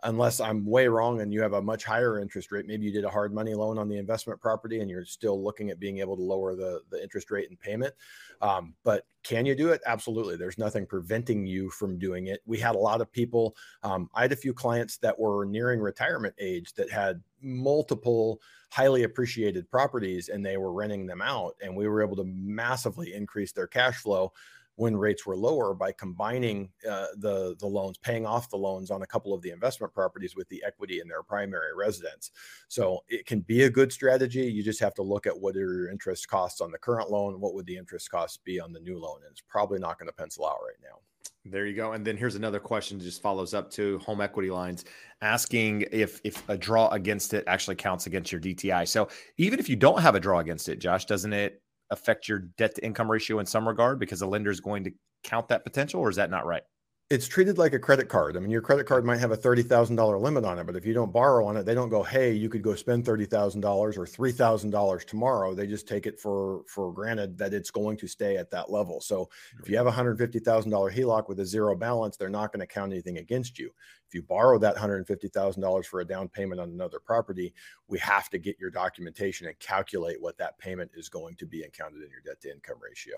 unless 0.04 0.40
I'm 0.40 0.66
way 0.66 0.88
wrong 0.88 1.22
and 1.22 1.34
you 1.34 1.42
have 1.42 1.54
a 1.54 1.62
much 1.62 1.84
higher 1.84 2.20
interest 2.20 2.52
rate. 2.52 2.66
Maybe 2.68 2.86
you 2.86 2.92
did 2.92 3.06
a 3.06 3.10
hard 3.10 3.34
money 3.34 3.54
loan 3.54 3.78
on 3.78 3.90
the 3.90 3.98
investment 3.98 4.40
property 4.40 4.80
and 4.80 4.90
you're 4.90 5.06
still 5.06 5.44
looking 5.44 5.70
at 5.70 5.80
being 5.80 6.00
able 6.00 6.16
to 6.16 6.24
lower 6.24 6.56
the, 6.56 6.82
the 6.90 7.02
interest 7.02 7.32
rate 7.32 7.50
and 7.50 7.60
payment. 7.60 7.94
Um, 8.42 8.74
but 8.84 9.06
can 9.24 9.46
you 9.46 9.56
do 9.56 9.70
it? 9.70 9.82
Absolutely. 9.86 10.38
There's 10.38 10.58
nothing 10.58 10.86
preventing 10.86 11.46
you 11.46 11.70
from 11.70 12.00
doing 12.00 12.28
it. 12.28 12.42
We 12.46 12.58
had 12.58 12.76
a 12.76 12.80
lot 12.80 13.02
of 13.02 13.12
people. 13.12 13.56
Um, 13.84 14.10
I 14.14 14.22
had 14.22 14.32
a 14.32 14.38
few 14.38 14.54
clients 14.54 14.98
that 14.98 15.18
were 15.18 15.46
nearing 15.46 15.80
retirement 15.80 16.36
age 16.40 16.74
that 16.74 16.90
had 16.90 17.22
multiple 17.42 18.42
highly 18.72 19.04
appreciated 19.04 19.70
properties 19.70 20.30
and 20.30 20.46
they 20.46 20.58
were 20.58 20.72
renting 20.72 21.08
them 21.08 21.22
out. 21.22 21.56
And 21.62 21.76
we 21.76 21.88
were 21.88 22.02
able 22.02 22.16
to 22.18 22.24
massively 22.26 23.14
increase 23.14 23.52
their 23.52 23.68
cash 23.68 23.98
flow 23.98 24.32
when 24.80 24.96
rates 24.96 25.26
were 25.26 25.36
lower 25.36 25.74
by 25.74 25.92
combining 25.92 26.70
uh, 26.90 27.08
the 27.18 27.54
the 27.60 27.68
loans, 27.68 27.98
paying 27.98 28.26
off 28.26 28.50
the 28.50 28.58
loans 28.58 28.90
on 28.90 29.02
a 29.02 29.08
couple 29.08 29.34
of 29.34 29.42
the 29.42 29.50
investment 29.50 29.94
properties 29.94 30.38
with 30.38 30.48
the 30.48 30.64
equity 30.66 31.02
in 31.02 31.08
their 31.10 31.22
primary 31.22 31.76
residence. 31.76 32.32
So 32.70 33.04
it 33.10 33.26
can 33.26 33.42
be 33.42 33.64
a 33.64 33.70
good 33.70 33.92
strategy. 33.92 34.50
You 34.50 34.64
just 34.64 34.80
have 34.80 34.94
to 34.96 35.04
look 35.04 35.28
at 35.28 35.38
what 35.38 35.58
are 35.58 35.60
your 35.60 35.92
interest 35.92 36.30
costs 36.30 36.62
on 36.62 36.72
the 36.72 36.78
current 36.78 37.12
loan, 37.12 37.42
what 37.42 37.54
would 37.56 37.66
the 37.66 37.76
interest 37.76 38.10
costs 38.10 38.38
be 38.38 38.58
on 38.58 38.72
the 38.72 38.80
new 38.80 38.98
loan, 38.98 39.18
and 39.24 39.32
it's 39.32 39.44
probably 39.50 39.80
not 39.80 40.00
going 40.00 40.08
to 40.08 40.14
pencil 40.14 40.48
out 40.48 40.60
right 40.66 40.80
now. 40.82 41.00
There 41.44 41.66
you 41.66 41.76
go. 41.76 41.92
And 41.92 42.08
then 42.08 42.16
here's 42.16 42.36
another 42.36 42.60
question 42.60 42.98
that 42.98 43.04
just 43.04 43.22
follows 43.22 43.54
up 43.54 43.70
to 43.72 43.98
home 44.00 44.22
equity 44.22 44.50
lines 44.50 44.86
asking 45.22 45.86
if 45.92 46.22
if 46.24 46.48
a 46.48 46.58
draw 46.58 46.88
against 46.90 47.34
it 47.34 47.44
actually 47.48 47.76
counts 47.76 48.08
against 48.08 48.32
your 48.32 48.40
DTI. 48.40 48.88
So 48.88 49.10
even 49.38 49.60
if 49.60 49.68
you 49.68 49.76
don't 49.76 50.02
have 50.02 50.16
a 50.16 50.22
draw 50.22 50.40
against 50.40 50.70
it, 50.70 50.80
Josh, 50.80 51.04
doesn't 51.04 51.34
it 51.34 51.62
affect 51.92 52.28
your 52.28 52.40
debt 52.40 52.76
to 52.76 52.86
income 52.86 53.10
ratio 53.10 53.40
in 53.40 53.46
some 53.46 53.68
regard 53.68 54.00
because 54.00 54.20
the 54.20 54.28
lender 54.28 54.52
is 54.52 54.60
going 54.60 54.84
to 54.86 54.92
count 55.24 55.48
that 55.50 55.64
potential, 55.64 56.02
or 56.02 56.10
is 56.10 56.16
that 56.18 56.30
not 56.30 56.46
right? 56.46 56.64
It's 57.10 57.28
treated 57.28 57.58
like 57.58 57.74
a 57.74 57.80
credit 57.80 58.08
card. 58.08 58.38
I 58.38 58.40
mean, 58.40 58.52
your 58.52 58.62
credit 58.62 58.86
card 58.86 59.04
might 59.04 59.20
have 59.20 59.32
a 59.32 59.36
thirty 59.36 59.64
thousand 59.64 59.96
dollar 59.96 60.20
limit 60.20 60.46
on 60.46 60.60
it, 60.60 60.68
but 60.68 60.76
if 60.76 60.86
you 60.86 60.94
don't 60.94 61.12
borrow 61.12 61.44
on 61.48 61.58
it, 61.58 61.66
they 61.66 61.74
don't 61.74 61.90
go, 61.90 62.04
"Hey, 62.04 62.34
you 62.34 62.50
could 62.50 62.62
go 62.62 62.76
spend 62.76 63.04
thirty 63.04 63.26
thousand 63.26 63.62
dollars 63.62 63.98
or 63.98 64.06
three 64.06 64.32
thousand 64.32 64.70
dollars 64.70 65.06
tomorrow." 65.06 65.56
They 65.56 65.66
just 65.66 65.88
take 65.88 66.06
it 66.06 66.20
for 66.20 66.62
for 66.68 66.94
granted 66.94 67.36
that 67.40 67.52
it's 67.52 67.72
going 67.72 67.98
to 67.98 68.08
stay 68.08 68.38
at 68.38 68.52
that 68.52 68.70
level. 68.70 69.02
So, 69.02 69.28
if 69.60 69.68
you 69.68 69.76
have 69.76 69.88
a 69.88 69.92
hundred 69.92 70.20
fifty 70.20 70.38
thousand 70.38 70.70
dollar 70.70 70.92
HELOC 70.92 71.28
with 71.28 71.40
a 71.40 71.46
zero 71.48 71.76
balance, 71.76 72.16
they're 72.16 72.30
not 72.30 72.54
going 72.54 72.60
to 72.60 72.72
count 72.72 72.92
anything 72.92 73.18
against 73.18 73.58
you. 73.58 73.72
If 74.08 74.14
you 74.14 74.22
borrow 74.22 74.60
that 74.60 74.78
hundred 74.78 75.08
fifty 75.08 75.30
thousand 75.30 75.64
dollars 75.64 75.88
for 75.88 76.02
a 76.02 76.06
down 76.06 76.30
payment 76.30 76.62
on 76.62 76.70
another 76.70 77.00
property, 77.00 77.56
we 77.88 77.98
have 77.98 78.30
to 78.30 78.38
get 78.38 78.60
your 78.60 78.70
documentation 78.70 79.48
and 79.48 79.58
calculate 79.58 80.22
what 80.22 80.38
that 80.38 80.60
payment 80.60 80.92
is 80.94 81.10
going 81.10 81.38
to 81.38 81.48
be 81.48 81.64
and 81.64 81.74
count 81.74 81.96
it 81.96 82.04
in 82.04 82.12
your 82.12 82.22
debt 82.24 82.40
to 82.42 82.52
income 82.52 82.78
ratio. 82.80 83.16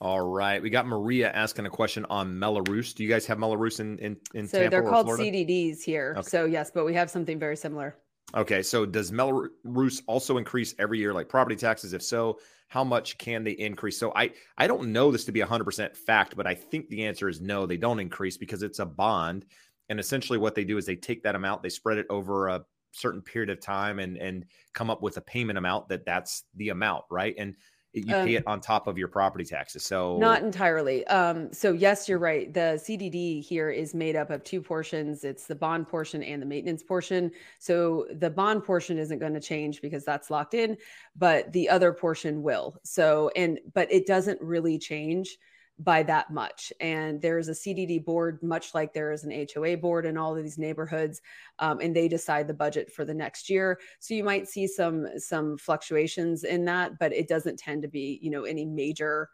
All 0.00 0.20
right. 0.20 0.60
We 0.60 0.70
got 0.70 0.86
Maria 0.86 1.30
asking 1.32 1.66
a 1.66 1.70
question 1.70 2.04
on 2.10 2.38
Mello-Roos. 2.38 2.94
Do 2.94 3.02
you 3.02 3.08
guys 3.08 3.26
have 3.26 3.38
Mello-Roos 3.38 3.80
in, 3.80 3.98
in, 3.98 4.16
in 4.34 4.46
so 4.46 4.58
Tampa 4.58 4.70
they're 4.70 4.82
called 4.82 5.06
Florida? 5.06 5.24
CDDs 5.24 5.82
here. 5.82 6.14
Okay. 6.18 6.28
So 6.28 6.44
yes, 6.44 6.70
but 6.74 6.84
we 6.84 6.94
have 6.94 7.08
something 7.08 7.38
very 7.38 7.56
similar. 7.56 7.96
Okay. 8.34 8.62
So 8.62 8.84
does 8.84 9.12
Mello-Roos 9.12 10.02
also 10.06 10.36
increase 10.36 10.74
every 10.78 10.98
year 10.98 11.14
like 11.14 11.28
property 11.28 11.56
taxes? 11.56 11.92
If 11.92 12.02
so, 12.02 12.38
how 12.68 12.82
much 12.82 13.18
can 13.18 13.44
they 13.44 13.52
increase? 13.52 13.96
So 13.98 14.12
I, 14.16 14.32
I 14.58 14.66
don't 14.66 14.92
know 14.92 15.10
this 15.12 15.24
to 15.26 15.32
be 15.32 15.40
100% 15.40 15.96
fact, 15.96 16.36
but 16.36 16.46
I 16.46 16.54
think 16.54 16.88
the 16.88 17.06
answer 17.06 17.28
is 17.28 17.40
no, 17.40 17.66
they 17.66 17.76
don't 17.76 18.00
increase 18.00 18.36
because 18.36 18.62
it's 18.62 18.80
a 18.80 18.86
bond. 18.86 19.46
And 19.88 20.00
essentially 20.00 20.38
what 20.38 20.54
they 20.54 20.64
do 20.64 20.76
is 20.76 20.86
they 20.86 20.96
take 20.96 21.22
that 21.22 21.36
amount, 21.36 21.62
they 21.62 21.68
spread 21.68 21.98
it 21.98 22.06
over 22.10 22.48
a 22.48 22.64
certain 22.92 23.22
period 23.22 23.50
of 23.50 23.60
time 23.60 23.98
and, 23.98 24.16
and 24.16 24.46
come 24.72 24.90
up 24.90 25.02
with 25.02 25.16
a 25.18 25.20
payment 25.20 25.58
amount 25.58 25.88
that 25.88 26.04
that's 26.04 26.44
the 26.56 26.70
amount. 26.70 27.04
Right. 27.10 27.34
And 27.38 27.54
you 27.94 28.14
um, 28.14 28.26
pay 28.26 28.34
it 28.34 28.44
on 28.46 28.60
top 28.60 28.86
of 28.86 28.98
your 28.98 29.08
property 29.08 29.44
taxes. 29.44 29.84
So 29.84 30.18
not 30.18 30.42
entirely. 30.42 31.06
Um, 31.06 31.52
so 31.52 31.72
yes, 31.72 32.08
you're 32.08 32.18
right. 32.18 32.52
The 32.52 32.80
CDD 32.82 33.42
here 33.42 33.70
is 33.70 33.94
made 33.94 34.16
up 34.16 34.30
of 34.30 34.42
two 34.42 34.60
portions. 34.60 35.24
It's 35.24 35.46
the 35.46 35.54
bond 35.54 35.88
portion 35.88 36.22
and 36.22 36.42
the 36.42 36.46
maintenance 36.46 36.82
portion. 36.82 37.30
So 37.58 38.06
the 38.12 38.30
bond 38.30 38.64
portion 38.64 38.98
isn't 38.98 39.18
going 39.18 39.34
to 39.34 39.40
change 39.40 39.80
because 39.80 40.04
that's 40.04 40.30
locked 40.30 40.54
in, 40.54 40.76
but 41.16 41.52
the 41.52 41.68
other 41.68 41.92
portion 41.92 42.42
will. 42.42 42.76
So 42.82 43.30
and 43.36 43.60
but 43.72 43.90
it 43.92 44.06
doesn't 44.06 44.40
really 44.40 44.78
change 44.78 45.38
by 45.78 46.02
that 46.04 46.30
much. 46.30 46.72
And 46.80 47.20
there's 47.20 47.48
a 47.48 47.52
CDD 47.52 48.04
board, 48.04 48.42
much 48.42 48.74
like 48.74 48.92
there 48.92 49.12
is 49.12 49.24
an 49.24 49.46
HOA 49.52 49.76
board 49.76 50.06
in 50.06 50.16
all 50.16 50.36
of 50.36 50.42
these 50.42 50.58
neighborhoods, 50.58 51.20
um, 51.58 51.80
and 51.80 51.94
they 51.94 52.08
decide 52.08 52.46
the 52.46 52.54
budget 52.54 52.92
for 52.92 53.04
the 53.04 53.14
next 53.14 53.50
year. 53.50 53.80
So 53.98 54.14
you 54.14 54.24
might 54.24 54.48
see 54.48 54.66
some 54.66 55.06
some 55.18 55.58
fluctuations 55.58 56.44
in 56.44 56.64
that, 56.66 56.98
but 56.98 57.12
it 57.12 57.28
doesn't 57.28 57.58
tend 57.58 57.82
to 57.82 57.88
be 57.88 58.18
you 58.22 58.30
know 58.30 58.44
any 58.44 58.64
major 58.64 59.28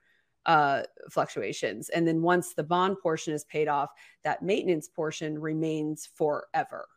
uh, 0.46 0.82
fluctuations. 1.10 1.90
And 1.90 2.08
then 2.08 2.22
once 2.22 2.54
the 2.54 2.64
bond 2.64 2.96
portion 3.02 3.34
is 3.34 3.44
paid 3.44 3.68
off, 3.68 3.90
that 4.24 4.42
maintenance 4.42 4.88
portion 4.88 5.38
remains 5.38 6.08
forever. 6.14 6.88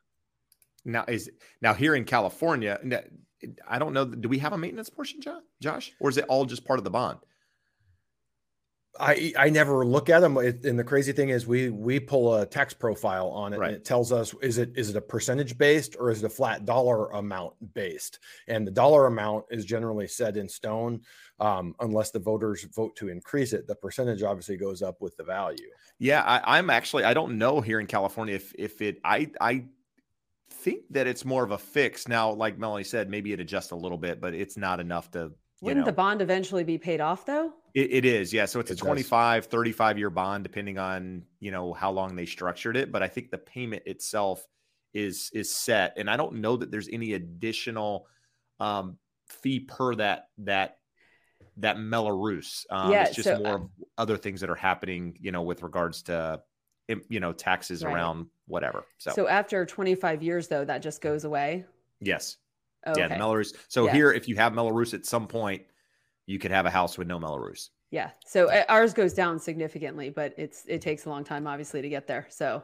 Now 0.86 1.03
is 1.07 1.30
now 1.61 1.74
here 1.74 1.95
in 1.95 2.06
California. 2.06 2.80
I 3.68 3.78
don't 3.78 3.94
know. 3.94 4.06
Do 4.06 4.30
we 4.30 4.38
have 4.40 4.53
a 4.53 4.57
maintenance 4.57 4.90
portion, 4.90 5.20
Josh, 5.61 5.91
or 5.99 6.10
is 6.10 6.18
it 6.18 6.26
all 6.30 6.45
just 6.45 6.65
part 6.65 6.80
of 6.80 6.86
the 6.86 6.90
bond? 6.90 7.20
I 8.99 9.34
I 9.38 9.49
never 9.49 9.86
look 9.86 10.10
at 10.10 10.20
them. 10.20 10.38
It, 10.38 10.65
and 10.65 10.78
the 10.78 10.84
crazy 10.84 11.14
thing 11.14 11.30
is, 11.30 11.48
we 11.48 11.70
we 11.70 11.99
pull 11.99 12.36
a 12.36 12.45
tax 12.45 12.76
profile 12.76 13.30
on 13.30 13.53
it, 13.53 13.60
right. 13.60 13.70
and 13.70 13.78
it 13.78 13.86
tells 13.86 14.11
us 14.11 14.36
is 14.41 14.60
it 14.60 14.72
is 14.76 14.91
it 14.91 14.95
a 14.95 15.02
percentage 15.02 15.57
based 15.57 15.95
or 15.99 16.11
is 16.11 16.24
it 16.24 16.28
a 16.28 16.30
flat 16.30 16.65
dollar 16.65 17.10
amount 17.11 17.53
based? 17.74 18.20
And 18.48 18.68
the 18.68 18.72
dollar 18.72 19.07
amount 19.07 19.45
is 19.49 19.65
generally 19.65 20.07
set 20.07 20.38
in 20.38 20.48
stone, 20.48 21.02
um, 21.40 21.74
unless 21.80 22.11
the 22.11 22.20
voters 22.20 22.65
vote 22.76 22.95
to 22.98 23.10
increase 23.10 23.52
it. 23.52 23.65
The 23.65 23.76
percentage 23.76 24.22
obviously 24.22 24.57
goes 24.57 24.84
up 24.84 25.02
with 25.02 25.18
the 25.18 25.24
value. 25.24 25.70
Yeah, 25.98 26.22
I, 26.22 26.60
I'm 26.60 26.70
actually 26.70 27.03
I 27.03 27.15
don't 27.15 27.40
know 27.40 27.61
here 27.61 27.80
in 27.80 27.88
California 27.88 28.36
if 28.36 28.53
if 28.60 28.80
it 28.84 28.99
I 29.03 29.32
I 29.41 29.65
think 30.52 30.84
that 30.91 31.07
it's 31.07 31.26
more 31.26 31.44
of 31.44 31.49
a 31.49 31.57
fix 31.57 32.07
now. 32.07 32.32
Like 32.32 32.60
Melanie 32.60 32.84
said, 32.84 33.10
maybe 33.10 33.34
it 33.34 33.40
adjusts 33.40 33.72
a 33.72 33.76
little 33.76 33.98
bit, 33.98 34.22
but 34.22 34.36
it's 34.36 34.56
not 34.56 34.80
enough 34.80 35.10
to 35.11 35.32
wouldn't 35.61 35.86
know. 35.86 35.86
the 35.86 35.95
bond 35.95 36.22
eventually 36.22 36.64
be 36.64 36.78
paid 36.78 37.02
off 37.02 37.26
though? 37.26 37.53
It, 37.73 37.91
it 37.91 38.05
is, 38.05 38.33
yeah. 38.33 38.45
So 38.45 38.59
it's 38.59 38.71
it 38.71 38.79
a 38.79 38.83
25, 38.83 39.43
does. 39.43 39.51
35 39.51 39.97
year 39.97 40.09
bond, 40.09 40.43
depending 40.43 40.77
on 40.77 41.23
you 41.39 41.51
know 41.51 41.73
how 41.73 41.91
long 41.91 42.15
they 42.15 42.25
structured 42.25 42.77
it. 42.77 42.91
But 42.91 43.03
I 43.03 43.07
think 43.07 43.31
the 43.31 43.37
payment 43.37 43.83
itself 43.85 44.45
is 44.93 45.29
is 45.33 45.55
set, 45.55 45.93
and 45.97 46.09
I 46.09 46.17
don't 46.17 46.35
know 46.35 46.57
that 46.57 46.71
there's 46.71 46.89
any 46.89 47.13
additional 47.13 48.07
um, 48.59 48.97
fee 49.27 49.61
per 49.61 49.95
that 49.95 50.27
that 50.39 50.77
that 51.57 51.79
Mello-Roos. 51.79 52.65
Um, 52.69 52.91
yeah, 52.91 53.05
it's 53.05 53.15
just 53.15 53.27
so, 53.27 53.39
more 53.39 53.55
uh, 53.55 53.85
other 53.97 54.17
things 54.17 54.41
that 54.41 54.49
are 54.49 54.55
happening, 54.55 55.17
you 55.19 55.31
know, 55.31 55.41
with 55.41 55.63
regards 55.63 56.03
to 56.03 56.41
you 57.09 57.19
know 57.19 57.33
taxes 57.33 57.83
right. 57.83 57.93
around 57.93 58.27
whatever. 58.47 58.85
So 58.97 59.11
so 59.11 59.27
after 59.27 59.65
25 59.65 60.21
years 60.21 60.47
though, 60.47 60.65
that 60.65 60.81
just 60.81 61.01
goes 61.01 61.23
away. 61.23 61.65
Yes. 61.99 62.37
Okay. 62.85 62.99
Yeah, 62.99 63.07
the 63.07 63.17
Mello-Roos. 63.17 63.53
So 63.69 63.85
yeah. 63.85 63.93
here, 63.93 64.11
if 64.11 64.27
you 64.27 64.35
have 64.35 64.53
Mello-Roos 64.53 64.93
at 64.93 65.05
some 65.05 65.25
point, 65.25 65.63
you 66.25 66.39
could 66.39 66.51
have 66.51 66.65
a 66.65 66.69
house 66.69 66.97
with 66.97 67.07
no 67.07 67.19
Mello-Roos. 67.19 67.69
Yeah. 67.91 68.09
So 68.25 68.49
uh, 68.49 68.63
ours 68.69 68.93
goes 68.93 69.13
down 69.13 69.39
significantly, 69.39 70.09
but 70.09 70.33
it's 70.37 70.63
it 70.67 70.81
takes 70.81 71.05
a 71.05 71.09
long 71.09 71.23
time, 71.23 71.47
obviously, 71.47 71.81
to 71.81 71.89
get 71.89 72.07
there. 72.07 72.27
So. 72.29 72.63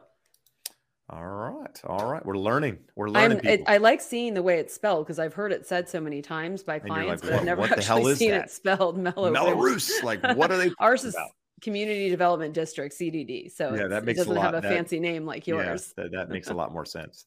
All 1.12 1.26
right, 1.26 1.80
all 1.84 2.08
right. 2.08 2.24
We're 2.24 2.36
learning. 2.36 2.78
We're 2.94 3.08
learning. 3.08 3.40
It, 3.42 3.64
I 3.66 3.78
like 3.78 4.00
seeing 4.00 4.32
the 4.32 4.44
way 4.44 4.60
it's 4.60 4.72
spelled 4.72 5.06
because 5.06 5.18
I've 5.18 5.34
heard 5.34 5.50
it 5.50 5.66
said 5.66 5.88
so 5.88 6.00
many 6.00 6.22
times 6.22 6.62
by 6.62 6.78
clients, 6.78 7.24
like, 7.24 7.32
but 7.32 7.40
I've 7.40 7.44
never 7.44 7.62
actually 7.62 8.14
seen 8.14 8.30
that? 8.30 8.44
it 8.44 8.50
spelled 8.52 8.96
Mello-Roos. 8.96 10.04
Like, 10.04 10.22
what 10.36 10.52
are 10.52 10.56
they? 10.56 10.70
Ours 10.78 11.04
is 11.04 11.14
about? 11.14 11.30
Community 11.62 12.10
Development 12.10 12.54
District 12.54 12.94
(CDD). 12.94 13.50
So 13.50 13.74
yeah, 13.74 13.88
that 13.88 14.04
makes 14.04 14.18
it 14.18 14.22
doesn't 14.22 14.36
a 14.36 14.40
lot, 14.40 14.54
have 14.54 14.64
a 14.64 14.66
that, 14.66 14.72
fancy 14.72 15.00
name 15.00 15.26
like 15.26 15.48
yours. 15.48 15.92
Yeah, 15.98 16.04
that, 16.04 16.12
that 16.12 16.28
makes 16.28 16.48
a 16.48 16.54
lot 16.60 16.72
more 16.72 16.84
sense. 16.84 17.24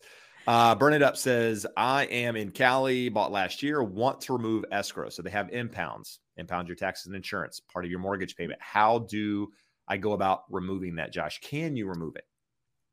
Uh, 0.47 0.75
Burn 0.75 0.93
It 0.93 1.01
Up 1.01 1.15
says, 1.15 1.65
I 1.77 2.05
am 2.05 2.35
in 2.35 2.51
Cali, 2.51 3.09
bought 3.09 3.31
last 3.31 3.63
year, 3.63 3.81
want 3.81 4.21
to 4.21 4.33
remove 4.33 4.65
escrow. 4.71 5.09
So 5.09 5.21
they 5.21 5.29
have 5.29 5.49
impounds, 5.51 6.19
impound 6.37 6.67
your 6.67 6.75
taxes 6.75 7.07
and 7.07 7.15
insurance, 7.15 7.59
part 7.59 7.85
of 7.85 7.91
your 7.91 7.99
mortgage 7.99 8.35
payment. 8.35 8.59
How 8.61 8.99
do 8.99 9.51
I 9.87 9.97
go 9.97 10.13
about 10.13 10.43
removing 10.49 10.95
that, 10.95 11.13
Josh? 11.13 11.39
Can 11.41 11.75
you 11.75 11.87
remove 11.87 12.15
it? 12.15 12.25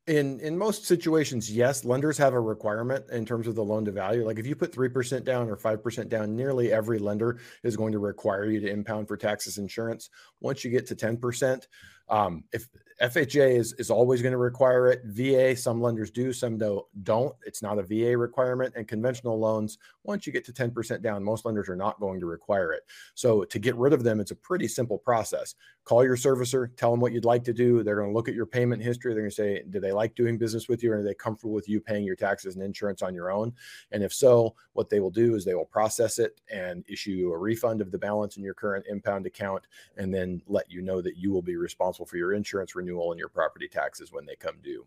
In 0.07 0.39
in 0.39 0.57
most 0.57 0.85
situations, 0.85 1.51
yes, 1.51 1.85
lenders 1.85 2.17
have 2.17 2.33
a 2.33 2.39
requirement 2.39 3.05
in 3.11 3.23
terms 3.23 3.45
of 3.45 3.53
the 3.53 3.63
loan 3.63 3.85
to 3.85 3.91
value. 3.91 4.25
Like 4.25 4.39
if 4.39 4.47
you 4.47 4.55
put 4.55 4.73
3% 4.73 5.23
down 5.23 5.47
or 5.47 5.55
5% 5.55 6.09
down, 6.09 6.35
nearly 6.35 6.73
every 6.73 6.97
lender 6.97 7.39
is 7.63 7.77
going 7.77 7.91
to 7.91 7.99
require 7.99 8.45
you 8.45 8.59
to 8.61 8.69
impound 8.69 9.07
for 9.07 9.15
taxes 9.15 9.59
insurance. 9.59 10.09
Once 10.39 10.63
you 10.63 10.71
get 10.71 10.87
to 10.87 10.95
10%, 10.95 11.67
um, 12.09 12.43
if 12.51 12.67
FHA 13.01 13.57
is, 13.57 13.73
is 13.73 13.89
always 13.89 14.21
going 14.21 14.31
to 14.31 14.37
require 14.37 14.87
it. 14.87 15.01
VA, 15.05 15.55
some 15.55 15.81
lenders 15.81 16.11
do, 16.11 16.31
some 16.31 16.59
don't. 17.03 17.35
It's 17.45 17.63
not 17.63 17.79
a 17.79 17.83
VA 17.83 18.15
requirement. 18.15 18.73
And 18.75 18.87
conventional 18.87 19.39
loans, 19.39 19.79
once 20.03 20.27
you 20.27 20.33
get 20.33 20.45
to 20.45 20.53
10% 20.53 21.01
down, 21.01 21.23
most 21.23 21.43
lenders 21.43 21.67
are 21.67 21.75
not 21.75 21.99
going 21.99 22.19
to 22.19 22.27
require 22.27 22.73
it. 22.73 22.83
So 23.15 23.43
to 23.43 23.59
get 23.59 23.75
rid 23.75 23.93
of 23.93 24.03
them, 24.03 24.19
it's 24.19 24.29
a 24.29 24.35
pretty 24.35 24.67
simple 24.67 24.99
process. 24.99 25.55
Call 25.83 26.03
your 26.03 26.15
servicer, 26.15 26.75
tell 26.77 26.91
them 26.91 26.99
what 26.99 27.11
you'd 27.11 27.25
like 27.25 27.43
to 27.45 27.53
do. 27.53 27.81
They're 27.81 27.95
going 27.95 28.09
to 28.09 28.13
look 28.13 28.29
at 28.29 28.35
your 28.35 28.45
payment 28.45 28.83
history. 28.83 29.13
They're 29.13 29.23
going 29.23 29.31
to 29.31 29.35
say, 29.35 29.63
do 29.71 29.79
they 29.79 29.91
like 29.91 30.13
doing 30.13 30.37
business 30.37 30.69
with 30.69 30.83
you? 30.83 30.91
Or 30.93 30.99
are 30.99 31.03
they 31.03 31.15
comfortable 31.15 31.53
with 31.53 31.67
you 31.67 31.81
paying 31.81 32.03
your 32.03 32.15
taxes 32.15 32.55
and 32.55 32.63
insurance 32.63 33.01
on 33.01 33.15
your 33.15 33.31
own? 33.31 33.51
And 33.91 34.03
if 34.03 34.13
so, 34.13 34.53
what 34.73 34.89
they 34.91 34.99
will 34.99 35.09
do 35.09 35.33
is 35.33 35.43
they 35.43 35.55
will 35.55 35.65
process 35.65 36.19
it 36.19 36.39
and 36.51 36.85
issue 36.87 37.31
a 37.33 37.37
refund 37.37 37.81
of 37.81 37.91
the 37.91 37.97
balance 37.97 38.37
in 38.37 38.43
your 38.43 38.53
current 38.53 38.85
impound 38.87 39.25
account 39.25 39.65
and 39.97 40.13
then 40.13 40.43
let 40.45 40.69
you 40.69 40.83
know 40.83 41.01
that 41.01 41.17
you 41.17 41.31
will 41.31 41.41
be 41.41 41.55
responsible 41.55 42.05
for 42.05 42.17
your 42.17 42.33
insurance 42.33 42.75
renewal 42.75 42.90
renewal 42.91 43.11
and 43.11 43.19
your 43.19 43.29
property 43.29 43.67
taxes 43.67 44.11
when 44.11 44.25
they 44.25 44.35
come 44.35 44.55
due. 44.63 44.85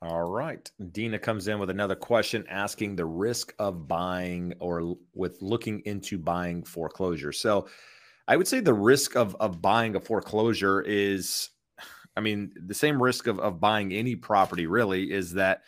All 0.00 0.30
right. 0.30 0.70
Dina 0.92 1.18
comes 1.18 1.48
in 1.48 1.58
with 1.58 1.70
another 1.70 1.96
question 1.96 2.44
asking 2.48 2.94
the 2.94 3.04
risk 3.04 3.52
of 3.58 3.88
buying 3.88 4.54
or 4.60 4.96
with 5.14 5.42
looking 5.42 5.80
into 5.86 6.18
buying 6.18 6.62
foreclosure. 6.62 7.32
So 7.32 7.68
I 8.28 8.36
would 8.36 8.46
say 8.46 8.60
the 8.60 8.74
risk 8.74 9.16
of, 9.16 9.34
of 9.36 9.60
buying 9.60 9.96
a 9.96 10.00
foreclosure 10.00 10.82
is, 10.82 11.50
I 12.16 12.20
mean, 12.20 12.52
the 12.64 12.74
same 12.74 13.02
risk 13.02 13.26
of, 13.26 13.40
of 13.40 13.58
buying 13.58 13.92
any 13.92 14.14
property 14.14 14.66
really 14.66 15.10
is 15.10 15.32
that, 15.34 15.62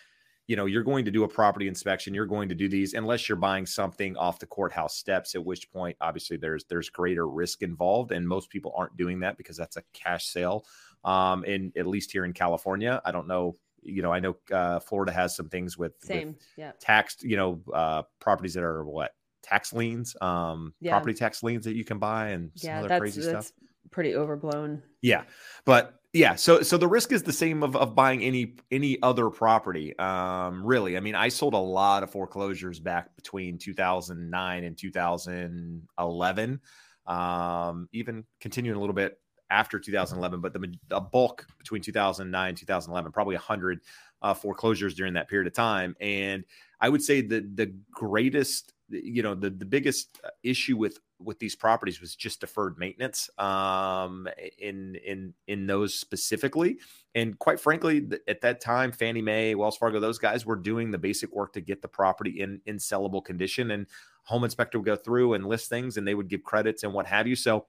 you 0.46 0.54
know, 0.56 0.66
you're 0.66 0.84
going 0.84 1.04
to 1.04 1.10
do 1.10 1.24
a 1.24 1.28
property 1.28 1.66
inspection. 1.66 2.14
You're 2.14 2.26
going 2.26 2.48
to 2.50 2.54
do 2.54 2.68
these 2.68 2.94
unless 2.94 3.28
you're 3.28 3.36
buying 3.36 3.66
something 3.66 4.16
off 4.16 4.38
the 4.38 4.46
courthouse 4.46 4.96
steps, 4.96 5.34
at 5.34 5.44
which 5.44 5.70
point, 5.72 5.96
obviously, 6.00 6.36
there's 6.36 6.64
there's 6.64 6.90
greater 6.90 7.28
risk 7.28 7.62
involved. 7.62 8.10
And 8.10 8.26
most 8.26 8.50
people 8.50 8.74
aren't 8.76 8.96
doing 8.96 9.20
that 9.20 9.36
because 9.36 9.56
that's 9.56 9.76
a 9.76 9.84
cash 9.92 10.26
sale 10.26 10.64
um, 11.04 11.44
in 11.44 11.72
at 11.76 11.86
least 11.86 12.12
here 12.12 12.24
in 12.24 12.32
California. 12.32 13.00
I 13.04 13.12
don't 13.12 13.26
know. 13.26 13.56
You 13.82 14.02
know, 14.02 14.12
I 14.12 14.20
know 14.20 14.36
uh, 14.52 14.80
Florida 14.80 15.12
has 15.12 15.34
some 15.34 15.48
things 15.48 15.78
with, 15.78 15.92
Same, 16.02 16.28
with 16.28 16.36
yeah. 16.56 16.72
taxed, 16.80 17.22
you 17.22 17.36
know, 17.36 17.62
uh, 17.72 18.02
properties 18.20 18.54
that 18.54 18.62
are 18.62 18.84
what 18.84 19.12
tax 19.42 19.72
liens, 19.72 20.14
um, 20.20 20.74
yeah. 20.80 20.92
property 20.92 21.14
tax 21.14 21.42
liens 21.42 21.64
that 21.64 21.74
you 21.74 21.84
can 21.84 21.98
buy, 21.98 22.28
and 22.28 22.50
some 22.56 22.68
yeah, 22.68 22.78
other 22.80 22.88
that's, 22.88 23.00
crazy 23.00 23.22
that's 23.22 23.46
stuff. 23.48 23.58
Pretty 23.90 24.14
overblown. 24.14 24.82
Yeah, 25.00 25.22
but 25.64 26.00
yeah, 26.12 26.34
so 26.34 26.62
so 26.62 26.76
the 26.76 26.88
risk 26.88 27.12
is 27.12 27.22
the 27.22 27.32
same 27.32 27.62
of, 27.62 27.76
of 27.76 27.94
buying 27.94 28.22
any 28.22 28.56
any 28.70 29.00
other 29.02 29.30
property. 29.30 29.96
Um, 29.98 30.64
really, 30.64 30.96
I 30.96 31.00
mean, 31.00 31.14
I 31.14 31.28
sold 31.28 31.54
a 31.54 31.58
lot 31.58 32.02
of 32.02 32.10
foreclosures 32.10 32.80
back 32.80 33.14
between 33.16 33.58
2009 33.58 34.64
and 34.64 34.76
2011. 34.76 36.60
Um, 37.06 37.88
even 37.92 38.24
continuing 38.40 38.76
a 38.76 38.80
little 38.80 38.94
bit 38.94 39.18
after 39.50 39.78
2011, 39.78 40.40
but 40.40 40.52
the, 40.52 41.00
bulk 41.00 41.46
between 41.58 41.82
2009 41.82 42.48
and 42.48 42.56
2011, 42.56 43.12
probably 43.12 43.34
100 43.34 43.80
uh, 44.22 44.34
foreclosures 44.34 44.94
during 44.94 45.14
that 45.14 45.28
period 45.28 45.46
of 45.46 45.52
time. 45.52 45.96
And 46.00 46.44
I 46.80 46.88
would 46.88 47.02
say 47.02 47.20
that 47.20 47.56
the 47.56 47.74
greatest, 47.90 48.72
you 48.88 49.22
know, 49.22 49.34
the, 49.34 49.50
the 49.50 49.64
biggest 49.64 50.20
issue 50.42 50.76
with 50.76 50.98
with 51.22 51.38
these 51.38 51.54
properties 51.54 52.00
was 52.00 52.16
just 52.16 52.40
deferred 52.40 52.78
maintenance 52.78 53.28
um, 53.38 54.26
in 54.58 54.94
in 55.06 55.34
in 55.46 55.66
those 55.66 55.94
specifically. 55.94 56.78
And 57.14 57.38
quite 57.38 57.60
frankly, 57.60 58.08
at 58.26 58.40
that 58.40 58.60
time, 58.60 58.90
Fannie 58.90 59.20
Mae, 59.20 59.54
Wells 59.54 59.76
Fargo, 59.76 60.00
those 60.00 60.18
guys 60.18 60.46
were 60.46 60.56
doing 60.56 60.90
the 60.90 60.98
basic 60.98 61.34
work 61.34 61.52
to 61.54 61.60
get 61.60 61.82
the 61.82 61.88
property 61.88 62.40
in 62.40 62.60
in 62.66 62.76
sellable 62.76 63.22
condition. 63.22 63.70
And 63.70 63.86
home 64.24 64.44
inspector 64.44 64.78
would 64.78 64.86
go 64.86 64.96
through 64.96 65.34
and 65.34 65.46
list 65.46 65.68
things, 65.68 65.96
and 65.96 66.06
they 66.06 66.14
would 66.14 66.28
give 66.28 66.42
credits 66.42 66.82
and 66.82 66.92
what 66.94 67.06
have 67.06 67.26
you. 67.26 67.36
So 67.36 67.66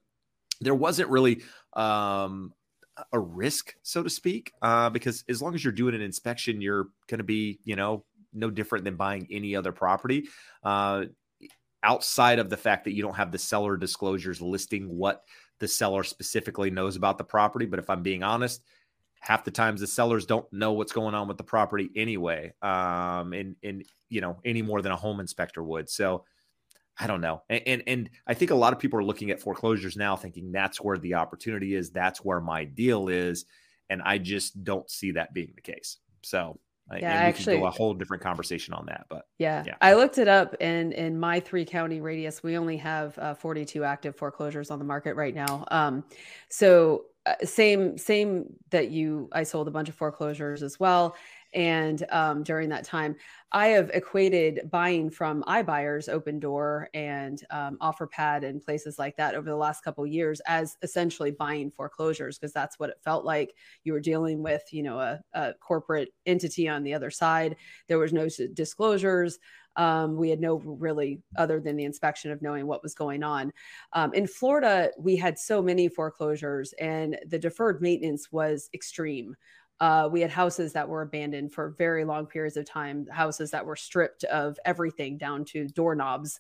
there 0.62 0.76
wasn't 0.76 1.10
really 1.10 1.42
um, 1.74 2.54
a 3.12 3.20
risk, 3.20 3.76
so 3.82 4.04
to 4.04 4.10
speak, 4.10 4.54
uh, 4.62 4.90
because 4.90 5.24
as 5.28 5.42
long 5.42 5.56
as 5.56 5.64
you're 5.64 5.74
doing 5.74 5.96
an 5.96 6.02
inspection, 6.02 6.62
you're 6.62 6.88
going 7.08 7.18
to 7.18 7.24
be, 7.24 7.60
you 7.64 7.76
know, 7.76 8.06
no 8.34 8.50
different 8.50 8.86
than 8.86 8.96
buying 8.96 9.28
any 9.30 9.56
other 9.56 9.72
property. 9.72 10.28
Uh, 10.64 11.06
outside 11.84 12.40
of 12.40 12.50
the 12.50 12.58
fact 12.58 12.86
that 12.86 12.94
you 12.94 13.02
don't 13.02 13.16
have 13.16 13.32
the 13.32 13.38
seller 13.38 13.76
disclosures 13.76 14.42
listing 14.42 14.88
what 14.96 15.24
the 15.60 15.68
seller 15.68 16.04
specifically 16.04 16.70
knows 16.70 16.96
about 16.96 17.18
the 17.18 17.24
property. 17.24 17.66
But 17.66 17.80
if 17.80 17.90
I'm 17.90 18.04
being 18.04 18.24
honest, 18.24 18.62
half 19.20 19.44
the 19.44 19.52
times 19.52 19.82
the 19.82 19.88
sellers 19.88 20.26
don't 20.26 20.52
know 20.54 20.74
what's 20.74 20.92
going 20.92 21.16
on 21.16 21.28
with 21.28 21.38
the 21.38 21.44
property 21.44 21.90
anyway, 21.96 22.54
um, 22.62 23.34
and, 23.34 23.56
and, 23.64 23.84
you 24.10 24.22
know, 24.22 24.40
any 24.46 24.62
more 24.62 24.82
than 24.82 24.92
a 24.92 24.96
home 24.98 25.20
inspector 25.20 25.64
would. 25.64 25.90
So, 25.90 26.26
I 27.02 27.08
don't 27.08 27.22
know. 27.22 27.42
And, 27.50 27.64
and, 27.66 27.84
and 27.88 28.10
I 28.28 28.36
think 28.36 28.52
a 28.52 28.56
lot 28.56 28.74
of 28.74 28.80
people 28.80 29.00
are 29.00 29.04
looking 29.04 29.32
at 29.32 29.40
foreclosures 29.40 29.98
now 29.98 30.16
thinking 30.16 30.52
that's 30.52 30.80
where 30.80 30.98
the 30.98 31.16
opportunity 31.16 31.74
is, 31.74 31.90
that's 31.90 32.24
where 32.24 32.40
my 32.40 32.64
deal 32.64 33.08
is, 33.08 33.46
and 33.90 34.04
I 34.04 34.20
just 34.20 34.64
don't 34.64 34.90
see 34.90 35.12
that 35.12 35.34
being 35.34 35.54
the 35.56 35.62
case. 35.62 35.98
So 36.22 36.60
yeah, 37.00 37.14
actually, 37.14 37.58
go 37.58 37.66
a 37.66 37.72
whole 37.72 37.94
different 37.94 38.22
conversation 38.22 38.74
on 38.74 38.86
that. 38.88 39.06
But 39.10 39.26
yeah, 39.38 39.64
yeah, 39.66 39.76
I 39.82 39.94
looked 39.94 40.18
it 40.18 40.28
up, 40.28 40.56
and 40.60 40.94
in 40.94 41.20
my 41.20 41.40
three 41.40 41.66
county 41.66 42.02
radius, 42.02 42.44
we 42.44 42.58
only 42.58 42.78
have 42.78 43.18
uh, 43.18 43.34
42 43.34 43.84
active 43.84 44.16
foreclosures 44.16 44.70
on 44.72 44.80
the 44.80 44.86
market 44.86 45.16
right 45.16 45.34
now. 45.34 45.66
Um, 45.72 46.04
so 46.50 47.06
uh, 47.26 47.36
same 47.44 47.98
same 47.98 48.54
that 48.72 48.92
you, 48.92 49.30
I 49.32 49.44
sold 49.44 49.68
a 49.68 49.72
bunch 49.72 49.90
of 49.90 49.96
foreclosures 49.96 50.64
as 50.64 50.80
well, 50.80 51.16
and 51.54 52.06
um, 52.10 52.44
during 52.44 52.70
that 52.70 52.84
time, 52.84 53.16
I 53.52 53.68
have 53.68 53.90
equated 53.94 54.70
buying 54.72 55.10
from 55.10 55.44
iBuyers, 55.44 56.08
Opendoor, 56.08 56.86
and 56.94 57.44
um, 57.50 57.78
OfferPad, 57.82 58.46
and 58.48 58.64
places 58.64 58.98
like 58.98 59.18
that 59.18 59.36
over 59.36 59.50
the 59.50 59.56
last 59.56 59.84
couple 59.84 60.06
years 60.08 60.40
as 60.48 60.78
essentially 60.82 61.32
buying 61.32 61.70
foreclosures 61.70 62.38
because 62.38 62.54
that's 62.54 62.80
what 62.80 62.90
it 62.90 63.02
felt 63.04 63.26
like. 63.26 63.54
You 63.84 63.94
were 63.94 64.00
dealing 64.00 64.42
with, 64.42 64.64
you 64.72 64.84
know, 64.84 65.00
a, 65.00 65.20
a 65.34 65.54
corporate 65.60 66.10
entity 66.26 66.70
on 66.70 66.84
the 66.84 66.94
other 66.94 67.12
side. 67.12 67.58
There 67.88 68.00
was 68.00 68.14
no 68.14 68.30
disclosures. 68.54 69.38
Um, 69.76 70.18
we 70.18 70.30
had 70.30 70.42
no 70.42 70.58
really 70.58 71.22
other 71.38 71.60
than 71.60 71.78
the 71.78 71.86
inspection 71.86 72.32
of 72.32 72.42
knowing 72.42 72.68
what 72.68 72.84
was 72.84 72.94
going 72.94 73.24
on. 73.24 73.54
Um, 73.94 74.14
in 74.14 74.28
Florida, 74.28 74.92
we 74.98 75.16
had 75.16 75.40
so 75.40 75.62
many 75.62 75.88
foreclosures, 75.88 76.74
and 76.74 77.18
the 77.28 77.40
deferred 77.40 77.82
maintenance 77.82 78.32
was 78.32 78.70
extreme. 78.74 79.36
Uh, 79.82 80.08
we 80.12 80.22
had 80.22 80.30
houses 80.30 80.74
that 80.74 80.88
were 80.88 81.02
abandoned 81.02 81.52
for 81.52 81.72
very 81.72 82.06
long 82.06 82.28
periods 82.28 82.56
of 82.56 82.66
time, 82.66 83.08
houses 83.08 83.50
that 83.50 83.66
were 83.66 83.76
stripped 83.76 84.24
of 84.26 84.58
everything 84.64 85.18
down 85.18 85.44
to 85.44 85.68
doorknobs. 85.68 86.40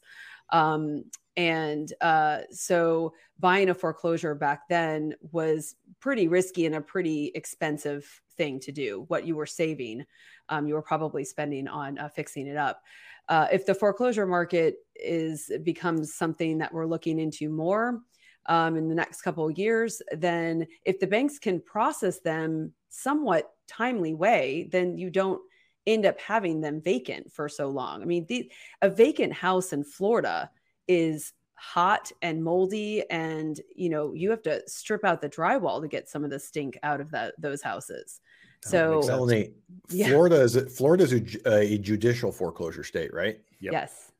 Um, 0.51 1.05
and 1.35 1.91
uh, 2.01 2.41
so 2.51 3.13
buying 3.39 3.69
a 3.69 3.73
foreclosure 3.73 4.35
back 4.35 4.69
then 4.69 5.15
was 5.31 5.75
pretty 5.99 6.27
risky 6.27 6.67
and 6.67 6.75
a 6.75 6.81
pretty 6.81 7.31
expensive 7.33 8.21
thing 8.37 8.59
to 8.59 8.71
do. 8.71 9.05
What 9.07 9.25
you 9.25 9.35
were 9.35 9.47
saving, 9.47 10.05
um, 10.49 10.67
you 10.67 10.75
were 10.75 10.81
probably 10.83 11.25
spending 11.25 11.67
on 11.67 11.97
uh, 11.97 12.09
fixing 12.09 12.45
it 12.45 12.57
up. 12.57 12.83
Uh, 13.27 13.47
if 13.51 13.65
the 13.65 13.73
foreclosure 13.73 14.27
market 14.27 14.75
is 14.95 15.51
becomes 15.63 16.13
something 16.13 16.59
that 16.59 16.73
we're 16.73 16.85
looking 16.85 17.19
into 17.19 17.49
more, 17.49 18.01
um, 18.47 18.75
in 18.75 18.89
the 18.89 18.95
next 18.95 19.21
couple 19.21 19.47
of 19.47 19.57
years, 19.57 20.01
then 20.11 20.67
if 20.85 20.99
the 20.99 21.07
banks 21.07 21.39
can 21.39 21.59
process 21.59 22.19
them 22.19 22.73
somewhat 22.89 23.51
timely 23.67 24.13
way, 24.13 24.69
then 24.71 24.97
you 24.97 25.09
don't 25.09 25.41
end 25.87 26.05
up 26.05 26.19
having 26.19 26.61
them 26.61 26.81
vacant 26.81 27.31
for 27.31 27.49
so 27.49 27.69
long. 27.69 28.01
I 28.01 28.05
mean, 28.05 28.25
the, 28.27 28.51
a 28.81 28.89
vacant 28.89 29.33
house 29.33 29.73
in 29.73 29.83
Florida 29.83 30.49
is 30.87 31.33
hot 31.55 32.11
and 32.23 32.43
moldy 32.43 33.07
and 33.11 33.61
you 33.75 33.87
know 33.87 34.15
you 34.15 34.31
have 34.31 34.41
to 34.41 34.67
strip 34.67 35.05
out 35.05 35.21
the 35.21 35.29
drywall 35.29 35.79
to 35.79 35.87
get 35.87 36.09
some 36.09 36.23
of 36.23 36.31
the 36.31 36.39
stink 36.39 36.75
out 36.81 36.99
of 36.99 37.11
that 37.11 37.35
those 37.37 37.61
houses 37.61 38.19
so 38.63 39.01
Melanie, 39.05 39.51
yeah. 39.89 40.09
Florida 40.09 40.41
is 40.41 40.55
Florida 40.75 41.03
is 41.03 41.13
a, 41.13 41.49
a, 41.53 41.77
judicial 41.77 42.31
foreclosure 42.31 42.83
state, 42.83 43.13
right? 43.13 43.39
Yep. 43.59 43.73
Yes. 43.73 44.10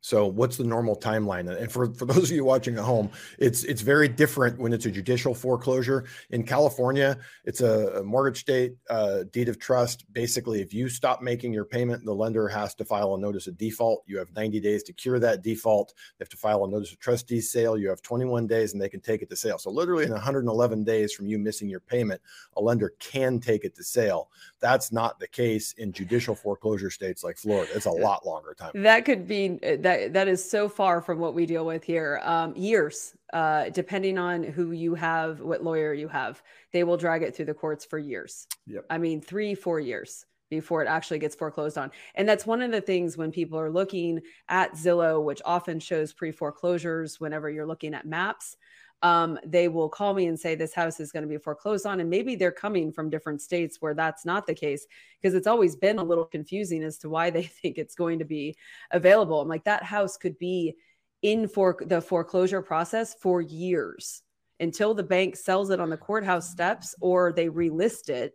So 0.00 0.26
what's 0.26 0.56
the 0.56 0.64
normal 0.64 0.96
timeline? 0.96 1.50
And 1.54 1.70
for, 1.70 1.92
for 1.94 2.04
those 2.04 2.30
of 2.30 2.36
you 2.36 2.44
watching 2.44 2.76
at 2.76 2.84
home, 2.84 3.10
it's 3.38 3.64
it's 3.64 3.82
very 3.82 4.08
different 4.08 4.58
when 4.58 4.72
it's 4.72 4.86
a 4.86 4.90
judicial 4.90 5.34
foreclosure. 5.34 6.04
In 6.30 6.44
California, 6.44 7.18
it's 7.44 7.60
a, 7.60 7.98
a 7.98 8.02
mortgage 8.04 8.40
state, 8.40 8.74
uh, 8.90 9.24
deed 9.32 9.48
of 9.48 9.58
trust. 9.58 10.10
Basically, 10.12 10.60
if 10.60 10.72
you 10.72 10.88
stop 10.88 11.20
making 11.20 11.52
your 11.52 11.64
payment, 11.64 12.04
the 12.04 12.14
lender 12.14 12.46
has 12.48 12.74
to 12.76 12.84
file 12.84 13.14
a 13.14 13.18
notice 13.18 13.48
of 13.48 13.58
default. 13.58 14.04
You 14.06 14.18
have 14.18 14.32
90 14.36 14.60
days 14.60 14.82
to 14.84 14.92
cure 14.92 15.18
that 15.18 15.42
default. 15.42 15.92
They 16.18 16.22
have 16.22 16.28
to 16.30 16.36
file 16.36 16.64
a 16.64 16.68
notice 16.68 16.92
of 16.92 17.00
trustee 17.00 17.40
sale. 17.40 17.76
You 17.76 17.88
have 17.88 18.02
21 18.02 18.46
days 18.46 18.72
and 18.72 18.80
they 18.80 18.88
can 18.88 19.00
take 19.00 19.22
it 19.22 19.30
to 19.30 19.36
sale. 19.36 19.58
So 19.58 19.70
literally 19.70 20.04
in 20.04 20.12
111 20.12 20.84
days 20.84 21.12
from 21.12 21.26
you 21.26 21.38
missing 21.38 21.68
your 21.68 21.80
payment, 21.80 22.20
a 22.56 22.62
lender 22.62 22.92
can 23.00 23.40
take 23.40 23.64
it 23.64 23.74
to 23.76 23.82
sale. 23.82 24.30
That's 24.60 24.92
not 24.92 25.18
the 25.18 25.28
case 25.28 25.72
in 25.72 25.92
judicial 25.92 26.34
foreclosure 26.34 26.90
states 26.90 27.24
like 27.24 27.36
Florida. 27.36 27.70
It's 27.74 27.86
a 27.86 27.90
lot 27.90 28.24
longer 28.24 28.54
time. 28.54 28.70
That 28.74 29.04
could 29.04 29.26
be 29.26 29.58
uh, 29.62 29.76
that 29.88 30.12
that 30.12 30.28
is 30.28 30.48
so 30.48 30.68
far 30.68 31.00
from 31.00 31.18
what 31.18 31.34
we 31.34 31.46
deal 31.46 31.64
with 31.64 31.82
here. 31.82 32.20
Um, 32.22 32.54
years, 32.56 33.14
uh, 33.32 33.70
depending 33.70 34.18
on 34.18 34.42
who 34.42 34.72
you 34.72 34.94
have, 34.94 35.40
what 35.40 35.64
lawyer 35.64 35.94
you 35.94 36.08
have, 36.08 36.42
they 36.72 36.84
will 36.84 36.96
drag 36.96 37.22
it 37.22 37.34
through 37.34 37.46
the 37.46 37.54
courts 37.54 37.84
for 37.84 37.98
years. 37.98 38.46
Yep. 38.66 38.84
I 38.90 38.98
mean, 38.98 39.20
three, 39.20 39.54
four 39.54 39.80
years 39.80 40.26
before 40.50 40.82
it 40.82 40.88
actually 40.88 41.18
gets 41.18 41.34
foreclosed 41.34 41.76
on. 41.76 41.90
And 42.14 42.28
that's 42.28 42.46
one 42.46 42.62
of 42.62 42.70
the 42.70 42.80
things 42.80 43.16
when 43.16 43.30
people 43.30 43.58
are 43.58 43.70
looking 43.70 44.20
at 44.48 44.72
Zillow, 44.72 45.22
which 45.22 45.42
often 45.44 45.80
shows 45.80 46.12
pre 46.12 46.32
foreclosures 46.32 47.20
whenever 47.20 47.50
you're 47.50 47.66
looking 47.66 47.94
at 47.94 48.06
maps. 48.06 48.56
Um, 49.02 49.38
they 49.44 49.68
will 49.68 49.88
call 49.88 50.12
me 50.12 50.26
and 50.26 50.38
say 50.38 50.54
this 50.54 50.74
house 50.74 50.98
is 50.98 51.12
going 51.12 51.22
to 51.22 51.28
be 51.28 51.38
foreclosed 51.38 51.86
on 51.86 52.00
and 52.00 52.10
maybe 52.10 52.34
they're 52.34 52.50
coming 52.50 52.90
from 52.90 53.10
different 53.10 53.40
states 53.40 53.76
where 53.80 53.94
that's 53.94 54.24
not 54.24 54.46
the 54.46 54.54
case 54.54 54.86
because 55.20 55.34
it's 55.34 55.46
always 55.46 55.76
been 55.76 55.98
a 55.98 56.04
little 56.04 56.24
confusing 56.24 56.82
as 56.82 56.98
to 56.98 57.08
why 57.08 57.30
they 57.30 57.42
think 57.62 57.78
it's 57.78 57.94
going 57.94 58.18
to 58.18 58.24
be 58.24 58.56
available. 58.90 59.40
I'm 59.40 59.48
like 59.48 59.64
that 59.64 59.84
house 59.84 60.16
could 60.16 60.38
be 60.38 60.76
in 61.22 61.48
for 61.48 61.76
the 61.80 62.00
foreclosure 62.00 62.62
process 62.62 63.14
for 63.14 63.40
years. 63.40 64.22
Until 64.60 64.92
the 64.92 65.04
bank 65.04 65.36
sells 65.36 65.70
it 65.70 65.78
on 65.78 65.88
the 65.88 65.96
courthouse 65.96 66.50
steps 66.50 66.94
or 67.00 67.32
they 67.32 67.48
relist 67.48 68.08
it 68.08 68.34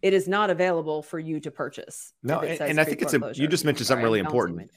it 0.00 0.12
is 0.14 0.28
not 0.28 0.50
available 0.50 1.02
for 1.02 1.18
you 1.18 1.40
to 1.40 1.50
purchase 1.50 2.12
no 2.22 2.38
and, 2.38 2.60
and 2.60 2.80
i 2.80 2.84
think 2.84 3.02
it's 3.02 3.14
a 3.14 3.32
you 3.34 3.48
just 3.48 3.64
mentioned 3.64 3.86
something 3.86 4.04
really 4.04 4.20
important. 4.20 4.70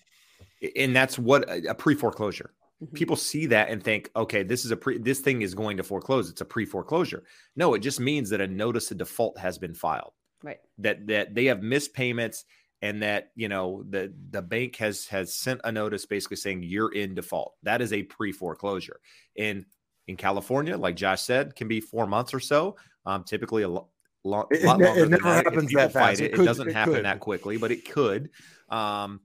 and 0.76 0.96
that's 0.96 1.20
what 1.20 1.48
a, 1.48 1.70
a 1.70 1.76
pre-foreclosure 1.76 2.52
Mm-hmm. 2.82 2.96
People 2.96 3.16
see 3.16 3.46
that 3.48 3.70
and 3.70 3.84
think, 3.84 4.10
okay, 4.16 4.44
this 4.44 4.66
is 4.66 4.72
a 4.72 4.78
pre 4.78 4.98
this 4.98 5.20
thing 5.20 5.42
is 5.42 5.54
going 5.54 5.78
to 5.78 5.84
foreclose. 5.84 6.30
It's 6.30 6.42
a 6.42 6.46
pre-foreclosure. 6.46 7.24
No, 7.56 7.74
it 7.76 7.80
just 7.80 8.00
means 8.00 8.30
that 8.30 8.42
a 8.42 8.48
notice 8.48 8.90
of 8.92 8.98
default 8.98 9.38
has 9.38 9.58
been 9.58 9.74
filed. 9.74 10.14
Right. 10.44 10.60
That 10.80 11.06
that 11.08 11.36
they 11.36 11.46
have 11.46 11.62
missed 11.62 11.94
payments 11.94 12.46
and 12.82 13.04
that 13.04 13.32
you 13.36 13.48
know 13.48 13.84
the 13.88 14.14
the 14.32 14.42
bank 14.42 14.78
has 14.78 15.06
has 15.08 15.36
sent 15.36 15.62
a 15.64 15.72
notice 15.72 16.06
basically 16.06 16.38
saying 16.38 16.64
you're 16.64 16.92
in 16.94 17.14
default. 17.14 17.54
That 17.64 17.82
is 17.82 17.94
a 17.94 18.04
pre-foreclosure. 18.04 19.00
In 19.36 19.66
in 20.08 20.18
California, 20.18 20.76
like 20.78 20.96
Josh 20.96 21.22
said, 21.22 21.56
can 21.56 21.68
be 21.68 21.80
four 21.80 22.08
months 22.08 22.34
or 22.34 22.40
so. 22.40 22.76
Um, 23.06 23.24
typically 23.24 23.64
a 23.64 23.70
lo- 23.70 23.90
lot 24.24 24.48
it, 24.52 24.64
longer 24.64 24.86
it, 24.86 24.98
it 24.98 25.10
never 25.10 25.24
that. 25.24 25.46
happens 25.46 25.72
that 25.74 25.94
fast. 25.94 26.22
It, 26.22 26.26
it, 26.26 26.34
could, 26.34 26.46
doesn't 26.46 26.72
happen 26.72 26.96
could. 26.96 27.06
that 27.06 27.20
quickly, 27.20 27.58
but 27.58 27.72
it 27.72 27.90
could. 27.90 28.32
Um, 28.70 29.22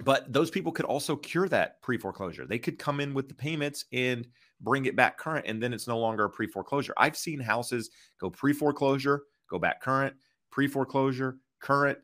but 0.00 0.32
those 0.32 0.50
people 0.50 0.72
could 0.72 0.86
also 0.86 1.16
cure 1.16 1.48
that 1.48 1.80
pre 1.82 1.98
foreclosure. 1.98 2.46
They 2.46 2.58
could 2.58 2.78
come 2.78 3.00
in 3.00 3.14
with 3.14 3.28
the 3.28 3.34
payments 3.34 3.84
and 3.92 4.26
bring 4.60 4.86
it 4.86 4.96
back 4.96 5.18
current, 5.18 5.46
and 5.46 5.62
then 5.62 5.72
it's 5.72 5.86
no 5.86 5.98
longer 5.98 6.24
a 6.24 6.30
pre 6.30 6.46
foreclosure. 6.46 6.94
I've 6.96 7.16
seen 7.16 7.40
houses 7.40 7.90
go 8.20 8.30
pre 8.30 8.52
foreclosure, 8.52 9.22
go 9.48 9.58
back 9.58 9.80
current, 9.80 10.14
pre 10.50 10.66
foreclosure, 10.66 11.38
current 11.60 11.98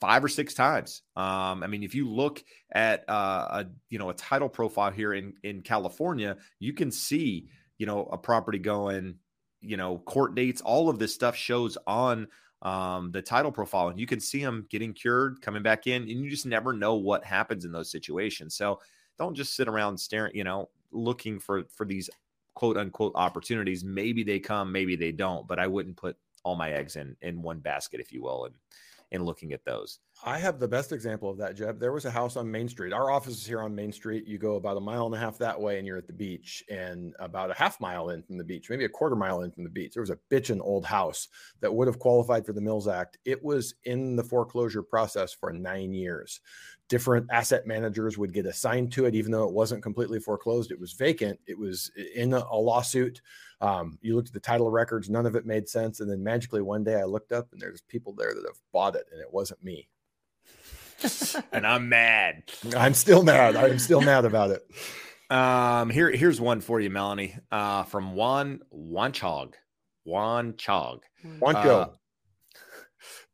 five 0.00 0.24
or 0.24 0.28
six 0.28 0.54
times. 0.54 1.02
Um, 1.14 1.62
I 1.62 1.66
mean, 1.68 1.82
if 1.82 1.94
you 1.94 2.08
look 2.08 2.42
at 2.72 3.08
uh, 3.08 3.46
a 3.50 3.66
you 3.88 3.98
know 3.98 4.10
a 4.10 4.14
title 4.14 4.48
profile 4.48 4.90
here 4.90 5.12
in 5.12 5.34
in 5.42 5.62
California, 5.62 6.36
you 6.58 6.72
can 6.72 6.90
see 6.90 7.48
you 7.78 7.86
know 7.86 8.08
a 8.10 8.18
property 8.18 8.58
going, 8.58 9.16
you 9.60 9.76
know, 9.76 9.98
court 9.98 10.34
dates, 10.34 10.60
all 10.60 10.88
of 10.88 10.98
this 10.98 11.14
stuff 11.14 11.36
shows 11.36 11.78
on 11.86 12.26
um, 12.62 13.10
the 13.12 13.22
title 13.22 13.52
profile, 13.52 13.88
and 13.88 14.00
you 14.00 14.06
can 14.06 14.20
see 14.20 14.42
them 14.42 14.66
getting 14.70 14.92
cured, 14.92 15.40
coming 15.42 15.62
back 15.62 15.86
in, 15.86 16.02
and 16.02 16.10
you 16.10 16.30
just 16.30 16.46
never 16.46 16.72
know 16.72 16.94
what 16.94 17.24
happens 17.24 17.64
in 17.64 17.72
those 17.72 17.90
situations. 17.90 18.54
So 18.54 18.80
don't 19.18 19.34
just 19.34 19.54
sit 19.54 19.68
around 19.68 19.98
staring, 19.98 20.34
you 20.34 20.44
know, 20.44 20.68
looking 20.90 21.38
for 21.38 21.64
for 21.74 21.84
these 21.84 22.08
quote 22.54 22.76
unquote 22.76 23.12
opportunities. 23.14 23.84
Maybe 23.84 24.24
they 24.24 24.40
come, 24.40 24.72
maybe 24.72 24.96
they 24.96 25.12
don't, 25.12 25.46
but 25.46 25.58
I 25.58 25.66
wouldn't 25.66 25.96
put 25.96 26.16
all 26.42 26.56
my 26.56 26.72
eggs 26.72 26.96
in 26.96 27.16
in 27.22 27.42
one 27.42 27.60
basket, 27.60 28.00
if 28.00 28.12
you 28.12 28.22
will, 28.22 28.46
and 28.46 28.54
in 29.12 29.24
looking 29.24 29.52
at 29.52 29.64
those. 29.64 30.00
I 30.24 30.38
have 30.38 30.58
the 30.58 30.66
best 30.66 30.92
example 30.92 31.30
of 31.30 31.38
that, 31.38 31.54
Jeb. 31.54 31.78
There 31.78 31.92
was 31.92 32.06
a 32.06 32.10
house 32.10 32.36
on 32.36 32.50
Main 32.50 32.68
Street. 32.68 32.92
Our 32.92 33.10
office 33.10 33.34
is 33.34 33.46
here 33.46 33.60
on 33.60 33.74
Main 33.74 33.92
Street. 33.92 34.26
You 34.26 34.38
go 34.38 34.56
about 34.56 34.76
a 34.76 34.80
mile 34.80 35.06
and 35.06 35.14
a 35.14 35.18
half 35.18 35.38
that 35.38 35.60
way, 35.60 35.78
and 35.78 35.86
you're 35.86 35.98
at 35.98 36.06
the 36.06 36.12
beach, 36.12 36.64
and 36.70 37.14
about 37.20 37.50
a 37.50 37.54
half 37.54 37.80
mile 37.80 38.10
in 38.10 38.22
from 38.22 38.38
the 38.38 38.44
beach, 38.44 38.68
maybe 38.68 38.84
a 38.84 38.88
quarter 38.88 39.14
mile 39.14 39.42
in 39.42 39.52
from 39.52 39.64
the 39.64 39.70
beach. 39.70 39.92
There 39.94 40.02
was 40.02 40.10
a 40.10 40.18
bitchin' 40.30 40.60
old 40.60 40.84
house 40.84 41.28
that 41.60 41.72
would 41.72 41.86
have 41.86 41.98
qualified 41.98 42.44
for 42.44 42.52
the 42.52 42.60
Mills 42.60 42.88
Act. 42.88 43.18
It 43.24 43.42
was 43.44 43.74
in 43.84 44.16
the 44.16 44.24
foreclosure 44.24 44.82
process 44.82 45.32
for 45.32 45.52
nine 45.52 45.92
years. 45.92 46.40
Different 46.88 47.26
asset 47.30 47.66
managers 47.66 48.16
would 48.16 48.32
get 48.32 48.46
assigned 48.46 48.92
to 48.92 49.06
it, 49.06 49.14
even 49.14 49.32
though 49.32 49.48
it 49.48 49.54
wasn't 49.54 49.82
completely 49.82 50.20
foreclosed. 50.20 50.70
It 50.70 50.80
was 50.80 50.92
vacant. 50.92 51.38
It 51.46 51.58
was 51.58 51.90
in 52.14 52.32
a, 52.32 52.44
a 52.50 52.56
lawsuit. 52.56 53.20
Um, 53.60 53.98
you 54.02 54.14
looked 54.16 54.28
at 54.28 54.34
the 54.34 54.40
title 54.40 54.70
records, 54.70 55.08
none 55.08 55.26
of 55.26 55.34
it 55.34 55.46
made 55.46 55.68
sense. 55.68 56.00
And 56.00 56.10
then 56.10 56.22
magically 56.22 56.62
one 56.62 56.84
day 56.84 56.96
I 57.00 57.04
looked 57.04 57.32
up 57.32 57.48
and 57.52 57.60
there's 57.60 57.80
people 57.82 58.12
there 58.14 58.34
that 58.34 58.44
have 58.46 58.60
bought 58.72 58.96
it, 58.96 59.06
and 59.10 59.20
it 59.20 59.32
wasn't 59.32 59.62
me. 59.64 59.88
and 61.52 61.66
I'm 61.66 61.88
mad. 61.88 62.44
I'm 62.76 62.94
still 62.94 63.22
mad. 63.22 63.56
I'm 63.56 63.78
still 63.78 64.00
mad 64.00 64.24
about 64.24 64.50
it. 64.50 64.62
Um, 65.30 65.90
here, 65.90 66.10
here's 66.10 66.40
one 66.40 66.60
for 66.60 66.80
you, 66.80 66.90
Melanie. 66.90 67.36
Uh, 67.50 67.82
from 67.84 68.14
Juan 68.14 68.60
Wanchog. 68.72 69.54
Juan 70.04 70.52
Chog. 70.52 71.00
Wancho. 71.40 71.66
Uh, 71.66 71.88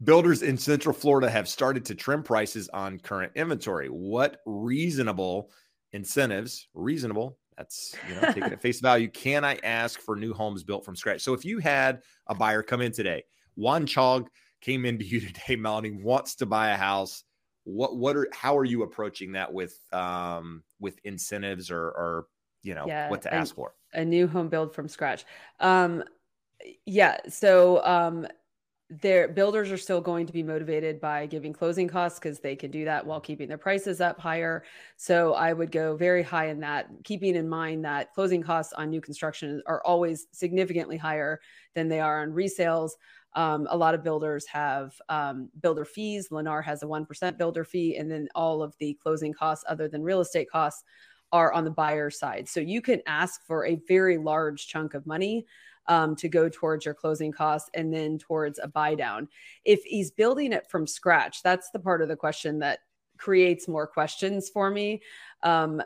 builders 0.03 0.43
in 0.43 0.57
Central 0.57 0.95
Florida 0.95 1.29
have 1.31 1.49
started 1.49 1.85
to 1.87 1.95
trim 1.95 2.23
prices 2.23 2.69
on 2.71 2.99
current 2.99 3.33
inventory. 3.37 3.89
What 3.89 4.39
reasonable 4.47 5.51
incentives, 5.93 6.69
reasonable 6.75 7.39
that's 7.57 7.95
you 8.09 8.15
know 8.15 8.33
taking 8.33 8.45
at 8.45 8.61
face 8.61 8.81
value. 8.81 9.09
Can 9.09 9.45
I 9.45 9.59
ask 9.63 10.01
for 10.01 10.17
new 10.17 10.33
homes 10.33 10.63
built 10.65 10.85
from 10.85 10.97
scratch? 10.97 11.21
So 11.23 11.35
if 11.35 11.45
you 11.45 11.59
had 11.59 12.03
a 12.27 12.35
buyer 12.35 12.63
come 12.63 12.81
in 12.81 12.93
today, 12.93 13.25
Juan 13.57 13.87
Chog 13.87 14.27
came 14.61 14.85
into 14.85 15.05
you 15.05 15.21
today, 15.33 15.57
Melanie 15.57 15.93
wants 15.93 16.37
to 16.37 16.47
buy 16.47 16.71
a 16.71 16.77
house. 16.77 17.25
What 17.65 17.97
what 17.97 18.17
are 18.17 18.29
how 18.33 18.57
are 18.57 18.65
you 18.65 18.83
approaching 18.83 19.33
that 19.33 19.53
with 19.53 19.79
um 19.93 20.63
with 20.81 20.99
incentives 21.05 21.71
or 21.71 21.83
or 21.83 22.27
you 22.63 22.75
know 22.75 22.87
yeah, 22.87 23.09
what 23.09 23.23
to 23.23 23.35
ask 23.35 23.55
for? 23.55 23.75
A 23.93 24.05
new 24.05 24.27
home 24.27 24.49
build 24.49 24.75
from 24.75 24.89
scratch. 24.89 25.25
Um 25.61 26.03
yeah, 26.87 27.19
so 27.29 27.85
um 27.85 28.27
their 28.91 29.29
builders 29.29 29.71
are 29.71 29.79
still 29.79 30.01
going 30.01 30.27
to 30.27 30.33
be 30.33 30.43
motivated 30.43 31.01
by 31.01 31.25
giving 31.25 31.53
closing 31.53 31.89
costs 31.89 32.19
because 32.19 32.41
they 32.41 32.55
can 32.55 32.71
do 32.71 32.85
that 32.85 33.07
while 33.07 33.21
keeping 33.21 33.49
their 33.49 33.57
prices 33.57 34.01
up 34.01 34.21
higher. 34.21 34.65
So 34.97 35.33
I 35.33 35.55
would 35.55 35.73
go 35.73 35.97
very 35.97 36.23
high 36.23 36.49
in 36.49 36.61
that, 36.61 36.89
keeping 37.03 37.35
in 37.35 37.49
mind 37.49 37.85
that 37.87 38.13
closing 38.13 38.43
costs 38.43 38.75
on 38.75 38.91
new 38.91 39.01
construction 39.01 39.63
are 39.67 39.83
always 39.85 40.27
significantly 40.33 40.99
higher 40.99 41.41
than 41.75 41.89
they 41.89 42.01
are 42.01 42.21
on 42.21 42.33
resales. 42.33 42.91
Um, 43.35 43.67
a 43.71 43.77
lot 43.77 43.95
of 43.95 44.05
builders 44.05 44.47
have 44.47 44.93
um, 45.09 45.49
builder 45.61 45.87
fees. 45.87 46.29
Lennar 46.29 46.63
has 46.63 46.83
a 46.83 46.87
1% 46.87 47.39
builder 47.39 47.65
fee, 47.65 47.97
and 47.97 48.11
then 48.11 48.29
all 48.35 48.63
of 48.63 48.77
the 48.79 48.93
closing 49.03 49.33
costs, 49.33 49.65
other 49.69 49.89
than 49.89 50.03
real 50.03 50.21
estate 50.21 50.51
costs, 50.51 50.85
are 51.33 51.51
on 51.55 51.65
the 51.65 51.71
buyer 51.71 52.11
side. 52.11 52.47
So 52.47 52.61
you 52.61 52.83
can 52.83 53.01
ask 53.07 53.43
for 53.47 53.65
a 53.65 53.81
very 53.89 54.19
large 54.19 54.67
chunk 54.67 54.93
of 54.93 55.07
money 55.07 55.47
um, 55.89 56.17
to 56.17 56.29
go 56.29 56.49
towards 56.49 56.85
your 56.85 56.95
closing 56.95 57.33
costs 57.33 57.71
and 57.75 57.93
then 57.93 58.19
towards 58.19 58.59
a 58.59 58.69
buy 58.69 58.95
down. 58.95 59.29
If 59.65 59.83
he's 59.85 60.11
building 60.11 60.53
it 60.53 60.69
from 60.71 60.87
scratch, 60.87 61.43
that's 61.43 61.71
the 61.71 61.79
part 61.79 62.03
of 62.03 62.09
the 62.09 62.17
question 62.17 62.61
that 62.61 62.81
creates 63.19 63.69
more 63.69 63.87
questions 63.87 64.49
for 64.49 64.71
me. 64.71 65.03
Um, 65.43 65.83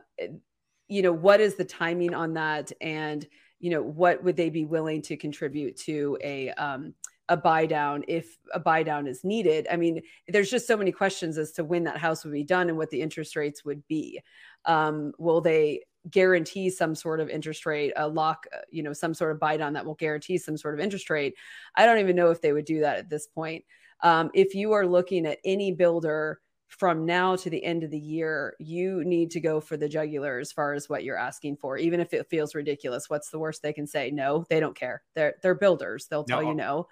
you 0.88 1.02
know, 1.02 1.12
what 1.12 1.40
is 1.40 1.56
the 1.56 1.64
timing 1.64 2.14
on 2.14 2.34
that? 2.34 2.72
And, 2.80 3.26
you 3.58 3.70
know, 3.70 3.82
what 3.82 4.22
would 4.22 4.36
they 4.36 4.50
be 4.50 4.64
willing 4.64 5.02
to 5.02 5.16
contribute 5.16 5.76
to 5.78 6.16
a, 6.22 6.50
um, 6.50 6.94
a 7.28 7.36
buy 7.36 7.66
down 7.66 8.04
if 8.06 8.38
a 8.52 8.60
buy 8.60 8.82
down 8.82 9.06
is 9.06 9.24
needed. 9.24 9.66
I 9.70 9.76
mean, 9.76 10.02
there's 10.28 10.50
just 10.50 10.66
so 10.66 10.76
many 10.76 10.92
questions 10.92 11.38
as 11.38 11.52
to 11.52 11.64
when 11.64 11.84
that 11.84 11.98
house 11.98 12.24
would 12.24 12.32
be 12.32 12.44
done 12.44 12.68
and 12.68 12.78
what 12.78 12.90
the 12.90 13.00
interest 13.00 13.36
rates 13.36 13.64
would 13.64 13.86
be. 13.88 14.20
Um, 14.64 15.12
will 15.18 15.40
they 15.40 15.82
guarantee 16.10 16.70
some 16.70 16.94
sort 16.94 17.20
of 17.20 17.28
interest 17.28 17.66
rate, 17.66 17.92
a 17.96 18.08
lock, 18.08 18.46
uh, 18.54 18.58
you 18.70 18.82
know, 18.82 18.92
some 18.92 19.14
sort 19.14 19.32
of 19.32 19.40
buy 19.40 19.56
down 19.56 19.72
that 19.74 19.86
will 19.86 19.94
guarantee 19.94 20.38
some 20.38 20.56
sort 20.56 20.74
of 20.74 20.80
interest 20.80 21.10
rate. 21.10 21.34
I 21.74 21.86
don't 21.86 21.98
even 21.98 22.16
know 22.16 22.30
if 22.30 22.40
they 22.40 22.52
would 22.52 22.64
do 22.64 22.80
that 22.80 22.98
at 22.98 23.10
this 23.10 23.26
point. 23.26 23.64
Um, 24.00 24.30
if 24.34 24.54
you 24.54 24.72
are 24.72 24.86
looking 24.86 25.26
at 25.26 25.38
any 25.44 25.72
builder 25.72 26.40
from 26.68 27.06
now 27.06 27.36
to 27.36 27.48
the 27.48 27.64
end 27.64 27.82
of 27.82 27.90
the 27.90 27.98
year, 27.98 28.54
you 28.58 29.04
need 29.04 29.30
to 29.30 29.40
go 29.40 29.60
for 29.60 29.76
the 29.76 29.88
jugular 29.88 30.38
as 30.38 30.52
far 30.52 30.74
as 30.74 30.88
what 30.88 31.04
you're 31.04 31.18
asking 31.18 31.56
for, 31.56 31.78
even 31.78 32.00
if 32.00 32.12
it 32.12 32.28
feels 32.28 32.54
ridiculous. 32.54 33.08
What's 33.08 33.30
the 33.30 33.38
worst 33.38 33.62
they 33.62 33.72
can 33.72 33.86
say? 33.86 34.10
No, 34.10 34.44
they 34.50 34.60
don't 34.60 34.76
care. 34.76 35.02
They're 35.14 35.36
they're 35.42 35.54
builders. 35.54 36.06
They'll 36.08 36.24
tell 36.24 36.42
now, 36.42 36.48
you 36.48 36.54
no. 36.54 36.88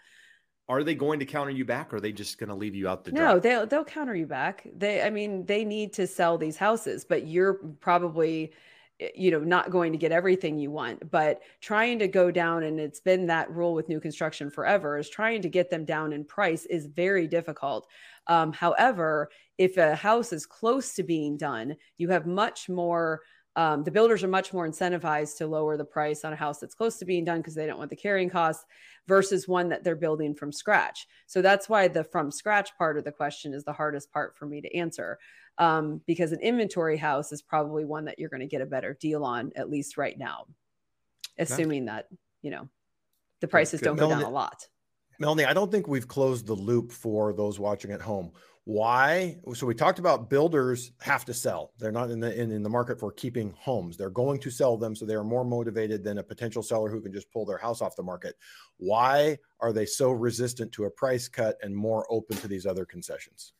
Are 0.67 0.83
they 0.83 0.95
going 0.95 1.19
to 1.19 1.27
counter 1.27 1.51
you 1.51 1.67
back, 1.67 1.93
or 1.93 1.97
are 1.97 2.01
they 2.01 2.13
just 2.13 2.39
going 2.39 2.49
to 2.49 2.55
leave 2.55 2.75
you 2.75 2.89
out 2.89 3.05
the? 3.05 3.11
Door? 3.13 3.23
No, 3.23 3.39
they'll 3.39 3.67
they'll 3.67 3.85
counter 3.85 4.15
you 4.15 4.27
back. 4.27 4.67
They, 4.75 5.03
I 5.03 5.11
mean, 5.11 5.45
they 5.45 5.65
need 5.65 5.93
to 5.95 6.07
sell 6.07 6.39
these 6.39 6.57
houses, 6.57 7.05
but 7.05 7.27
you're 7.27 7.55
probably 7.81 8.53
you 9.15 9.31
know 9.31 9.41
not 9.41 9.71
going 9.71 9.91
to 9.91 9.99
get 9.99 10.13
everything 10.13 10.57
you 10.57 10.71
want 10.71 11.11
but 11.11 11.41
trying 11.61 11.99
to 11.99 12.07
go 12.07 12.31
down 12.31 12.63
and 12.63 12.79
it's 12.79 13.01
been 13.01 13.27
that 13.27 13.51
rule 13.51 13.75
with 13.75 13.89
new 13.89 13.99
construction 13.99 14.49
forever 14.49 14.99
is 14.99 15.09
trying 15.09 15.43
to 15.43 15.49
get 15.49 15.69
them 15.69 15.85
down 15.85 16.13
in 16.13 16.25
price 16.25 16.65
is 16.67 16.87
very 16.87 17.27
difficult. 17.27 17.89
Um, 18.29 18.53
however 18.53 19.31
if 19.59 19.77
a 19.77 19.97
house 19.97 20.33
is 20.33 20.47
close 20.47 20.95
to 20.95 21.03
being 21.03 21.37
done 21.37 21.75
you 21.99 22.09
have 22.11 22.27
much 22.27 22.69
more 22.69 23.21
um, 23.57 23.85
the 23.85 23.91
builders 23.91 24.25
are 24.25 24.29
much 24.29 24.53
more 24.53 24.67
incentivized 24.67 25.37
to 25.39 25.47
lower 25.47 25.77
the 25.77 25.85
price 25.85 26.25
on 26.25 26.33
a 26.33 26.37
house 26.37 26.59
that's 26.59 26.75
close 26.75 26.99
to 26.99 27.05
being 27.05 27.25
done 27.25 27.39
because 27.39 27.55
they 27.55 27.67
don't 27.67 27.79
want 27.79 27.91
the 27.91 27.97
carrying 27.97 28.29
costs 28.29 28.65
versus 29.07 29.47
one 29.47 29.69
that 29.69 29.85
they're 29.85 29.95
building 29.95 30.35
from 30.35 30.51
scratch. 30.51 31.07
So 31.27 31.41
that's 31.41 31.69
why 31.69 31.89
the 31.89 32.03
from 32.03 32.31
scratch 32.31 32.77
part 32.77 32.99
of 32.99 33.05
the 33.05 33.13
question 33.13 33.55
is 33.55 33.65
the 33.65 33.73
hardest 33.73 34.13
part 34.13 34.37
for 34.37 34.47
me 34.47 34.61
to 34.61 34.77
answer 34.77 35.19
um, 35.59 36.01
because 36.07 36.33
an 36.33 36.41
inventory 36.41 36.97
house 36.97 37.33
is 37.33 37.43
probably 37.43 37.85
one 37.85 38.07
that 38.07 38.19
you're 38.19 38.31
going 38.31 38.41
to 38.41 38.47
get 38.47 38.61
a 38.61 38.67
better 38.67 38.97
deal 39.01 39.25
on, 39.25 39.53
at 39.57 39.71
least 39.71 39.97
right 39.97 40.19
now, 40.19 40.47
assuming 41.39 41.85
that, 41.85 42.09
you 42.43 42.51
know, 42.51 42.69
the 43.41 43.49
prices 43.49 43.81
don't 43.81 43.97
go 43.97 44.09
down 44.09 44.23
a 44.23 44.31
lot. 44.31 44.67
Melanie, 45.21 45.45
I 45.45 45.53
don't 45.53 45.71
think 45.71 45.87
we've 45.87 46.09
closed 46.09 46.47
the 46.47 46.55
loop 46.55 46.91
for 46.91 47.33
those 47.33 47.61
watching 47.61 47.93
at 47.93 48.01
home. 48.01 48.33
Why? 48.67 49.37
So 49.53 49.67
we 49.67 49.75
talked 49.75 49.99
about 49.99 50.31
builders 50.31 50.93
have 51.03 51.27
to 51.27 51.35
sell. 51.35 51.73
They're 51.79 51.93
not 51.93 52.11
in 52.11 52.19
the 52.19 52.35
in, 52.35 52.51
in 52.51 52.63
the 52.63 52.71
market 52.71 52.99
for 52.99 53.13
keeping 53.13 53.55
homes. 53.59 53.99
They're 53.99 54.09
going 54.09 54.41
to 54.41 54.51
sell 54.51 54.79
them, 54.79 54.97
so 54.97 55.05
they 55.05 55.15
are 55.15 55.25
more 55.25 55.45
motivated 55.45 56.03
than 56.03 56.17
a 56.17 56.23
potential 56.23 56.63
seller 56.63 56.91
who 56.91 57.03
can 57.03 57.13
just 57.13 57.31
pull 57.31 57.45
their 57.45 57.59
house 57.59 57.83
off 57.83 57.95
the 57.95 58.03
market. 58.03 58.37
Why 58.79 59.39
are 59.61 59.73
they 59.73 59.85
so 59.85 60.13
resistant 60.13 60.73
to 60.73 60.85
a 60.85 60.91
price 60.91 61.29
cut 61.29 61.59
and 61.63 61.77
more 61.77 62.07
open 62.09 62.39
to 62.39 62.49
these 62.49 62.65
other 62.65 62.87
concessions? 62.87 63.53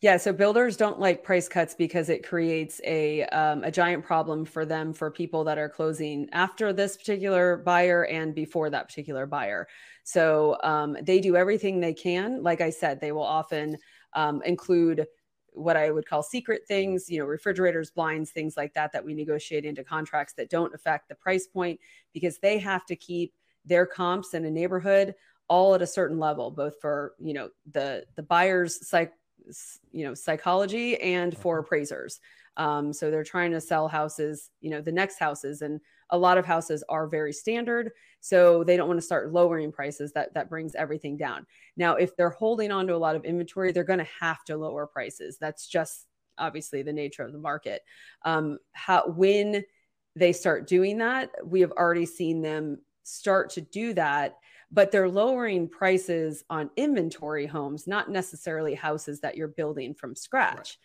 Yeah, 0.00 0.18
so 0.18 0.32
builders 0.32 0.76
don't 0.76 1.00
like 1.00 1.24
price 1.24 1.48
cuts 1.48 1.74
because 1.74 2.08
it 2.08 2.24
creates 2.24 2.80
a 2.84 3.22
um, 3.28 3.64
a 3.64 3.72
giant 3.72 4.04
problem 4.04 4.44
for 4.44 4.64
them 4.64 4.92
for 4.92 5.10
people 5.10 5.42
that 5.44 5.58
are 5.58 5.68
closing 5.68 6.28
after 6.30 6.72
this 6.72 6.96
particular 6.96 7.56
buyer 7.56 8.04
and 8.04 8.34
before 8.34 8.70
that 8.70 8.86
particular 8.86 9.26
buyer. 9.26 9.66
So 10.04 10.58
um, 10.62 10.96
they 11.02 11.20
do 11.20 11.36
everything 11.36 11.80
they 11.80 11.94
can. 11.94 12.42
Like 12.42 12.60
I 12.60 12.70
said, 12.70 13.00
they 13.00 13.12
will 13.12 13.22
often 13.22 13.78
um, 14.14 14.42
include 14.42 15.06
what 15.54 15.76
I 15.76 15.90
would 15.90 16.06
call 16.06 16.22
secret 16.22 16.62
things, 16.66 17.08
you 17.08 17.18
know, 17.18 17.24
refrigerators, 17.26 17.90
blinds, 17.90 18.30
things 18.30 18.56
like 18.56 18.74
that, 18.74 18.92
that 18.92 19.04
we 19.04 19.14
negotiate 19.14 19.64
into 19.64 19.84
contracts 19.84 20.34
that 20.34 20.50
don't 20.50 20.74
affect 20.74 21.08
the 21.08 21.14
price 21.14 21.46
point 21.46 21.78
because 22.12 22.38
they 22.38 22.58
have 22.58 22.84
to 22.86 22.96
keep 22.96 23.34
their 23.64 23.86
comps 23.86 24.34
in 24.34 24.44
a 24.44 24.50
neighborhood 24.50 25.14
all 25.48 25.74
at 25.74 25.82
a 25.82 25.86
certain 25.86 26.18
level, 26.18 26.50
both 26.50 26.80
for, 26.80 27.14
you 27.20 27.34
know, 27.34 27.50
the, 27.72 28.04
the 28.16 28.22
buyer's 28.22 28.86
psych, 28.86 29.12
you 29.92 30.04
know, 30.04 30.14
psychology 30.14 31.00
and 31.00 31.36
for 31.36 31.56
mm-hmm. 31.56 31.66
appraisers. 31.66 32.20
Um, 32.56 32.92
so 32.92 33.10
they're 33.10 33.24
trying 33.24 33.50
to 33.52 33.60
sell 33.60 33.88
houses, 33.88 34.50
you 34.60 34.70
know, 34.70 34.80
the 34.80 34.92
next 34.92 35.18
houses 35.18 35.62
and 35.62 35.80
a 36.10 36.18
lot 36.18 36.38
of 36.38 36.46
houses 36.46 36.84
are 36.88 37.06
very 37.08 37.32
standard 37.32 37.90
so 38.20 38.62
they 38.62 38.76
don't 38.76 38.88
want 38.88 38.98
to 38.98 39.06
start 39.06 39.32
lowering 39.32 39.72
prices 39.72 40.12
that 40.12 40.32
that 40.34 40.48
brings 40.48 40.74
everything 40.74 41.16
down. 41.16 41.46
Now 41.76 41.96
if 41.96 42.16
they're 42.16 42.30
holding 42.30 42.70
on 42.70 42.86
to 42.86 42.94
a 42.94 42.96
lot 42.96 43.16
of 43.16 43.24
inventory 43.24 43.72
they're 43.72 43.84
going 43.84 43.98
to 43.98 44.08
have 44.20 44.44
to 44.44 44.56
lower 44.56 44.86
prices. 44.86 45.38
That's 45.40 45.66
just 45.66 46.06
obviously 46.38 46.82
the 46.82 46.92
nature 46.92 47.22
of 47.22 47.32
the 47.32 47.38
market. 47.38 47.82
Um, 48.24 48.58
how 48.72 49.08
when 49.08 49.64
they 50.14 50.32
start 50.32 50.68
doing 50.68 50.98
that 50.98 51.30
we 51.44 51.60
have 51.60 51.72
already 51.72 52.06
seen 52.06 52.40
them 52.42 52.78
start 53.02 53.50
to 53.50 53.60
do 53.60 53.92
that 53.94 54.36
but 54.70 54.90
they're 54.90 55.08
lowering 55.08 55.68
prices 55.68 56.44
on 56.50 56.70
inventory 56.76 57.46
homes 57.46 57.86
not 57.86 58.10
necessarily 58.10 58.74
houses 58.74 59.20
that 59.20 59.36
you're 59.36 59.48
building 59.48 59.94
from 59.94 60.14
scratch. 60.14 60.78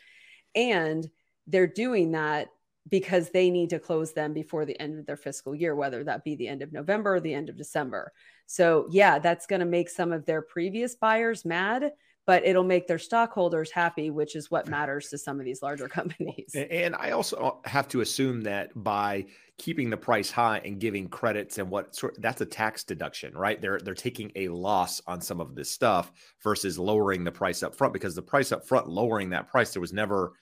Right. 0.55 0.63
and 0.63 1.09
they're 1.49 1.67
doing 1.67 2.11
that 2.11 2.49
because 2.89 3.29
they 3.29 3.49
need 3.49 3.69
to 3.69 3.79
close 3.79 4.13
them 4.13 4.33
before 4.33 4.65
the 4.65 4.79
end 4.79 4.99
of 4.99 5.05
their 5.05 5.17
fiscal 5.17 5.53
year, 5.53 5.75
whether 5.75 6.03
that 6.03 6.23
be 6.23 6.35
the 6.35 6.47
end 6.47 6.61
of 6.61 6.73
November 6.73 7.15
or 7.15 7.19
the 7.19 7.33
end 7.33 7.49
of 7.49 7.57
December. 7.57 8.11
So, 8.47 8.87
yeah, 8.89 9.19
that's 9.19 9.45
going 9.45 9.59
to 9.59 9.65
make 9.65 9.89
some 9.89 10.11
of 10.11 10.25
their 10.25 10.41
previous 10.41 10.95
buyers 10.95 11.45
mad, 11.45 11.91
but 12.25 12.45
it'll 12.45 12.63
make 12.63 12.87
their 12.87 12.97
stockholders 12.97 13.69
happy, 13.69 14.09
which 14.09 14.35
is 14.35 14.49
what 14.49 14.67
matters 14.67 15.09
to 15.09 15.17
some 15.17 15.39
of 15.39 15.45
these 15.45 15.61
larger 15.61 15.87
companies. 15.89 16.55
And 16.55 16.95
I 16.95 17.11
also 17.11 17.59
have 17.65 17.87
to 17.89 18.01
assume 18.01 18.41
that 18.41 18.71
by 18.75 19.25
keeping 19.59 19.89
the 19.89 19.97
price 19.97 20.31
high 20.31 20.61
and 20.63 20.79
giving 20.79 21.09
credits 21.09 21.57
and 21.57 21.69
what 21.69 21.93
sort 21.93 22.19
that's 22.21 22.41
a 22.41 22.45
tax 22.45 22.83
deduction, 22.83 23.33
right? 23.35 23.61
They're 23.61 23.79
they're 23.79 23.93
taking 23.93 24.31
a 24.35 24.47
loss 24.47 25.01
on 25.05 25.21
some 25.21 25.41
of 25.41 25.53
this 25.53 25.69
stuff 25.69 26.11
versus 26.41 26.79
lowering 26.79 27.23
the 27.23 27.31
price 27.31 27.61
up 27.61 27.75
front 27.75 27.93
because 27.93 28.15
the 28.15 28.21
price 28.21 28.51
up 28.51 28.65
front 28.65 28.87
lowering 28.87 29.29
that 29.31 29.47
price 29.47 29.73
there 29.73 29.81
was 29.81 29.93
never 29.93 30.33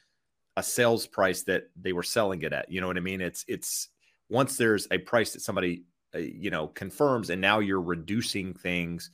a 0.58 0.64
sales 0.64 1.06
price 1.06 1.44
that 1.44 1.70
they 1.80 1.94
were 1.94 2.04
selling 2.04 2.42
it 2.42 2.52
at. 2.52 2.70
You 2.70 2.82
know 2.82 2.88
what 2.88 2.98
I 2.98 3.02
mean? 3.02 3.22
It's 3.22 3.46
it's 3.48 3.90
once 4.28 4.58
there's 4.58 4.88
a 4.92 4.98
price 4.98 5.32
that 5.34 5.42
somebody 5.42 5.84
uh, 6.14 6.18
you 6.18 6.50
know 6.50 6.68
confirms, 6.68 7.30
and 7.30 7.40
now 7.40 7.60
you're 7.60 7.80
reducing 7.80 8.54
things. 8.54 9.12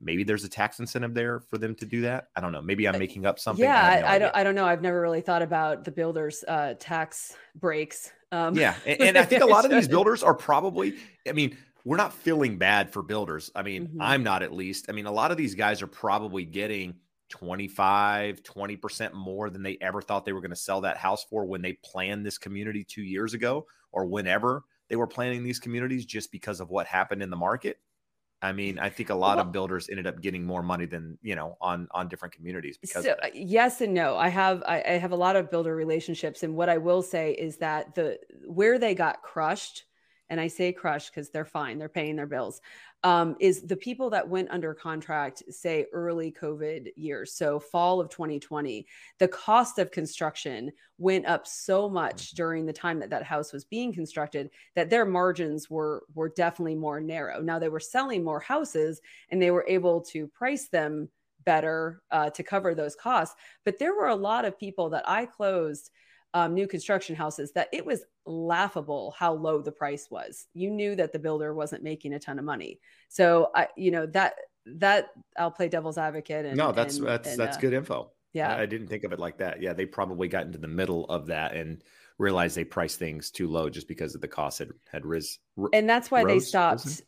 Maybe 0.00 0.24
there's 0.24 0.44
a 0.44 0.48
tax 0.48 0.80
incentive 0.80 1.14
there 1.14 1.40
for 1.40 1.58
them 1.58 1.74
to 1.76 1.86
do 1.86 2.02
that. 2.02 2.28
I 2.34 2.40
don't 2.40 2.52
know. 2.52 2.62
Maybe 2.62 2.88
I'm 2.88 2.94
uh, 2.94 2.98
making 2.98 3.26
up 3.26 3.38
something. 3.38 3.64
Yeah, 3.64 3.84
I, 3.84 4.00
no 4.00 4.06
I 4.06 4.18
don't. 4.18 4.36
I 4.36 4.44
don't 4.44 4.54
know. 4.54 4.64
I've 4.64 4.82
never 4.82 5.00
really 5.00 5.20
thought 5.20 5.42
about 5.42 5.84
the 5.84 5.90
builders' 5.90 6.44
uh, 6.46 6.74
tax 6.78 7.36
breaks. 7.56 8.12
Um, 8.30 8.54
yeah, 8.54 8.76
and, 8.86 9.00
and 9.08 9.18
I 9.18 9.24
think 9.24 9.42
a 9.42 9.46
lot 9.56 9.64
of 9.64 9.70
these 9.72 9.88
builders 9.88 10.22
are 10.22 10.34
probably. 10.34 10.94
I 11.28 11.32
mean, 11.32 11.56
we're 11.84 11.96
not 11.96 12.12
feeling 12.12 12.56
bad 12.56 12.92
for 12.92 13.02
builders. 13.02 13.50
I 13.56 13.62
mean, 13.62 13.88
mm-hmm. 13.88 14.00
I'm 14.00 14.22
not 14.22 14.44
at 14.44 14.52
least. 14.52 14.86
I 14.88 14.92
mean, 14.92 15.06
a 15.06 15.12
lot 15.12 15.32
of 15.32 15.36
these 15.36 15.56
guys 15.56 15.82
are 15.82 15.88
probably 15.88 16.44
getting 16.44 16.94
25, 17.32 18.42
20% 18.42 19.14
more 19.14 19.48
than 19.48 19.62
they 19.62 19.78
ever 19.80 20.02
thought 20.02 20.26
they 20.26 20.34
were 20.34 20.42
going 20.42 20.50
to 20.50 20.56
sell 20.56 20.82
that 20.82 20.98
house 20.98 21.24
for 21.24 21.46
when 21.46 21.62
they 21.62 21.72
planned 21.82 22.26
this 22.26 22.36
community 22.36 22.84
two 22.84 23.02
years 23.02 23.32
ago 23.32 23.66
or 23.90 24.04
whenever 24.04 24.64
they 24.88 24.96
were 24.96 25.06
planning 25.06 25.42
these 25.42 25.58
communities 25.58 26.04
just 26.04 26.30
because 26.30 26.60
of 26.60 26.68
what 26.68 26.86
happened 26.86 27.22
in 27.22 27.30
the 27.30 27.36
market. 27.36 27.78
I 28.42 28.52
mean, 28.52 28.78
I 28.78 28.90
think 28.90 29.08
a 29.08 29.14
lot 29.14 29.38
well, 29.38 29.46
of 29.46 29.52
builders 29.52 29.88
ended 29.88 30.06
up 30.06 30.20
getting 30.20 30.44
more 30.44 30.62
money 30.62 30.84
than 30.84 31.16
you 31.22 31.34
know 31.36 31.56
on 31.60 31.88
on 31.92 32.08
different 32.08 32.34
communities 32.34 32.76
because 32.76 33.04
so, 33.04 33.12
uh, 33.22 33.28
yes 33.32 33.80
and 33.80 33.94
no. 33.94 34.16
I 34.16 34.28
have 34.28 34.62
I, 34.66 34.82
I 34.82 34.92
have 34.98 35.12
a 35.12 35.16
lot 35.16 35.36
of 35.36 35.48
builder 35.48 35.74
relationships, 35.74 36.42
and 36.42 36.54
what 36.54 36.68
I 36.68 36.76
will 36.76 37.02
say 37.02 37.32
is 37.32 37.58
that 37.58 37.94
the 37.94 38.18
where 38.46 38.80
they 38.80 38.94
got 38.94 39.22
crushed, 39.22 39.84
and 40.32 40.40
I 40.40 40.48
say 40.48 40.72
crush 40.72 41.10
because 41.10 41.30
they're 41.30 41.44
fine, 41.44 41.78
they're 41.78 41.88
paying 41.88 42.16
their 42.16 42.26
bills 42.26 42.60
um, 43.04 43.36
is 43.40 43.62
the 43.62 43.76
people 43.76 44.10
that 44.10 44.28
went 44.28 44.50
under 44.50 44.74
contract, 44.74 45.42
say 45.50 45.86
early 45.92 46.30
COVID 46.30 46.92
years, 46.94 47.34
so 47.34 47.58
fall 47.58 48.00
of 48.00 48.08
2020, 48.10 48.86
the 49.18 49.28
cost 49.28 49.78
of 49.78 49.90
construction 49.90 50.70
went 50.98 51.26
up 51.26 51.46
so 51.46 51.88
much 51.88 52.30
during 52.30 52.64
the 52.64 52.72
time 52.72 53.00
that 53.00 53.10
that 53.10 53.24
house 53.24 53.52
was 53.52 53.64
being 53.64 53.92
constructed 53.92 54.50
that 54.76 54.88
their 54.88 55.04
margins 55.04 55.68
were 55.68 56.04
were 56.14 56.28
definitely 56.28 56.76
more 56.76 57.00
narrow. 57.00 57.40
Now 57.40 57.58
they 57.58 57.68
were 57.68 57.80
selling 57.80 58.22
more 58.22 58.40
houses 58.40 59.00
and 59.30 59.42
they 59.42 59.50
were 59.50 59.66
able 59.66 60.00
to 60.02 60.28
price 60.28 60.68
them 60.68 61.08
better 61.44 62.02
uh, 62.12 62.30
to 62.30 62.44
cover 62.44 62.72
those 62.72 62.94
costs, 62.94 63.34
but 63.64 63.80
there 63.80 63.94
were 63.94 64.08
a 64.08 64.14
lot 64.14 64.44
of 64.44 64.58
people 64.58 64.90
that 64.90 65.08
I 65.08 65.26
closed 65.26 65.90
um, 66.34 66.54
new 66.54 66.66
construction 66.66 67.14
houses 67.14 67.52
that 67.52 67.68
it 67.72 67.84
was 67.84 68.04
laughable 68.26 69.14
how 69.18 69.34
low 69.34 69.60
the 69.60 69.72
price 69.72 70.08
was. 70.10 70.46
You 70.54 70.70
knew 70.70 70.96
that 70.96 71.12
the 71.12 71.18
builder 71.18 71.54
wasn't 71.54 71.82
making 71.82 72.14
a 72.14 72.18
ton 72.18 72.38
of 72.38 72.44
money. 72.44 72.80
So 73.08 73.50
I, 73.54 73.68
you 73.76 73.90
know, 73.90 74.06
that 74.06 74.34
that 74.66 75.08
I'll 75.38 75.50
play 75.50 75.68
devil's 75.68 75.98
advocate. 75.98 76.46
And, 76.46 76.56
no, 76.56 76.72
that's 76.72 76.98
and, 76.98 77.06
that's 77.06 77.30
and, 77.30 77.38
that's 77.38 77.56
uh, 77.56 77.60
good 77.60 77.72
info. 77.72 78.12
Yeah, 78.32 78.56
I, 78.56 78.64
didn't 78.64 78.86
think 78.86 79.04
of 79.04 79.12
it 79.12 79.18
like 79.18 79.38
that. 79.38 79.60
Yeah, 79.60 79.74
they 79.74 79.84
probably 79.84 80.26
got 80.26 80.46
into 80.46 80.58
the 80.58 80.68
middle 80.68 81.04
of 81.06 81.26
that 81.26 81.54
and 81.54 81.84
realized 82.18 82.56
they 82.56 82.64
priced 82.64 82.98
things 82.98 83.30
too 83.30 83.48
low 83.48 83.68
just 83.68 83.88
because 83.88 84.14
of 84.14 84.22
the 84.22 84.28
cost 84.28 84.58
had 84.58 84.70
had 84.90 85.04
ris. 85.04 85.38
and 85.74 85.88
that's 85.88 86.10
why 86.10 86.22
rose, 86.22 86.32
they 86.32 86.38
stopped 86.40 87.02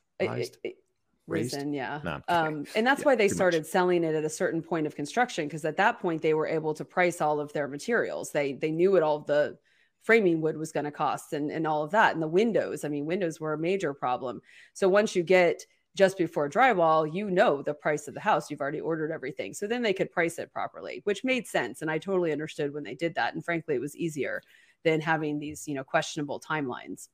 risen 1.27 1.73
yeah. 1.73 2.01
No, 2.05 2.21
um, 2.29 2.65
and 2.75 2.87
that's 2.87 3.01
yeah, 3.01 3.07
why 3.07 3.15
they 3.15 3.29
started 3.29 3.63
much. 3.63 3.71
selling 3.71 4.05
it 4.05 4.15
at 4.15 4.25
a 4.25 4.31
certain 4.31 4.63
point 4.63 4.87
of 4.87 4.95
construction 4.95 5.47
because 5.47 5.65
at 5.65 5.77
that 5.79 6.01
point 6.01 6.23
they 6.23 6.35
were 6.35 6.47
able 6.47 6.75
to 6.75 6.85
price 6.85 7.21
all 7.21 7.41
of 7.41 7.53
their 7.53 7.69
materials. 7.69 8.31
They 8.31 8.53
they 8.53 8.71
knew 8.71 8.93
what 8.93 9.03
all 9.03 9.21
the 9.21 9.59
framing 10.03 10.41
wood 10.43 10.57
was 10.57 10.73
going 10.73 10.85
to 10.85 10.91
cost 10.91 11.33
and 11.33 11.51
and 11.51 11.67
all 11.67 11.83
of 11.83 11.93
that 11.93 12.15
and 12.15 12.23
the 12.23 12.29
windows. 12.29 12.85
I 12.85 12.89
mean 12.89 13.07
windows 13.07 13.41
were 13.41 13.55
a 13.55 13.59
major 13.59 13.95
problem. 13.95 14.41
So 14.75 14.89
once 14.89 15.17
you 15.17 15.23
get 15.23 15.65
just 15.97 16.19
before 16.19 16.51
drywall 16.51 17.13
you 17.13 17.31
know 17.31 17.63
the 17.63 17.73
price 17.73 18.09
of 18.09 18.15
the 18.15 18.21
house. 18.21 18.51
You've 18.51 18.61
already 18.61 18.81
ordered 18.81 19.13
everything. 19.13 19.55
So 19.55 19.67
then 19.67 19.81
they 19.81 19.93
could 19.93 20.11
price 20.11 20.39
it 20.39 20.53
properly 20.53 21.01
which 21.05 21.25
made 21.25 21.47
sense 21.47 21.83
and 21.83 21.91
i 21.91 21.99
totally 21.99 22.33
understood 22.33 22.75
when 22.75 22.85
they 22.85 22.95
did 22.95 23.15
that 23.15 23.35
and 23.35 23.45
frankly 23.45 23.77
it 23.77 23.81
was 23.81 23.97
easier 23.97 24.43
than 24.83 25.01
having 25.01 25.39
these 25.39 25.67
you 25.67 25.75
know 25.75 25.85
questionable 25.85 26.41
timelines 26.41 27.09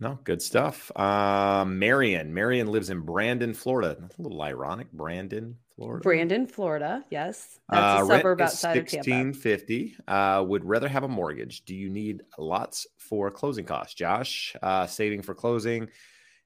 no, 0.00 0.18
good 0.22 0.40
stuff. 0.40 0.92
Uh, 0.94 1.64
Marion. 1.66 2.32
Marion 2.32 2.68
lives 2.68 2.90
in 2.90 3.00
Brandon, 3.00 3.52
Florida. 3.52 3.96
That's 4.00 4.16
a 4.18 4.22
little 4.22 4.40
ironic. 4.40 4.92
Brandon, 4.92 5.56
Florida. 5.74 6.02
Brandon, 6.02 6.46
Florida. 6.46 7.04
Yes. 7.10 7.58
That's 7.68 8.00
uh, 8.00 8.04
a 8.04 8.06
suburb 8.06 8.40
outside 8.40 8.76
of 8.76 8.86
Tampa. 8.86 9.10
1650. 9.10 9.96
Uh, 10.06 10.44
would 10.46 10.64
rather 10.64 10.88
have 10.88 11.02
a 11.02 11.08
mortgage. 11.08 11.64
Do 11.64 11.74
you 11.74 11.88
need 11.88 12.22
lots 12.38 12.86
for 12.96 13.30
closing 13.30 13.64
costs? 13.64 13.94
Josh, 13.94 14.54
uh, 14.62 14.86
saving 14.86 15.22
for 15.22 15.34
closing 15.34 15.88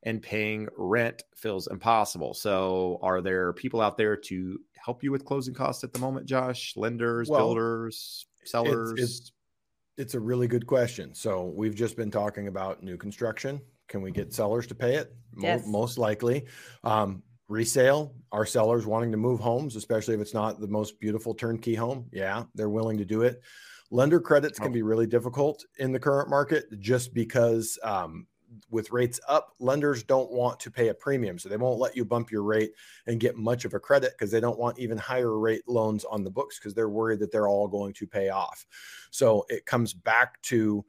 and 0.03 0.23
paying 0.23 0.69
rent 0.77 1.23
feels 1.37 1.67
impossible. 1.67 2.35
So, 2.35 2.99
are 3.03 3.21
there 3.21 3.53
people 3.53 3.81
out 3.81 3.97
there 3.97 4.17
to 4.17 4.59
help 4.77 5.03
you 5.03 5.13
with 5.13 5.25
closing 5.25 5.55
costs 5.55 5.85
at 5.85 5.93
the 5.93 5.99
moment, 5.99 6.27
Josh? 6.27 6.73
Lenders, 6.77 7.29
well, 7.29 7.41
builders, 7.41 8.27
sellers? 8.45 8.93
It's, 8.93 9.03
it's, 9.03 9.33
it's 9.97 10.15
a 10.15 10.21
really 10.21 10.49
good 10.49 10.67
question. 10.67 11.15
So 11.15 11.53
we've 11.55 11.75
just 11.75 11.97
been 11.97 12.11
talking 12.11 12.49
about 12.49 12.83
new 12.83 12.97
construction. 12.97 13.61
Can 13.89 14.03
we 14.03 14.11
get 14.11 14.33
sellers 14.33 14.67
to 14.69 14.75
pay 14.75 14.97
it? 14.97 15.15
Yes. 15.39 15.67
Most 15.67 15.99
likely. 15.99 16.47
Um, 16.83 17.23
resale, 17.49 18.15
our 18.33 18.47
sellers 18.47 18.87
wanting 18.87 19.13
to 19.13 19.19
move 19.19 19.41
homes, 19.41 19.77
especially 19.77 20.15
if 20.15 20.21
it's 20.21 20.35
not 20.35 20.61
the 20.61 20.67
most 20.67 20.99
beautiful 20.99 21.35
turnkey 21.35 21.75
home. 21.75 22.07
Yeah, 22.13 22.45
they're 22.55 22.71
willing 22.71 22.99
to 22.99 23.05
do 23.05 23.23
it. 23.23 23.43
Lender 23.91 24.21
credits 24.21 24.59
can 24.59 24.69
oh. 24.69 24.73
be 24.73 24.83
really 24.83 25.07
difficult 25.07 25.63
in 25.79 25.93
the 25.93 26.01
current 26.01 26.31
market 26.31 26.65
just 26.81 27.13
because 27.13 27.79
um, 27.83 28.27
with 28.71 28.93
rates 28.93 29.21
up, 29.29 29.55
lenders 29.59 30.03
don't 30.03 30.31
want 30.31 30.61
to 30.61 30.71
pay 30.71 30.89
a 30.89 30.95
premium. 30.95 31.39
So 31.39 31.49
they 31.49 31.57
won't 31.57 31.79
let 31.79 31.97
you 31.97 32.05
bump 32.05 32.31
your 32.31 32.43
rate 32.43 32.73
and 33.07 33.21
get 33.21 33.37
much 33.37 33.65
of 33.65 33.75
a 33.75 33.81
credit 33.81 34.13
because 34.13 34.31
they 34.31 34.41
don't 34.41 34.59
want 34.59 34.79
even 34.79 34.99
higher 34.99 35.39
rate 35.39 35.69
loans 35.69 36.05
on 36.05 36.25
the 36.25 36.31
books 36.31 36.59
because 36.59 36.75
they're 36.75 36.89
worried 36.89 37.21
that 37.21 37.33
they're 37.33 37.49
all 37.49 37.69
going 37.69 37.93
to 37.95 38.07
pay 38.07 38.29
off. 38.31 38.67
So 39.11 39.47
it 39.49 39.67
comes 39.67 39.93
back 39.93 40.41
to 40.43 40.85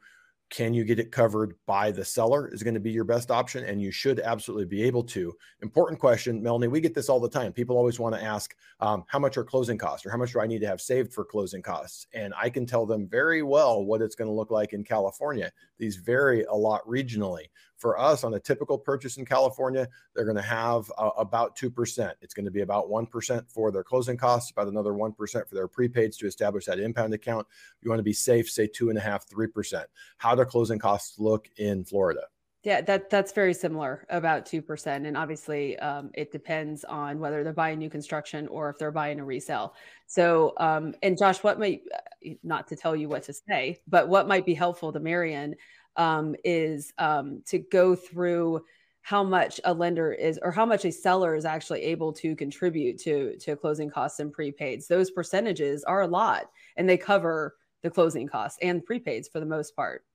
can 0.54 0.72
you 0.72 0.84
get 0.84 1.00
it 1.00 1.12
covered 1.12 1.56
by 1.66 1.90
the 1.90 2.06
seller 2.06 2.48
is 2.54 2.62
going 2.62 2.76
to 2.76 2.80
be 2.80 2.92
your 2.92 3.04
best 3.04 3.32
option 3.32 3.66
and 3.66 3.82
you 3.82 3.90
should 3.90 4.20
absolutely 4.20 4.66
be 4.66 4.84
able 4.84 5.04
to. 5.04 5.34
Important 5.64 6.00
question 6.00 6.44
melanie 6.44 6.68
we 6.68 6.80
get 6.80 6.94
this 6.94 7.10
all 7.10 7.20
the 7.20 7.28
time. 7.28 7.52
People 7.52 7.76
always 7.76 8.00
want 8.00 8.14
to 8.14 8.24
ask 8.24 8.56
um, 8.80 9.04
how 9.08 9.18
much 9.18 9.36
are 9.36 9.44
closing 9.44 9.80
costs 9.80 10.06
or 10.06 10.12
how 10.12 10.18
much 10.18 10.32
do 10.32 10.40
i 10.40 10.46
need 10.46 10.60
to 10.60 10.68
have 10.68 10.80
saved 10.80 11.12
for 11.12 11.26
closing 11.26 11.64
costs? 11.64 12.06
And 12.14 12.36
i 12.40 12.52
can 12.52 12.68
tell 12.68 12.86
them 12.86 13.08
very 13.08 13.42
well 13.42 13.84
what 13.84 14.04
it's 14.04 14.14
going 14.14 14.28
to 14.28 14.34
look 14.34 14.52
like 14.52 14.74
in 14.74 14.84
california 14.84 15.52
these 15.80 15.96
vary 15.96 16.44
a 16.44 16.54
lot 16.54 16.88
regionally 16.88 17.46
for 17.84 17.99
us 17.99 18.23
on 18.23 18.34
a 18.34 18.39
typical 18.39 18.77
purchase 18.77 19.18
in 19.18 19.26
California, 19.26 19.89
they're 20.15 20.23
going 20.23 20.38
to 20.38 20.41
have 20.41 20.89
uh, 20.97 21.10
about 21.18 21.57
2%. 21.57 22.14
It's 22.22 22.34
going 22.34 22.45
to 22.45 22.51
be 22.51 22.61
about 22.61 22.89
1% 22.89 23.51
for 23.51 23.73
their 23.73 23.84
closing 23.84 24.15
costs, 24.15 24.51
about 24.51 24.69
another 24.69 24.93
1% 24.93 25.18
for 25.18 25.53
their 25.53 25.68
prepaids 25.68 26.18
to 26.19 26.26
establish 26.26 26.64
that 26.65 26.80
impound 26.80 27.14
account. 27.14 27.45
You 27.81 27.89
want 27.89 27.99
to 27.99 28.03
be 28.03 28.14
safe, 28.14 28.49
say 28.49 28.68
two 28.68 28.88
and 28.88 28.97
a 28.97 29.01
half, 29.01 29.27
3%. 29.27 29.84
How 30.15 30.34
do 30.34 30.45
closing 30.45 30.80
costs 30.80 31.19
look 31.19 31.49
in 31.57 31.84
Florida? 31.84 32.22
Yeah, 32.64 32.80
that 32.80 33.10
that's 33.10 33.34
very 33.34 33.53
similar, 33.53 34.05
about 34.10 34.45
two 34.45 34.61
percent, 34.61 35.05
and 35.05 35.18
obviously 35.18 35.77
um, 35.80 36.11
it 36.14 36.31
depends 36.31 36.85
on 36.85 37.19
whether 37.19 37.43
they're 37.43 37.51
buying 37.51 37.77
new 37.77 37.89
construction 37.89 38.47
or 38.47 38.69
if 38.69 38.77
they're 38.77 38.89
buying 38.89 39.19
a 39.19 39.26
resale. 39.26 39.73
So, 40.07 40.53
um, 40.55 40.95
and 41.03 41.18
Josh, 41.18 41.43
what 41.43 41.60
might 41.60 41.81
uh, 41.93 42.30
not 42.41 42.69
to 42.69 42.77
tell 42.77 42.95
you 42.95 43.10
what 43.10 43.23
to 43.23 43.34
say, 43.34 43.81
but 43.85 44.07
what 44.07 44.30
might 44.30 44.45
be 44.45 44.53
helpful 44.53 44.93
to 44.93 45.01
Marion 45.01 45.55
um, 45.95 46.36
is 46.44 46.94
um, 46.98 47.41
to 47.48 47.60
go 47.60 47.95
through 47.95 48.64
how 49.02 49.22
much 49.22 49.60
a 49.65 49.74
lender 49.74 50.14
is 50.14 50.40
or 50.41 50.52
how 50.52 50.65
much 50.65 50.86
a 50.86 50.91
seller 50.91 51.36
is 51.36 51.44
actually 51.44 51.82
able 51.84 52.14
to 52.14 52.36
contribute 52.36 52.98
to 52.98 53.36
to 53.38 53.56
closing 53.56 53.90
costs 53.90 54.20
and 54.20 54.34
prepaids. 54.34 54.88
Those 54.88 55.11
percentages 55.11 55.84
are 55.84 56.02
a 56.02 56.07
lot 56.07 56.49
and 56.78 56.88
they 56.88 56.98
cover 56.98 57.56
the 57.82 57.90
closing 57.90 58.28
costs 58.28 58.57
and 58.61 58.86
prepaids 58.86 59.30
for 59.30 59.41
the 59.41 59.45
most 59.45 59.76
part 59.76 60.06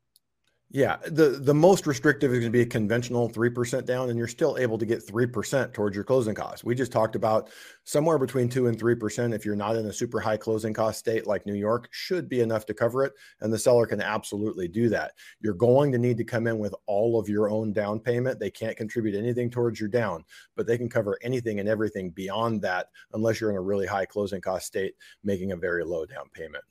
yeah, 0.70 0.98
the 1.06 1.40
the 1.40 1.54
most 1.54 1.86
restrictive 1.86 2.30
is 2.30 2.40
going 2.40 2.52
to 2.52 2.56
be 2.56 2.60
a 2.60 2.66
conventional 2.66 3.26
three 3.30 3.48
percent 3.48 3.86
down, 3.86 4.10
and 4.10 4.18
you're 4.18 4.28
still 4.28 4.58
able 4.58 4.76
to 4.76 4.84
get 4.84 5.06
three 5.06 5.26
percent 5.26 5.72
towards 5.72 5.94
your 5.96 6.04
closing 6.04 6.34
costs. 6.34 6.62
We 6.62 6.74
just 6.74 6.92
talked 6.92 7.16
about 7.16 7.48
somewhere 7.84 8.18
between 8.18 8.50
two 8.50 8.66
and 8.66 8.78
three 8.78 8.94
percent. 8.94 9.32
If 9.32 9.46
you're 9.46 9.56
not 9.56 9.76
in 9.76 9.86
a 9.86 9.92
super 9.92 10.20
high 10.20 10.36
closing 10.36 10.74
cost 10.74 10.98
state 10.98 11.26
like 11.26 11.46
New 11.46 11.54
York, 11.54 11.88
should 11.90 12.28
be 12.28 12.42
enough 12.42 12.66
to 12.66 12.74
cover 12.74 13.02
it, 13.04 13.14
and 13.40 13.50
the 13.50 13.58
seller 13.58 13.86
can 13.86 14.02
absolutely 14.02 14.68
do 14.68 14.90
that. 14.90 15.12
You're 15.40 15.54
going 15.54 15.90
to 15.92 15.98
need 15.98 16.18
to 16.18 16.24
come 16.24 16.46
in 16.46 16.58
with 16.58 16.74
all 16.84 17.18
of 17.18 17.30
your 17.30 17.48
own 17.48 17.72
down 17.72 17.98
payment. 17.98 18.38
They 18.38 18.50
can't 18.50 18.76
contribute 18.76 19.14
anything 19.14 19.48
towards 19.48 19.80
your 19.80 19.88
down, 19.88 20.22
but 20.54 20.66
they 20.66 20.76
can 20.76 20.90
cover 20.90 21.18
anything 21.22 21.60
and 21.60 21.68
everything 21.68 22.10
beyond 22.10 22.60
that, 22.62 22.88
unless 23.14 23.40
you're 23.40 23.50
in 23.50 23.56
a 23.56 23.62
really 23.62 23.86
high 23.86 24.04
closing 24.04 24.42
cost 24.42 24.66
state, 24.66 24.96
making 25.24 25.52
a 25.52 25.56
very 25.56 25.82
low 25.82 26.04
down 26.04 26.28
payment. 26.34 26.64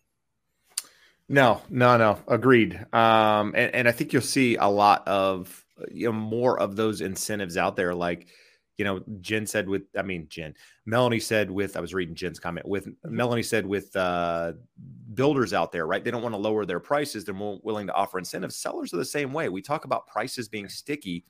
No, 1.30 1.62
no, 1.70 1.98
no. 1.98 2.20
Agreed. 2.28 2.76
Um, 2.94 3.54
and, 3.56 3.74
and 3.76 3.88
I 3.88 3.92
think 3.92 4.14
you'll 4.14 4.22
see 4.22 4.56
a 4.56 4.68
lot 4.68 5.08
of 5.08 5.66
you 5.92 6.08
know 6.08 6.14
more 6.14 6.60
of 6.60 6.76
those 6.76 7.02
incentives 7.02 7.58
out 7.58 7.76
there. 7.76 7.94
Like, 7.94 8.28
you 8.78 8.86
know, 8.86 9.02
Jen 9.20 9.46
said 9.46 9.68
with, 9.68 9.84
I 9.98 10.04
mean, 10.04 10.28
Jen, 10.30 10.54
Melanie 10.86 11.20
said 11.20 11.52
with, 11.52 11.76
I 11.76 11.82
was 11.82 11.94
reading 11.94 12.16
Jen's 12.16 12.40
comment 12.40 12.68
with 12.68 12.88
mm-hmm. 12.88 13.16
Melanie 13.16 13.44
said 13.44 13.66
with 13.66 13.96
uh, 13.96 14.54
builders 15.14 15.54
out 15.54 15.72
there, 15.72 15.86
right? 15.86 16.04
They 16.04 16.12
don't 16.12 16.24
want 16.24 16.34
to 16.34 16.40
lower 16.40 16.66
their 16.66 16.80
prices. 16.80 17.26
They're 17.26 17.34
more 17.34 17.60
willing 17.64 17.88
to 17.88 17.94
offer 17.94 18.20
incentives. 18.20 18.56
Sellers 18.56 18.94
are 18.94 18.98
the 18.98 19.06
same 19.06 19.34
way. 19.34 19.50
We 19.50 19.62
talk 19.62 19.86
about 19.86 20.08
prices 20.08 20.48
being 20.48 20.70
sticky 20.70 21.26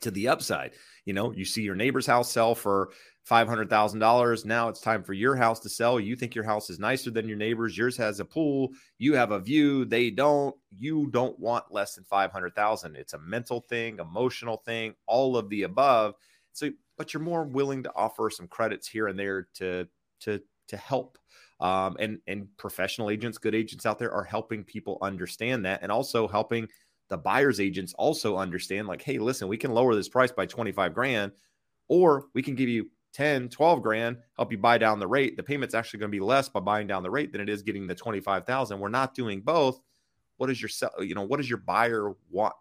to 0.00 0.10
the 0.10 0.28
upside. 0.28 0.72
You 1.04 1.14
know, 1.14 1.32
you 1.32 1.44
see 1.44 1.62
your 1.62 1.76
neighbor's 1.76 2.06
house 2.06 2.30
sell 2.30 2.54
for 2.54 2.90
$500,000. 3.28 4.44
Now 4.44 4.68
it's 4.68 4.80
time 4.80 5.02
for 5.02 5.14
your 5.14 5.34
house 5.34 5.60
to 5.60 5.68
sell. 5.68 5.98
You 5.98 6.14
think 6.14 6.34
your 6.34 6.44
house 6.44 6.68
is 6.68 6.78
nicer 6.78 7.10
than 7.10 7.26
your 7.26 7.38
neighbor's. 7.38 7.76
Yours 7.76 7.96
has 7.96 8.20
a 8.20 8.24
pool. 8.24 8.70
You 8.98 9.14
have 9.14 9.30
a 9.30 9.40
view. 9.40 9.84
They 9.84 10.10
don't. 10.10 10.54
You 10.70 11.08
don't 11.10 11.38
want 11.38 11.72
less 11.72 11.94
than 11.94 12.04
500,000. 12.04 12.96
It's 12.96 13.14
a 13.14 13.18
mental 13.18 13.60
thing, 13.60 13.98
emotional 13.98 14.58
thing, 14.58 14.94
all 15.06 15.36
of 15.36 15.48
the 15.48 15.62
above. 15.62 16.14
So, 16.52 16.70
but 16.98 17.14
you're 17.14 17.22
more 17.22 17.44
willing 17.44 17.82
to 17.84 17.92
offer 17.96 18.28
some 18.30 18.46
credits 18.46 18.86
here 18.86 19.08
and 19.08 19.18
there 19.18 19.48
to, 19.54 19.88
to, 20.20 20.40
to 20.68 20.76
help. 20.76 21.18
Um, 21.60 21.96
and, 21.98 22.18
and 22.26 22.48
professional 22.58 23.10
agents, 23.10 23.38
good 23.38 23.54
agents 23.54 23.86
out 23.86 23.98
there 23.98 24.12
are 24.12 24.24
helping 24.24 24.64
people 24.64 24.98
understand 25.00 25.64
that 25.64 25.80
and 25.82 25.90
also 25.90 26.28
helping 26.28 26.68
the 27.08 27.16
buyer's 27.16 27.60
agents 27.60 27.94
also 27.94 28.36
understand 28.36 28.88
like, 28.88 29.02
hey, 29.02 29.18
listen, 29.18 29.48
we 29.48 29.56
can 29.56 29.72
lower 29.72 29.94
this 29.94 30.08
price 30.08 30.32
by 30.32 30.46
25 30.46 30.94
grand, 30.94 31.32
or 31.88 32.26
we 32.34 32.42
can 32.42 32.54
give 32.54 32.68
you 32.68 32.90
10, 33.14 33.48
12 33.48 33.82
grand, 33.82 34.18
help 34.36 34.52
you 34.52 34.58
buy 34.58 34.76
down 34.76 34.98
the 34.98 35.06
rate. 35.06 35.36
The 35.36 35.42
payment's 35.42 35.74
actually 35.74 36.00
going 36.00 36.10
to 36.10 36.16
be 36.16 36.24
less 36.24 36.48
by 36.48 36.60
buying 36.60 36.86
down 36.86 37.02
the 37.02 37.10
rate 37.10 37.32
than 37.32 37.40
it 37.40 37.48
is 37.48 37.62
getting 37.62 37.86
the 37.86 37.94
25,000. 37.94 38.78
We're 38.78 38.88
not 38.88 39.14
doing 39.14 39.40
both. 39.40 39.80
What 40.36 40.48
does 40.48 40.60
your 40.60 40.70
you 41.00 41.14
know, 41.14 41.22
what 41.22 41.36
does 41.38 41.48
your 41.48 41.58
buyer 41.58 42.12
want 42.30 42.54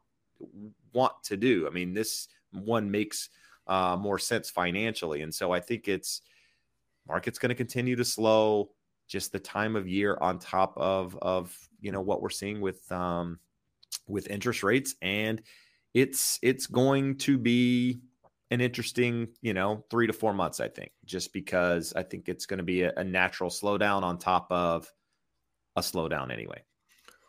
want 0.93 1.13
to 1.23 1.37
do? 1.37 1.67
I 1.67 1.71
mean, 1.71 1.93
this 1.93 2.27
one 2.51 2.89
makes 2.89 3.29
uh, 3.67 3.97
more 3.99 4.19
sense 4.19 4.49
financially. 4.49 5.21
And 5.21 5.33
so 5.33 5.51
I 5.51 5.59
think 5.59 5.87
it's 5.87 6.21
market's 7.07 7.39
going 7.39 7.49
to 7.49 7.55
continue 7.55 7.95
to 7.95 8.05
slow 8.05 8.69
just 9.07 9.31
the 9.31 9.39
time 9.39 9.75
of 9.75 9.87
year 9.87 10.17
on 10.21 10.39
top 10.39 10.73
of 10.77 11.17
of 11.21 11.57
you 11.81 11.91
know 11.91 12.01
what 12.01 12.21
we're 12.21 12.29
seeing 12.29 12.61
with 12.61 12.89
um 12.91 13.39
with 14.07 14.29
interest 14.29 14.63
rates 14.63 14.95
and 15.01 15.41
it's 15.93 16.39
it's 16.41 16.65
going 16.67 17.17
to 17.17 17.37
be 17.37 17.99
an 18.53 18.61
interesting 18.61 19.27
you 19.41 19.53
know 19.53 19.83
three 19.89 20.07
to 20.07 20.13
four 20.13 20.33
months 20.33 20.59
i 20.59 20.67
think 20.67 20.91
just 21.05 21.33
because 21.33 21.93
i 21.95 22.03
think 22.03 22.29
it's 22.29 22.45
going 22.45 22.59
to 22.59 22.63
be 22.63 22.83
a, 22.83 22.93
a 22.97 23.03
natural 23.03 23.49
slowdown 23.49 24.03
on 24.03 24.17
top 24.17 24.47
of 24.51 24.91
a 25.75 25.81
slowdown 25.81 26.31
anyway 26.31 26.63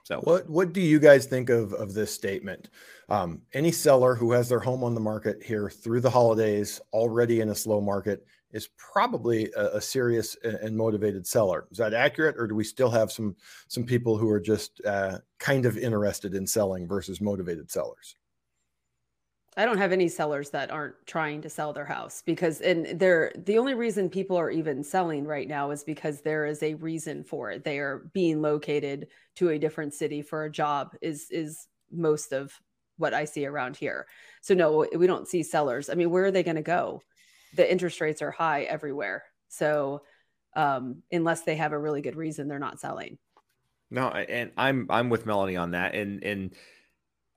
so 0.05 0.21
what 0.21 0.49
what 0.51 0.75
do 0.75 0.83
you 0.83 1.01
guys 1.01 1.25
think 1.25 1.49
of 1.49 1.73
of 1.73 1.95
this 1.95 2.13
statement? 2.13 2.69
Um, 3.09 3.41
any 3.55 3.73
seller 3.73 4.15
who 4.15 4.33
has 4.33 4.51
their 4.51 4.61
home 4.61 4.85
on 4.85 4.95
the 4.95 5.01
market 5.01 5.43
here 5.43 5.71
through 5.71 6.03
the 6.03 6.11
holidays, 6.11 6.79
already 6.93 7.41
in 7.41 7.49
a 7.49 7.55
slow 7.55 7.81
market, 7.81 8.27
is 8.53 8.69
probably 8.77 9.51
a, 9.57 9.77
a, 9.77 9.81
serious 9.81 10.37
and 10.45 10.77
motivated 10.77 11.27
seller. 11.27 11.67
Is 11.71 11.79
that 11.79 11.95
accurate, 11.95 12.37
or 12.39 12.47
do 12.47 12.55
we 12.55 12.65
still 12.65 12.91
have 12.91 13.11
some 13.11 13.35
some 13.69 13.85
people 13.85 14.19
who 14.19 14.29
are 14.29 14.41
just 14.41 14.81
uh, 14.85 15.19
kind 15.39 15.65
of 15.65 15.79
interested 15.79 16.35
in 16.35 16.47
selling 16.47 16.87
versus 16.87 17.23
motivated 17.23 17.71
sellers? 17.71 18.17
I 19.57 19.65
don't 19.65 19.79
have 19.79 19.93
any 19.93 20.09
sellers 20.09 20.51
that 20.51 20.73
aren't 20.73 20.95
trying 21.07 21.41
to 21.43 21.49
sell 21.49 21.73
their 21.73 21.85
house 21.85 22.23
because 22.27 22.61
and 22.61 22.99
they're 22.99 23.33
the 23.37 23.59
only 23.59 23.75
reason 23.75 24.11
people 24.11 24.37
are 24.37 24.51
even 24.51 24.83
selling 24.83 25.25
right 25.25 25.47
now 25.47 25.71
is 25.71 25.85
because 25.85 26.21
there 26.21 26.45
is 26.45 26.63
a 26.63 26.75
reason 26.75 27.23
for 27.23 27.51
it. 27.53 27.63
They 27.63 27.79
are 27.79 28.11
being 28.13 28.43
located 28.43 29.09
to 29.37 29.51
a 29.51 29.59
different 29.59 29.95
city 29.95 30.23
for 30.23 30.45
a 30.45 30.51
job 30.51 30.97
is 31.01 31.29
is 31.31 31.69
most 31.93 32.33
of 32.33 32.53
what 32.97 33.15
I 33.15 33.25
see 33.25 33.47
around 33.47 33.77
here. 33.77 34.07
So 34.41 34.55
no, 34.55 34.87
we 34.97 35.07
don't 35.07 35.29
see 35.29 35.43
sellers. 35.43 35.89
I 35.89 35.95
mean, 35.95 36.11
where 36.11 36.25
are 36.25 36.31
they 36.31 36.43
going 36.43 36.57
to 36.57 36.63
go? 36.63 37.03
The 37.57 37.71
interest 37.71 38.01
rates 38.01 38.23
are 38.23 38.31
high 38.31 38.63
everywhere. 38.63 39.25
So 39.49 40.03
um, 40.57 41.03
unless 41.13 41.43
they 41.43 41.57
have 41.57 41.73
a 41.73 41.79
really 41.79 42.03
good 42.03 42.17
reason, 42.17 42.49
they're 42.49 42.59
not 42.59 42.81
selling. 42.81 43.19
No, 43.91 44.09
and 44.09 44.51
I'm 44.57 44.87
I'm 44.91 45.11
with 45.11 45.27
Melanie 45.27 45.57
on 45.57 45.73
that, 45.73 45.95
and 45.95 46.25
and 46.25 46.55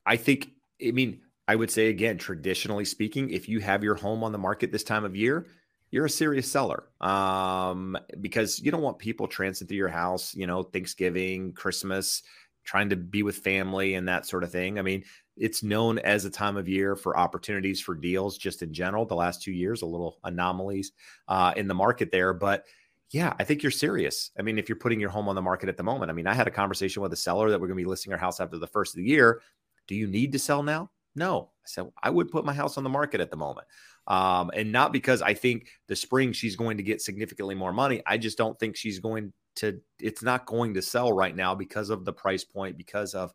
I 0.05 0.15
think 0.15 0.49
I 0.85 0.91
mean 0.91 1.21
I 1.47 1.55
would 1.55 1.71
say 1.71 1.87
again, 1.87 2.17
traditionally 2.17 2.85
speaking, 2.85 3.29
if 3.29 3.47
you 3.47 3.59
have 3.61 3.83
your 3.83 3.95
home 3.95 4.23
on 4.23 4.31
the 4.31 4.37
market 4.37 4.71
this 4.71 4.83
time 4.83 5.05
of 5.05 5.15
year, 5.15 5.47
you're 5.91 6.05
a 6.05 6.09
serious 6.09 6.51
seller 6.51 6.83
um, 6.99 7.97
because 8.19 8.59
you 8.59 8.71
don't 8.71 8.81
want 8.81 8.99
people 8.99 9.27
trancing 9.27 9.67
through 9.67 9.77
your 9.77 9.87
house, 9.87 10.35
you 10.35 10.45
know, 10.45 10.63
Thanksgiving, 10.63 11.53
Christmas, 11.53 12.23
trying 12.65 12.89
to 12.89 12.97
be 12.97 13.23
with 13.23 13.37
family 13.37 13.93
and 13.93 14.09
that 14.09 14.25
sort 14.25 14.43
of 14.43 14.51
thing. 14.51 14.77
I 14.77 14.81
mean, 14.81 15.05
it's 15.37 15.63
known 15.63 15.99
as 15.99 16.25
a 16.25 16.29
time 16.29 16.57
of 16.57 16.67
year 16.67 16.97
for 16.97 17.17
opportunities 17.17 17.79
for 17.79 17.95
deals 17.95 18.37
just 18.37 18.61
in 18.61 18.73
general. 18.73 19.05
The 19.05 19.15
last 19.15 19.41
two 19.41 19.53
years, 19.53 19.81
a 19.81 19.85
little 19.85 20.17
anomalies 20.25 20.91
uh, 21.29 21.53
in 21.55 21.69
the 21.69 21.73
market 21.73 22.11
there. 22.11 22.33
But 22.33 22.65
yeah, 23.11 23.33
I 23.39 23.45
think 23.45 23.63
you're 23.63 23.71
serious. 23.71 24.31
I 24.37 24.41
mean, 24.41 24.57
if 24.59 24.67
you're 24.67 24.75
putting 24.75 24.99
your 24.99 25.09
home 25.09 25.29
on 25.29 25.35
the 25.35 25.41
market 25.41 25.69
at 25.69 25.77
the 25.77 25.83
moment, 25.83 26.11
I 26.11 26.13
mean, 26.13 26.27
I 26.27 26.33
had 26.33 26.47
a 26.47 26.51
conversation 26.51 27.01
with 27.01 27.13
a 27.13 27.17
seller 27.17 27.49
that 27.49 27.61
we're 27.61 27.67
going 27.67 27.77
to 27.77 27.83
be 27.83 27.89
listing 27.89 28.11
our 28.11 28.19
house 28.19 28.41
after 28.41 28.57
the 28.57 28.67
first 28.67 28.93
of 28.93 28.97
the 28.97 29.09
year. 29.09 29.41
Do 29.87 29.95
you 29.95 30.07
need 30.07 30.33
to 30.33 30.39
sell 30.39 30.63
now? 30.63 30.89
No, 31.17 31.49
I 31.63 31.67
said 31.67 31.89
I 32.03 32.11
would 32.11 32.29
put 32.29 32.45
my 32.45 32.53
house 32.53 32.77
on 32.77 32.83
the 32.83 32.91
market 32.91 33.19
at 33.19 33.31
the 33.31 33.37
moment, 33.37 33.67
um, 34.05 34.51
and 34.53 34.71
not 34.71 34.93
because 34.93 35.23
I 35.23 35.33
think 35.33 35.67
the 35.87 35.95
spring 35.95 36.31
she's 36.31 36.55
going 36.55 36.77
to 36.77 36.83
get 36.83 37.01
significantly 37.01 37.55
more 37.55 37.73
money. 37.73 38.03
I 38.05 38.19
just 38.19 38.37
don't 38.37 38.57
think 38.59 38.75
she's 38.75 38.99
going 38.99 39.33
to. 39.55 39.81
It's 39.99 40.21
not 40.21 40.45
going 40.45 40.75
to 40.75 40.81
sell 40.83 41.11
right 41.11 41.35
now 41.35 41.55
because 41.55 41.89
of 41.89 42.05
the 42.05 42.13
price 42.13 42.43
point, 42.43 42.77
because 42.77 43.15
of 43.15 43.33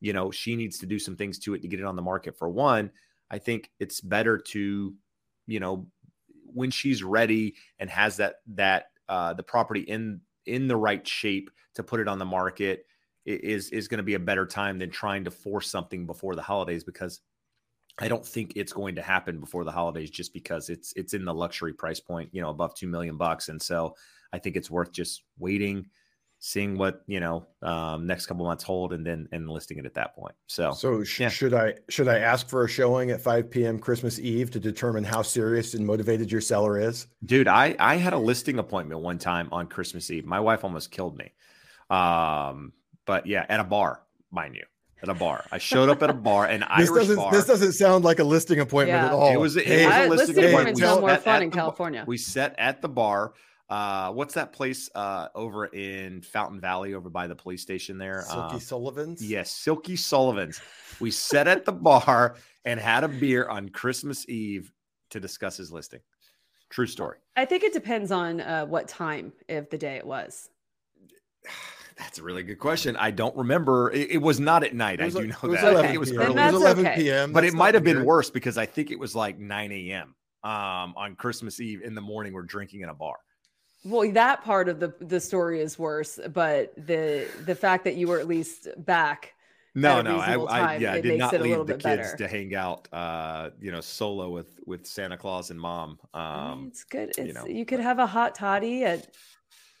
you 0.00 0.12
know 0.12 0.30
she 0.30 0.56
needs 0.56 0.78
to 0.80 0.86
do 0.86 0.98
some 0.98 1.16
things 1.16 1.38
to 1.40 1.54
it 1.54 1.62
to 1.62 1.68
get 1.68 1.80
it 1.80 1.86
on 1.86 1.96
the 1.96 2.02
market. 2.02 2.36
For 2.36 2.50
one, 2.50 2.90
I 3.30 3.38
think 3.38 3.70
it's 3.80 4.02
better 4.02 4.36
to 4.36 4.94
you 5.46 5.60
know 5.60 5.86
when 6.44 6.70
she's 6.70 7.02
ready 7.02 7.54
and 7.78 7.88
has 7.88 8.18
that 8.18 8.36
that 8.48 8.90
uh, 9.08 9.32
the 9.32 9.42
property 9.42 9.80
in 9.80 10.20
in 10.44 10.68
the 10.68 10.76
right 10.76 11.08
shape 11.08 11.50
to 11.76 11.82
put 11.82 11.98
it 11.98 12.08
on 12.08 12.18
the 12.18 12.26
market 12.26 12.84
is 13.24 13.70
is 13.70 13.88
going 13.88 13.98
to 13.98 14.04
be 14.04 14.14
a 14.14 14.20
better 14.20 14.46
time 14.46 14.78
than 14.78 14.90
trying 14.90 15.24
to 15.24 15.30
force 15.30 15.70
something 15.70 16.06
before 16.06 16.34
the 16.34 16.42
holidays 16.42 16.84
because 16.84 17.20
I 17.98 18.08
don't 18.08 18.24
think 18.24 18.54
it's 18.56 18.72
going 18.72 18.94
to 18.94 19.02
happen 19.02 19.38
before 19.38 19.64
the 19.64 19.72
holidays 19.72 20.10
just 20.10 20.32
because 20.32 20.68
it's 20.68 20.92
it's 20.96 21.14
in 21.14 21.24
the 21.24 21.34
luxury 21.34 21.72
price 21.74 22.00
point, 22.00 22.30
you 22.32 22.40
know, 22.40 22.50
above 22.50 22.74
2 22.74 22.86
million 22.88 23.16
bucks 23.16 23.48
and 23.48 23.60
so 23.60 23.94
I 24.32 24.38
think 24.38 24.56
it's 24.56 24.70
worth 24.70 24.92
just 24.92 25.22
waiting, 25.38 25.86
seeing 26.38 26.78
what 26.78 27.02
you 27.06 27.20
know 27.20 27.46
um, 27.60 28.06
next 28.06 28.26
couple 28.26 28.44
months 28.44 28.64
hold, 28.64 28.92
and 28.92 29.06
then 29.06 29.28
and 29.32 29.48
listing 29.48 29.78
it 29.78 29.86
at 29.86 29.94
that 29.94 30.14
point. 30.16 30.34
So, 30.46 30.72
so 30.72 31.04
sh- 31.04 31.20
yeah. 31.20 31.28
should 31.28 31.54
I 31.54 31.74
should 31.88 32.08
I 32.08 32.18
ask 32.18 32.48
for 32.48 32.64
a 32.64 32.68
showing 32.68 33.10
at 33.10 33.20
5 33.20 33.50
p.m. 33.50 33.78
Christmas 33.78 34.18
Eve 34.18 34.50
to 34.52 34.60
determine 34.60 35.04
how 35.04 35.22
serious 35.22 35.74
and 35.74 35.86
motivated 35.86 36.32
your 36.32 36.40
seller 36.40 36.80
is? 36.80 37.06
Dude, 37.24 37.48
I 37.48 37.76
I 37.78 37.96
had 37.96 38.14
a 38.14 38.18
listing 38.18 38.58
appointment 38.58 39.00
one 39.00 39.18
time 39.18 39.48
on 39.52 39.66
Christmas 39.66 40.10
Eve. 40.10 40.24
My 40.24 40.40
wife 40.40 40.64
almost 40.64 40.90
killed 40.90 41.16
me. 41.16 41.32
Um, 41.90 42.72
but 43.06 43.26
yeah, 43.26 43.46
at 43.48 43.60
a 43.60 43.64
bar, 43.64 44.02
mind 44.30 44.54
you 44.54 44.64
at 45.02 45.08
a 45.08 45.14
bar. 45.14 45.44
I 45.50 45.58
showed 45.58 45.88
up 45.88 46.02
at 46.02 46.10
a 46.10 46.14
bar, 46.14 46.46
and 46.46 46.62
this 46.78 46.90
Irish 46.90 47.08
doesn't, 47.08 47.16
bar. 47.16 47.32
This 47.32 47.44
doesn't 47.44 47.72
sound 47.72 48.04
like 48.04 48.18
a 48.18 48.24
listing 48.24 48.60
appointment 48.60 49.02
yeah. 49.02 49.06
at 49.06 49.12
all. 49.12 49.32
It 49.32 49.38
was, 49.38 49.56
it 49.56 49.66
hey, 49.66 49.86
was 49.86 49.94
a 49.94 50.08
listing, 50.08 50.36
listing 50.36 50.44
appointment. 50.44 50.78
Sound 50.78 51.00
more 51.00 51.16
fun 51.16 51.42
in 51.42 51.50
California. 51.50 52.04
We 52.06 52.16
sat 52.16 52.54
at 52.58 52.80
the 52.80 52.88
bar. 52.88 53.34
Uh, 53.68 54.12
what's 54.12 54.34
that 54.34 54.52
place 54.52 54.90
uh, 54.94 55.28
over 55.34 55.66
in 55.66 56.20
Fountain 56.20 56.60
Valley, 56.60 56.94
over 56.94 57.08
by 57.08 57.26
the 57.26 57.34
police 57.34 57.62
station 57.62 57.96
there? 57.98 58.22
Silky 58.28 58.56
uh, 58.56 58.58
Sullivan's. 58.58 59.24
Yes, 59.24 59.50
Silky 59.50 59.96
Sullivan's. 59.96 60.60
We 61.00 61.10
sat 61.10 61.48
at 61.48 61.64
the 61.64 61.72
bar 61.72 62.36
and 62.64 62.78
had 62.78 63.02
a 63.02 63.08
beer 63.08 63.48
on 63.48 63.70
Christmas 63.70 64.28
Eve 64.28 64.72
to 65.10 65.20
discuss 65.20 65.56
his 65.56 65.72
listing. 65.72 66.00
True 66.68 66.86
story. 66.86 67.18
I 67.34 67.44
think 67.44 67.64
it 67.64 67.72
depends 67.72 68.12
on 68.12 68.40
uh, 68.40 68.66
what 68.66 68.88
time 68.88 69.32
of 69.48 69.68
the 69.70 69.78
day 69.78 69.96
it 69.96 70.06
was. 70.06 70.50
That's 71.98 72.18
a 72.18 72.22
really 72.22 72.42
good 72.42 72.58
question. 72.58 72.96
I 72.96 73.10
don't 73.10 73.36
remember. 73.36 73.90
It, 73.90 74.12
it 74.12 74.18
was 74.18 74.40
not 74.40 74.64
at 74.64 74.74
night. 74.74 75.00
I 75.00 75.08
do 75.08 75.26
know 75.26 75.36
that. 75.42 75.72
11 75.72 75.94
it 75.94 75.98
was 75.98 76.12
early. 76.12 76.42
It 76.42 76.52
was 76.52 76.54
11 76.54 76.86
okay. 76.86 76.96
p.m. 76.96 77.32
But 77.32 77.44
it 77.44 77.54
might 77.54 77.74
have 77.74 77.84
been 77.84 78.04
worse 78.04 78.30
because 78.30 78.58
I 78.58 78.66
think 78.66 78.90
it 78.90 78.98
was 78.98 79.14
like 79.14 79.38
9 79.38 79.72
a.m. 79.72 80.14
Um, 80.44 80.94
on 80.96 81.14
Christmas 81.16 81.60
Eve 81.60 81.82
in 81.82 81.94
the 81.94 82.00
morning. 82.00 82.32
We're 82.32 82.42
drinking 82.42 82.80
in 82.80 82.88
a 82.88 82.94
bar. 82.94 83.16
Well, 83.84 84.10
that 84.12 84.44
part 84.44 84.68
of 84.68 84.78
the 84.78 84.94
the 85.00 85.18
story 85.18 85.60
is 85.60 85.78
worse, 85.78 86.18
but 86.32 86.72
the 86.76 87.26
the 87.44 87.54
fact 87.54 87.84
that 87.84 87.96
you 87.96 88.08
were 88.08 88.20
at 88.20 88.28
least 88.28 88.68
back. 88.76 89.34
No, 89.74 90.02
no, 90.02 90.20
I, 90.20 90.26
time, 90.26 90.46
I 90.48 90.76
yeah, 90.76 90.92
I 90.92 91.00
did 91.00 91.18
not 91.18 91.32
leave 91.40 91.66
the 91.66 91.72
kids 91.72 91.82
better. 91.82 92.16
to 92.18 92.28
hang 92.28 92.54
out, 92.54 92.88
uh, 92.92 93.50
you 93.58 93.72
know, 93.72 93.80
solo 93.80 94.28
with 94.28 94.60
with 94.66 94.86
Santa 94.86 95.16
Claus 95.16 95.50
and 95.50 95.58
mom. 95.58 95.98
Um, 96.12 96.66
it's 96.68 96.84
good. 96.84 97.08
It's, 97.08 97.18
you, 97.18 97.32
know, 97.32 97.46
you 97.46 97.64
could 97.64 97.80
have 97.80 97.98
a 97.98 98.06
hot 98.06 98.34
toddy 98.34 98.84
at 98.84 99.08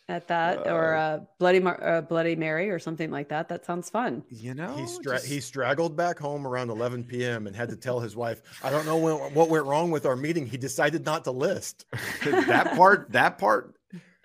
at 0.08 0.28
that, 0.28 0.66
uh, 0.66 0.70
or 0.70 0.92
a 0.92 1.26
bloody 1.38 1.60
Mar- 1.60 1.82
uh, 1.82 2.00
Bloody 2.00 2.36
Mary, 2.36 2.70
or 2.70 2.78
something 2.78 3.10
like 3.10 3.28
that. 3.28 3.48
That 3.48 3.64
sounds 3.64 3.88
fun. 3.88 4.22
You 4.28 4.54
know, 4.54 4.74
he 4.76 4.86
stra- 4.86 5.14
just... 5.14 5.26
he 5.26 5.40
straggled 5.40 5.96
back 5.96 6.18
home 6.18 6.46
around 6.46 6.70
11 6.70 7.04
p.m. 7.04 7.46
and 7.46 7.54
had 7.54 7.68
to 7.70 7.76
tell 7.76 8.00
his 8.00 8.16
wife, 8.16 8.42
"I 8.62 8.70
don't 8.70 8.86
know 8.86 8.96
when, 8.96 9.16
what 9.34 9.48
went 9.48 9.64
wrong 9.64 9.90
with 9.90 10.06
our 10.06 10.16
meeting. 10.16 10.46
He 10.46 10.56
decided 10.56 11.04
not 11.04 11.24
to 11.24 11.30
list." 11.30 11.86
that 12.24 12.74
part, 12.76 13.12
that 13.12 13.38
part. 13.38 13.76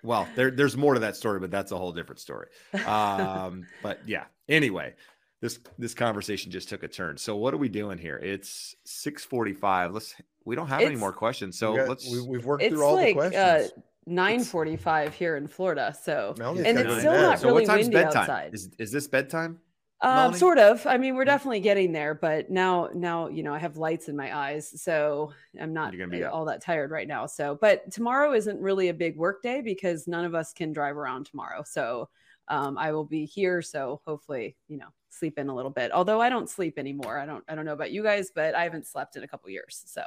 Well, 0.02 0.28
there, 0.36 0.50
there's 0.50 0.76
more 0.76 0.94
to 0.94 1.00
that 1.00 1.16
story, 1.16 1.40
but 1.40 1.50
that's 1.50 1.72
a 1.72 1.76
whole 1.76 1.92
different 1.92 2.20
story. 2.20 2.48
Um, 2.86 3.66
but 3.82 4.00
yeah. 4.06 4.24
Anyway, 4.48 4.94
this 5.40 5.60
this 5.78 5.94
conversation 5.94 6.50
just 6.50 6.68
took 6.68 6.82
a 6.82 6.88
turn. 6.88 7.16
So 7.18 7.36
what 7.36 7.54
are 7.54 7.58
we 7.58 7.68
doing 7.68 7.98
here? 7.98 8.16
It's 8.16 8.74
6:45. 8.86 9.92
Let's. 9.92 10.14
We 10.44 10.56
don't 10.56 10.68
have 10.68 10.80
it's, 10.80 10.88
any 10.88 10.96
more 10.96 11.12
questions, 11.12 11.58
so 11.58 11.76
got, 11.76 11.88
let's. 11.88 12.10
We, 12.10 12.38
have 12.38 12.46
worked 12.46 12.64
through 12.64 12.82
all 12.82 12.94
like, 12.94 13.14
the 13.14 13.20
uh, 13.20 13.28
questions. 13.28 13.72
Uh, 13.76 13.80
9:45 14.08 15.12
here 15.12 15.36
in 15.36 15.46
Florida. 15.46 15.94
So 16.00 16.34
and 16.38 16.78
it's 16.78 16.98
still 16.98 17.12
not 17.12 17.40
so 17.40 17.48
really 17.48 17.66
windy 17.66 17.90
bedtime? 17.90 18.22
outside. 18.22 18.54
Is 18.54 18.70
is 18.78 18.92
this 18.92 19.06
bedtime? 19.06 19.60
Um, 20.00 20.32
sort 20.32 20.58
of. 20.58 20.86
I 20.86 20.96
mean, 20.96 21.16
we're 21.16 21.24
definitely 21.24 21.58
getting 21.58 21.90
there, 21.90 22.14
but 22.14 22.50
now, 22.50 22.88
now 22.94 23.26
you 23.26 23.42
know, 23.42 23.52
I 23.52 23.58
have 23.58 23.76
lights 23.76 24.08
in 24.08 24.16
my 24.16 24.36
eyes, 24.36 24.80
so 24.80 25.32
I'm 25.60 25.72
not 25.72 25.92
all 26.30 26.44
that 26.44 26.62
tired 26.62 26.92
right 26.92 27.08
now. 27.08 27.26
So, 27.26 27.58
but 27.60 27.90
tomorrow 27.90 28.32
isn't 28.32 28.60
really 28.60 28.90
a 28.90 28.94
big 28.94 29.16
work 29.16 29.42
day 29.42 29.60
because 29.60 30.06
none 30.06 30.24
of 30.24 30.36
us 30.36 30.52
can 30.52 30.72
drive 30.72 30.96
around 30.96 31.26
tomorrow. 31.26 31.64
So, 31.66 32.08
um, 32.46 32.78
I 32.78 32.92
will 32.92 33.04
be 33.04 33.24
here. 33.24 33.60
So 33.60 34.00
hopefully, 34.06 34.56
you 34.68 34.78
know, 34.78 34.88
sleep 35.10 35.36
in 35.36 35.48
a 35.48 35.54
little 35.54 35.70
bit. 35.70 35.90
Although 35.92 36.20
I 36.20 36.28
don't 36.28 36.48
sleep 36.48 36.78
anymore. 36.78 37.18
I 37.18 37.26
don't. 37.26 37.42
I 37.48 37.56
don't 37.56 37.64
know 37.64 37.72
about 37.72 37.90
you 37.90 38.04
guys, 38.04 38.30
but 38.32 38.54
I 38.54 38.62
haven't 38.62 38.86
slept 38.86 39.16
in 39.16 39.24
a 39.24 39.28
couple 39.28 39.50
years. 39.50 39.82
So 39.86 40.02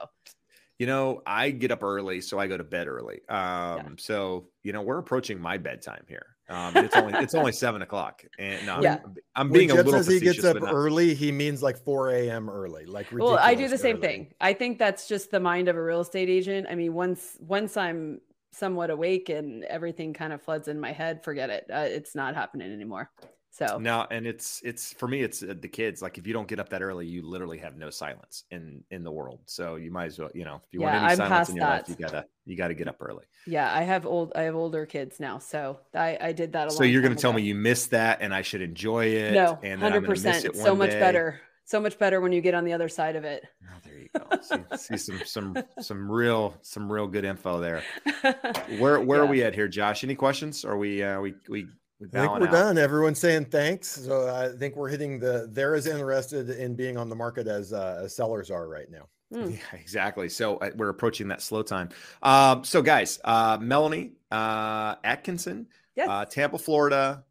you 0.82 0.88
know, 0.88 1.22
I 1.28 1.52
get 1.52 1.70
up 1.70 1.84
early, 1.84 2.22
so 2.22 2.40
I 2.40 2.48
go 2.48 2.58
to 2.58 2.64
bed 2.64 2.88
early. 2.88 3.22
Um, 3.30 3.38
yeah. 3.38 3.84
so 3.99 4.48
you 4.64 4.74
know, 4.74 4.82
we're 4.82 4.98
approaching 4.98 5.40
my 5.40 5.60
bedtime 5.60 6.03
here. 6.08 6.26
Um, 6.49 6.76
it's 6.76 6.95
only 6.95 7.14
it's 7.20 7.36
only 7.36 7.52
seven 7.66 7.84
o'clock, 7.84 8.24
and 8.40 8.66
no, 8.66 8.82
yeah. 8.82 8.98
I'm, 9.06 9.16
I'm 9.36 9.49
being 9.52 9.70
when 9.70 9.78
a 9.78 9.84
little. 9.84 10.02
Says 10.02 10.08
he 10.08 10.20
gets 10.20 10.44
up 10.44 10.58
early. 10.60 11.14
He 11.14 11.32
means 11.32 11.62
like 11.62 11.78
four 11.78 12.10
a.m. 12.10 12.49
early, 12.49 12.88
like 12.88 13.06
well, 13.12 13.38
I 13.38 13.53
do 13.53 13.68
the 13.68 13.76
early. 13.76 13.78
same 13.78 14.02
thing. 14.02 14.34
I 14.41 14.53
think 14.53 14.80
that's 14.80 15.08
just 15.08 15.30
the 15.30 15.40
mind 15.40 15.68
of 15.68 15.76
a 15.76 15.84
real 15.84 16.02
estate 16.02 16.30
agent. 16.30 16.66
I 16.68 16.74
mean, 16.74 16.95
once 16.95 17.38
once 17.40 17.78
I'm 17.78 18.20
somewhat 18.52 18.90
awake 18.90 19.30
and 19.30 19.64
everything 19.66 20.16
kind 20.16 20.34
of 20.34 20.41
floods 20.41 20.68
in 20.68 20.80
my 20.80 20.94
head, 20.94 21.24
forget 21.24 21.52
it. 21.52 21.68
Uh, 21.72 21.86
it's 21.88 22.16
not 22.16 22.34
happening 22.34 22.74
anymore. 22.74 23.12
So 23.53 23.78
now, 23.80 24.07
and 24.10 24.26
it's 24.26 24.61
it's 24.64 24.94
for 24.94 25.10
me, 25.10 25.23
it's 25.23 25.44
uh, 25.44 25.53
the 25.60 25.68
kids. 25.68 26.02
Like 26.02 26.18
if 26.18 26.26
you 26.26 26.32
don't 26.32 26.48
get 26.48 26.57
up 26.57 26.69
that 26.69 26.82
early, 26.82 27.06
you 27.06 27.22
literally 27.22 27.57
have 27.57 27.76
no 27.76 27.90
silence 27.90 28.45
in 28.49 28.82
in 28.91 29.03
the 29.03 29.11
world. 29.11 29.41
So 29.45 29.76
you 29.76 29.91
might 29.91 30.06
as 30.06 30.18
well, 30.18 30.32
you 30.34 30.45
know, 30.45 30.61
if 30.65 30.73
you 30.73 30.80
yeah, 30.80 30.86
want 30.86 30.95
any 30.95 31.11
I'm 31.11 31.18
silence 31.18 31.49
in 31.49 31.56
your 31.57 31.65
that. 31.65 31.90
life, 31.90 31.90
you 31.90 31.95
gotta 32.06 32.26
you 32.45 32.56
gotta 32.56 32.73
get 32.73 32.88
up 32.88 32.95
early. 33.02 33.26
Yeah, 33.45 33.69
I 33.73 33.82
have 33.82 34.06
old 34.06 34.32
I 34.38 34.44
have 34.44 34.56
older 34.56 34.86
kids 34.86 35.19
now, 35.19 35.38
so 35.38 35.80
I 35.94 36.18
I 36.22 36.32
did 36.32 36.53
that. 36.53 36.68
A 36.68 36.69
lot. 36.69 36.78
so 36.78 36.86
you're 36.86 37.02
gonna 37.02 37.14
tell 37.14 37.34
me 37.34 37.41
you 37.41 37.53
missed 37.53 37.91
that, 37.91 38.19
and 38.22 38.34
I 38.34 38.41
should 38.41 38.61
enjoy 38.61 39.07
it. 39.07 39.34
No, 39.34 39.60
hundred 39.78 40.06
percent. 40.06 40.56
So 40.56 40.73
much 40.73 40.91
day. 40.91 40.99
better. 41.02 41.41
So 41.65 41.80
much 41.80 41.99
better 41.99 42.19
when 42.19 42.32
you 42.32 42.41
get 42.41 42.53
on 42.53 42.64
the 42.64 42.73
other 42.73 42.90
side 42.90 43.15
of 43.15 43.23
it. 43.23 43.44
Oh, 43.64 43.78
there 43.84 43.98
you 43.98 44.10
go. 44.14 44.76
see, 44.78 44.98
see, 44.98 44.98
some 44.98 45.22
some 45.26 45.64
some 45.80 46.11
real 46.11 46.57
some 46.61 46.91
real 46.91 47.07
good 47.07 47.26
info 47.26 47.60
there. 47.60 47.84
Where 48.80 48.99
where 49.02 49.19
yeah. 49.19 49.23
are 49.23 49.26
we 49.26 49.44
at 49.44 49.56
here, 49.56 49.68
Josh? 49.68 50.03
Any 50.03 50.15
questions? 50.15 50.64
Are 50.64 50.78
we 50.78 51.03
uh, 51.03 51.19
we 51.22 51.34
we 51.49 51.68
I 52.02 52.22
think 52.22 52.40
we're 52.40 52.48
out. 52.48 52.52
done. 52.52 52.78
Everyone's 52.78 53.19
saying 53.19 53.45
thanks. 53.45 53.88
So 53.88 54.34
I 54.34 54.56
think 54.57 54.76
we're 54.76 54.90
hitting 54.90 55.19
the. 55.19 55.48
They're 55.52 55.76
as 55.76 55.88
interested 55.88 56.49
in 56.49 56.76
being 56.76 56.98
on 56.98 57.10
the 57.10 57.15
market 57.15 57.48
as 57.48 57.73
uh, 57.73 58.02
as 58.03 58.15
sellers 58.15 58.49
are 58.49 58.68
right 58.68 58.90
now. 58.90 59.07
Mm. 59.34 59.53
Yeah, 59.53 59.80
exactly. 59.80 60.28
So 60.30 60.57
uh, 60.57 60.72
we're 60.76 60.90
approaching 60.90 61.28
that 61.30 61.41
slow 61.41 61.61
time. 61.61 61.90
Um, 62.22 62.64
so 62.64 62.82
guys, 62.82 63.19
uh, 63.23 63.57
Melanie 63.61 64.14
uh, 64.30 64.95
Atkinson, 65.03 65.68
yes. 65.95 66.07
uh, 66.10 66.26
Tampa, 66.26 66.57
Florida. 66.57 67.23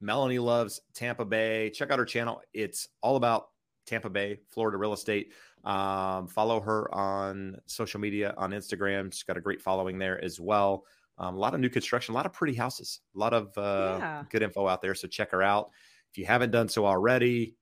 Melanie 0.00 0.38
loves 0.38 0.80
Tampa 0.94 1.24
Bay. 1.24 1.70
Check 1.70 1.90
out 1.90 1.98
her 1.98 2.04
channel. 2.04 2.40
It's 2.52 2.88
all 3.02 3.16
about 3.16 3.48
Tampa 3.86 4.10
Bay, 4.10 4.38
Florida 4.50 4.76
real 4.76 4.92
estate. 4.92 5.32
Um, 5.64 6.28
follow 6.28 6.60
her 6.60 6.92
on 6.94 7.56
social 7.66 7.98
media 7.98 8.34
on 8.36 8.52
Instagram. 8.52 9.12
She's 9.12 9.24
got 9.24 9.36
a 9.36 9.40
great 9.40 9.60
following 9.60 9.98
there 9.98 10.22
as 10.22 10.38
well. 10.38 10.84
Um, 11.18 11.34
a 11.34 11.38
lot 11.38 11.54
of 11.54 11.60
new 11.60 11.68
construction, 11.68 12.12
a 12.12 12.16
lot 12.16 12.26
of 12.26 12.32
pretty 12.32 12.54
houses, 12.54 13.00
a 13.14 13.18
lot 13.18 13.34
of 13.34 13.56
uh, 13.58 13.96
yeah. 13.98 14.22
good 14.30 14.42
info 14.42 14.66
out 14.68 14.80
there. 14.80 14.94
So 14.94 15.08
check 15.08 15.32
her 15.32 15.42
out. 15.42 15.70
If 16.12 16.18
you 16.18 16.26
haven't 16.26 16.52
done 16.52 16.68
so 16.68 16.86
already, 16.86 17.56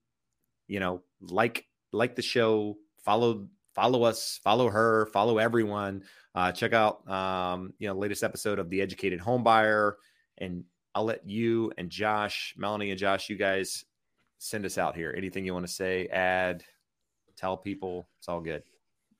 you 0.68 0.78
know, 0.80 1.02
like 1.20 1.66
like 1.92 2.16
the 2.16 2.22
show, 2.22 2.76
follow 3.04 3.48
follow 3.74 4.02
us, 4.02 4.40
follow 4.44 4.68
her, 4.68 5.06
follow 5.06 5.38
everyone. 5.38 6.02
Uh, 6.34 6.52
check 6.52 6.72
out 6.72 7.08
um, 7.08 7.72
you 7.78 7.88
know 7.88 7.94
latest 7.94 8.22
episode 8.22 8.58
of 8.58 8.68
the 8.68 8.82
Educated 8.82 9.20
Home 9.20 9.42
Buyer, 9.42 9.96
and 10.38 10.64
I'll 10.94 11.04
let 11.04 11.28
you 11.28 11.72
and 11.78 11.90
Josh, 11.90 12.54
Melanie 12.56 12.90
and 12.90 12.98
Josh, 12.98 13.30
you 13.30 13.36
guys 13.36 13.84
send 14.38 14.66
us 14.66 14.78
out 14.78 14.96
here. 14.96 15.14
Anything 15.16 15.44
you 15.44 15.54
want 15.54 15.66
to 15.66 15.72
say, 15.72 16.08
add, 16.08 16.62
tell 17.36 17.56
people, 17.56 18.08
it's 18.18 18.28
all 18.28 18.40
good. 18.40 18.62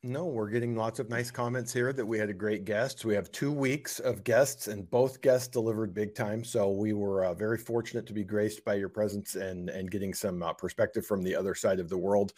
No, 0.07 0.27
we're 0.27 0.51
getting 0.51 0.77
lots 0.77 1.01
of 1.01 1.11
nice 1.11 1.33
comments 1.33 1.73
here 1.73 1.93
that 1.93 2.07
we 2.07 2.17
had 2.17 2.31
a 2.31 2.33
great 2.33 2.65
guest. 2.65 3.05
We 3.05 3.17
have 3.17 3.33
two 3.33 3.51
weeks 3.51 3.99
of 3.99 4.23
guests, 4.23 4.69
and 4.69 4.89
both 4.89 5.21
guests 5.21 5.49
delivered 5.49 5.93
big 5.95 6.15
time. 6.15 6.45
So 6.45 6.71
we 6.71 6.93
were 6.93 7.25
uh, 7.25 7.35
very 7.35 7.59
fortunate 7.59 8.07
to 8.07 8.13
be 8.13 8.23
graced 8.23 8.65
by 8.65 8.75
your 8.75 8.89
presence 8.89 9.35
and 9.35 9.69
and 9.69 9.91
getting 9.91 10.15
some 10.15 10.45
uh, 10.45 10.53
perspective 10.53 11.05
from 11.05 11.25
the 11.25 11.35
other 11.35 11.57
side 11.57 11.81
of 11.81 11.89
the 11.89 11.99
world, 11.99 12.35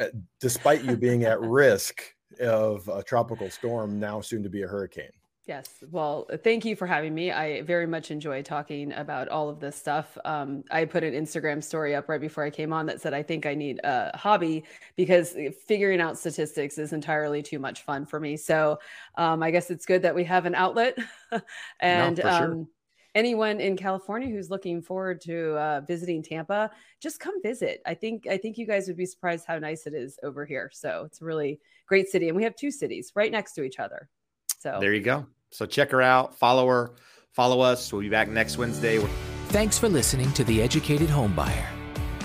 uh, 0.00 0.06
despite 0.40 0.82
you 0.82 0.96
being 0.96 1.22
at 1.22 1.40
risk 1.62 2.02
of 2.40 2.88
a 2.88 3.04
tropical 3.04 3.48
storm, 3.50 4.00
now 4.00 4.20
soon 4.20 4.42
to 4.42 4.50
be 4.50 4.62
a 4.62 4.66
hurricane. 4.66 5.12
Yes. 5.44 5.82
Well, 5.90 6.28
thank 6.44 6.64
you 6.64 6.76
for 6.76 6.86
having 6.86 7.12
me. 7.12 7.32
I 7.32 7.62
very 7.62 7.86
much 7.86 8.12
enjoy 8.12 8.42
talking 8.42 8.92
about 8.92 9.28
all 9.28 9.48
of 9.48 9.58
this 9.58 9.74
stuff. 9.74 10.16
Um, 10.24 10.62
I 10.70 10.84
put 10.84 11.02
an 11.02 11.14
Instagram 11.14 11.64
story 11.64 11.96
up 11.96 12.08
right 12.08 12.20
before 12.20 12.44
I 12.44 12.50
came 12.50 12.72
on 12.72 12.86
that 12.86 13.00
said, 13.00 13.12
I 13.12 13.24
think 13.24 13.44
I 13.44 13.54
need 13.54 13.80
a 13.82 14.16
hobby 14.16 14.62
because 14.94 15.36
figuring 15.66 16.00
out 16.00 16.16
statistics 16.16 16.78
is 16.78 16.92
entirely 16.92 17.42
too 17.42 17.58
much 17.58 17.82
fun 17.82 18.06
for 18.06 18.20
me. 18.20 18.36
So 18.36 18.78
um, 19.16 19.42
I 19.42 19.50
guess 19.50 19.68
it's 19.68 19.84
good 19.84 20.02
that 20.02 20.14
we 20.14 20.22
have 20.24 20.46
an 20.46 20.54
outlet. 20.54 20.96
and 21.80 22.18
no, 22.18 22.22
sure. 22.22 22.52
um, 22.52 22.68
anyone 23.16 23.60
in 23.60 23.76
California 23.76 24.28
who's 24.28 24.48
looking 24.48 24.80
forward 24.80 25.20
to 25.22 25.56
uh, 25.56 25.80
visiting 25.80 26.22
Tampa, 26.22 26.70
just 27.00 27.18
come 27.18 27.42
visit. 27.42 27.82
I 27.84 27.94
think 27.94 28.28
I 28.28 28.36
think 28.36 28.58
you 28.58 28.66
guys 28.66 28.86
would 28.86 28.96
be 28.96 29.06
surprised 29.06 29.46
how 29.48 29.58
nice 29.58 29.88
it 29.88 29.94
is 29.94 30.20
over 30.22 30.46
here. 30.46 30.70
So 30.72 31.02
it's 31.06 31.20
a 31.20 31.24
really 31.24 31.58
great 31.88 32.06
city. 32.06 32.28
And 32.28 32.36
we 32.36 32.44
have 32.44 32.54
two 32.54 32.70
cities 32.70 33.10
right 33.16 33.32
next 33.32 33.54
to 33.54 33.64
each 33.64 33.80
other. 33.80 34.08
So 34.62 34.78
there 34.80 34.94
you 34.94 35.00
go. 35.00 35.26
So 35.50 35.66
check 35.66 35.90
her 35.90 36.00
out, 36.00 36.38
follow 36.38 36.68
her, 36.68 36.92
follow 37.32 37.60
us. 37.60 37.92
We'll 37.92 38.02
be 38.02 38.08
back 38.08 38.28
next 38.28 38.58
Wednesday. 38.58 38.98
Thanks 39.48 39.76
for 39.76 39.88
listening 39.88 40.32
to 40.34 40.44
The 40.44 40.62
Educated 40.62 41.08
Homebuyer. 41.08 41.66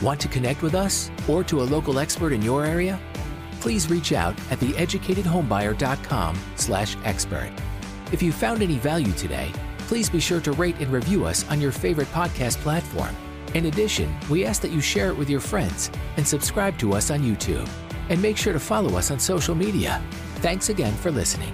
Want 0.04 0.20
to 0.22 0.28
connect 0.28 0.62
with 0.62 0.76
us 0.76 1.10
or 1.28 1.44
to 1.46 1.62
a 1.62 1.66
local 1.66 1.98
expert 1.98 2.32
in 2.32 2.44
your 2.44 2.64
area? 2.64 3.00
Please 3.60 3.90
reach 3.90 4.14
out 4.14 4.40
at 4.52 4.60
theeducatedhomebuyer.com 4.60 6.40
slash 6.56 6.96
expert. 7.04 7.52
If 8.12 8.22
you 8.22 8.32
found 8.32 8.62
any 8.62 8.76
value 8.76 9.12
today, 9.14 9.52
please 9.80 10.08
be 10.08 10.20
sure 10.20 10.40
to 10.42 10.52
rate 10.52 10.80
and 10.80 10.92
review 10.92 11.26
us 11.26 11.44
on 11.50 11.60
your 11.60 11.72
favorite 11.72 12.08
podcast 12.10 12.58
platform. 12.58 13.16
In 13.56 13.66
addition, 13.66 14.16
we 14.30 14.46
ask 14.46 14.62
that 14.62 14.72
you 14.72 14.80
share 14.80 15.08
it 15.08 15.18
with 15.18 15.30
your 15.30 15.40
friends 15.40 15.90
and 16.18 16.28
subscribe 16.28 16.78
to 16.78 16.94
us 16.94 17.10
on 17.10 17.22
YouTube. 17.22 17.68
And 18.10 18.22
make 18.22 18.38
sure 18.38 18.54
to 18.54 18.60
follow 18.60 18.96
us 18.96 19.10
on 19.10 19.20
social 19.20 19.56
media. 19.56 20.02
Thanks 20.36 20.70
again 20.70 20.94
for 20.94 21.10
listening. 21.10 21.54